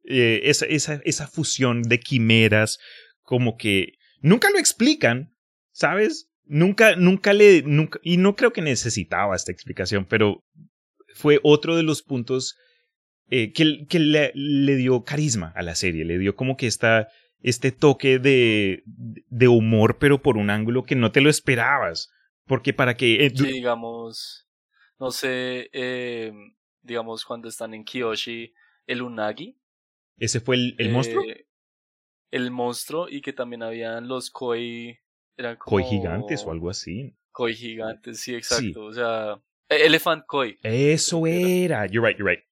Eh, 0.04 0.42
esa, 0.44 0.66
esa, 0.66 1.00
esa 1.06 1.26
fusión 1.26 1.80
de 1.84 2.00
quimeras, 2.00 2.78
como 3.22 3.56
que 3.56 3.94
nunca 4.20 4.50
lo 4.50 4.58
explican, 4.58 5.34
¿sabes? 5.72 6.28
Nunca, 6.44 6.96
nunca 6.96 7.32
le, 7.32 7.62
nunca, 7.62 7.98
y 8.02 8.18
no 8.18 8.36
creo 8.36 8.52
que 8.52 8.60
necesitaba 8.60 9.34
esta 9.34 9.52
explicación, 9.52 10.04
pero 10.04 10.44
fue 11.14 11.40
otro 11.42 11.76
de 11.76 11.82
los 11.82 12.02
puntos 12.02 12.58
eh, 13.30 13.52
que, 13.52 13.86
que 13.88 13.98
le, 13.98 14.32
le, 14.34 14.76
dio 14.76 15.04
carisma 15.04 15.52
a 15.56 15.62
la 15.62 15.74
serie, 15.74 16.04
le 16.04 16.18
dio 16.18 16.36
como 16.36 16.56
que 16.56 16.66
esta, 16.66 17.08
este 17.40 17.72
toque 17.72 18.18
de, 18.18 18.82
de 18.86 19.48
humor, 19.48 19.98
pero 19.98 20.22
por 20.22 20.36
un 20.36 20.50
ángulo 20.50 20.84
que 20.84 20.96
no 20.96 21.12
te 21.12 21.20
lo 21.20 21.30
esperabas. 21.30 22.10
Porque 22.46 22.72
para 22.72 22.94
que... 22.94 23.24
Eh, 23.24 23.30
digamos, 23.30 24.48
no 24.98 25.10
sé, 25.10 25.70
eh, 25.72 26.32
digamos 26.82 27.24
cuando 27.24 27.48
están 27.48 27.72
en 27.74 27.84
Kiyoshi, 27.84 28.52
el 28.86 29.02
Unagi, 29.02 29.56
¿Ese 30.18 30.40
fue 30.40 30.56
el, 30.56 30.76
el 30.78 30.90
monstruo? 30.90 31.22
Eh, 31.24 31.46
el 32.30 32.50
monstruo 32.50 33.08
y 33.08 33.20
que 33.20 33.32
también 33.32 33.62
habían 33.62 34.08
los 34.08 34.30
koi. 34.30 34.98
Eran 35.36 35.56
Koi 35.56 35.82
gigantes 35.82 36.44
o 36.44 36.52
algo 36.52 36.70
así. 36.70 37.16
Koi 37.32 37.54
gigantes, 37.54 38.20
sí, 38.20 38.34
exacto. 38.34 38.84
O 38.84 38.92
sea, 38.92 39.40
e, 39.68 39.86
Elephant 39.86 40.24
Koi. 40.26 40.58
Eso 40.62 41.26
era. 41.26 41.86
You're 41.86 42.06
right, 42.06 42.18
you're 42.18 42.30
right. 42.30 42.44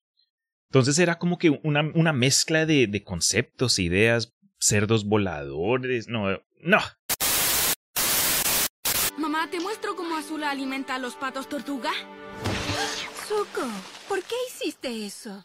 Entonces 0.72 0.98
era 0.98 1.18
como 1.18 1.36
que 1.36 1.50
una, 1.50 1.82
una 1.94 2.14
mezcla 2.14 2.64
de, 2.64 2.86
de 2.86 3.04
conceptos, 3.04 3.78
ideas, 3.78 4.32
cerdos 4.58 5.04
voladores. 5.04 6.08
No, 6.08 6.40
no. 6.62 6.78
Mamá, 9.18 9.50
¿te 9.50 9.60
muestro 9.60 9.94
cómo 9.96 10.16
Azula 10.16 10.50
alimenta 10.50 10.94
a 10.94 10.98
los 10.98 11.14
patos 11.14 11.46
tortuga? 11.46 11.90
Zuko, 13.28 13.68
¿por 14.08 14.22
qué 14.22 14.34
hiciste 14.48 15.04
eso? 15.04 15.44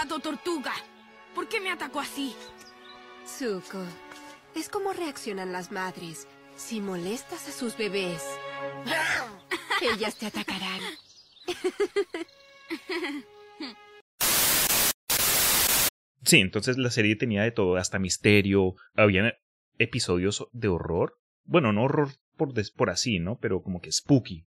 Pato 0.00 0.18
tortuga! 0.18 0.72
¿Por 1.34 1.46
qué 1.48 1.60
me 1.60 1.70
atacó 1.70 2.00
así? 2.00 2.34
Zuko, 3.26 3.84
es 4.54 4.70
como 4.70 4.94
reaccionan 4.94 5.52
las 5.52 5.70
madres 5.72 6.26
si 6.56 6.80
molestas 6.80 7.46
a 7.48 7.52
sus 7.52 7.76
bebés. 7.76 8.22
Ellas 9.82 10.16
te 10.16 10.26
atacarán. 10.26 10.80
Sí, 16.24 16.38
entonces 16.38 16.78
la 16.78 16.90
serie 16.90 17.16
tenía 17.16 17.42
de 17.42 17.50
todo, 17.50 17.76
hasta 17.76 17.98
misterio, 17.98 18.74
había 18.94 19.34
episodios 19.78 20.46
de 20.52 20.68
horror. 20.68 21.18
Bueno, 21.44 21.72
no 21.74 21.84
horror 21.84 22.10
por, 22.36 22.54
des- 22.54 22.70
por 22.70 22.88
así, 22.90 23.18
¿no? 23.18 23.38
Pero 23.38 23.62
como 23.62 23.80
que 23.80 23.92
spooky. 23.92 24.46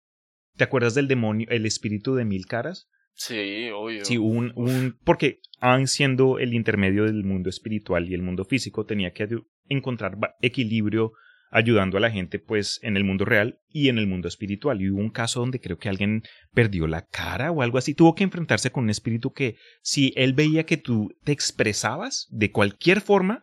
¿Te 0.57 0.65
acuerdas 0.65 0.95
del 0.95 1.09
demonio, 1.09 1.47
el 1.51 1.67
espíritu 1.67 2.15
de 2.15 2.25
mil 2.25 2.47
caras? 2.47 2.89
Sí, 3.15 3.71
obvio. 3.71 4.05
Sí, 4.05 4.19
un, 4.19 4.53
un, 4.57 4.99
porque 5.05 5.41
Aang 5.61 5.87
siendo 5.87 6.39
el 6.39 6.55
intermedio 6.55 7.05
del 7.05 7.25
mundo 7.25 7.51
espiritual 7.51 8.09
y 8.09 8.15
el 8.15 8.23
mundo 8.23 8.45
físico 8.45 8.85
tenía 8.85 9.13
que 9.13 9.29
encontrar 9.69 10.19
equilibrio 10.41 11.13
ayudando 11.53 11.99
a 11.99 12.01
la 12.01 12.11
gente 12.11 12.39
pues 12.39 12.81
en 12.83 12.97
el 12.97 13.05
mundo 13.05 13.27
real 13.27 13.61
y 13.69 13.91
en 13.91 13.99
el 13.99 14.07
mundo 14.07 14.27
espiritual. 14.27 14.81
Y 14.81 14.91
hubo 14.91 15.01
un 15.01 15.11
caso 15.11 15.41
donde 15.41 15.61
creo 15.61 15.79
que 15.79 15.89
alguien 15.89 16.23
perdió 16.53 16.87
la 16.87 17.07
cara 17.07 17.53
o 17.53 17.63
algo 17.63 17.79
así. 17.79 17.95
Tuvo 17.95 18.15
que 18.15 18.25
enfrentarse 18.25 18.73
con 18.73 18.85
un 18.85 18.91
espíritu 18.91 19.33
que 19.33 19.57
si 19.83 20.13
él 20.17 20.33
veía 20.33 20.65
que 20.65 20.79
tú 20.79 21.15
te 21.25 21.33
expresabas 21.33 22.27
de 22.31 22.51
cualquier 22.51 23.03
forma, 23.03 23.41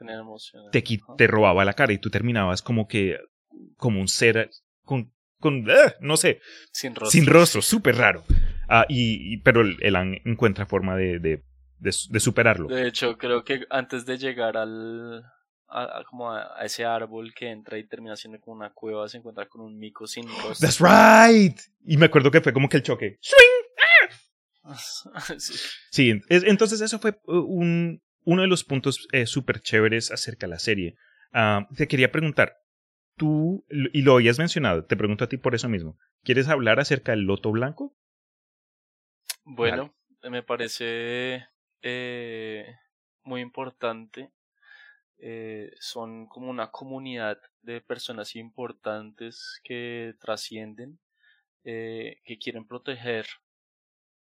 te, 0.72 0.84
te 1.18 1.28
robaba 1.28 1.64
la 1.64 1.74
cara 1.74 1.94
y 1.94 2.00
tú 2.00 2.10
terminabas 2.10 2.62
como 2.62 2.88
que 2.88 3.18
como 3.78 4.02
un 4.02 4.08
ser 4.08 4.50
con, 4.84 5.14
con 5.40 5.66
¡ah! 5.70 5.94
no 6.02 6.18
sé, 6.18 6.41
Sin 6.72 6.95
rostro. 6.95 7.11
sin 7.11 7.26
rostro, 7.26 7.61
súper 7.61 7.95
raro. 7.95 8.24
Ah, 8.68 8.86
y, 8.90 9.34
y- 9.34 9.38
pero 9.38 9.61
el, 9.61 9.78
el 9.82 9.95
Aang 9.95 10.22
encuentra 10.26 10.66
forma 10.66 10.95
de, 10.95 11.20
de, 11.20 11.44
de, 11.80 11.91
de 12.10 12.20
superarlo. 12.20 12.68
De 12.68 12.88
hecho, 12.88 13.18
creo 13.18 13.44
que 13.44 13.66
antes 13.70 14.06
de 14.06 14.18
llegar 14.18 14.57
al. 14.57 15.24
A, 15.72 15.99
a- 15.99 16.03
como 16.03 16.32
a, 16.32 16.60
a 16.60 16.66
ese 16.66 16.84
árbol 16.86 17.32
que 17.36 17.49
entra 17.49 17.78
y 17.78 17.84
termina 17.88 18.16
siendo 18.16 18.40
como 18.40 18.57
una 18.57 18.72
cueva, 18.74 19.07
se 19.07 19.18
encuentra 19.18 19.48
con 19.48 19.61
un 19.61 19.78
mico 19.78 20.07
sin 20.07 20.24
rostro. 20.28 20.68
That's 20.68 20.80
right. 20.80 21.57
Y 21.86 21.98
me 21.98 22.07
acuerdo 22.07 22.32
que 22.32 22.41
fue 22.41 22.53
como 22.53 22.68
que 22.70 22.78
el 22.78 22.84
choque. 22.84 23.20
Sí. 25.38 25.53
Sí, 25.91 26.22
es- 26.30 26.44
entonces 26.44 26.82
eso 26.82 26.99
fue 26.99 27.20
uh, 27.26 27.38
un, 27.40 28.02
uno 28.24 28.41
de 28.44 28.48
los 28.48 28.64
puntos 28.64 29.07
eh, 29.11 29.26
súper 29.26 29.61
chéveres 29.61 30.11
acerca 30.11 30.45
de 30.45 30.52
la 30.52 30.60
serie. 30.60 30.95
Ah, 31.34 31.68
te 31.76 31.88
quería 31.88 32.11
preguntar, 32.11 32.56
tú, 33.20 33.66
y 33.70 34.02
lo 34.02 34.14
habías 34.14 34.40
mencionado, 34.40 34.86
te 34.86 34.98
pregunto 34.98 35.26
a 35.26 35.30
ti 35.30 35.38
por 35.38 35.54
eso 35.54 35.70
mismo, 35.70 36.00
¿quieres 36.24 36.48
hablar 36.48 36.80
acerca 36.80 37.12
del 37.12 37.26
loto 37.26 37.52
blanco? 37.52 37.96
Bueno, 39.44 39.94
me 40.24 40.41
parece 40.41 41.48
eh, 41.82 42.76
muy 43.24 43.41
importante. 43.41 44.32
Eh, 45.22 45.72
son 45.80 46.28
como 46.28 46.50
una 46.50 46.72
comunidad 46.72 47.40
de 47.62 47.82
personas 47.82 48.36
importantes 48.38 49.60
que 49.64 50.16
trascienden, 50.22 51.00
eh, 51.66 52.22
que 52.24 52.38
quieren 52.38 52.66
proteger 52.66 53.28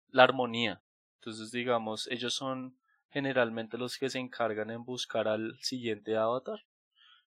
la 0.08 0.24
armonía. 0.24 0.82
Entonces, 1.16 1.50
digamos, 1.50 2.08
ellos 2.10 2.32
son 2.32 2.78
generalmente 3.10 3.76
los 3.76 3.98
que 3.98 4.08
se 4.08 4.18
encargan 4.18 4.70
en 4.70 4.84
buscar 4.84 5.28
al 5.28 5.58
siguiente 5.60 6.16
avatar. 6.16 6.64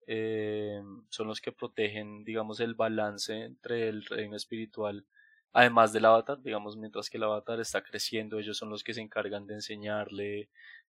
Eh, 0.06 0.82
son 1.09 1.28
los 1.28 1.40
que 1.40 1.52
protegen, 1.52 2.24
digamos, 2.24 2.60
el 2.60 2.74
balance 2.74 3.44
entre 3.44 3.89
el 3.89 4.05
reino 4.05 4.36
espiritual 4.36 5.05
además 5.52 5.93
del 5.93 6.05
avatar, 6.05 6.40
digamos, 6.43 6.77
mientras 6.77 7.10
que 7.10 7.16
el 7.16 7.24
avatar 7.24 7.60
está 7.60 7.82
creciendo, 7.82 8.39
ellos 8.39 8.56
son 8.56 8.70
los 8.70 8.85
que 8.85 8.94
se 8.94 9.01
encargan 9.01 9.47
de 9.47 9.55
enseñarle, 9.55 10.48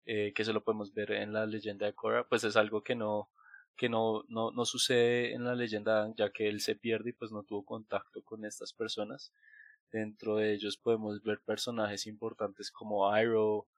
eh, 0.07 0.33
que 0.35 0.43
eso 0.43 0.53
lo 0.53 0.65
podemos 0.65 0.93
ver 0.95 1.13
en 1.13 1.33
la 1.33 1.47
leyenda 1.47 1.87
de 1.87 1.95
Korra, 1.95 2.27
pues 2.29 2.45
es 2.45 2.57
algo 2.57 2.83
que 2.83 2.95
no 2.95 3.31
que 3.77 3.89
no, 3.89 4.25
no, 4.29 4.51
no 4.51 4.65
sucede 4.65 5.35
en 5.35 5.45
la 5.45 5.55
leyenda 5.55 6.13
ya 6.17 6.31
que 6.31 6.49
él 6.49 6.61
se 6.61 6.75
pierde 6.75 7.11
y 7.11 7.13
pues 7.13 7.31
no 7.31 7.45
tuvo 7.45 7.65
contacto 7.65 8.23
con 8.23 8.45
estas 8.45 8.73
personas. 8.73 9.33
Dentro 9.93 10.37
de 10.37 10.53
ellos 10.55 10.77
podemos 10.77 11.23
ver 11.23 11.41
personajes 11.41 12.07
importantes 12.09 12.73
como 12.73 13.17
Iroh, 13.17 13.69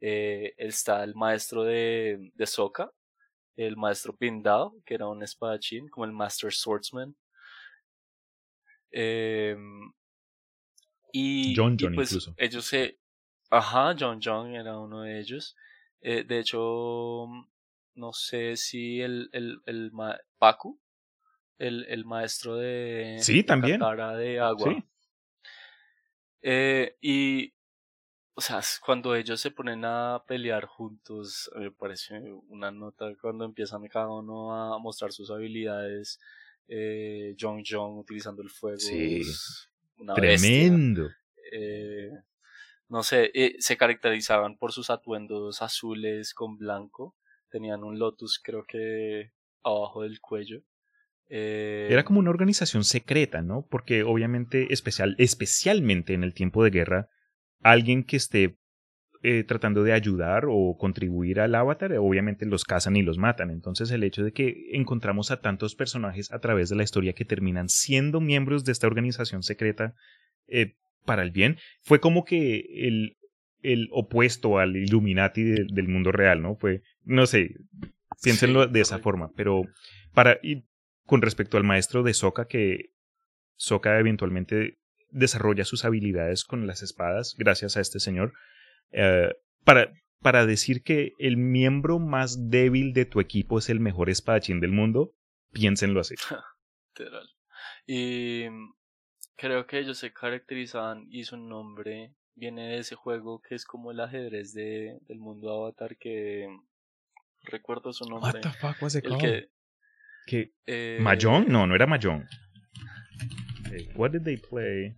eh, 0.00 0.54
está 0.56 1.04
el 1.04 1.14
maestro 1.14 1.64
de, 1.64 2.32
de 2.34 2.46
Sokka, 2.46 2.90
el 3.56 3.76
maestro 3.76 4.16
Pindao, 4.16 4.76
que 4.84 4.94
era 4.94 5.08
un 5.08 5.22
espadachín, 5.22 5.88
como 5.88 6.04
el 6.04 6.12
Master 6.12 6.52
Swordsman. 6.52 7.14
Em, 8.92 9.92
y, 11.12 11.54
John 11.56 11.76
y, 11.78 11.84
John 11.84 11.94
pues 11.94 12.10
incluso. 12.12 12.34
ellos 12.36 12.64
se... 12.64 12.98
Ajá, 13.50 13.94
John 13.98 14.20
John 14.22 14.54
era 14.54 14.78
uno 14.78 15.02
de 15.02 15.20
ellos. 15.20 15.56
Eh, 16.00 16.24
de 16.24 16.38
hecho, 16.38 17.26
no 17.94 18.12
sé 18.12 18.56
si 18.56 19.00
el, 19.00 19.28
el, 19.32 19.60
el 19.66 19.90
ma- 19.92 20.18
Pacu, 20.38 20.80
el, 21.58 21.84
el 21.88 22.04
maestro 22.04 22.56
de, 22.56 23.16
Sí, 23.20 23.38
de 23.38 23.42
también. 23.44 23.80
De 23.80 24.40
agua. 24.40 24.72
Sí. 24.72 24.84
Eh, 26.42 26.96
y, 27.00 27.52
o 28.34 28.40
sea, 28.40 28.60
cuando 28.84 29.14
ellos 29.14 29.40
se 29.40 29.50
ponen 29.50 29.84
a 29.84 30.22
pelear 30.26 30.66
juntos, 30.66 31.50
me 31.56 31.70
parece 31.70 32.20
una 32.48 32.70
nota 32.70 33.06
cuando 33.20 33.44
empiezan 33.44 33.86
cada 33.88 34.08
uno 34.10 34.54
a 34.54 34.78
mostrar 34.78 35.12
sus 35.12 35.30
habilidades. 35.30 36.18
Eh, 36.68 37.34
John 37.38 37.62
John 37.66 37.98
utilizando 37.98 38.42
el 38.42 38.50
fuego. 38.50 38.78
Sí. 38.78 39.22
una. 39.96 40.14
Tremendo. 40.14 41.10
Eh, 41.52 42.10
no 42.88 43.02
sé, 43.02 43.30
eh, 43.34 43.56
se 43.58 43.76
caracterizaban 43.76 44.56
por 44.58 44.72
sus 44.72 44.90
atuendos 44.90 45.62
azules 45.62 46.34
con 46.34 46.58
blanco. 46.58 47.16
Tenían 47.50 47.84
un 47.84 47.98
lotus, 47.98 48.40
creo 48.42 48.64
que 48.66 49.32
abajo 49.62 50.02
del 50.02 50.20
cuello. 50.20 50.62
Eh, 51.28 51.88
Era 51.90 52.04
como 52.04 52.18
una 52.18 52.30
organización 52.30 52.82
secreta, 52.84 53.42
¿no? 53.42 53.66
Porque 53.70 54.02
obviamente, 54.02 54.72
especial, 54.72 55.14
especialmente 55.18 56.14
en 56.14 56.24
el 56.24 56.34
tiempo 56.34 56.64
de 56.64 56.70
guerra, 56.70 57.08
alguien 57.62 58.04
que 58.04 58.16
esté 58.16 58.56
eh, 59.22 59.44
tratando 59.44 59.82
de 59.84 59.92
ayudar 59.92 60.44
o 60.48 60.76
contribuir 60.78 61.40
al 61.40 61.54
avatar, 61.54 61.92
obviamente 61.98 62.46
los 62.46 62.64
cazan 62.64 62.96
y 62.96 63.02
los 63.02 63.18
matan. 63.18 63.50
Entonces 63.50 63.90
el 63.90 64.02
hecho 64.02 64.24
de 64.24 64.32
que 64.32 64.70
encontramos 64.72 65.30
a 65.30 65.40
tantos 65.42 65.74
personajes 65.74 66.32
a 66.32 66.38
través 66.38 66.70
de 66.70 66.76
la 66.76 66.84
historia 66.84 67.12
que 67.12 67.26
terminan 67.26 67.68
siendo 67.68 68.20
miembros 68.20 68.64
de 68.64 68.72
esta 68.72 68.86
organización 68.86 69.42
secreta 69.42 69.94
eh, 70.48 70.74
para 71.04 71.22
el 71.22 71.32
bien, 71.32 71.58
fue 71.82 72.00
como 72.00 72.24
que 72.24 72.64
el, 72.88 73.16
el 73.62 73.88
opuesto 73.92 74.58
al 74.58 74.76
Illuminati 74.76 75.42
de- 75.42 75.66
del 75.70 75.88
mundo 75.88 76.12
real, 76.12 76.40
¿no? 76.40 76.56
Fue, 76.56 76.80
no 77.04 77.26
sé, 77.26 77.56
piénsenlo 78.22 78.66
de 78.68 78.80
esa 78.80 78.98
forma, 79.00 79.30
pero 79.36 79.62
para, 80.14 80.38
y 80.42 80.64
con 81.04 81.20
respecto 81.20 81.58
al 81.58 81.64
maestro 81.64 82.02
de 82.02 82.14
Sokka, 82.14 82.46
que 82.46 82.90
Sokka 83.56 83.98
eventualmente 83.98 84.78
desarrolla 85.12 85.64
sus 85.64 85.84
habilidades 85.84 86.44
con 86.44 86.66
las 86.66 86.82
espadas 86.82 87.34
gracias 87.38 87.76
a 87.76 87.80
este 87.80 88.00
señor, 88.00 88.32
eh, 88.92 89.30
para, 89.64 89.92
para 90.20 90.46
decir 90.46 90.82
que 90.82 91.12
el 91.18 91.36
miembro 91.36 91.98
más 91.98 92.48
débil 92.50 92.92
de 92.92 93.04
tu 93.04 93.20
equipo 93.20 93.58
es 93.58 93.68
el 93.70 93.80
mejor 93.80 94.10
espadachín 94.10 94.60
del 94.60 94.72
mundo, 94.72 95.14
piénsenlo 95.52 96.00
así. 96.00 96.14
Y 97.86 98.44
mm, 98.48 98.72
creo 99.36 99.66
que 99.66 99.78
ellos 99.78 99.98
se 99.98 100.12
caracterizaban 100.12 101.06
y 101.10 101.24
su 101.24 101.36
nombre 101.36 102.14
viene 102.34 102.68
de 102.68 102.78
ese 102.78 102.94
juego 102.94 103.40
que 103.40 103.54
es 103.54 103.64
como 103.64 103.90
el 103.90 104.00
ajedrez 104.00 104.52
de, 104.54 104.98
del 105.08 105.18
mundo 105.18 105.50
Avatar 105.52 105.96
que 105.96 106.46
mm, 106.48 106.62
recuerdo 107.44 107.92
su 107.92 108.04
nombre. 108.04 108.32
What 108.32 108.40
the 108.42 108.50
fuck 108.50 108.82
was 108.82 108.94
it 108.94 109.04
El 109.04 109.10
called? 109.12 109.22
que, 109.22 109.50
¿Qué? 110.26 110.52
eh, 110.66 110.98
¿Mahjong? 111.00 111.48
No, 111.48 111.66
no 111.66 111.74
era 111.74 111.86
Mahjong. 111.86 112.24
Eh, 113.72 113.88
what 113.94 114.10
did 114.10 114.24
they 114.24 114.36
play 114.36 114.94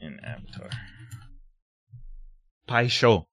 in 0.00 0.18
Avatar? 0.24 0.70
Pai 2.66 2.88
Show. 2.88 3.26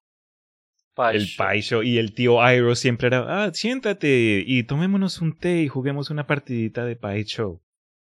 Pai 0.96 1.16
el 1.16 1.26
Show. 1.26 1.46
Pai 1.46 1.62
Show. 1.62 1.84
Y 1.84 1.98
el 1.98 2.14
tío 2.14 2.38
Iroh 2.42 2.76
siempre 2.76 3.08
era, 3.08 3.46
ah, 3.46 3.54
siéntate 3.54 4.44
y 4.46 4.64
tomémonos 4.64 5.22
un 5.22 5.38
té 5.38 5.62
y 5.62 5.68
juguemos 5.68 6.10
una 6.10 6.26
partidita 6.26 6.86
de 6.86 6.96
Pai 6.96 7.24
Show. 7.24 7.62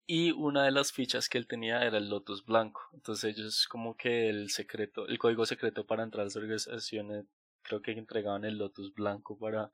Y 0.06 0.32
una 0.32 0.64
de 0.64 0.72
las 0.72 0.92
fichas 0.92 1.28
que 1.28 1.38
él 1.38 1.46
tenía 1.46 1.84
era 1.84 1.98
el 1.98 2.08
Lotus 2.08 2.44
Blanco. 2.44 2.82
Entonces 2.92 3.36
ellos 3.36 3.66
como 3.68 3.96
que 3.96 4.28
el 4.28 4.50
secreto, 4.50 5.06
el 5.08 5.18
código 5.18 5.46
secreto 5.46 5.86
para 5.86 6.02
entrar 6.02 6.22
a 6.22 6.24
las 6.24 6.36
organizaciones, 6.36 7.24
creo 7.62 7.80
que 7.80 7.92
entregaban 7.92 8.44
el 8.44 8.58
Lotus 8.58 8.92
Blanco 8.92 9.38
para, 9.38 9.72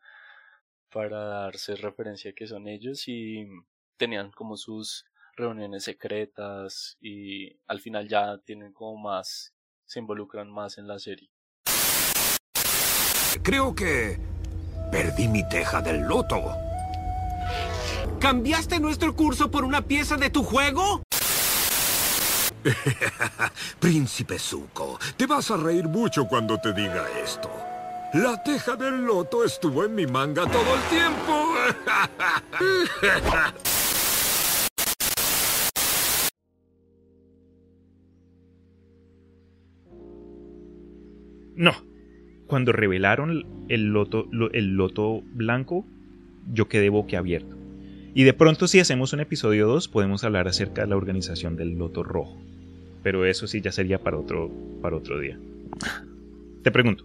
para 0.90 1.24
darse 1.24 1.74
referencia 1.76 2.34
que 2.34 2.46
son 2.46 2.68
ellos 2.68 3.08
y 3.08 3.46
tenían 3.98 4.30
como 4.30 4.56
sus 4.56 5.04
reuniones 5.36 5.84
secretas 5.84 6.96
y 7.00 7.60
al 7.66 7.80
final 7.80 8.08
ya 8.08 8.38
tienen 8.38 8.72
como 8.72 8.96
más, 8.96 9.54
se 9.84 9.98
involucran 10.00 10.50
más 10.50 10.78
en 10.78 10.86
la 10.86 10.98
serie. 10.98 11.30
Creo 13.42 13.74
que 13.74 14.18
perdí 14.90 15.28
mi 15.28 15.46
teja 15.48 15.80
del 15.80 16.02
loto. 16.02 16.52
¿Cambiaste 18.20 18.80
nuestro 18.80 19.14
curso 19.14 19.50
por 19.50 19.64
una 19.64 19.82
pieza 19.82 20.16
de 20.16 20.30
tu 20.30 20.42
juego? 20.42 21.02
Príncipe 23.80 24.38
Zuko, 24.38 24.98
te 25.16 25.26
vas 25.26 25.50
a 25.50 25.56
reír 25.56 25.84
mucho 25.84 26.26
cuando 26.26 26.58
te 26.58 26.72
diga 26.72 27.06
esto. 27.22 27.50
La 28.14 28.42
teja 28.42 28.74
del 28.74 29.04
loto 29.04 29.44
estuvo 29.44 29.84
en 29.84 29.94
mi 29.94 30.06
manga 30.06 30.46
todo 30.46 30.74
el 30.74 30.82
tiempo. 30.88 31.54
No. 41.58 41.72
Cuando 42.46 42.72
revelaron 42.72 43.44
el 43.68 43.84
loto, 43.92 44.26
lo- 44.30 44.50
el 44.52 44.74
loto 44.76 45.20
blanco, 45.34 45.84
yo 46.52 46.68
quedé 46.68 46.88
boquiabierto. 46.88 47.56
Y 48.14 48.22
de 48.24 48.32
pronto 48.32 48.66
si 48.66 48.80
hacemos 48.80 49.12
un 49.12 49.20
episodio 49.20 49.66
2 49.66 49.88
podemos 49.88 50.24
hablar 50.24 50.48
acerca 50.48 50.82
de 50.82 50.88
la 50.88 50.96
organización 50.96 51.56
del 51.56 51.76
loto 51.76 52.02
rojo. 52.02 52.40
Pero 53.02 53.26
eso 53.26 53.46
sí 53.46 53.60
ya 53.60 53.70
sería 53.70 53.98
para 54.02 54.16
otro, 54.18 54.50
para 54.80 54.96
otro 54.96 55.20
día. 55.20 55.38
Te 56.62 56.70
pregunto. 56.70 57.04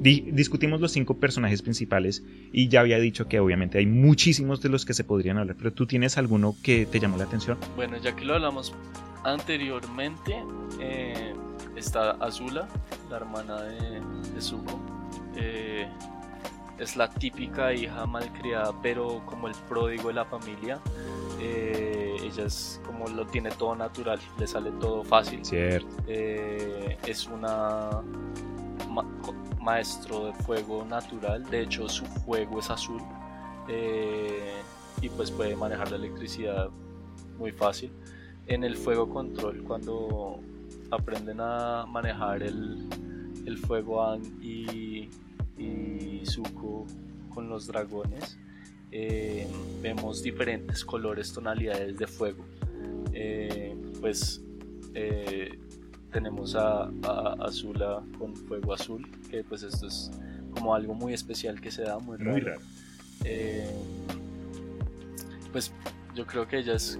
di- 0.00 0.28
discutimos 0.32 0.80
los 0.80 0.92
cinco 0.92 1.18
personajes 1.18 1.62
principales 1.62 2.22
y 2.52 2.68
ya 2.68 2.80
había 2.80 2.98
dicho 2.98 3.28
que 3.28 3.40
obviamente 3.40 3.78
hay 3.78 3.86
muchísimos 3.86 4.60
de 4.62 4.68
los 4.68 4.84
que 4.84 4.94
se 4.94 5.04
podrían 5.04 5.38
hablar, 5.38 5.56
pero 5.58 5.72
tú 5.72 5.86
tienes 5.86 6.16
alguno 6.18 6.54
que 6.62 6.86
te 6.86 7.00
llamó 7.00 7.16
la 7.16 7.24
atención. 7.24 7.56
Bueno, 7.76 7.96
ya 8.02 8.14
que 8.14 8.24
lo 8.24 8.34
hablamos 8.34 8.72
anteriormente, 9.32 10.42
eh, 10.80 11.34
está 11.76 12.12
Azula, 12.12 12.68
la 13.10 13.16
hermana 13.16 13.60
de, 13.62 14.00
de 14.34 14.40
Zuko. 14.40 14.78
Eh, 15.36 15.88
es 16.78 16.96
la 16.96 17.08
típica 17.08 17.72
hija 17.72 18.06
malcriada, 18.06 18.72
pero 18.82 19.22
como 19.26 19.48
el 19.48 19.54
pródigo 19.68 20.08
de 20.08 20.14
la 20.14 20.24
familia. 20.24 20.78
Eh, 21.40 22.16
ella 22.22 22.44
es 22.44 22.80
como 22.86 23.06
lo 23.08 23.26
tiene 23.26 23.50
todo 23.50 23.74
natural, 23.74 24.18
le 24.38 24.46
sale 24.46 24.70
todo 24.72 25.04
fácil. 25.04 25.44
Cierto. 25.44 25.88
Eh, 26.06 26.96
es 27.06 27.26
una 27.26 28.02
ma- 28.88 29.04
maestro 29.60 30.26
de 30.26 30.32
fuego 30.34 30.84
natural, 30.84 31.44
de 31.50 31.62
hecho 31.62 31.88
su 31.88 32.04
fuego 32.06 32.60
es 32.60 32.70
azul 32.70 33.02
eh, 33.68 34.60
y 35.02 35.08
pues 35.10 35.30
puede 35.30 35.56
manejar 35.56 35.90
la 35.90 35.96
electricidad 35.96 36.68
muy 37.38 37.52
fácil. 37.52 37.92
En 38.46 38.62
el 38.62 38.76
fuego 38.76 39.08
control, 39.08 39.62
cuando 39.64 40.40
aprenden 40.90 41.40
a 41.40 41.84
manejar 41.86 42.42
el, 42.42 42.78
el 43.44 43.58
fuego 43.58 44.02
Aang 44.02 44.22
y, 44.40 45.08
y 45.58 46.22
Zuko 46.24 46.86
con 47.34 47.48
los 47.48 47.66
dragones, 47.66 48.38
eh, 48.92 49.46
vemos 49.82 50.22
diferentes 50.22 50.84
colores, 50.84 51.32
tonalidades 51.32 51.98
de 51.98 52.06
fuego. 52.06 52.44
Eh, 53.12 53.76
pues 54.00 54.42
eh, 54.94 55.58
tenemos 56.12 56.54
a, 56.54 56.84
a 57.02 57.36
Azula 57.40 58.02
con 58.18 58.36
fuego 58.36 58.72
azul, 58.72 59.06
que 59.28 59.42
pues 59.42 59.64
esto 59.64 59.88
es 59.88 60.10
como 60.52 60.74
algo 60.74 60.94
muy 60.94 61.12
especial 61.12 61.60
que 61.60 61.70
se 61.70 61.82
da, 61.82 61.98
muy 61.98 62.16
raro. 62.16 62.30
Muy 62.30 62.40
raro. 62.40 62.60
Pues 65.50 65.72
yo 66.14 66.26
creo 66.26 66.46
que 66.46 66.58
ella 66.58 66.74
es 66.74 66.98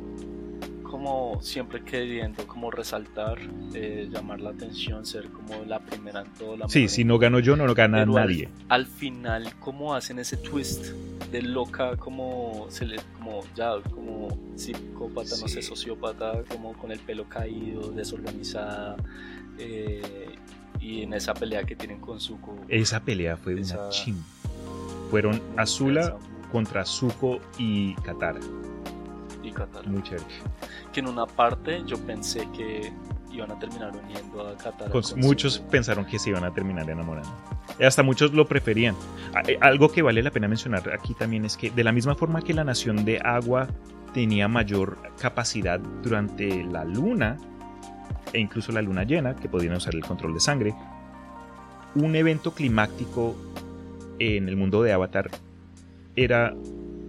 como 0.90 1.38
siempre 1.42 1.82
queriendo 1.82 2.46
como 2.46 2.70
resaltar, 2.70 3.38
eh, 3.74 4.08
llamar 4.10 4.40
la 4.40 4.50
atención, 4.50 5.04
ser 5.04 5.28
como 5.30 5.64
la 5.64 5.80
primera 5.80 6.22
en 6.22 6.32
todo. 6.34 6.56
La 6.56 6.68
Sí, 6.68 6.80
mejor 6.80 6.90
si 6.94 7.04
no 7.04 7.18
gano 7.18 7.38
yo, 7.40 7.56
no 7.56 7.66
lo 7.66 7.74
gana 7.74 7.98
pero 7.98 8.16
al- 8.16 8.26
nadie. 8.28 8.48
Al, 8.68 8.86
final, 8.86 9.52
como 9.60 9.94
hacen 9.94 10.18
ese 10.18 10.36
twist 10.36 10.86
de 11.30 11.42
loca, 11.42 11.96
como 11.96 12.66
se 12.70 12.84
le, 12.86 12.96
como 13.18 13.42
ya, 13.54 13.72
como 13.90 14.28
psicópata, 14.54 15.30
no 15.40 15.48
sé, 15.48 15.60
Sí. 15.60 15.68
sociópata, 15.68 16.42
como 16.48 16.72
con 16.74 16.90
el 16.92 16.98
pelo 17.00 17.28
caído, 17.28 17.90
desorganizada, 17.90 18.96
eh, 19.58 20.34
y 20.80 21.02
en 21.02 21.14
esa 21.14 21.34
pelea 21.34 21.64
que 21.64 21.74
tienen 21.74 21.98
con 22.00 22.20
Zuko. 22.20 22.56
Esa 22.68 23.00
pelea 23.00 23.36
fue 23.36 23.54
una 23.54 23.62
esa- 23.62 23.88
chimba. 23.90 24.22
Fueron 25.10 25.32
muy 25.36 25.42
Azula 25.56 26.16
contra 26.52 26.84
Zuko 26.84 27.40
y 27.58 27.94
Katara. 27.96 28.40
Y 29.47 29.52
Katara. 29.52 29.89
Muy 29.89 30.02
chévere. 30.02 30.24
Que 30.93 31.01
en 31.01 31.09
una 31.09 31.27
parte 31.27 31.82
yo 31.86 31.98
pensé 31.98 32.47
que 32.56 32.93
iban 33.32 33.51
a 33.51 33.59
terminar 33.59 33.93
uniendo 33.94 34.48
a 34.48 34.56
Katara. 34.56 34.90
Pues 34.90 35.16
muchos 35.16 35.59
pensaron 35.59 36.05
que 36.05 36.18
se 36.18 36.31
iban 36.31 36.44
a 36.44 36.52
terminar 36.52 36.89
enamorando. 36.89 37.31
Hasta 37.85 38.02
muchos 38.02 38.32
lo 38.32 38.47
preferían. 38.47 38.94
Eh, 39.47 39.59
Algo 39.60 39.90
que 39.90 40.02
vale 40.02 40.23
la 40.23 40.31
pena 40.31 40.48
mencionar 40.48 40.90
aquí 40.93 41.14
también 41.14 41.44
es 41.44 41.56
que 41.56 41.70
de 41.70 41.85
la 41.85 41.93
misma 41.93 42.14
forma 42.14 42.43
que 42.43 42.55
la 42.55 42.64
nación 42.64 43.05
de 43.05 43.18
agua 43.20 43.68
tenía 44.14 44.48
mayor 44.48 44.97
capacidad 45.20 45.78
durante 45.78 46.64
la 46.64 46.85
luna, 46.85 47.36
e 48.32 48.40
incluso 48.40 48.73
la 48.73 48.81
luna 48.81 49.05
llena, 49.05 49.36
que 49.36 49.48
podían 49.48 49.74
usar 49.74 49.94
el 49.94 50.05
control 50.05 50.32
de 50.32 50.40
sangre, 50.40 50.74
un 51.94 52.16
evento 52.16 52.52
climático 52.52 53.36
en 54.18 54.48
el 54.48 54.56
mundo 54.56 54.82
de 54.82 54.93
Avatar 54.93 55.31
era, 56.14 56.55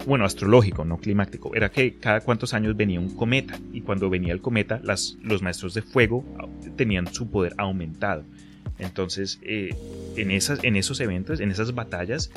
bueno, 0.05 0.25
astrológico, 0.25 0.85
no 0.85 0.97
climático, 0.97 1.53
era 1.55 1.69
que 1.69 1.95
cada 1.95 2.21
cuantos 2.21 2.53
años 2.53 2.75
venía 2.75 2.99
un 2.99 3.15
cometa 3.15 3.59
y 3.73 3.81
cuando 3.81 4.09
venía 4.09 4.33
el 4.33 4.41
cometa 4.41 4.79
las, 4.83 5.17
los 5.21 5.41
maestros 5.41 5.73
de 5.73 5.81
fuego 5.81 6.23
ah, 6.39 6.47
tenían 6.75 7.13
su 7.13 7.29
poder 7.29 7.53
aumentado. 7.57 8.23
Entonces, 8.79 9.39
eh, 9.41 9.75
en, 10.15 10.31
esas, 10.31 10.63
en 10.63 10.75
esos 10.75 10.99
eventos, 10.99 11.39
en 11.39 11.51
esas 11.51 11.73
batallas, 11.73 12.31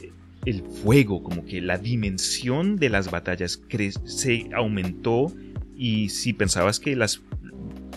eh, 0.00 0.12
el 0.44 0.62
fuego, 0.62 1.22
como 1.22 1.44
que 1.44 1.60
la 1.60 1.78
dimensión 1.78 2.76
de 2.76 2.90
las 2.90 3.10
batallas 3.10 3.60
se 4.04 4.50
aumentó 4.54 5.32
y 5.76 6.10
si 6.10 6.32
pensabas 6.32 6.80
que, 6.80 6.96
las, 6.96 7.22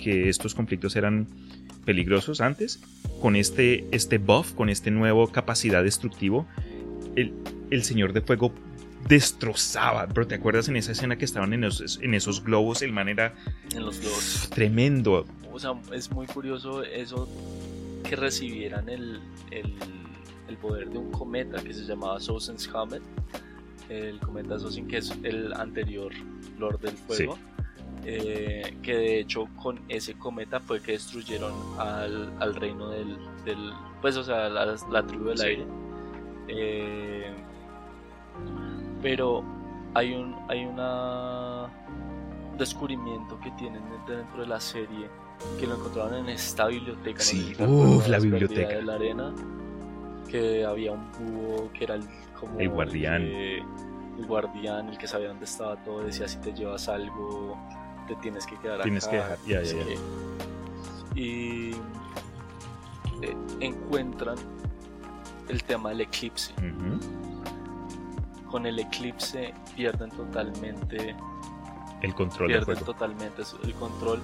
que 0.02 0.30
estos 0.30 0.56
conflictos 0.56 0.96
eran 0.96 1.28
peligrosos 1.86 2.42
antes, 2.42 2.80
con 3.22 3.36
este, 3.36 3.86
este 3.92 4.18
buff, 4.18 4.54
con 4.54 4.70
este 4.70 4.92
nuevo 4.92 5.28
capacidad 5.28 5.84
destructivo, 5.84 6.48
el, 7.16 7.34
el 7.70 7.84
Señor 7.84 8.14
de 8.14 8.22
Fuego 8.22 8.54
destrozaba. 9.08 10.06
Bro, 10.08 10.28
¿te 10.28 10.36
acuerdas 10.36 10.68
en 10.70 10.76
esa 10.76 10.92
escena 10.92 11.18
que 11.18 11.26
estaban 11.26 11.54
en 11.54 11.64
esos, 11.64 12.00
en 12.02 12.14
esos 12.14 12.44
globos? 12.44 12.82
El 12.82 12.92
man 12.94 13.10
era 13.10 13.34
En 13.74 13.86
los 13.86 14.00
globos. 14.00 14.50
tremendo. 14.54 15.26
O 15.52 15.60
sea, 15.60 15.74
es 15.94 16.12
muy 16.12 16.28
curioso 16.28 16.84
eso 16.84 17.28
que 18.04 18.16
recibieran 18.16 18.88
el, 18.90 19.20
el, 19.52 19.76
el 20.48 20.58
poder 20.58 20.90
de 20.90 20.98
un 20.98 21.12
cometa 21.12 21.62
que 21.62 21.74
se 21.74 21.84
llamaba 21.86 22.20
Sosen's 22.20 22.68
Comet. 22.68 23.02
El 23.90 24.20
cometa 24.20 24.60
Sosin, 24.60 24.88
que 24.88 24.98
es 24.98 25.12
el 25.24 25.52
anterior 25.54 26.12
Lord 26.60 26.80
del 26.82 26.96
Fuego. 26.96 27.38
eh, 28.06 28.78
que 28.84 28.96
de 28.96 29.20
hecho 29.20 29.48
con 29.62 29.82
ese 29.90 30.14
cometa 30.14 30.60
fue 30.62 30.82
que 30.82 30.94
destruyeron 30.94 31.52
al, 31.80 32.32
al 32.40 32.56
reino 32.56 32.90
del, 32.90 33.18
del- 33.46 33.74
Pues, 34.02 34.16
o 34.16 34.24
sea, 34.24 34.48
la, 34.48 34.78
la 34.92 35.06
tribu 35.08 35.26
del 35.26 35.38
Sí. 35.40 35.46
aire. 35.48 35.66
Eh, 36.48 37.34
pero 39.02 39.44
hay 39.94 40.14
un 40.14 40.36
hay 40.50 40.66
una 40.66 41.66
un 42.52 42.58
descubrimiento 42.58 43.40
que 43.40 43.52
tienen 43.52 43.82
dentro 44.08 44.42
de 44.42 44.48
la 44.48 44.60
serie 44.60 45.08
que 45.60 45.66
lo 45.68 45.76
encontraron 45.76 46.16
en 46.16 46.30
esta 46.30 46.68
biblioteca 46.68 47.20
no 47.20 47.24
Sí, 47.24 47.54
acuerdas, 47.54 47.96
uf, 47.98 48.08
la 48.08 48.20
biblioteca. 48.20 48.68
de 48.76 48.82
la 48.84 48.94
arena 48.96 49.34
que 50.30 50.66
había 50.66 50.92
un 50.92 51.12
búho 51.14 51.72
que 51.74 51.86
era 51.86 51.96
el 51.96 52.04
como 52.40 52.60
El 52.60 52.70
guardián. 52.70 53.22
que- 53.24 53.64
el 54.20 54.26
guardián 54.28 54.90
el 54.90 54.98
que 54.98 55.08
sabía 55.08 55.30
dónde 55.30 55.46
estaba 55.46 55.78
todo 55.84 56.02
decía 56.04 56.28
si 56.28 56.38
te 56.40 56.52
llevas 56.54 56.90
algo 56.90 57.58
te 58.08 58.16
tienes 58.18 58.46
que 58.46 58.58
quedar 58.60 58.82
Tienes 58.82 59.08
acá 59.08 59.12
que 59.12 59.18
dejar, 59.18 59.38
ya, 59.48 59.60
no 59.60 59.66
sé 59.66 59.78
ya, 59.78 59.80
ya. 59.82 59.86
qué. 61.16 61.22
y 61.22 61.72
eh, 63.22 63.36
encuentran 63.62 64.36
el 65.48 65.64
tema 65.64 65.90
del 65.90 66.02
eclipse 66.02 66.54
Ujú. 66.58 67.00
Con 68.50 68.66
el 68.66 68.80
eclipse 68.80 69.54
pierden 69.76 70.10
totalmente 70.12 71.16
El 72.02 72.14
control 72.14 72.48
del 72.50 72.58
pierden 72.60 72.78
fuego. 72.78 72.94
totalmente 72.94 73.42
el 73.64 73.74
control 73.76 74.20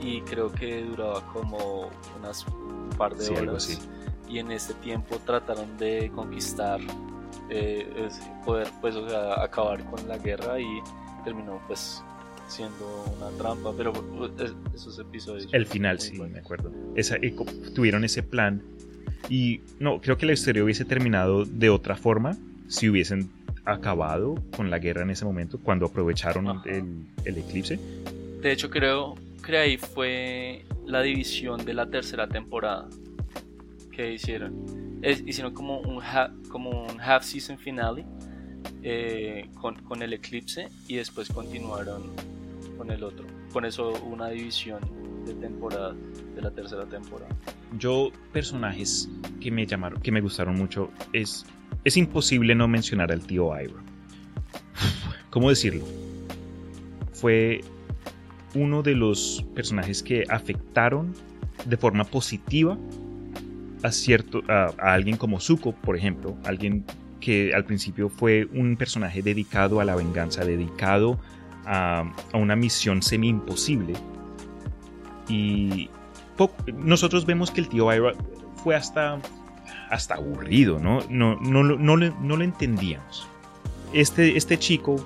y 0.00 0.20
creo 0.22 0.50
que 0.52 0.82
duraba 0.84 1.22
como 1.32 1.88
unas 2.18 2.46
un 2.46 2.90
par 2.96 3.14
de 3.16 3.24
Sí, 3.24 3.34
algo 3.34 3.52
horas 3.52 3.66
así. 3.68 3.78
y 4.28 4.38
en 4.38 4.50
este 4.52 4.74
tiempo 4.74 5.18
trataron 5.24 5.76
de 5.78 6.10
conquistar 6.14 6.80
eh, 7.48 8.08
poder 8.44 8.68
pues 8.80 8.94
o 8.96 9.08
sea 9.08 9.42
acabar 9.42 9.84
con 9.90 10.06
la 10.08 10.18
guerra 10.18 10.60
y 10.60 10.66
terminó 11.24 11.60
pues 11.66 12.02
siendo 12.48 13.04
una 13.16 13.28
trampa 13.38 13.72
pero 13.76 13.92
eh, 14.38 14.52
esos 14.74 14.98
episodios 14.98 15.48
El 15.52 15.66
final, 15.66 16.00
sí, 16.00 16.16
buenos. 16.16 16.34
me 16.34 16.40
acuerdo. 16.40 16.72
Esa, 16.96 17.16
tuvieron 17.74 18.02
ese 18.04 18.22
plan. 18.24 18.60
Y 19.28 19.60
no, 19.78 20.00
creo 20.00 20.16
que 20.16 20.26
la 20.26 20.32
historia 20.32 20.64
hubiese 20.64 20.84
terminado 20.84 21.44
de 21.44 21.70
otra 21.70 21.94
forma 21.94 22.36
si 22.66 22.88
hubiesen 22.88 23.30
acabado 23.72 24.34
con 24.56 24.70
la 24.70 24.78
guerra 24.78 25.02
en 25.02 25.10
ese 25.10 25.24
momento, 25.24 25.58
cuando 25.58 25.86
aprovecharon 25.86 26.60
el, 26.64 27.06
el, 27.24 27.38
eclipse. 27.38 27.78
De 28.40 28.52
hecho, 28.52 28.70
creo 28.70 29.16
que 29.44 29.56
ahí 29.56 29.76
fue 29.76 30.64
la 30.86 31.02
división 31.02 31.64
de 31.64 31.74
la 31.74 31.88
tercera 31.88 32.28
temporada 32.28 32.88
que 33.90 34.14
hicieron. 34.14 35.00
hicieron 35.02 35.52
como 35.54 35.80
un, 35.80 36.00
como 36.48 36.70
un 36.70 37.00
half 37.00 37.24
season 37.24 37.58
finale 37.58 38.04
eh, 38.82 39.48
con, 39.60 39.74
con, 39.82 40.02
el 40.02 40.12
eclipse 40.12 40.68
y 40.88 40.96
después 40.96 41.28
continuaron 41.28 42.02
con 42.76 42.90
el 42.90 43.02
otro. 43.04 43.26
Con 43.52 43.64
eso 43.64 43.92
una 44.04 44.28
división 44.28 44.80
de 45.26 45.34
temporada, 45.34 45.94
de 46.34 46.42
la 46.42 46.50
tercera 46.50 46.86
temporada. 46.86 47.34
Yo, 47.78 48.10
personajes 48.32 49.08
que 49.40 49.50
me 49.50 49.66
llamaron, 49.66 50.00
que 50.00 50.10
me 50.10 50.20
gustaron 50.20 50.56
mucho, 50.56 50.90
es, 51.12 51.44
es 51.84 51.96
imposible 51.96 52.54
no 52.54 52.68
mencionar 52.68 53.12
al 53.12 53.22
tío 53.22 53.58
Iroh. 53.58 53.80
¿Cómo 55.30 55.48
decirlo? 55.48 55.84
Fue 57.12 57.60
uno 58.54 58.82
de 58.82 58.94
los 58.94 59.44
personajes 59.54 60.02
que 60.02 60.24
afectaron 60.28 61.14
de 61.66 61.76
forma 61.76 62.04
positiva 62.04 62.76
a 63.82 63.92
cierto 63.92 64.42
a, 64.48 64.66
alguien 64.78 65.16
como 65.16 65.40
Zuko, 65.40 65.72
por 65.72 65.96
ejemplo, 65.96 66.36
alguien 66.44 66.84
que 67.20 67.54
al 67.54 67.64
principio 67.64 68.08
fue 68.08 68.48
un 68.52 68.76
personaje 68.76 69.22
dedicado 69.22 69.80
a 69.80 69.84
la 69.84 69.94
venganza, 69.94 70.44
dedicado 70.44 71.18
a, 71.66 72.12
a 72.32 72.36
una 72.36 72.56
misión 72.56 73.02
semi 73.02 73.28
imposible. 73.28 73.94
Y 75.28 75.88
nosotros 76.74 77.26
vemos 77.26 77.50
que 77.50 77.60
el 77.60 77.68
tío 77.68 77.92
Iroh 77.92 78.14
fue 78.62 78.74
hasta, 78.74 79.20
hasta 79.90 80.14
aburrido, 80.14 80.78
¿no? 80.78 81.00
No, 81.10 81.36
no, 81.40 81.62
no, 81.62 81.96
no 81.96 82.36
lo 82.36 82.44
entendíamos. 82.44 83.28
Este, 83.92 84.36
este 84.36 84.58
chico, 84.58 84.96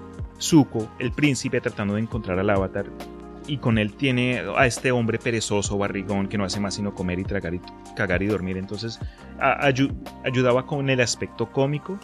Zuko, 0.41 0.89
el 0.99 1.13
príncipe 1.13 1.61
tratando 1.61 1.95
de 1.95 2.03
encontrar 2.03 2.39
al 2.39 2.51
avatar, 2.51 2.87
y 3.47 3.59
con 3.59 3.79
él 3.79 3.93
tiene 3.95 4.43
a 4.57 4.67
este 4.67 4.93
hombre 4.93 5.19
perezoso, 5.19 5.77
barrigón, 5.77 6.29
que 6.29 6.39
no 6.39 6.45
hace 6.45 6.61
más 6.61 6.75
sino 6.75 6.95
comer 6.95 7.19
y 7.19 7.25
tragar 7.25 7.55
y 7.55 7.61
cagar 7.95 8.23
y 8.23 8.27
dormir. 8.27 8.57
Entonces 8.57 8.99
ayudaba 10.25 10.67
con 10.67 10.89
el 10.91 11.01
aspecto 11.01 11.51
cómico, 11.51 11.99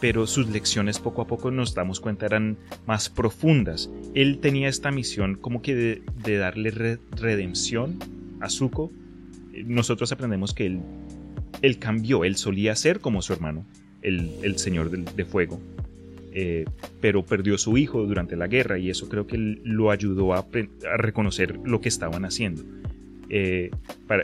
pero 0.00 0.26
sus 0.26 0.48
lecciones 0.48 0.98
poco 0.98 1.22
a 1.22 1.26
poco 1.26 1.50
nos 1.50 1.74
damos 1.74 2.00
cuenta 2.00 2.26
eran 2.26 2.56
más 2.86 3.08
profundas. 3.08 3.90
Él 4.14 4.38
tenía 4.40 4.68
esta 4.68 4.90
misión 4.90 5.36
como 5.36 5.60
que 5.60 5.74
de, 5.74 6.36
darle 6.36 6.98
redención 7.12 7.98
a 8.40 8.48
Zuko. 8.48 8.90
Nosotros 9.64 10.10
aprendemos 10.12 10.54
que 10.54 10.66
él, 10.66 10.80
él, 11.62 11.78
cambió, 11.78 12.24
él 12.24 12.36
solía 12.36 12.74
ser 12.76 13.00
como 13.00 13.22
su 13.22 13.32
hermano, 13.32 13.64
el, 14.02 14.30
el 14.42 14.58
señor 14.58 14.90
de 14.90 15.24
fuego. 15.24 15.60
Eh, 16.32 16.64
pero 17.00 17.24
perdió 17.24 17.58
su 17.58 17.76
hijo 17.76 18.06
durante 18.06 18.36
la 18.36 18.46
guerra 18.46 18.78
y 18.78 18.88
eso 18.88 19.08
creo 19.08 19.26
que 19.26 19.36
lo 19.36 19.90
ayudó 19.90 20.32
a, 20.34 20.46
reconocer 20.96 21.58
lo 21.64 21.80
que 21.80 21.88
estaban 21.88 22.24
haciendo. 22.24 22.62
Eh, 23.28 23.70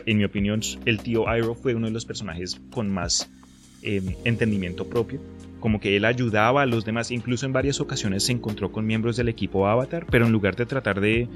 en 0.05 0.17
mi 0.17 0.23
opinión, 0.23 0.61
el 0.85 0.99
tío 0.99 1.25
Iroh 1.33 1.55
fue 1.55 1.75
uno 1.75 1.87
de 1.87 1.93
los 1.93 2.05
personajes 2.05 2.61
con 2.71 2.89
más 2.89 3.29
em, 3.81 4.15
entendimiento 4.23 4.87
propio, 4.87 5.19
como 5.59 5.81
que 5.81 5.97
él 5.97 6.05
ayudaba 6.05 6.61
a 6.61 6.65
los 6.65 6.85
demás, 6.85 7.11
incluso 7.11 7.45
en 7.45 7.51
varias 7.51 7.81
ocasiones 7.81 8.23
se 8.23 8.31
encontró 8.31 8.71
con 8.71 8.85
miembros 8.85 9.17
del 9.17 9.27
equipo 9.27 9.67
Avatar, 9.67 10.05
pero 10.09 10.25
en 10.25 10.31
lugar 10.31 10.55
de 10.55 10.65
tratar 10.65 11.01
de, 11.01 11.27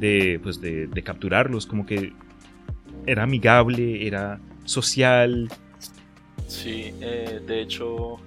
de, 0.00 0.40
pues 0.42 0.60
de, 0.60 0.88
capturarlos, 1.04 1.66
como 1.66 1.86
que 1.86 2.12
era 3.06 3.22
amigable, 3.22 4.06
era 4.06 4.40
social. 4.66 5.48
Sí, 6.46 6.94
eh, 7.00 7.40
de 7.44 7.62
hecho, 7.62 8.18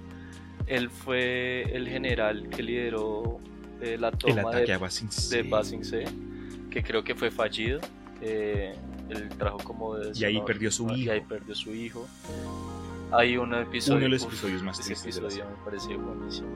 él 0.66 0.90
fue 0.90 1.62
el 1.74 1.88
general 1.88 2.48
que 2.48 2.62
lideró 2.62 3.40
eh, 3.80 3.96
la 3.98 4.12
toma 4.12 4.50
de, 4.52 4.76
Basing 4.76 5.84
C, 5.84 6.04
que 6.70 6.82
creo 6.82 7.02
que 7.02 7.14
fue 7.14 7.30
fallido. 7.30 7.80
Eh, 8.20 8.74
él 9.08 9.28
trajo 9.30 9.58
como 9.58 9.96
de 9.96 10.12
y 10.14 10.24
ahí 10.24 10.40
perdió 10.42 10.70
su 10.70 10.84
hijo. 10.90 10.96
Y 10.96 11.08
ahí 11.08 11.20
perdió 11.22 11.54
su 11.54 11.74
hijo. 11.74 12.06
Hay 13.10 13.36
un 13.36 13.54
episodio. 13.54 13.96
Uno 13.96 14.04
de 14.04 14.10
los 14.10 14.24
episodios 14.24 14.62
más 14.62 14.78
ese 14.78 14.92
episodio 14.92 15.44
me 15.46 15.64
pareció 15.64 15.98
buenísimo. 15.98 16.48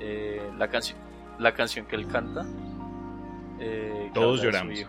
Eh, 0.00 0.42
la, 0.58 0.68
canción 0.68 0.98
la 1.38 1.54
canción 1.54 1.86
que 1.86 1.96
él 1.96 2.06
canta. 2.08 2.44
Todos 4.12 4.42
lloramos. 4.42 4.84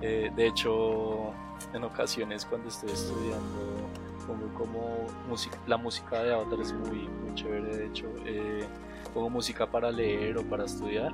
de 0.00 0.46
hecho, 0.46 1.34
en 1.72 1.84
ocasiones 1.84 2.44
cuando 2.44 2.68
estoy 2.68 2.90
estudiando 2.90 3.88
pongo 4.26 4.52
como 4.54 5.06
música, 5.28 5.58
la 5.66 5.76
música 5.76 6.22
de 6.22 6.32
Avatar 6.32 6.60
es 6.60 6.72
muy, 6.72 7.08
muy 7.08 7.34
chévere, 7.34 7.76
de 7.76 7.86
hecho, 7.86 8.06
eh, 8.24 8.66
pongo 9.12 9.30
música 9.30 9.66
para 9.66 9.90
leer 9.90 10.38
o 10.38 10.42
para 10.44 10.64
estudiar 10.64 11.12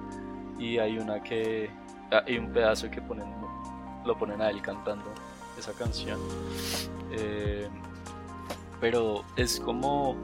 y 0.59 0.79
hay 0.79 0.99
una 0.99 1.23
que, 1.23 1.71
hay 2.11 2.39
un 2.39 2.53
pedazo 2.53 2.91
que 2.91 3.01
ponen, 3.01 3.27
lo 4.05 4.19
ponen 4.19 4.41
a 4.43 4.51
él 4.51 4.61
cantando 4.61 5.07
esa 5.59 5.73
canción, 5.73 6.21
eh, 7.13 7.69
pero 8.81 9.25
es 9.37 9.59
como, 9.59 10.17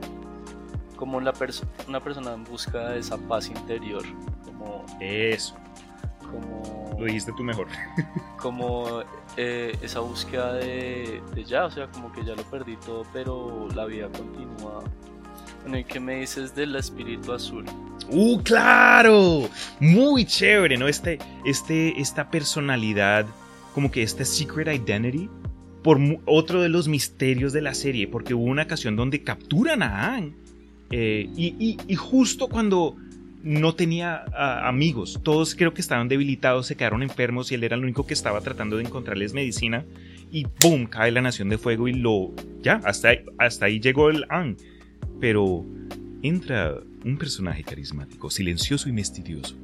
como 0.97 1.17
una 1.17 1.33
persona 1.33 2.35
en 2.35 2.45
busca 2.45 2.91
de 2.91 2.99
esa 2.99 3.17
paz 3.17 3.49
interior, 3.49 4.03
como 4.45 4.85
eso 5.01 5.57
como... 6.35 6.97
Lo 6.99 7.07
dijiste 7.07 7.33
tú 7.37 7.43
mejor. 7.43 7.67
como 8.39 9.03
eh, 9.37 9.77
esa 9.83 10.01
búsqueda 10.01 10.55
de, 10.55 11.21
ya, 11.47 11.65
o 11.65 11.71
sea, 11.71 11.89
como 11.89 12.13
que 12.13 12.25
ya 12.25 12.35
lo 12.35 12.43
perdí 12.45 12.77
todo, 12.77 13.05
pero 13.13 13.69
la 13.75 13.85
vida 13.87 14.09
continúa. 14.09 14.85
Bueno, 15.63 15.79
¿y 15.79 15.85
qué 15.85 15.99
me 15.99 16.21
dices 16.21 16.55
del 16.55 16.77
espíritu 16.77 17.33
azul? 17.33 17.65
¡Uh, 18.11 18.39
claro! 18.43 19.49
Muy 19.81 20.25
chévere, 20.25 20.77
¿no? 20.77 20.89
Este, 20.89 21.19
este, 21.45 22.01
esta 22.01 22.31
personalidad, 22.31 23.27
como 23.75 23.91
que 23.91 24.03
este 24.03 24.25
secret 24.25 24.69
identity, 24.69 25.29
por 25.83 25.99
otro 26.27 26.63
de 26.63 26.69
los 26.69 26.87
misterios 26.87 27.53
de 27.53 27.63
la 27.63 27.75
serie, 27.75 28.09
porque 28.09 28.35
hubo 28.35 28.45
una 28.45 28.63
ocasión 28.63 28.97
donde 28.97 29.23
capturan 29.23 29.83
a 29.83 30.15
Aang. 30.15 30.35
Eh, 30.91 31.29
y, 31.35 31.77
y, 31.89 31.95
justo 31.97 32.49
cuando 32.49 32.97
no 33.45 33.75
tenía 33.75 34.25
amigos. 34.67 35.21
Todos 35.23 35.55
creo 35.55 35.75
que 35.75 35.83
estaban 35.83 36.09
debilitados, 36.09 36.67
se 36.67 36.77
quedaron 36.77 37.03
enfermos 37.03 37.53
y 37.53 37.55
él 37.55 37.63
era 37.65 37.77
el 37.77 37.83
único 37.83 38.07
que 38.07 38.15
estaba 38.15 38.41
tratando 38.41 38.79
de 38.79 38.85
encontrarles 38.85 39.35
medicina. 39.35 39.85
Y 40.33 40.47
¡boom! 40.63 40.87
cae 40.87 41.13
la 41.13 41.21
Nación 41.21 41.51
de 41.51 41.59
Fuego 41.59 41.87
y 41.87 41.93
lo... 41.93 42.33
Ya, 42.63 42.81
hasta 42.85 43.11
ahí, 43.11 43.19
hasta 43.39 43.67
ahí 43.67 43.81
llegó 43.81 44.09
el 44.09 44.25
An. 44.31 44.57
Pero 45.21 45.65
entra 46.23 46.75
un 47.05 47.19
personaje 47.19 47.63
carismático, 47.63 48.31
silencioso 48.31 48.89
y 48.89 48.93
misterioso, 48.93 49.55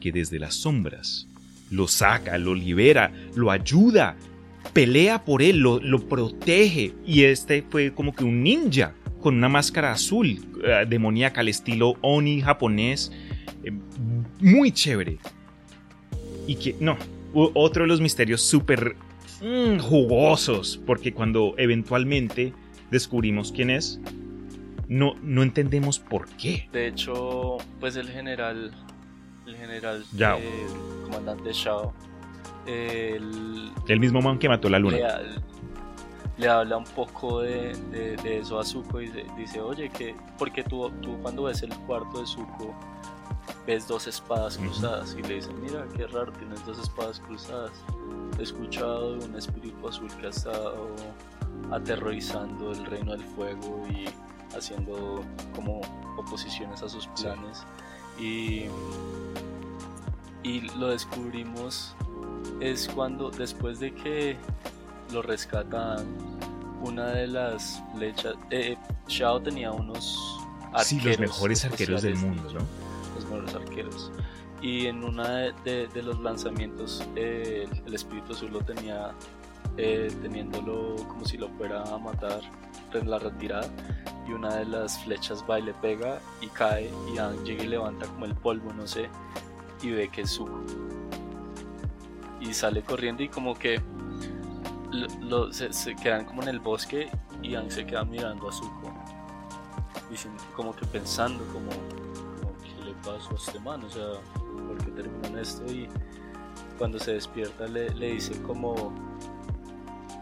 que 0.00 0.12
desde 0.12 0.38
las 0.38 0.54
sombras 0.54 1.28
lo 1.70 1.88
saca, 1.88 2.38
lo 2.38 2.54
libera, 2.54 3.12
lo 3.34 3.50
ayuda, 3.50 4.16
pelea 4.72 5.26
por 5.26 5.42
él, 5.42 5.58
lo, 5.58 5.78
lo 5.78 6.08
protege. 6.08 6.94
Y 7.06 7.24
este 7.24 7.62
fue 7.68 7.92
como 7.92 8.14
que 8.14 8.24
un 8.24 8.42
ninja 8.42 8.94
con 9.26 9.34
una 9.34 9.48
máscara 9.48 9.90
azul, 9.90 10.38
eh, 10.62 10.86
demoníaca 10.88 11.40
al 11.40 11.48
estilo 11.48 11.96
Oni 12.00 12.40
japonés, 12.40 13.10
eh, 13.64 13.72
muy 14.38 14.70
chévere. 14.70 15.18
Y 16.46 16.54
que, 16.54 16.76
no, 16.78 16.96
otro 17.34 17.82
de 17.82 17.88
los 17.88 18.00
misterios 18.00 18.42
súper 18.42 18.94
mm, 19.42 19.80
jugosos, 19.80 20.80
porque 20.86 21.12
cuando 21.12 21.56
eventualmente 21.58 22.52
descubrimos 22.92 23.50
quién 23.50 23.70
es, 23.70 24.00
no, 24.86 25.16
no 25.24 25.42
entendemos 25.42 25.98
por 25.98 26.28
qué. 26.36 26.68
De 26.72 26.86
hecho, 26.86 27.56
pues 27.80 27.96
el 27.96 28.08
general, 28.08 28.70
el 29.44 29.56
general, 29.56 30.04
el 30.14 31.02
comandante 31.02 31.52
Shao, 31.52 31.92
el, 32.68 33.72
el 33.88 33.98
mismo 33.98 34.22
man 34.22 34.38
que 34.38 34.48
mató 34.48 34.68
la 34.68 34.78
luna 34.78 34.98
le 34.98 35.55
habla 36.44 36.76
un 36.76 36.84
poco 36.84 37.40
de, 37.40 37.72
eso 38.24 38.58
a 38.58 38.64
Zuko 38.64 39.00
y 39.00 39.08
dice, 39.36 39.60
oye, 39.60 39.88
que 39.88 40.14
porque 40.38 40.62
tú, 40.62 40.90
tú 41.00 41.18
cuando 41.22 41.44
ves 41.44 41.62
el 41.62 41.74
cuarto 41.86 42.20
de 42.20 42.26
Zuko 42.26 42.74
ves 43.66 43.88
dos 43.88 44.06
espadas 44.06 44.58
cruzadas 44.58 45.16
y 45.18 45.22
le 45.22 45.36
dice, 45.36 45.52
mira, 45.54 45.86
qué 45.96 46.06
raro, 46.06 46.32
tienes 46.32 46.64
dos 46.64 46.78
espadas 46.78 47.20
cruzadas. 47.20 47.72
He 48.38 48.42
escuchado 48.42 49.16
de 49.16 49.24
un 49.24 49.34
espíritu 49.36 49.88
azul 49.88 50.08
que 50.20 50.26
ha 50.26 50.30
estado 50.30 50.88
aterrorizando 51.70 52.72
el 52.72 52.84
reino 52.84 53.12
del 53.12 53.24
fuego 53.24 53.84
y 53.88 54.04
haciendo 54.54 55.24
como 55.54 55.80
oposiciones 56.16 56.82
a 56.82 56.88
sus 56.88 57.08
planes. 57.08 57.64
Y, 58.18 58.66
y 60.42 60.60
lo 60.78 60.88
descubrimos 60.88 61.94
es 62.60 62.88
cuando 62.88 63.30
después 63.30 63.80
de 63.80 63.92
que 63.94 64.36
lo 65.12 65.22
rescatan 65.22 66.06
una 66.82 67.06
de 67.06 67.26
las 67.26 67.82
flechas. 67.94 68.34
Eh, 68.50 68.76
Shao 69.08 69.40
tenía 69.40 69.72
unos 69.72 70.38
arqueros. 70.72 70.86
Sí, 70.86 71.00
los 71.00 71.18
mejores 71.18 71.64
arqueros 71.64 72.02
del 72.02 72.16
mundo, 72.16 72.42
¿no? 72.52 72.60
Los 73.14 73.24
mejores 73.24 73.54
arqueros. 73.54 74.12
Y 74.62 74.86
en 74.86 75.04
una 75.04 75.52
de, 75.64 75.88
los 76.02 76.20
lanzamientos, 76.20 77.02
eh, 77.14 77.68
el 77.86 77.94
espíritu 77.94 78.32
azul 78.32 78.50
lo 78.52 78.60
tenía 78.60 79.12
eh, 79.76 80.10
teniéndolo 80.22 80.96
como 81.08 81.24
si 81.24 81.36
lo 81.36 81.48
fuera 81.50 81.82
a 81.82 81.98
matar 81.98 82.40
en 82.94 83.10
la 83.10 83.18
retirada. 83.18 83.68
y 84.26 84.32
una 84.32 84.56
de 84.56 84.64
las 84.64 84.98
flechas 85.04 85.44
va 85.48 85.60
y 85.60 85.62
le 85.62 85.74
pega 85.74 86.18
y 86.40 86.48
cae 86.48 86.90
y 87.12 87.18
Aang 87.18 87.44
llega 87.44 87.62
y 87.62 87.68
levanta 87.68 88.06
como 88.06 88.24
el 88.24 88.34
polvo, 88.34 88.72
no 88.72 88.86
sé, 88.86 89.08
y 89.82 89.90
ve 89.90 90.08
que 90.08 90.22
es 90.22 90.30
Zuko. 90.30 90.60
Y 92.40 92.52
sale 92.54 92.82
corriendo 92.82 93.22
y 93.22 93.28
como 93.28 93.54
que 93.54 93.80
lo, 95.20 95.52
se, 95.52 95.96
quedan 95.96 96.24
como 96.24 96.42
en 96.42 96.48
el 96.48 96.60
bosque 96.60 97.10
y 97.42 97.54
Aang 97.54 97.70
se 97.70 97.86
queda 97.86 98.04
mirando 98.04 98.48
a 98.48 98.52
Zuko. 98.52 98.92
Y 100.10 100.54
como 100.54 100.74
que 100.74 100.86
pensando 100.86 101.44
como, 101.52 101.70
¿qué 102.62 102.84
le 102.84 102.94
pasó 102.94 103.32
a 103.32 103.34
este 103.34 103.58
man? 103.60 103.82
O 103.84 103.90
sea, 103.90 104.06
¿por 104.34 104.78
qué 104.84 104.90
terminó 104.92 105.38
esto? 105.38 105.64
Y 105.72 105.88
cuando 106.78 106.98
se 106.98 107.14
despierta 107.14 107.66
le, 107.66 107.90
le 107.94 108.12
dice 108.12 108.40
como 108.42 108.92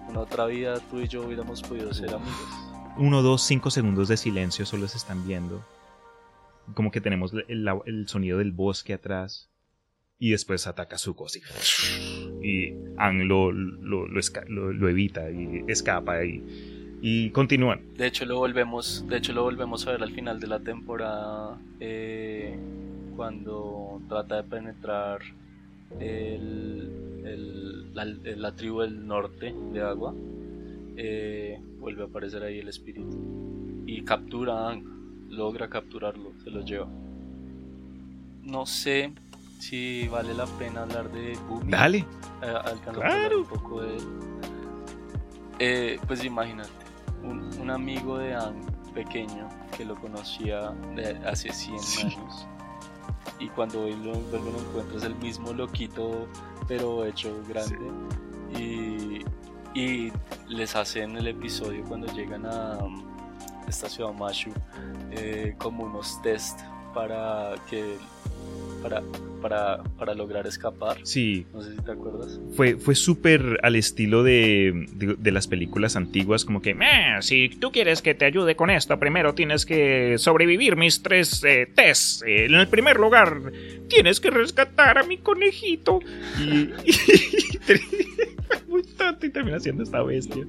en 0.08 0.16
otra 0.16 0.46
vida 0.46 0.78
tú 0.90 1.00
y 1.00 1.08
yo 1.08 1.22
hubiéramos 1.22 1.62
podido 1.62 1.92
ser 1.92 2.14
amigos. 2.14 2.64
Uno, 2.96 3.22
dos, 3.22 3.42
cinco 3.42 3.70
segundos 3.70 4.06
de 4.08 4.16
silencio 4.16 4.64
solo 4.64 4.86
se 4.86 4.98
están 4.98 5.26
viendo. 5.26 5.60
Como 6.74 6.90
que 6.90 7.00
tenemos 7.00 7.32
el, 7.48 8.08
sonido 8.08 8.38
del 8.38 8.52
bosque 8.52 8.94
atrás. 8.94 9.50
Y 10.18 10.30
después 10.30 10.66
ataca 10.66 10.96
Zuko 10.96 11.26
así. 11.26 11.40
Y 12.42 12.72
Ang 12.96 13.24
lo, 13.24 13.52
lo, 13.52 14.88
evita 14.88 15.30
y 15.30 15.64
escapa 15.66 16.18
y, 16.24 17.30
continúan. 17.30 17.94
De 17.96 18.06
hecho 18.06 18.24
lo 18.24 18.38
volvemos, 18.38 19.06
de 19.08 19.18
hecho 19.18 19.32
lo 19.34 19.42
volvemos 19.42 19.86
a 19.86 19.92
ver 19.92 20.02
al 20.02 20.12
final 20.12 20.40
de 20.40 20.46
la 20.46 20.60
temporada. 20.60 21.58
Eh, 21.80 22.56
cuando 23.16 24.00
trata 24.08 24.36
de 24.36 24.44
penetrar 24.44 25.20
el, 26.00 27.94
la, 27.94 28.52
tribu 28.52 28.80
del 28.80 29.06
norte 29.06 29.54
de 29.72 29.80
agua, 29.80 30.14
eh, 30.96 31.60
vuelve 31.78 32.02
a 32.02 32.06
aparecer 32.06 32.42
ahí 32.42 32.58
el 32.58 32.68
espíritu. 32.68 33.84
Y 33.86 34.02
captura 34.02 34.80
logra 35.28 35.68
capturarlo, 35.68 36.32
se 36.42 36.50
lo 36.50 36.64
lleva. 36.64 36.88
No 38.42 38.66
sé 38.66 39.12
si 39.64 40.08
vale 40.08 40.34
la 40.34 40.46
pena 40.46 40.82
hablar 40.82 41.10
de 41.10 41.38
Bumi. 41.48 41.70
Dale. 41.70 41.98
Eh, 42.42 42.54
claro. 42.92 43.40
un 43.40 43.46
poco 43.46 43.80
de 43.80 43.96
eh, 45.58 45.98
pues 46.06 46.24
imagínate, 46.24 46.68
un, 47.22 47.70
amigo 47.70 48.18
de 48.18 48.34
Ang 48.34 48.60
pequeño 48.92 49.48
que 49.76 49.84
lo 49.84 49.94
conocía 49.94 50.70
de 50.94 51.16
hace 51.26 51.52
100 51.52 51.76
años 52.06 52.46
y 53.40 53.48
cuando 53.48 53.86
él 53.86 54.04
lo, 54.04 54.12
lo 54.12 54.58
encuentra 54.60 54.98
es 54.98 55.04
el 55.04 55.16
mismo 55.16 55.52
loquito 55.52 56.28
pero 56.68 57.04
hecho 57.04 57.34
grande 57.48 57.78
y, 58.56 59.24
y, 59.74 60.12
les 60.48 60.76
hacen 60.76 61.16
el 61.16 61.26
episodio 61.26 61.82
cuando 61.84 62.06
llegan 62.12 62.46
a 62.46 62.78
esta 63.66 63.88
ciudad 63.88 64.12
Mashu 64.12 64.52
eh, 65.10 65.54
como 65.58 65.84
unos 65.84 66.20
test 66.22 66.60
para 66.94 67.54
que 67.68 67.96
para, 68.82 69.02
para, 69.40 69.82
para, 69.98 70.14
lograr 70.14 70.46
escapar. 70.46 70.98
Sí. 71.04 71.46
No 71.54 71.62
sé 71.62 71.72
si 71.72 71.82
te 71.82 71.92
acuerdas. 71.92 72.38
Fue, 72.54 72.76
fue 72.76 72.94
súper 72.94 73.58
al 73.62 73.76
estilo 73.76 74.22
de, 74.22 74.86
de, 74.94 75.32
las 75.32 75.48
películas 75.48 75.96
antiguas, 75.96 76.44
como 76.44 76.60
que, 76.60 76.76
si 77.20 77.48
tú 77.48 77.72
quieres 77.72 78.02
que 78.02 78.14
te 78.14 78.26
ayude 78.26 78.56
con 78.56 78.68
esto, 78.68 78.98
primero 78.98 79.34
tienes 79.34 79.64
que 79.64 80.16
sobrevivir 80.18 80.76
mis 80.76 81.02
tres 81.02 81.42
eh, 81.44 81.66
tests. 81.74 82.22
en 82.26 82.54
el 82.54 82.68
primer 82.68 82.98
lugar, 82.98 83.52
tienes 83.88 84.20
que 84.20 84.30
rescatar 84.30 84.98
a 84.98 85.02
mi 85.04 85.16
conejito. 85.16 86.00
Y, 86.38 86.70
muy 88.68 88.82
tonto 88.82 89.24
y 89.24 89.30
termina 89.30 89.58
siendo 89.60 89.82
esta 89.82 90.02
bestia 90.02 90.44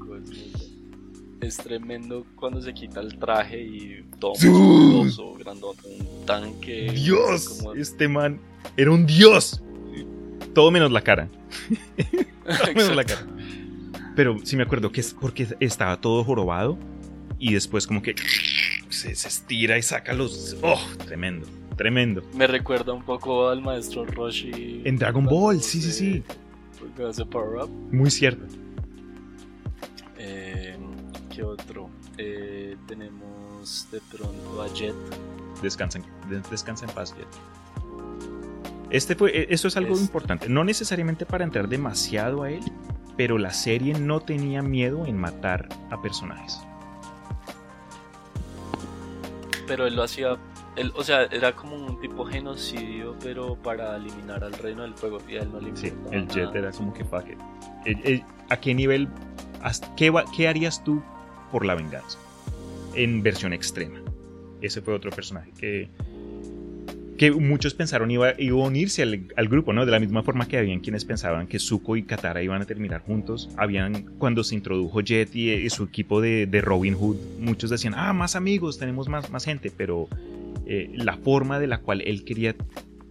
es 1.42 1.58
tremendo 1.58 2.26
cuando 2.36 2.62
se 2.62 2.74
quita 2.74 3.00
el 3.02 3.18
traje 3.18 3.62
y 3.62 4.06
todo 4.20 4.34
musculoso, 4.34 5.34
grandote, 5.34 5.88
un 5.88 6.26
tanque. 6.26 6.92
¡Dios! 6.94 7.64
Este 7.76 8.08
man 8.08 8.40
era 8.78 8.92
un 8.92 9.06
dios. 9.06 9.62
Todo 10.54 10.72
menos 10.72 10.92
la 10.92 11.02
cara. 11.02 11.30
todo 12.48 12.74
menos 12.74 12.96
la 12.96 13.04
cara. 13.04 13.26
Pero 14.16 14.38
sí 14.44 14.56
me 14.56 14.64
acuerdo 14.64 14.92
que 14.92 15.02
es 15.02 15.14
porque 15.14 15.48
estaba 15.60 16.00
todo 16.00 16.24
jorobado 16.24 16.78
y 17.38 17.54
después 17.54 17.86
como 17.86 18.02
que 18.02 18.16
se, 18.90 19.12
estira 19.12 19.78
y 19.78 19.82
saca 19.82 20.14
los... 20.14 20.56
¡Oh! 20.62 20.80
Tremendo, 21.06 21.48
tremendo. 21.76 22.24
Me 22.34 22.48
recuerda 22.48 22.94
un 22.94 23.04
poco 23.04 23.50
al 23.50 23.62
maestro 23.62 24.06
Roshi. 24.06 24.82
En 24.86 24.96
Dragon 24.96 25.26
Ball, 25.26 25.62
sí, 25.62 25.82
sí, 25.82 25.92
sí. 25.92 26.24
Muy 27.92 28.10
cierto. 28.10 28.46
Eh, 30.18 30.65
otro? 31.42 31.90
Eh, 32.18 32.78
tenemos 32.88 33.88
de 33.92 34.02
pronto 34.12 34.62
a 34.62 34.68
Jet. 34.74 34.96
Descansa, 35.62 36.00
descansa 36.50 36.86
en 36.86 36.92
paz, 36.92 37.16
Jet. 37.16 37.28
Este 38.90 39.16
fue, 39.16 39.38
e, 39.38 39.48
eso 39.50 39.68
es 39.68 39.78
algo 39.78 39.98
importante. 39.98 40.48
No 40.50 40.64
necesariamente 40.64 41.26
para 41.26 41.44
entrar 41.44 41.68
demasiado 41.68 42.44
a 42.44 42.52
él, 42.52 42.64
pero 43.18 43.38
la 43.38 43.52
serie 43.52 43.94
no 43.94 44.20
tenía 44.20 44.62
miedo 44.62 45.06
en 45.06 45.18
matar 45.18 45.68
a 45.90 46.02
personajes. 46.02 46.60
Pero 49.68 49.88
él 49.88 49.96
lo 49.96 50.04
hacía, 50.04 50.38
él, 50.76 50.92
o 50.96 51.04
sea, 51.04 51.24
era 51.24 51.54
como 51.54 51.76
un 51.76 52.00
tipo 52.00 52.26
genocidio, 52.26 53.16
pero 53.22 53.56
para 53.56 53.96
eliminar 53.96 54.44
al 54.44 54.54
reino 54.54 54.84
del 54.84 54.94
fuego. 54.94 55.18
Y 55.28 55.36
él 55.36 55.52
no 55.52 55.60
le 55.60 55.76
Sí, 55.76 55.92
el 56.12 56.28
Jet 56.28 56.54
era 56.54 56.72
como 56.72 56.94
que 56.94 57.04
fuck 57.04 57.26
¿A 58.50 58.58
qué 58.58 58.76
nivel, 58.76 59.08
qué, 59.98 60.14
qué 60.36 60.48
harías 60.48 60.84
tú 60.84 61.02
por 61.52 61.66
la 61.66 61.76
venganza, 61.76 62.18
en 62.96 63.24
versión 63.24 63.54
extrema. 63.54 64.02
Ese 64.62 64.82
fue 64.82 64.94
otro 64.94 65.12
personaje 65.12 65.52
que, 65.58 65.90
que 67.18 67.32
muchos 67.32 67.74
pensaron 67.74 68.10
iba, 68.12 68.34
iba 68.40 68.58
a 68.58 68.68
unirse 68.68 69.04
al, 69.04 69.48
grupo, 69.48 69.74
¿no? 69.74 69.86
De 69.86 69.92
la 69.92 70.00
misma 70.00 70.24
forma 70.24 70.48
que 70.48 70.58
habían 70.58 70.80
quienes 70.80 71.06
pensaban 71.06 71.48
que 71.48 71.60
Zuko 71.60 71.96
y 71.98 72.04
Katara 72.04 72.42
iban 72.42 72.62
a 72.62 72.66
terminar 72.66 73.02
juntos. 73.02 73.50
Habían, 73.58 74.18
cuando 74.18 74.44
se 74.44 74.56
introdujo 74.56 75.02
Jet 75.02 75.36
y, 75.36 75.70
su 75.70 75.84
equipo 75.84 76.22
de, 76.22 76.62
Robin 76.62 76.96
Hood, 76.96 77.18
muchos 77.40 77.70
decían, 77.70 77.94
ah, 77.96 78.14
más 78.14 78.36
amigos, 78.36 78.80
tenemos 78.80 79.08
más, 79.08 79.30
más 79.30 79.46
gente, 79.46 79.72
pero 79.76 80.08
eh, 80.66 80.92
la 80.94 81.18
forma 81.18 81.60
de 81.60 81.68
la 81.68 81.80
cual 81.80 82.02
él 82.02 82.24
quería 82.26 82.56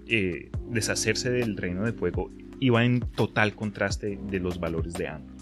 eh, 0.06 0.50
deshacerse 0.70 1.30
del 1.30 1.56
Reino 1.56 1.84
de 1.84 1.92
Fuego 1.92 2.30
iba 2.60 2.84
en 2.84 3.00
total 3.00 3.54
contraste 3.54 4.18
de 4.30 4.40
los 4.40 4.58
valores 4.58 4.94
de 4.94 5.08
Anne 5.08 5.33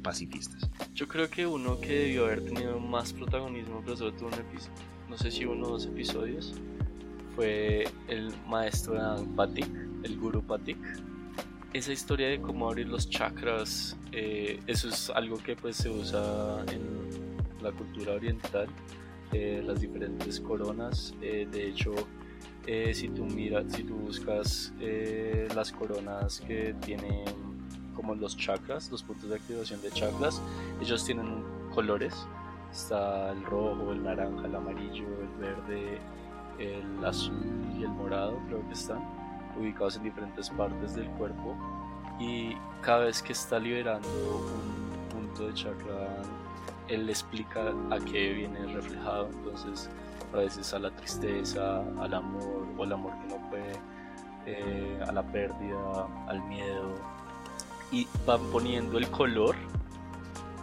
pacifistas. 0.00 0.70
Yo 0.94 1.08
creo 1.08 1.28
que 1.28 1.46
uno 1.46 1.80
que 1.80 1.94
debió 1.94 2.26
haber 2.26 2.44
tenido 2.44 2.78
más 2.78 3.12
protagonismo, 3.12 3.82
pero 3.84 3.96
sobre 3.96 4.12
todo 4.12 4.28
un 4.28 4.34
episodio, 4.34 4.74
no 5.08 5.18
sé 5.18 5.30
si 5.30 5.44
uno 5.44 5.66
o 5.66 5.70
dos 5.70 5.86
episodios, 5.86 6.54
fue 7.34 7.84
el 8.08 8.32
maestro 8.48 8.94
Patik, 9.36 9.68
el 10.02 10.18
guru 10.18 10.42
Patik. 10.42 10.78
Esa 11.72 11.92
historia 11.92 12.28
de 12.28 12.40
cómo 12.40 12.68
abrir 12.68 12.88
los 12.88 13.08
chakras, 13.08 13.96
eh, 14.12 14.60
eso 14.66 14.88
es 14.88 15.08
algo 15.10 15.38
que 15.38 15.56
pues 15.56 15.76
se 15.76 15.88
usa 15.88 16.64
en 16.70 17.62
la 17.62 17.72
cultura 17.72 18.12
oriental, 18.12 18.68
eh, 19.32 19.62
las 19.64 19.80
diferentes 19.80 20.38
coronas. 20.40 21.14
Eh, 21.22 21.48
de 21.50 21.68
hecho, 21.68 21.94
si 22.92 23.08
tú 23.08 23.24
miras, 23.24 23.72
si 23.72 23.82
tú 23.82 23.96
buscas 23.96 24.72
las 25.54 25.72
coronas 25.72 26.40
que 26.40 26.74
tienen 26.80 27.51
como 27.94 28.14
los 28.14 28.36
chakras, 28.36 28.90
los 28.90 29.02
puntos 29.02 29.30
de 29.30 29.36
activación 29.36 29.80
de 29.82 29.90
chakras, 29.90 30.40
ellos 30.80 31.04
tienen 31.04 31.44
colores. 31.74 32.26
Está 32.72 33.32
el 33.32 33.44
rojo, 33.44 33.92
el 33.92 34.02
naranja, 34.02 34.46
el 34.46 34.54
amarillo, 34.54 35.06
el 35.20 35.28
verde, 35.38 36.00
el 36.58 37.04
azul 37.04 37.66
y 37.78 37.82
el 37.82 37.90
morado, 37.90 38.38
creo 38.46 38.66
que 38.66 38.72
están 38.72 39.02
ubicados 39.58 39.96
en 39.96 40.04
diferentes 40.04 40.48
partes 40.50 40.94
del 40.94 41.06
cuerpo. 41.10 41.56
Y 42.18 42.54
cada 42.80 43.04
vez 43.04 43.22
que 43.22 43.32
está 43.32 43.58
liberando 43.58 44.08
un 44.08 45.08
punto 45.08 45.46
de 45.46 45.54
chakra, 45.54 46.22
él 46.88 47.08
explica 47.08 47.72
a 47.90 47.98
qué 47.98 48.32
viene 48.32 48.72
reflejado. 48.72 49.28
Entonces, 49.32 49.90
a 50.32 50.36
veces 50.38 50.72
a 50.72 50.78
la 50.78 50.90
tristeza, 50.90 51.82
al 52.00 52.14
amor 52.14 52.66
o 52.76 52.82
al 52.84 52.92
amor 52.92 53.12
que 53.20 53.34
no 53.34 53.50
puede, 53.50 53.72
eh, 54.46 55.00
a 55.06 55.12
la 55.12 55.22
pérdida, 55.22 56.06
al 56.26 56.42
miedo, 56.44 56.94
y 57.92 58.08
van 58.26 58.40
poniendo 58.50 58.98
el 58.98 59.08
color 59.10 59.54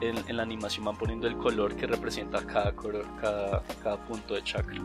en, 0.01 0.35
la 0.35 0.43
animación 0.43 0.85
van 0.85 0.97
poniendo 0.97 1.27
el 1.27 1.38
color 1.38 1.76
que 1.76 1.85
representa 1.85 2.41
cada, 2.45 2.73
cada, 3.19 3.64
cada 3.84 3.97
punto 4.06 4.34
de 4.34 4.43
chakra. 4.43 4.81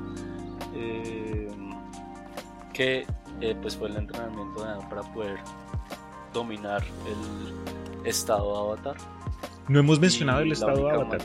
Eh, 0.74 1.48
que 2.72 3.06
eh, 3.40 3.56
pues 3.62 3.76
fue 3.76 3.88
el 3.88 3.96
entrenamiento 3.96 4.64
de 4.64 4.86
para 4.88 5.02
poder 5.12 5.38
dominar 6.32 6.82
el 7.06 8.06
estado 8.06 8.56
avatar. 8.56 8.96
No 9.68 9.78
hemos 9.78 10.00
mencionado 10.00 10.40
el 10.40 10.52
estado 10.52 10.88
avatar 10.88 11.20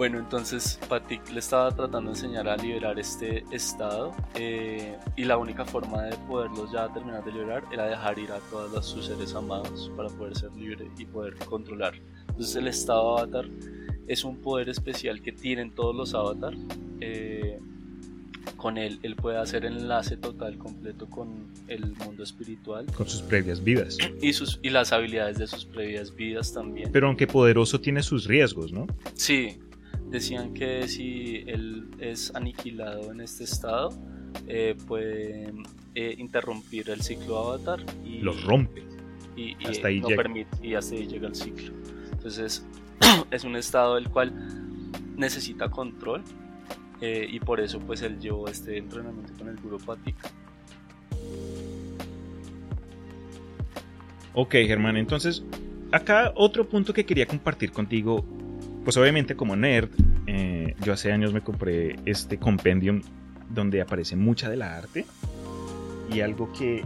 bueno, 0.00 0.18
entonces 0.18 0.80
Patik 0.88 1.30
le 1.30 1.40
estaba 1.40 1.70
tratando 1.76 2.10
de 2.10 2.16
enseñar 2.16 2.48
a 2.48 2.56
liberar 2.56 2.98
este 2.98 3.44
estado 3.50 4.14
eh, 4.34 4.96
y 5.14 5.24
la 5.24 5.36
única 5.36 5.66
forma 5.66 6.04
de 6.04 6.16
poderlos 6.26 6.72
ya 6.72 6.90
terminar 6.90 7.22
de 7.22 7.30
liberar 7.30 7.64
era 7.70 7.84
dejar 7.84 8.18
ir 8.18 8.32
a 8.32 8.38
todos 8.50 8.86
sus 8.86 9.04
seres 9.04 9.34
amados 9.34 9.92
para 9.98 10.08
poder 10.08 10.34
ser 10.38 10.52
libre 10.54 10.88
y 10.96 11.04
poder 11.04 11.34
controlar. 11.44 11.92
Entonces 12.28 12.56
el 12.56 12.68
estado 12.68 13.18
avatar 13.18 13.44
es 14.08 14.24
un 14.24 14.38
poder 14.38 14.70
especial 14.70 15.20
que 15.20 15.32
tienen 15.32 15.70
todos 15.70 15.94
los 15.94 16.14
avatar. 16.14 16.54
Eh, 17.02 17.58
con 18.56 18.78
él, 18.78 19.00
él 19.02 19.16
puede 19.16 19.36
hacer 19.36 19.66
enlace 19.66 20.16
total 20.16 20.56
completo 20.56 21.10
con 21.10 21.52
el 21.68 21.92
mundo 21.96 22.22
espiritual. 22.22 22.86
Con 22.96 23.06
sus 23.06 23.20
previas 23.20 23.62
vidas. 23.62 23.98
Y, 24.22 24.32
sus, 24.32 24.60
y 24.62 24.70
las 24.70 24.92
habilidades 24.92 25.36
de 25.36 25.46
sus 25.46 25.66
previas 25.66 26.14
vidas 26.14 26.54
también. 26.54 26.90
Pero 26.90 27.08
aunque 27.08 27.26
poderoso 27.26 27.78
tiene 27.82 28.02
sus 28.02 28.24
riesgos, 28.24 28.72
¿no? 28.72 28.86
Sí, 29.12 29.58
decían 30.10 30.52
que 30.54 30.88
si 30.88 31.44
él 31.46 31.88
es 31.98 32.34
aniquilado 32.34 33.12
en 33.12 33.20
este 33.20 33.44
estado, 33.44 33.90
eh, 34.46 34.76
puede 34.86 35.52
eh, 35.94 36.14
interrumpir 36.18 36.90
el 36.90 37.00
ciclo 37.02 37.38
avatar 37.38 37.80
y 38.04 38.20
los 38.20 38.42
rompe. 38.44 38.84
Y, 39.36 39.54
hasta 39.64 39.88
ahí 39.88 40.00
no 40.00 40.08
llega. 40.08 40.22
Permite, 40.22 40.50
y 40.62 40.74
hasta 40.74 40.94
ahí 40.94 41.06
llega 41.06 41.28
el 41.28 41.34
ciclo. 41.34 41.72
Entonces 42.12 42.66
es 43.30 43.44
un 43.44 43.56
estado 43.56 43.94
del 43.94 44.08
cual 44.08 44.32
necesita 45.16 45.70
control 45.70 46.22
eh, 47.00 47.26
y 47.30 47.40
por 47.40 47.60
eso 47.60 47.78
pues 47.78 48.02
él 48.02 48.18
llevó 48.18 48.48
este 48.48 48.76
entrenamiento 48.78 49.32
con 49.38 49.48
el 49.48 49.56
Guru 49.56 49.78
Patik. 49.78 50.16
Ok, 54.34 54.52
Germán, 54.52 54.96
entonces 54.96 55.42
acá 55.92 56.32
otro 56.36 56.68
punto 56.68 56.92
que 56.92 57.04
quería 57.04 57.26
compartir 57.26 57.72
contigo, 57.72 58.24
pues 58.84 58.96
obviamente 58.96 59.36
como 59.36 59.56
nerd, 59.56 59.90
eh, 60.26 60.74
yo 60.82 60.92
hace 60.92 61.12
años 61.12 61.32
me 61.32 61.40
compré 61.42 61.96
este 62.06 62.38
compendium 62.38 63.02
donde 63.48 63.80
aparece 63.80 64.16
mucha 64.16 64.48
de 64.48 64.56
la 64.56 64.76
arte 64.76 65.04
y 66.12 66.20
algo 66.20 66.52
que, 66.52 66.84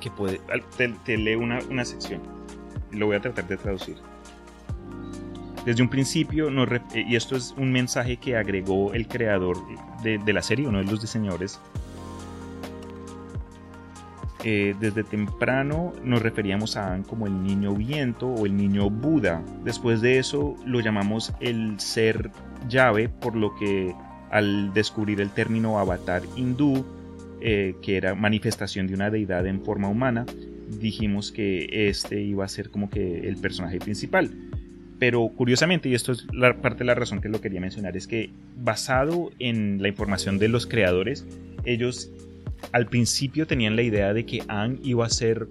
que 0.00 0.10
puede, 0.10 0.40
te, 1.04 1.16
leo 1.16 1.38
una, 1.40 1.60
una 1.70 1.84
sección, 1.84 2.20
lo 2.90 3.06
voy 3.06 3.16
a 3.16 3.20
tratar 3.20 3.46
de 3.46 3.56
traducir. 3.56 3.96
Desde 5.64 5.82
un 5.82 5.90
principio, 5.90 6.48
eh, 6.48 6.80
y 7.06 7.16
esto 7.16 7.36
es 7.36 7.54
un 7.58 7.70
mensaje 7.70 8.16
que 8.16 8.36
agregó 8.36 8.94
el 8.94 9.06
creador 9.06 9.58
de, 10.02 10.32
la 10.32 10.42
serie, 10.42 10.66
uno 10.66 10.78
de 10.78 10.84
los 10.84 11.02
diseñadores, 11.02 11.60
eh, 14.44 14.74
desde 14.80 15.04
temprano 15.04 15.92
nos 16.02 16.22
referíamos 16.22 16.76
a 16.76 16.94
An 16.94 17.02
como 17.02 17.26
el 17.26 17.42
niño 17.42 17.74
viento 17.74 18.28
o 18.28 18.46
el 18.46 18.56
niño 18.56 18.88
Buda. 18.88 19.42
Después 19.64 20.00
de 20.00 20.18
eso 20.18 20.56
lo 20.64 20.80
llamamos 20.80 21.32
el 21.40 21.78
ser 21.78 22.30
llave, 22.68 23.08
por 23.08 23.36
lo 23.36 23.54
que 23.56 23.94
al 24.30 24.72
descubrir 24.72 25.20
el 25.20 25.30
término 25.30 25.78
avatar 25.78 26.22
hindú, 26.36 26.84
eh, 27.40 27.74
que 27.82 27.96
era 27.96 28.14
manifestación 28.14 28.86
de 28.86 28.94
una 28.94 29.10
deidad 29.10 29.46
en 29.46 29.62
forma 29.62 29.88
humana, 29.88 30.24
dijimos 30.78 31.32
que 31.32 31.88
este 31.88 32.20
iba 32.22 32.44
a 32.44 32.48
ser 32.48 32.70
como 32.70 32.88
que 32.88 33.28
el 33.28 33.36
personaje 33.36 33.78
principal. 33.78 34.30
Pero 34.98 35.28
curiosamente, 35.28 35.88
y 35.88 35.94
esto 35.94 36.12
es 36.12 36.26
la 36.32 36.60
parte 36.60 36.80
de 36.80 36.84
la 36.84 36.94
razón 36.94 37.20
que 37.20 37.28
lo 37.28 37.40
quería 37.40 37.60
mencionar, 37.60 37.96
es 37.96 38.06
que 38.06 38.30
basado 38.56 39.30
en 39.38 39.82
la 39.82 39.88
información 39.88 40.38
de 40.38 40.48
los 40.48 40.66
creadores, 40.66 41.26
ellos 41.64 42.10
al 42.72 42.86
principio 42.86 43.46
tenían 43.46 43.76
la 43.76 43.82
idea 43.82 44.12
de 44.12 44.24
que 44.24 44.42
Aang 44.48 44.78
iba 44.82 45.06
a 45.06 45.10
ser 45.10 45.48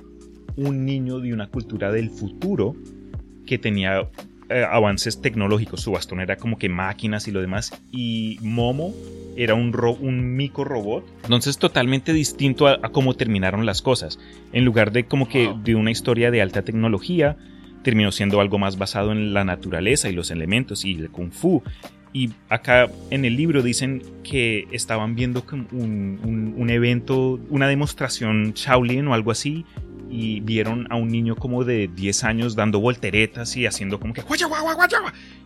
un 0.56 0.86
niño 0.86 1.20
de 1.20 1.34
una 1.34 1.48
cultura 1.48 1.92
del 1.92 2.10
futuro 2.10 2.76
que 3.46 3.58
tenía 3.58 4.10
eh, 4.50 4.66
avances 4.70 5.22
tecnológicos. 5.22 5.82
Su 5.82 5.92
bastón 5.92 6.20
era 6.20 6.38
como 6.38 6.58
que 6.58 6.70
máquinas 6.70 7.28
y 7.28 7.32
lo 7.32 7.42
demás. 7.42 7.72
Y 7.92 8.38
Momo 8.42 8.94
era 9.36 9.54
un, 9.54 9.74
un 10.00 10.36
mico 10.36 10.64
robot. 10.64 11.06
Entonces 11.24 11.58
totalmente 11.58 12.14
distinto 12.14 12.68
a, 12.68 12.80
a, 12.82 12.90
cómo 12.90 13.14
terminaron 13.16 13.66
las 13.66 13.82
cosas. 13.82 14.20
En 14.52 14.66
lugar 14.66 14.92
de 14.92 15.06
como 15.06 15.30
que 15.30 15.54
de 15.64 15.76
una 15.76 15.92
historia 15.92 16.32
de 16.32 16.42
alta 16.42 16.64
tecnología, 16.64 17.38
terminó 17.84 18.12
siendo 18.12 18.42
algo 18.42 18.58
más 18.60 18.78
basado 18.78 19.12
en 19.12 19.34
la 19.34 19.44
naturaleza 19.44 20.10
y 20.10 20.14
los 20.14 20.32
elementos 20.32 20.86
y 20.86 20.94
el 20.94 21.10
kung 21.10 21.32
fu. 21.32 21.64
Y 22.12 22.32
acá 22.50 22.90
en 23.12 23.24
el 23.24 23.36
libro 23.36 23.62
dicen 23.62 24.02
que 24.24 24.68
estaban 24.72 25.16
viendo 25.16 25.44
un, 25.72 26.54
un, 26.58 26.70
evento, 26.70 27.40
una 27.50 27.68
demostración 27.68 28.54
Shaolin 28.54 29.08
o 29.08 29.14
algo 29.14 29.32
así, 29.32 29.66
y 30.10 30.40
vieron 30.40 30.88
a 30.90 30.96
un 30.96 31.10
niño 31.10 31.36
como 31.36 31.64
de 31.64 31.88
10 31.88 32.24
años 32.24 32.56
dando 32.56 32.80
volteretas 32.80 33.56
y 33.56 33.68
haciendo 33.68 34.00
como 34.00 34.14
que 34.14 34.24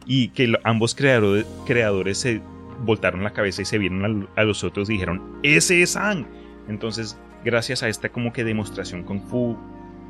y 0.05 0.29
que 0.29 0.53
ambos 0.63 0.95
creadores, 0.95 1.45
creadores 1.65 2.17
se 2.17 2.41
voltaron 2.85 3.23
la 3.23 3.31
cabeza 3.31 3.61
y 3.61 3.65
se 3.65 3.77
vieron 3.77 4.27
a, 4.35 4.43
los 4.43 4.63
otros 4.63 4.89
y 4.89 4.93
dijeron, 4.93 5.39
ese 5.43 5.81
es 5.81 5.95
Ang. 5.95 6.25
Entonces, 6.67 7.17
gracias 7.43 7.83
a 7.83 7.89
esta 7.89 8.09
como 8.09 8.33
que 8.33 8.43
demostración 8.43 9.03
kung 9.03 9.21
fu, 9.21 9.57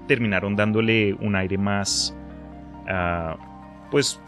terminaron 0.07 0.55
dándole 0.55 1.13
un 1.15 1.35
aire 1.35 1.57
más, 1.57 2.15
uh, 2.85 3.37
pues, 3.91 4.19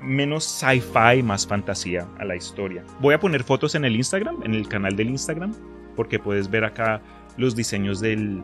menos 0.00 0.44
sci-fi, 0.44 1.22
más 1.22 1.46
fantasía 1.46 2.06
a 2.18 2.24
la 2.24 2.36
historia. 2.36 2.84
Voy 3.00 3.14
a 3.14 3.20
poner 3.20 3.42
fotos 3.42 3.74
en 3.74 3.84
el 3.84 3.96
Instagram, 3.96 4.42
en 4.42 4.54
el 4.54 4.68
canal 4.68 4.96
del 4.96 5.10
Instagram, 5.10 5.54
porque 5.96 6.18
puedes 6.18 6.50
ver 6.50 6.64
acá 6.64 7.00
los 7.36 7.56
diseños 7.56 8.00
del, 8.00 8.42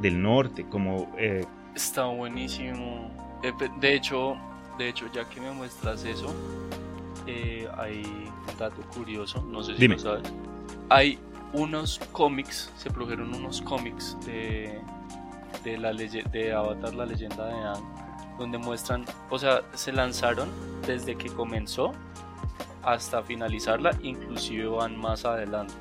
del 0.00 0.20
norte, 0.20 0.64
como... 0.68 1.12
Eh, 1.18 1.44
Está 1.74 2.06
buenísimo. 2.06 3.10
Eh, 3.42 3.52
de 3.80 3.94
hecho, 3.94 4.36
de 4.78 4.88
hecho, 4.88 5.06
ya 5.12 5.28
que 5.28 5.40
me 5.40 5.50
muestras 5.52 6.04
eso, 6.04 6.34
eh, 7.26 7.68
hay 7.76 8.02
un 8.04 8.58
dato 8.58 8.82
curioso, 8.94 9.42
no 9.50 9.62
sé 9.62 9.76
si 9.76 9.88
lo 9.88 9.98
sabes. 9.98 10.32
Hay 10.88 11.18
unos 11.52 12.00
cómics, 12.12 12.72
se 12.76 12.90
produjeron 12.90 13.34
unos 13.34 13.60
cómics 13.62 14.16
de, 14.24 14.80
de, 15.64 15.78
la 15.78 15.92
de 15.92 16.52
Avatar, 16.52 16.94
la 16.94 17.06
leyenda 17.06 17.46
de 17.46 17.52
Aang, 17.52 18.05
donde 18.38 18.58
muestran, 18.58 19.04
o 19.30 19.38
sea, 19.38 19.62
se 19.74 19.92
lanzaron 19.92 20.48
desde 20.86 21.16
que 21.16 21.28
comenzó 21.28 21.92
hasta 22.82 23.22
finalizarla, 23.22 23.98
inclusive 24.02 24.66
van 24.66 24.96
más 24.96 25.24
adelante. 25.24 25.74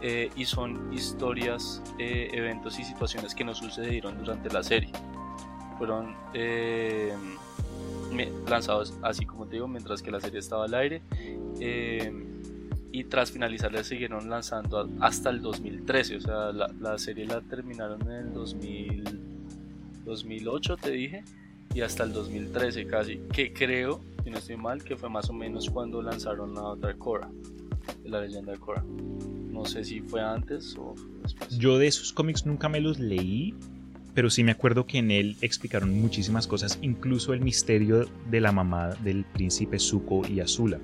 Eh, 0.00 0.30
y 0.36 0.44
son 0.44 0.92
historias, 0.92 1.82
eh, 1.98 2.30
eventos 2.32 2.78
y 2.78 2.84
situaciones 2.84 3.34
que 3.34 3.42
nos 3.42 3.58
sucedieron 3.58 4.16
durante 4.18 4.48
la 4.48 4.62
serie. 4.62 4.92
Fueron 5.76 6.14
eh, 6.34 7.12
lanzados, 8.48 8.94
así 9.02 9.26
como 9.26 9.46
te 9.46 9.54
digo, 9.54 9.66
mientras 9.66 10.00
que 10.00 10.12
la 10.12 10.20
serie 10.20 10.38
estaba 10.38 10.66
al 10.66 10.74
aire 10.74 11.02
y 12.90 13.04
tras 13.04 13.30
finalizar 13.30 13.72
la 13.72 13.84
siguieron 13.84 14.30
lanzando 14.30 14.88
hasta 15.00 15.30
el 15.30 15.42
2013, 15.42 16.16
o 16.16 16.20
sea, 16.20 16.52
la, 16.52 16.98
serie 16.98 17.26
la 17.26 17.40
terminaron 17.40 18.00
en 18.02 18.28
el 18.28 18.32
2000, 18.32 19.20
2008, 20.04 20.76
te 20.78 20.90
dije, 20.90 21.24
y 21.74 21.80
hasta 21.80 22.04
el 22.04 22.12
2013 22.12 22.86
casi, 22.86 23.20
que 23.32 23.52
creo, 23.52 24.00
si 24.24 24.30
no 24.30 24.38
estoy 24.38 24.56
mal, 24.56 24.82
que 24.82 24.96
fue 24.96 25.08
más 25.08 25.28
o 25.30 25.32
menos 25.32 25.70
cuando 25.70 26.02
lanzaron 26.02 26.54
la 26.54 26.62
otra 26.62 26.94
Korra, 26.94 27.30
la 28.04 28.20
leyenda 28.20 28.52
de 28.52 28.58
Korra. 28.58 28.84
No 29.50 29.64
sé 29.64 29.84
si 29.84 30.00
fue 30.00 30.22
antes 30.22 30.76
o 30.78 30.94
después. 31.22 31.58
Yo 31.58 31.78
de 31.78 31.86
esos 31.86 32.12
cómics 32.12 32.46
nunca 32.46 32.68
me 32.68 32.80
los 32.80 32.98
leí, 32.98 33.54
pero 34.14 34.30
sí 34.30 34.44
me 34.44 34.52
acuerdo 34.52 34.86
que 34.86 34.98
en 34.98 35.10
él 35.10 35.36
explicaron 35.40 36.00
muchísimas 36.00 36.46
cosas, 36.46 36.78
incluso 36.82 37.32
el 37.32 37.40
misterio 37.40 38.08
de 38.30 38.40
la 38.40 38.52
mamá 38.52 38.88
del 39.02 39.24
príncipe 39.24 39.78
Zuko 39.78 40.26
y 40.26 40.40
Azula. 40.40 40.78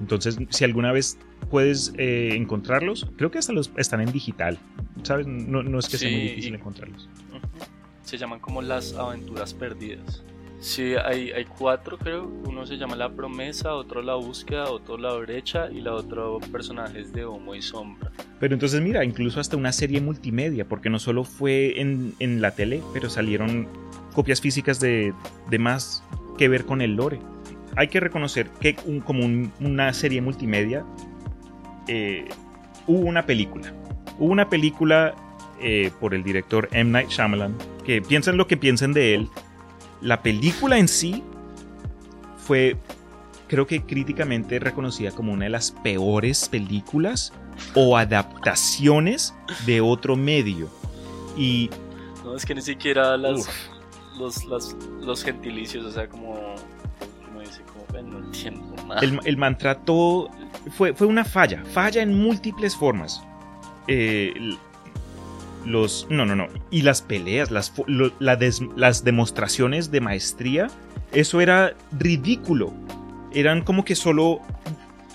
Entonces, 0.00 0.36
si 0.50 0.64
alguna 0.64 0.90
vez 0.90 1.18
puedes 1.50 1.92
eh, 1.96 2.30
encontrarlos, 2.34 3.06
creo 3.16 3.30
que 3.30 3.38
hasta 3.38 3.52
los 3.52 3.70
están 3.76 4.00
en 4.00 4.10
digital, 4.10 4.58
¿sabes? 5.02 5.26
No, 5.26 5.78
es 5.78 5.88
que 5.88 5.98
sea 5.98 6.10
muy 6.10 6.22
difícil 6.22 6.54
encontrarlos. 6.54 7.08
Se 8.04 8.18
llaman 8.18 8.40
como 8.40 8.62
las 8.62 8.94
aventuras 8.94 9.54
perdidas. 9.54 10.22
Sí, 10.60 10.94
hay, 10.94 11.32
hay 11.32 11.44
cuatro 11.44 11.98
creo. 11.98 12.30
Uno 12.46 12.66
se 12.66 12.76
llama 12.76 12.94
La 12.94 13.10
Promesa, 13.10 13.74
otro 13.74 14.02
La 14.02 14.14
Búsqueda, 14.14 14.70
otro 14.70 14.96
La 14.96 15.14
Brecha 15.14 15.70
y 15.70 15.80
la 15.80 15.92
otro 15.92 16.38
personajes 16.52 17.12
de 17.12 17.26
Humo 17.26 17.54
y 17.54 17.62
Sombra. 17.62 18.12
Pero 18.38 18.54
entonces 18.54 18.80
mira, 18.80 19.04
incluso 19.04 19.40
hasta 19.40 19.56
una 19.56 19.72
serie 19.72 20.00
multimedia, 20.00 20.68
porque 20.68 20.90
no 20.90 20.98
solo 20.98 21.24
fue 21.24 21.80
en, 21.80 22.14
en 22.20 22.40
la 22.40 22.52
tele, 22.52 22.82
pero 22.92 23.10
salieron 23.10 23.68
copias 24.14 24.40
físicas 24.40 24.78
de, 24.78 25.12
de 25.50 25.58
más 25.58 26.04
que 26.38 26.48
ver 26.48 26.64
con 26.64 26.80
el 26.80 26.94
lore 26.94 27.18
hay 27.76 27.88
que 27.88 28.00
reconocer 28.00 28.48
que 28.60 28.76
como 29.04 29.24
una 29.60 29.92
serie 29.92 30.20
multimedia 30.20 30.84
eh, 31.88 32.28
hubo 32.86 33.00
una 33.00 33.24
película. 33.24 33.72
Hubo 34.18 34.30
una 34.30 34.48
película 34.48 35.14
eh, 35.60 35.90
por 36.00 36.14
el 36.14 36.22
director 36.22 36.68
M. 36.72 36.90
Night 36.90 37.08
Shyamalan, 37.08 37.54
que 37.84 38.02
piensen 38.02 38.36
lo 38.36 38.46
que 38.46 38.56
piensen 38.56 38.92
de 38.92 39.14
él. 39.14 39.28
La 40.00 40.22
película 40.22 40.78
en 40.78 40.88
sí 40.88 41.22
fue, 42.38 42.76
creo 43.48 43.66
que 43.66 43.82
críticamente 43.82 44.58
reconocida 44.58 45.10
como 45.12 45.32
una 45.32 45.44
de 45.44 45.50
las 45.50 45.70
peores 45.70 46.48
películas 46.48 47.32
o 47.74 47.96
adaptaciones 47.96 49.34
de 49.66 49.80
otro 49.80 50.16
medio. 50.16 50.68
Y... 51.36 51.70
No, 52.24 52.36
es 52.36 52.44
que 52.44 52.54
ni 52.54 52.62
siquiera 52.62 53.16
las, 53.16 53.48
los, 54.18 54.44
los 55.00 55.24
gentilicios, 55.24 55.84
o 55.84 55.90
sea, 55.92 56.08
como 56.08 56.56
el, 59.00 59.20
el 59.24 59.36
maltrato 59.36 60.30
fue, 60.76 60.92
fue 60.94 61.06
una 61.06 61.24
falla, 61.24 61.64
falla 61.72 62.02
en 62.02 62.20
múltiples 62.20 62.76
formas. 62.76 63.22
Eh, 63.88 64.34
los 65.64 66.06
no 66.10 66.26
no 66.26 66.34
no 66.34 66.48
y 66.70 66.82
las 66.82 67.02
peleas 67.02 67.50
las, 67.50 67.72
las 67.86 69.04
demostraciones 69.04 69.90
de 69.90 70.00
maestría 70.00 70.68
eso 71.12 71.40
era 71.40 71.74
ridículo 71.98 72.72
eran 73.34 73.62
como 73.62 73.84
que 73.84 73.94
solo 73.94 74.40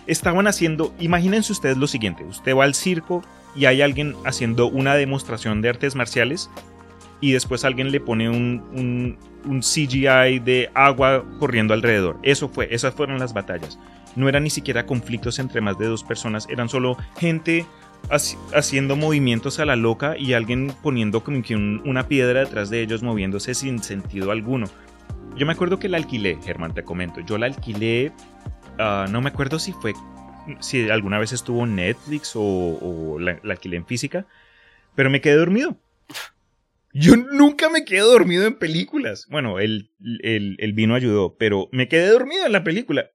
estaban 0.07 0.47
haciendo, 0.47 0.93
imagínense 0.99 1.51
ustedes 1.51 1.77
lo 1.77 1.87
siguiente, 1.87 2.23
usted 2.23 2.55
va 2.55 2.63
al 2.63 2.73
circo 2.73 3.23
y 3.55 3.65
hay 3.65 3.81
alguien 3.81 4.15
haciendo 4.25 4.67
una 4.67 4.95
demostración 4.95 5.61
de 5.61 5.69
artes 5.69 5.95
marciales 5.95 6.49
y 7.19 7.31
después 7.31 7.65
alguien 7.65 7.91
le 7.91 7.99
pone 7.99 8.29
un, 8.29 8.63
un, 8.73 9.17
un 9.45 9.61
CGI 9.61 10.39
de 10.39 10.69
agua 10.73 11.25
corriendo 11.39 11.73
alrededor. 11.73 12.17
Eso 12.23 12.47
fue, 12.47 12.73
esas 12.73 12.93
fueron 12.93 13.19
las 13.19 13.33
batallas. 13.33 13.79
No 14.15 14.29
eran 14.29 14.43
ni 14.43 14.49
siquiera 14.49 14.85
conflictos 14.85 15.39
entre 15.39 15.61
más 15.61 15.77
de 15.77 15.87
dos 15.87 16.03
personas, 16.03 16.47
eran 16.49 16.69
solo 16.69 16.97
gente 17.17 17.65
haciendo 18.09 18.95
movimientos 18.95 19.59
a 19.59 19.65
la 19.65 19.75
loca 19.75 20.17
y 20.17 20.33
alguien 20.33 20.73
poniendo 20.81 21.23
como 21.23 21.41
que 21.41 21.55
una 21.55 22.07
piedra 22.07 22.41
detrás 22.41 22.69
de 22.69 22.81
ellos 22.81 23.03
moviéndose 23.03 23.53
sin 23.53 23.83
sentido 23.83 24.31
alguno. 24.31 24.67
Yo 25.35 25.45
me 25.45 25.53
acuerdo 25.53 25.77
que 25.77 25.89
la 25.89 25.97
alquilé, 25.97 26.39
Germán, 26.43 26.73
te 26.73 26.83
comento. 26.83 27.21
Yo 27.21 27.37
la 27.37 27.45
alquilé, 27.45 28.11
ah, 28.79 29.05
no 29.09 29.21
me 29.21 29.29
acuerdo 29.29 29.59
si 29.59 29.73
fue, 29.73 29.93
si 30.59 30.89
alguna 30.89 31.19
vez 31.19 31.33
estuvo 31.33 31.63
en 31.63 31.75
Netflix 31.75 32.31
o, 32.35 33.17
la, 33.19 33.39
alquilé 33.43 33.77
en 33.77 33.85
física, 33.85 34.25
pero 34.95 35.09
me 35.09 35.21
quedé 35.21 35.35
dormido. 35.35 35.77
Yo 36.93 37.15
nunca 37.15 37.69
me 37.69 37.85
quedé 37.85 37.99
dormido 37.99 38.47
en 38.47 38.57
películas. 38.57 39.27
Bueno, 39.29 39.59
el, 39.59 39.91
el, 39.99 40.73
vino 40.73 40.95
ayudó, 40.95 41.35
pero 41.37 41.69
me 41.71 41.87
quedé 41.87 42.07
dormido 42.07 42.45
en 42.45 42.53
la 42.53 42.63
película. 42.63 43.11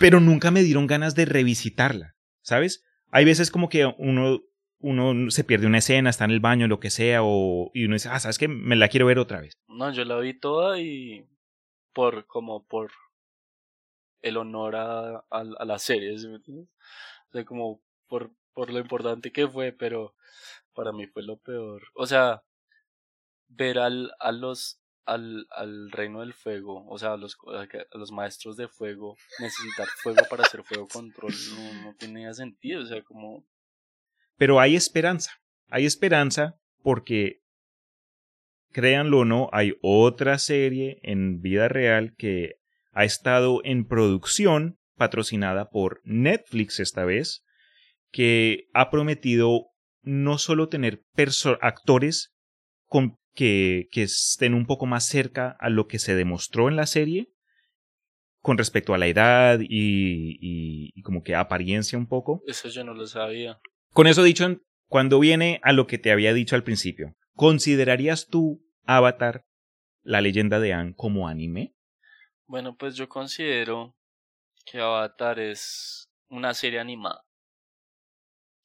pero 0.00 0.18
nunca 0.18 0.50
me 0.50 0.62
dieron 0.62 0.88
ganas 0.88 1.14
de 1.14 1.26
revisitarla, 1.26 2.16
¿sabes? 2.42 2.82
Hay 3.14 3.24
veces 3.24 3.52
como 3.52 3.68
que 3.68 3.86
uno, 3.96 4.42
uno 4.80 5.30
se 5.30 5.44
pierde 5.44 5.68
una 5.68 5.78
escena, 5.78 6.10
está 6.10 6.24
en 6.24 6.32
el 6.32 6.40
baño, 6.40 6.66
lo 6.66 6.80
que 6.80 6.90
sea, 6.90 7.20
o, 7.22 7.70
y 7.72 7.84
uno 7.84 7.94
dice, 7.94 8.08
ah, 8.10 8.18
¿sabes 8.18 8.38
qué? 8.38 8.48
Me 8.48 8.74
la 8.74 8.88
quiero 8.88 9.06
ver 9.06 9.20
otra 9.20 9.40
vez. 9.40 9.52
No, 9.68 9.92
yo 9.92 10.04
la 10.04 10.18
vi 10.18 10.34
toda 10.34 10.80
y 10.80 11.24
por, 11.92 12.26
como 12.26 12.66
por 12.66 12.90
el 14.20 14.36
honor 14.36 14.74
a, 14.74 15.24
a, 15.30 15.44
la 15.44 15.78
serie, 15.78 16.18
¿sí 16.18 16.26
me 16.26 16.36
entiendes? 16.36 16.68
O 17.28 17.30
sea, 17.30 17.44
como 17.44 17.80
por, 18.08 18.32
por 18.52 18.72
lo 18.72 18.80
importante 18.80 19.30
que 19.30 19.46
fue, 19.46 19.70
pero 19.70 20.16
para 20.72 20.90
mí 20.90 21.06
fue 21.06 21.22
lo 21.22 21.36
peor. 21.36 21.84
O 21.94 22.06
sea, 22.06 22.42
ver 23.46 23.78
al, 23.78 24.10
a 24.18 24.32
los 24.32 24.80
al, 25.06 25.46
al 25.50 25.90
reino 25.90 26.20
del 26.20 26.32
fuego, 26.32 26.86
o 26.88 26.98
sea, 26.98 27.12
a 27.12 27.16
los, 27.16 27.36
los 27.92 28.12
maestros 28.12 28.56
de 28.56 28.68
fuego, 28.68 29.16
necesitar 29.38 29.86
fuego 30.02 30.22
para 30.28 30.44
hacer 30.44 30.62
fuego 30.62 30.88
control 30.88 31.32
no, 31.56 31.82
no 31.82 31.94
tenía 31.96 32.32
sentido, 32.32 32.82
o 32.82 32.86
sea, 32.86 33.02
como... 33.02 33.44
Pero 34.36 34.60
hay 34.60 34.76
esperanza, 34.76 35.32
hay 35.68 35.86
esperanza 35.86 36.56
porque, 36.82 37.40
créanlo 38.72 39.20
o 39.20 39.24
no, 39.24 39.48
hay 39.52 39.74
otra 39.82 40.38
serie 40.38 40.98
en 41.02 41.40
vida 41.40 41.68
real 41.68 42.14
que 42.16 42.56
ha 42.92 43.04
estado 43.04 43.60
en 43.64 43.86
producción, 43.86 44.78
patrocinada 44.96 45.70
por 45.70 46.00
Netflix 46.04 46.80
esta 46.80 47.04
vez, 47.04 47.44
que 48.10 48.68
ha 48.72 48.90
prometido 48.90 49.66
no 50.02 50.38
solo 50.38 50.68
tener 50.68 51.02
actores 51.60 52.32
con 52.86 53.18
que, 53.34 53.88
estén 53.92 54.54
un 54.54 54.66
poco 54.66 54.86
más 54.86 55.06
cerca 55.06 55.56
a 55.60 55.68
lo 55.68 55.86
que 55.86 55.98
se 55.98 56.14
demostró 56.14 56.68
en 56.68 56.76
la 56.76 56.86
serie 56.86 57.30
con 58.40 58.58
respecto 58.58 58.94
a 58.94 58.98
la 58.98 59.06
edad 59.06 59.58
y, 59.60 60.38
y, 60.40 61.02
como 61.02 61.22
que 61.22 61.34
apariencia 61.34 61.98
un 61.98 62.06
poco. 62.06 62.42
Eso 62.46 62.68
yo 62.68 62.84
no 62.84 62.94
lo 62.94 63.06
sabía. 63.06 63.58
Con 63.90 64.06
eso 64.06 64.22
dicho, 64.22 64.46
cuando 64.88 65.18
viene 65.18 65.60
a 65.62 65.72
lo 65.72 65.86
que 65.86 65.98
te 65.98 66.12
había 66.12 66.34
dicho 66.34 66.54
al 66.54 66.64
principio, 66.64 67.14
¿considerarías 67.34 68.28
tú 68.28 68.62
Avatar, 68.84 69.46
la 70.02 70.20
leyenda 70.20 70.60
de 70.60 70.74
Anne, 70.74 70.94
como 70.94 71.26
anime? 71.26 71.74
Bueno, 72.46 72.76
pues 72.76 72.96
yo 72.96 73.08
considero 73.08 73.96
que 74.66 74.78
Avatar 74.78 75.40
es 75.40 76.10
una 76.28 76.52
serie 76.52 76.80
animada. 76.80 77.22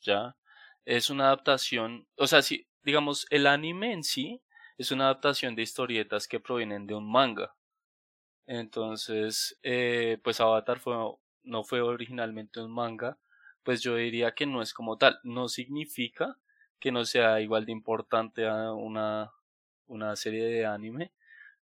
¿Ya? 0.01 0.35
Es 0.83 1.09
una 1.09 1.25
adaptación, 1.25 2.07
o 2.17 2.27
sea, 2.27 2.41
si, 2.41 2.67
digamos, 2.83 3.27
el 3.29 3.47
anime 3.47 3.93
en 3.93 4.03
sí 4.03 4.41
es 4.79 4.91
una 4.91 5.05
adaptación 5.05 5.55
de 5.55 5.61
historietas 5.61 6.25
que 6.25 6.39
provienen 6.39 6.87
de 6.87 6.95
un 6.95 7.11
manga. 7.11 7.53
Entonces, 8.47 9.59
eh, 9.61 10.19
pues 10.23 10.39
Avatar 10.39 10.79
fue, 10.79 10.95
no 11.43 11.63
fue 11.65 11.81
originalmente 11.81 12.61
un 12.61 12.71
manga, 12.73 13.19
pues 13.63 13.81
yo 13.81 13.95
diría 13.97 14.33
que 14.33 14.45
no 14.45 14.61
es 14.61 14.73
como 14.73 14.97
tal. 14.97 15.19
No 15.23 15.49
significa 15.49 16.37
que 16.79 16.93
no 16.93 17.03
sea 17.03 17.41
igual 17.41 17.65
de 17.65 17.73
importante 17.73 18.47
a 18.47 18.71
una, 18.71 19.33
una 19.87 20.15
serie 20.15 20.45
de 20.45 20.65
anime, 20.65 21.11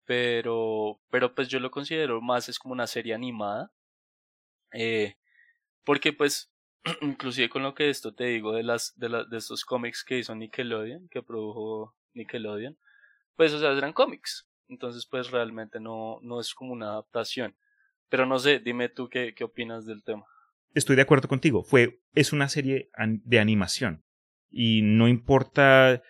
pero, 0.06 0.99
pero 1.11 1.36
pues 1.36 1.48
yo 1.48 1.60
lo 1.60 1.69
considero 1.69 2.22
más 2.22 2.49
es 2.49 2.57
como 2.57 2.73
una 2.73 2.88
serie 2.88 3.14
animada. 3.14 3.72
Eh, 4.73 5.15
porque 5.84 6.11
pues, 6.11 6.52
inclusive 7.02 7.49
con 7.49 7.61
lo 7.61 7.76
que 7.76 7.91
esto 7.91 8.15
te 8.15 8.26
digo 8.26 8.53
de 8.53 8.64
las, 8.64 8.98
de, 8.98 9.10
la, 9.10 9.26
de 9.26 9.38
estos 9.38 9.64
cómics 9.64 10.03
que 10.03 10.18
hizo 10.18 10.34
Nickelodeon, 10.36 11.07
que 11.10 11.22
produjo 11.22 11.95
Nickelodeon, 12.15 12.77
pues 13.36 13.53
o 13.53 13.60
sea, 13.60 13.72
eran 13.72 13.94
cómics. 13.94 14.48
Entonces 14.68 15.07
pues 15.10 15.32
realmente 15.32 15.80
no, 15.80 16.20
no 16.22 16.40
es 16.40 16.53
como 16.53 16.74
una 16.74 16.88
adaptación. 16.88 17.56
Pero 18.10 18.26
no 18.26 18.40
sé, 18.40 18.60
dime 18.60 18.90
tú 18.90 19.10
qué, 19.10 19.34
qué 19.36 19.44
opinas 19.44 19.86
del 19.86 20.03
tema. 20.03 20.26
Estoy 20.74 20.95
de 20.95 21.03
acuerdo 21.03 21.28
contigo. 21.28 21.64
Fue, 21.64 22.02
es 22.14 22.34
una 22.34 22.49
serie 22.49 22.90
de 22.98 23.40
animación. 23.40 24.03
Y 24.49 24.82
no 24.84 25.07
importa 25.07 26.02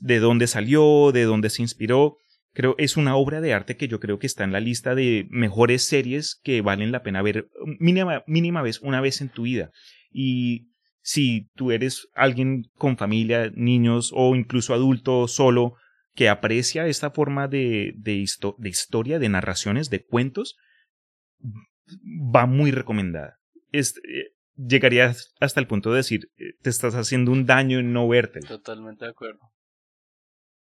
de 0.00 0.18
dónde 0.18 0.46
salió, 0.46 1.12
de 1.12 1.24
dónde 1.24 1.50
se 1.50 1.62
inspiró. 1.62 2.16
Creo 2.52 2.74
es 2.78 2.96
una 2.96 3.16
obra 3.16 3.40
de 3.40 3.52
arte 3.52 3.76
que 3.76 3.88
yo 3.88 4.00
creo 4.00 4.18
que 4.18 4.26
está 4.26 4.44
en 4.44 4.52
la 4.52 4.60
lista 4.60 4.94
de 4.94 5.26
mejores 5.30 5.84
series 5.84 6.40
que 6.42 6.60
valen 6.62 6.92
la 6.92 7.02
pena 7.02 7.22
ver 7.22 7.48
mínima, 7.80 8.22
mínima 8.26 8.62
vez, 8.62 8.80
una 8.80 9.00
vez 9.00 9.20
en 9.20 9.28
tu 9.28 9.42
vida. 9.42 9.70
Y 10.10 10.68
si 11.02 11.50
tú 11.54 11.72
eres 11.72 12.08
alguien 12.14 12.70
con 12.76 12.96
familia, 12.96 13.50
niños 13.54 14.12
o 14.14 14.34
incluso 14.36 14.72
adulto 14.72 15.28
solo 15.28 15.74
que 16.14 16.28
aprecia 16.28 16.86
esta 16.86 17.10
forma 17.10 17.48
de, 17.48 17.92
de, 17.96 18.24
de 18.58 18.68
historia, 18.68 19.18
de 19.18 19.28
narraciones, 19.28 19.90
de 19.90 20.04
cuentos, 20.04 20.56
va 22.34 22.46
muy 22.46 22.70
recomendada. 22.70 23.38
Es, 23.72 23.96
eh, 24.08 24.32
llegaría 24.56 25.14
hasta 25.40 25.60
el 25.60 25.66
punto 25.66 25.90
de 25.90 25.98
decir, 25.98 26.30
eh, 26.38 26.54
te 26.62 26.70
estás 26.70 26.94
haciendo 26.94 27.32
un 27.32 27.46
daño 27.46 27.78
en 27.78 27.92
no 27.92 28.08
verte. 28.08 28.40
Totalmente 28.40 29.04
de 29.04 29.10
acuerdo. 29.10 29.40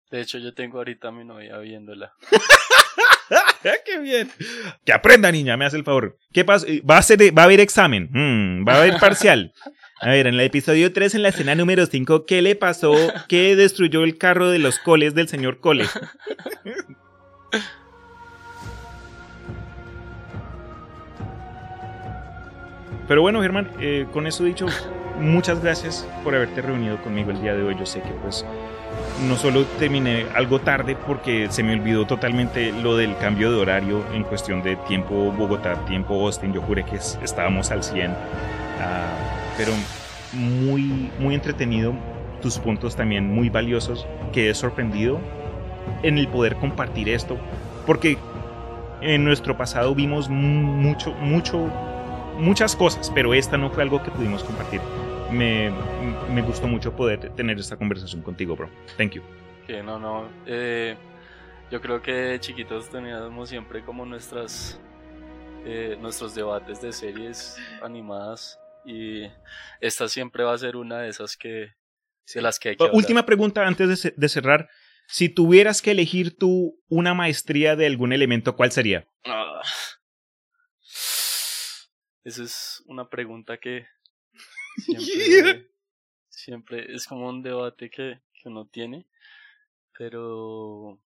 De 0.09 0.21
hecho, 0.21 0.37
yo 0.37 0.53
tengo 0.53 0.77
ahorita 0.77 1.07
a 1.09 1.11
mi 1.11 1.23
novia 1.23 1.57
viéndola. 1.57 2.13
¡Qué 3.85 3.99
bien! 3.99 4.29
Que 4.85 4.93
aprenda, 4.93 5.31
niña, 5.31 5.57
me 5.57 5.65
hace 5.65 5.77
el 5.77 5.83
favor. 5.83 6.17
¿Qué 6.31 6.43
pasa? 6.43 6.67
¿Va 6.89 6.97
a, 6.97 7.01
ser, 7.01 7.35
va 7.35 7.43
a 7.43 7.45
haber 7.45 7.59
examen? 7.59 8.09
Mm, 8.11 8.67
¿Va 8.67 8.75
a 8.75 8.81
haber 8.81 8.99
parcial? 8.99 9.53
A 10.01 10.09
ver, 10.09 10.27
en 10.27 10.33
el 10.33 10.41
episodio 10.41 10.91
3, 10.91 11.15
en 11.15 11.23
la 11.23 11.29
escena 11.29 11.55
número 11.55 11.85
5, 11.85 12.25
¿qué 12.25 12.41
le 12.41 12.55
pasó? 12.55 12.93
¿Qué 13.29 13.55
destruyó 13.55 14.03
el 14.03 14.17
carro 14.17 14.49
de 14.49 14.59
los 14.59 14.79
coles 14.79 15.15
del 15.15 15.29
señor 15.29 15.59
Cole? 15.59 15.85
Pero 23.07 23.21
bueno, 23.21 23.41
Germán, 23.41 23.69
eh, 23.79 24.05
con 24.11 24.27
eso 24.27 24.43
dicho, 24.43 24.65
muchas 25.19 25.61
gracias 25.61 26.07
por 26.23 26.35
haberte 26.35 26.61
reunido 26.61 27.01
conmigo 27.01 27.31
el 27.31 27.41
día 27.41 27.53
de 27.53 27.63
hoy. 27.63 27.75
Yo 27.77 27.85
sé 27.85 28.01
que 28.01 28.11
pues 28.23 28.45
no 29.27 29.37
solo 29.37 29.65
terminé 29.77 30.25
algo 30.33 30.59
tarde 30.59 30.95
porque 30.95 31.47
se 31.49 31.63
me 31.63 31.73
olvidó 31.73 32.07
totalmente 32.07 32.71
lo 32.71 32.95
del 32.97 33.17
cambio 33.17 33.51
de 33.51 33.57
horario 33.57 34.05
en 34.13 34.23
cuestión 34.23 34.63
de 34.63 34.75
tiempo 34.87 35.31
Bogotá, 35.31 35.85
tiempo 35.85 36.25
Austin. 36.25 36.53
Yo 36.53 36.61
juré 36.61 36.85
que 36.85 36.95
estábamos 36.95 37.71
al 37.71 37.83
100. 37.83 38.11
Ah, 38.79 39.42
pero 39.57 39.71
muy, 40.33 41.11
muy 41.19 41.35
entretenido. 41.35 41.93
Tus 42.41 42.59
puntos 42.59 42.95
también 42.95 43.33
muy 43.33 43.49
valiosos. 43.49 44.05
Quedé 44.33 44.53
sorprendido 44.53 45.19
en 46.01 46.17
el 46.17 46.27
poder 46.27 46.55
compartir 46.55 47.09
esto. 47.09 47.37
Porque 47.85 48.17
en 49.01 49.23
nuestro 49.23 49.57
pasado 49.57 49.95
vimos 49.95 50.29
mucho, 50.29 51.13
mucho, 51.13 51.69
muchas 52.37 52.75
cosas, 52.75 53.11
pero 53.13 53.33
esta 53.33 53.57
no 53.57 53.69
fue 53.69 53.83
algo 53.83 54.01
que 54.03 54.11
pudimos 54.11 54.43
compartir 54.43 54.81
me, 55.33 55.71
me 56.31 56.41
gustó 56.41 56.67
mucho 56.67 56.95
poder 56.95 57.31
tener 57.35 57.57
esta 57.59 57.75
conversación 57.75 58.21
contigo, 58.21 58.55
bro. 58.55 58.69
Thank 58.97 59.13
you. 59.13 59.23
Que 59.67 59.81
no, 59.83 59.99
no. 59.99 60.27
Eh, 60.45 60.95
yo 61.71 61.81
creo 61.81 62.01
que 62.01 62.37
chiquitos 62.39 62.89
teníamos 62.89 63.49
siempre 63.49 63.83
como 63.83 64.05
nuestras 64.05 64.79
eh, 65.65 65.97
nuestros 65.99 66.35
debates 66.35 66.81
de 66.81 66.91
series 66.91 67.57
animadas 67.81 68.59
y 68.85 69.29
esta 69.81 70.07
siempre 70.07 70.43
va 70.43 70.53
a 70.53 70.57
ser 70.57 70.75
una 70.75 71.01
de 71.01 71.09
esas 71.09 71.37
que 71.37 71.73
de 72.33 72.41
las 72.41 72.59
que 72.59 72.69
hay 72.69 72.77
que 72.77 72.89
Última 72.93 73.25
pregunta 73.25 73.65
antes 73.65 74.13
de, 74.15 74.29
cerrar. 74.29 74.69
Si 75.07 75.29
tuvieras 75.29 75.81
que 75.81 75.91
elegir 75.91 76.37
tú 76.37 76.81
una 76.87 77.13
maestría 77.13 77.75
de 77.75 77.85
algún 77.85 78.13
elemento, 78.13 78.55
¿cuál 78.55 78.71
sería? 78.71 79.07
Ah. 79.25 79.61
Esa 82.23 82.43
es 82.43 82.81
una 82.85 83.09
pregunta 83.09 83.57
que 83.57 83.85
Siempre, 84.77 85.69
siempre 86.29 86.95
es 86.95 87.05
como 87.05 87.29
un 87.29 87.43
debate 87.43 87.89
que, 87.89 88.21
que 88.33 88.49
uno 88.49 88.65
tiene, 88.67 89.05
pero... 89.97 90.99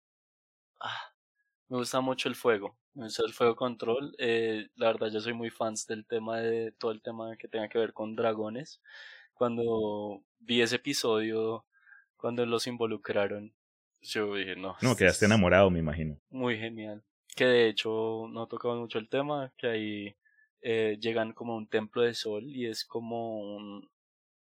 Ah, 0.80 1.13
Me 1.74 1.80
gusta 1.80 2.00
mucho 2.00 2.28
el 2.28 2.36
fuego. 2.36 2.78
Me 2.94 3.06
gusta 3.06 3.24
el 3.26 3.32
fuego 3.32 3.56
control. 3.56 4.14
Eh, 4.18 4.68
la 4.76 4.92
verdad, 4.92 5.10
yo 5.10 5.18
soy 5.18 5.32
muy 5.32 5.50
fans 5.50 5.88
del 5.88 6.06
tema 6.06 6.38
de 6.38 6.70
todo 6.70 6.92
el 6.92 7.02
tema 7.02 7.36
que 7.36 7.48
tenga 7.48 7.68
que 7.68 7.78
ver 7.78 7.92
con 7.92 8.14
dragones. 8.14 8.80
Cuando 9.32 10.22
vi 10.38 10.62
ese 10.62 10.76
episodio, 10.76 11.66
cuando 12.16 12.46
los 12.46 12.68
involucraron, 12.68 13.52
yo 14.02 14.36
dije, 14.36 14.54
no. 14.54 14.76
No, 14.82 14.94
quedaste 14.94 15.26
enamorado, 15.26 15.68
me 15.68 15.80
imagino. 15.80 16.16
Muy 16.30 16.56
genial. 16.56 17.02
Que 17.34 17.44
de 17.44 17.68
hecho 17.70 18.28
no 18.30 18.46
tocaba 18.46 18.76
mucho 18.76 19.00
el 19.00 19.08
tema, 19.08 19.52
que 19.58 19.66
ahí 19.66 20.16
eh, 20.60 20.96
llegan 21.00 21.32
como 21.32 21.54
a 21.54 21.56
un 21.56 21.66
templo 21.66 22.02
de 22.02 22.14
sol 22.14 22.44
y 22.54 22.66
es 22.66 22.84
como 22.84 23.56
un, 23.56 23.90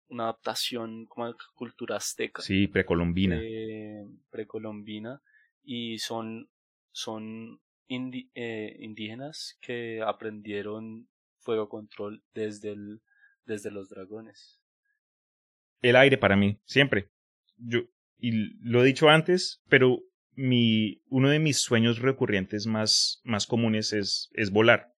una 0.08 0.22
adaptación 0.22 1.04
como 1.04 1.26
a 1.26 1.28
la 1.28 1.36
cultura 1.54 1.96
azteca. 1.96 2.40
Sí, 2.40 2.68
precolombina. 2.68 3.38
Eh, 3.38 4.02
precolombina. 4.30 5.20
Y 5.62 5.98
son, 5.98 6.48
son 6.98 7.60
indi- 7.88 8.30
eh, 8.34 8.76
indígenas 8.80 9.56
que 9.60 10.02
aprendieron 10.02 11.08
fuego 11.38 11.68
control 11.68 12.24
desde, 12.34 12.72
el, 12.72 13.00
desde 13.44 13.70
los 13.70 13.88
dragones. 13.88 14.60
El 15.80 15.94
aire 15.94 16.18
para 16.18 16.34
mí, 16.34 16.60
siempre. 16.64 17.08
Yo, 17.56 17.82
y 18.18 18.32
lo 18.68 18.82
he 18.82 18.86
dicho 18.86 19.08
antes, 19.08 19.62
pero 19.68 20.00
mi, 20.34 21.00
uno 21.08 21.30
de 21.30 21.38
mis 21.38 21.58
sueños 21.58 22.00
recurrentes 22.00 22.66
más, 22.66 23.20
más 23.22 23.46
comunes 23.46 23.92
es, 23.92 24.28
es 24.32 24.50
volar. 24.50 24.92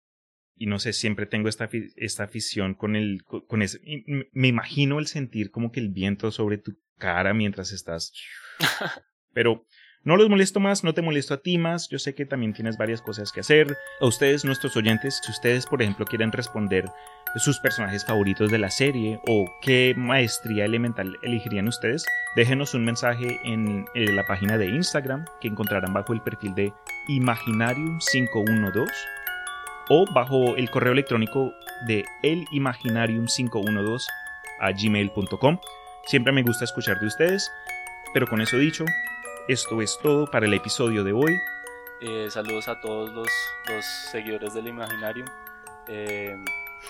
Y 0.54 0.66
no 0.66 0.78
sé, 0.78 0.92
siempre 0.92 1.26
tengo 1.26 1.48
esta, 1.48 1.68
esta 1.96 2.24
afición 2.24 2.74
con 2.74 2.94
el, 2.94 3.22
con 3.24 3.62
ese, 3.62 3.80
me 4.32 4.48
imagino 4.48 5.00
el 5.00 5.08
sentir 5.08 5.50
como 5.50 5.72
que 5.72 5.80
el 5.80 5.88
viento 5.88 6.30
sobre 6.30 6.58
tu 6.58 6.78
cara 6.96 7.34
mientras 7.34 7.72
estás. 7.72 8.12
Pero 9.32 9.66
no 10.08 10.16
los 10.16 10.30
molesto 10.30 10.58
más, 10.58 10.84
no 10.84 10.94
te 10.94 11.02
molesto 11.02 11.34
a 11.34 11.36
ti 11.36 11.58
más. 11.58 11.86
Yo 11.90 11.98
sé 11.98 12.14
que 12.14 12.24
también 12.24 12.54
tienes 12.54 12.78
varias 12.78 13.02
cosas 13.02 13.30
que 13.30 13.40
hacer. 13.40 13.76
A 14.00 14.06
ustedes, 14.06 14.42
nuestros 14.42 14.74
oyentes, 14.74 15.20
si 15.22 15.30
ustedes, 15.30 15.66
por 15.66 15.82
ejemplo, 15.82 16.06
quieren 16.06 16.32
responder 16.32 16.86
sus 17.36 17.58
personajes 17.58 18.06
favoritos 18.06 18.50
de 18.50 18.56
la 18.56 18.70
serie 18.70 19.20
o 19.28 19.44
qué 19.60 19.92
maestría 19.94 20.64
elemental 20.64 21.18
elegirían 21.22 21.68
ustedes, 21.68 22.06
déjenos 22.36 22.72
un 22.72 22.86
mensaje 22.86 23.38
en, 23.44 23.84
eh, 23.94 24.10
la 24.10 24.24
página 24.24 24.56
de 24.56 24.68
Instagram 24.68 25.26
que 25.42 25.48
encontrarán 25.48 25.92
bajo 25.92 26.14
el 26.14 26.22
perfil 26.22 26.54
de 26.54 26.72
Imaginarium512 27.08 28.90
o 29.90 30.06
bajo 30.14 30.56
el 30.56 30.70
correo 30.70 30.94
electrónico 30.94 31.52
de 31.86 32.06
elimaginarium512 32.22 34.06
a 34.60 34.72
gmail.com. 34.72 35.58
Siempre 36.06 36.32
me 36.32 36.42
gusta 36.42 36.64
escuchar 36.64 36.98
de 36.98 37.08
ustedes, 37.08 37.52
pero 38.14 38.26
con 38.26 38.40
eso 38.40 38.56
dicho, 38.56 38.86
esto 39.48 39.80
es 39.82 39.98
todo 40.02 40.26
para 40.26 40.46
el 40.46 40.54
episodio 40.54 41.02
de 41.04 41.12
hoy. 41.12 41.40
Eh, 42.00 42.28
saludos 42.30 42.68
a 42.68 42.80
todos 42.80 43.10
los, 43.10 43.28
los 43.68 43.84
seguidores 44.12 44.54
del 44.54 44.68
Imaginarium. 44.68 45.26
Eh, 45.88 46.36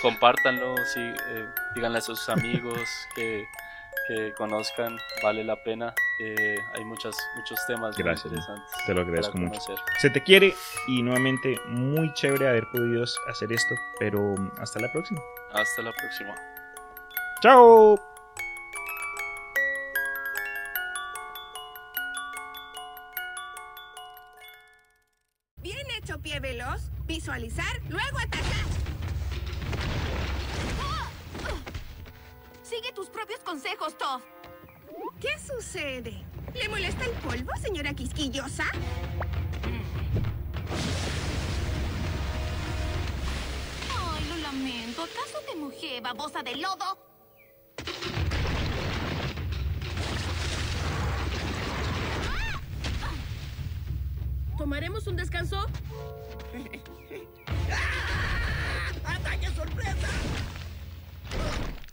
compártanlo, 0.02 0.74
sí, 0.93 1.01
eh, 1.01 1.47
díganle 1.74 1.98
a 1.98 2.01
sus 2.01 2.28
amigos 2.28 2.89
que, 3.14 3.47
que 4.09 4.32
conozcan, 4.36 4.98
vale 5.22 5.44
la 5.44 5.56
pena. 5.62 5.94
Hay 6.74 6.85
muchas, 6.85 7.16
muchos 7.36 7.59
temas 7.68 7.97
muy 7.97 8.05
Gracias, 8.05 8.26
interesantes. 8.26 8.70
te 8.86 8.93
lo 8.94 9.02
agradezco 9.02 9.39
mucho. 9.39 9.60
Se 9.98 10.10
te 10.10 10.20
quiere 10.22 10.52
y 10.89 11.01
nuevamente 11.02 11.60
muy 11.68 12.12
chévere 12.14 12.48
haber 12.48 12.66
podido 12.72 13.05
hacer 13.28 13.52
esto, 13.52 13.76
pero 14.01 14.35
hasta 14.59 14.80
la 14.80 14.90
próxima. 14.90 15.20
Hasta 15.52 15.82
la 15.82 15.93
próxima. 15.93 16.35
¡Chao! 17.40 18.18
Visualizar, 27.09 27.80
luego 27.89 28.18
atacar. 28.18 28.66
Sigue 32.62 32.93
tus 32.93 33.09
propios 33.09 33.40
consejos, 33.40 33.97
Todd. 33.97 34.20
¿Qué 35.18 35.30
sucede? 35.39 36.22
¿Le 36.55 36.68
molesta 36.68 37.06
el 37.06 37.12
polvo, 37.12 37.51
señora 37.62 37.94
quisquillosa? 37.94 38.64
Ay, 43.98 44.24
lo 44.28 44.36
lamento. 44.36 45.02
¿Acaso 45.02 45.39
te 45.51 45.56
mojé, 45.56 46.02
babosa 46.02 46.43
de 46.43 46.56
lodo? 46.56 46.98
¿Tomaremos 54.59 55.06
un 55.06 55.16
descanso? 55.16 55.66
¡Ataque 59.05 59.47
sorpresa! 59.56 60.09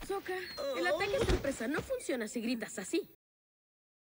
Soka, 0.06 0.34
el 0.78 0.86
ataque 0.86 1.18
sorpresa 1.26 1.68
no 1.68 1.80
funciona 1.80 2.28
si 2.28 2.40
gritas 2.40 2.78
así. 2.78 3.15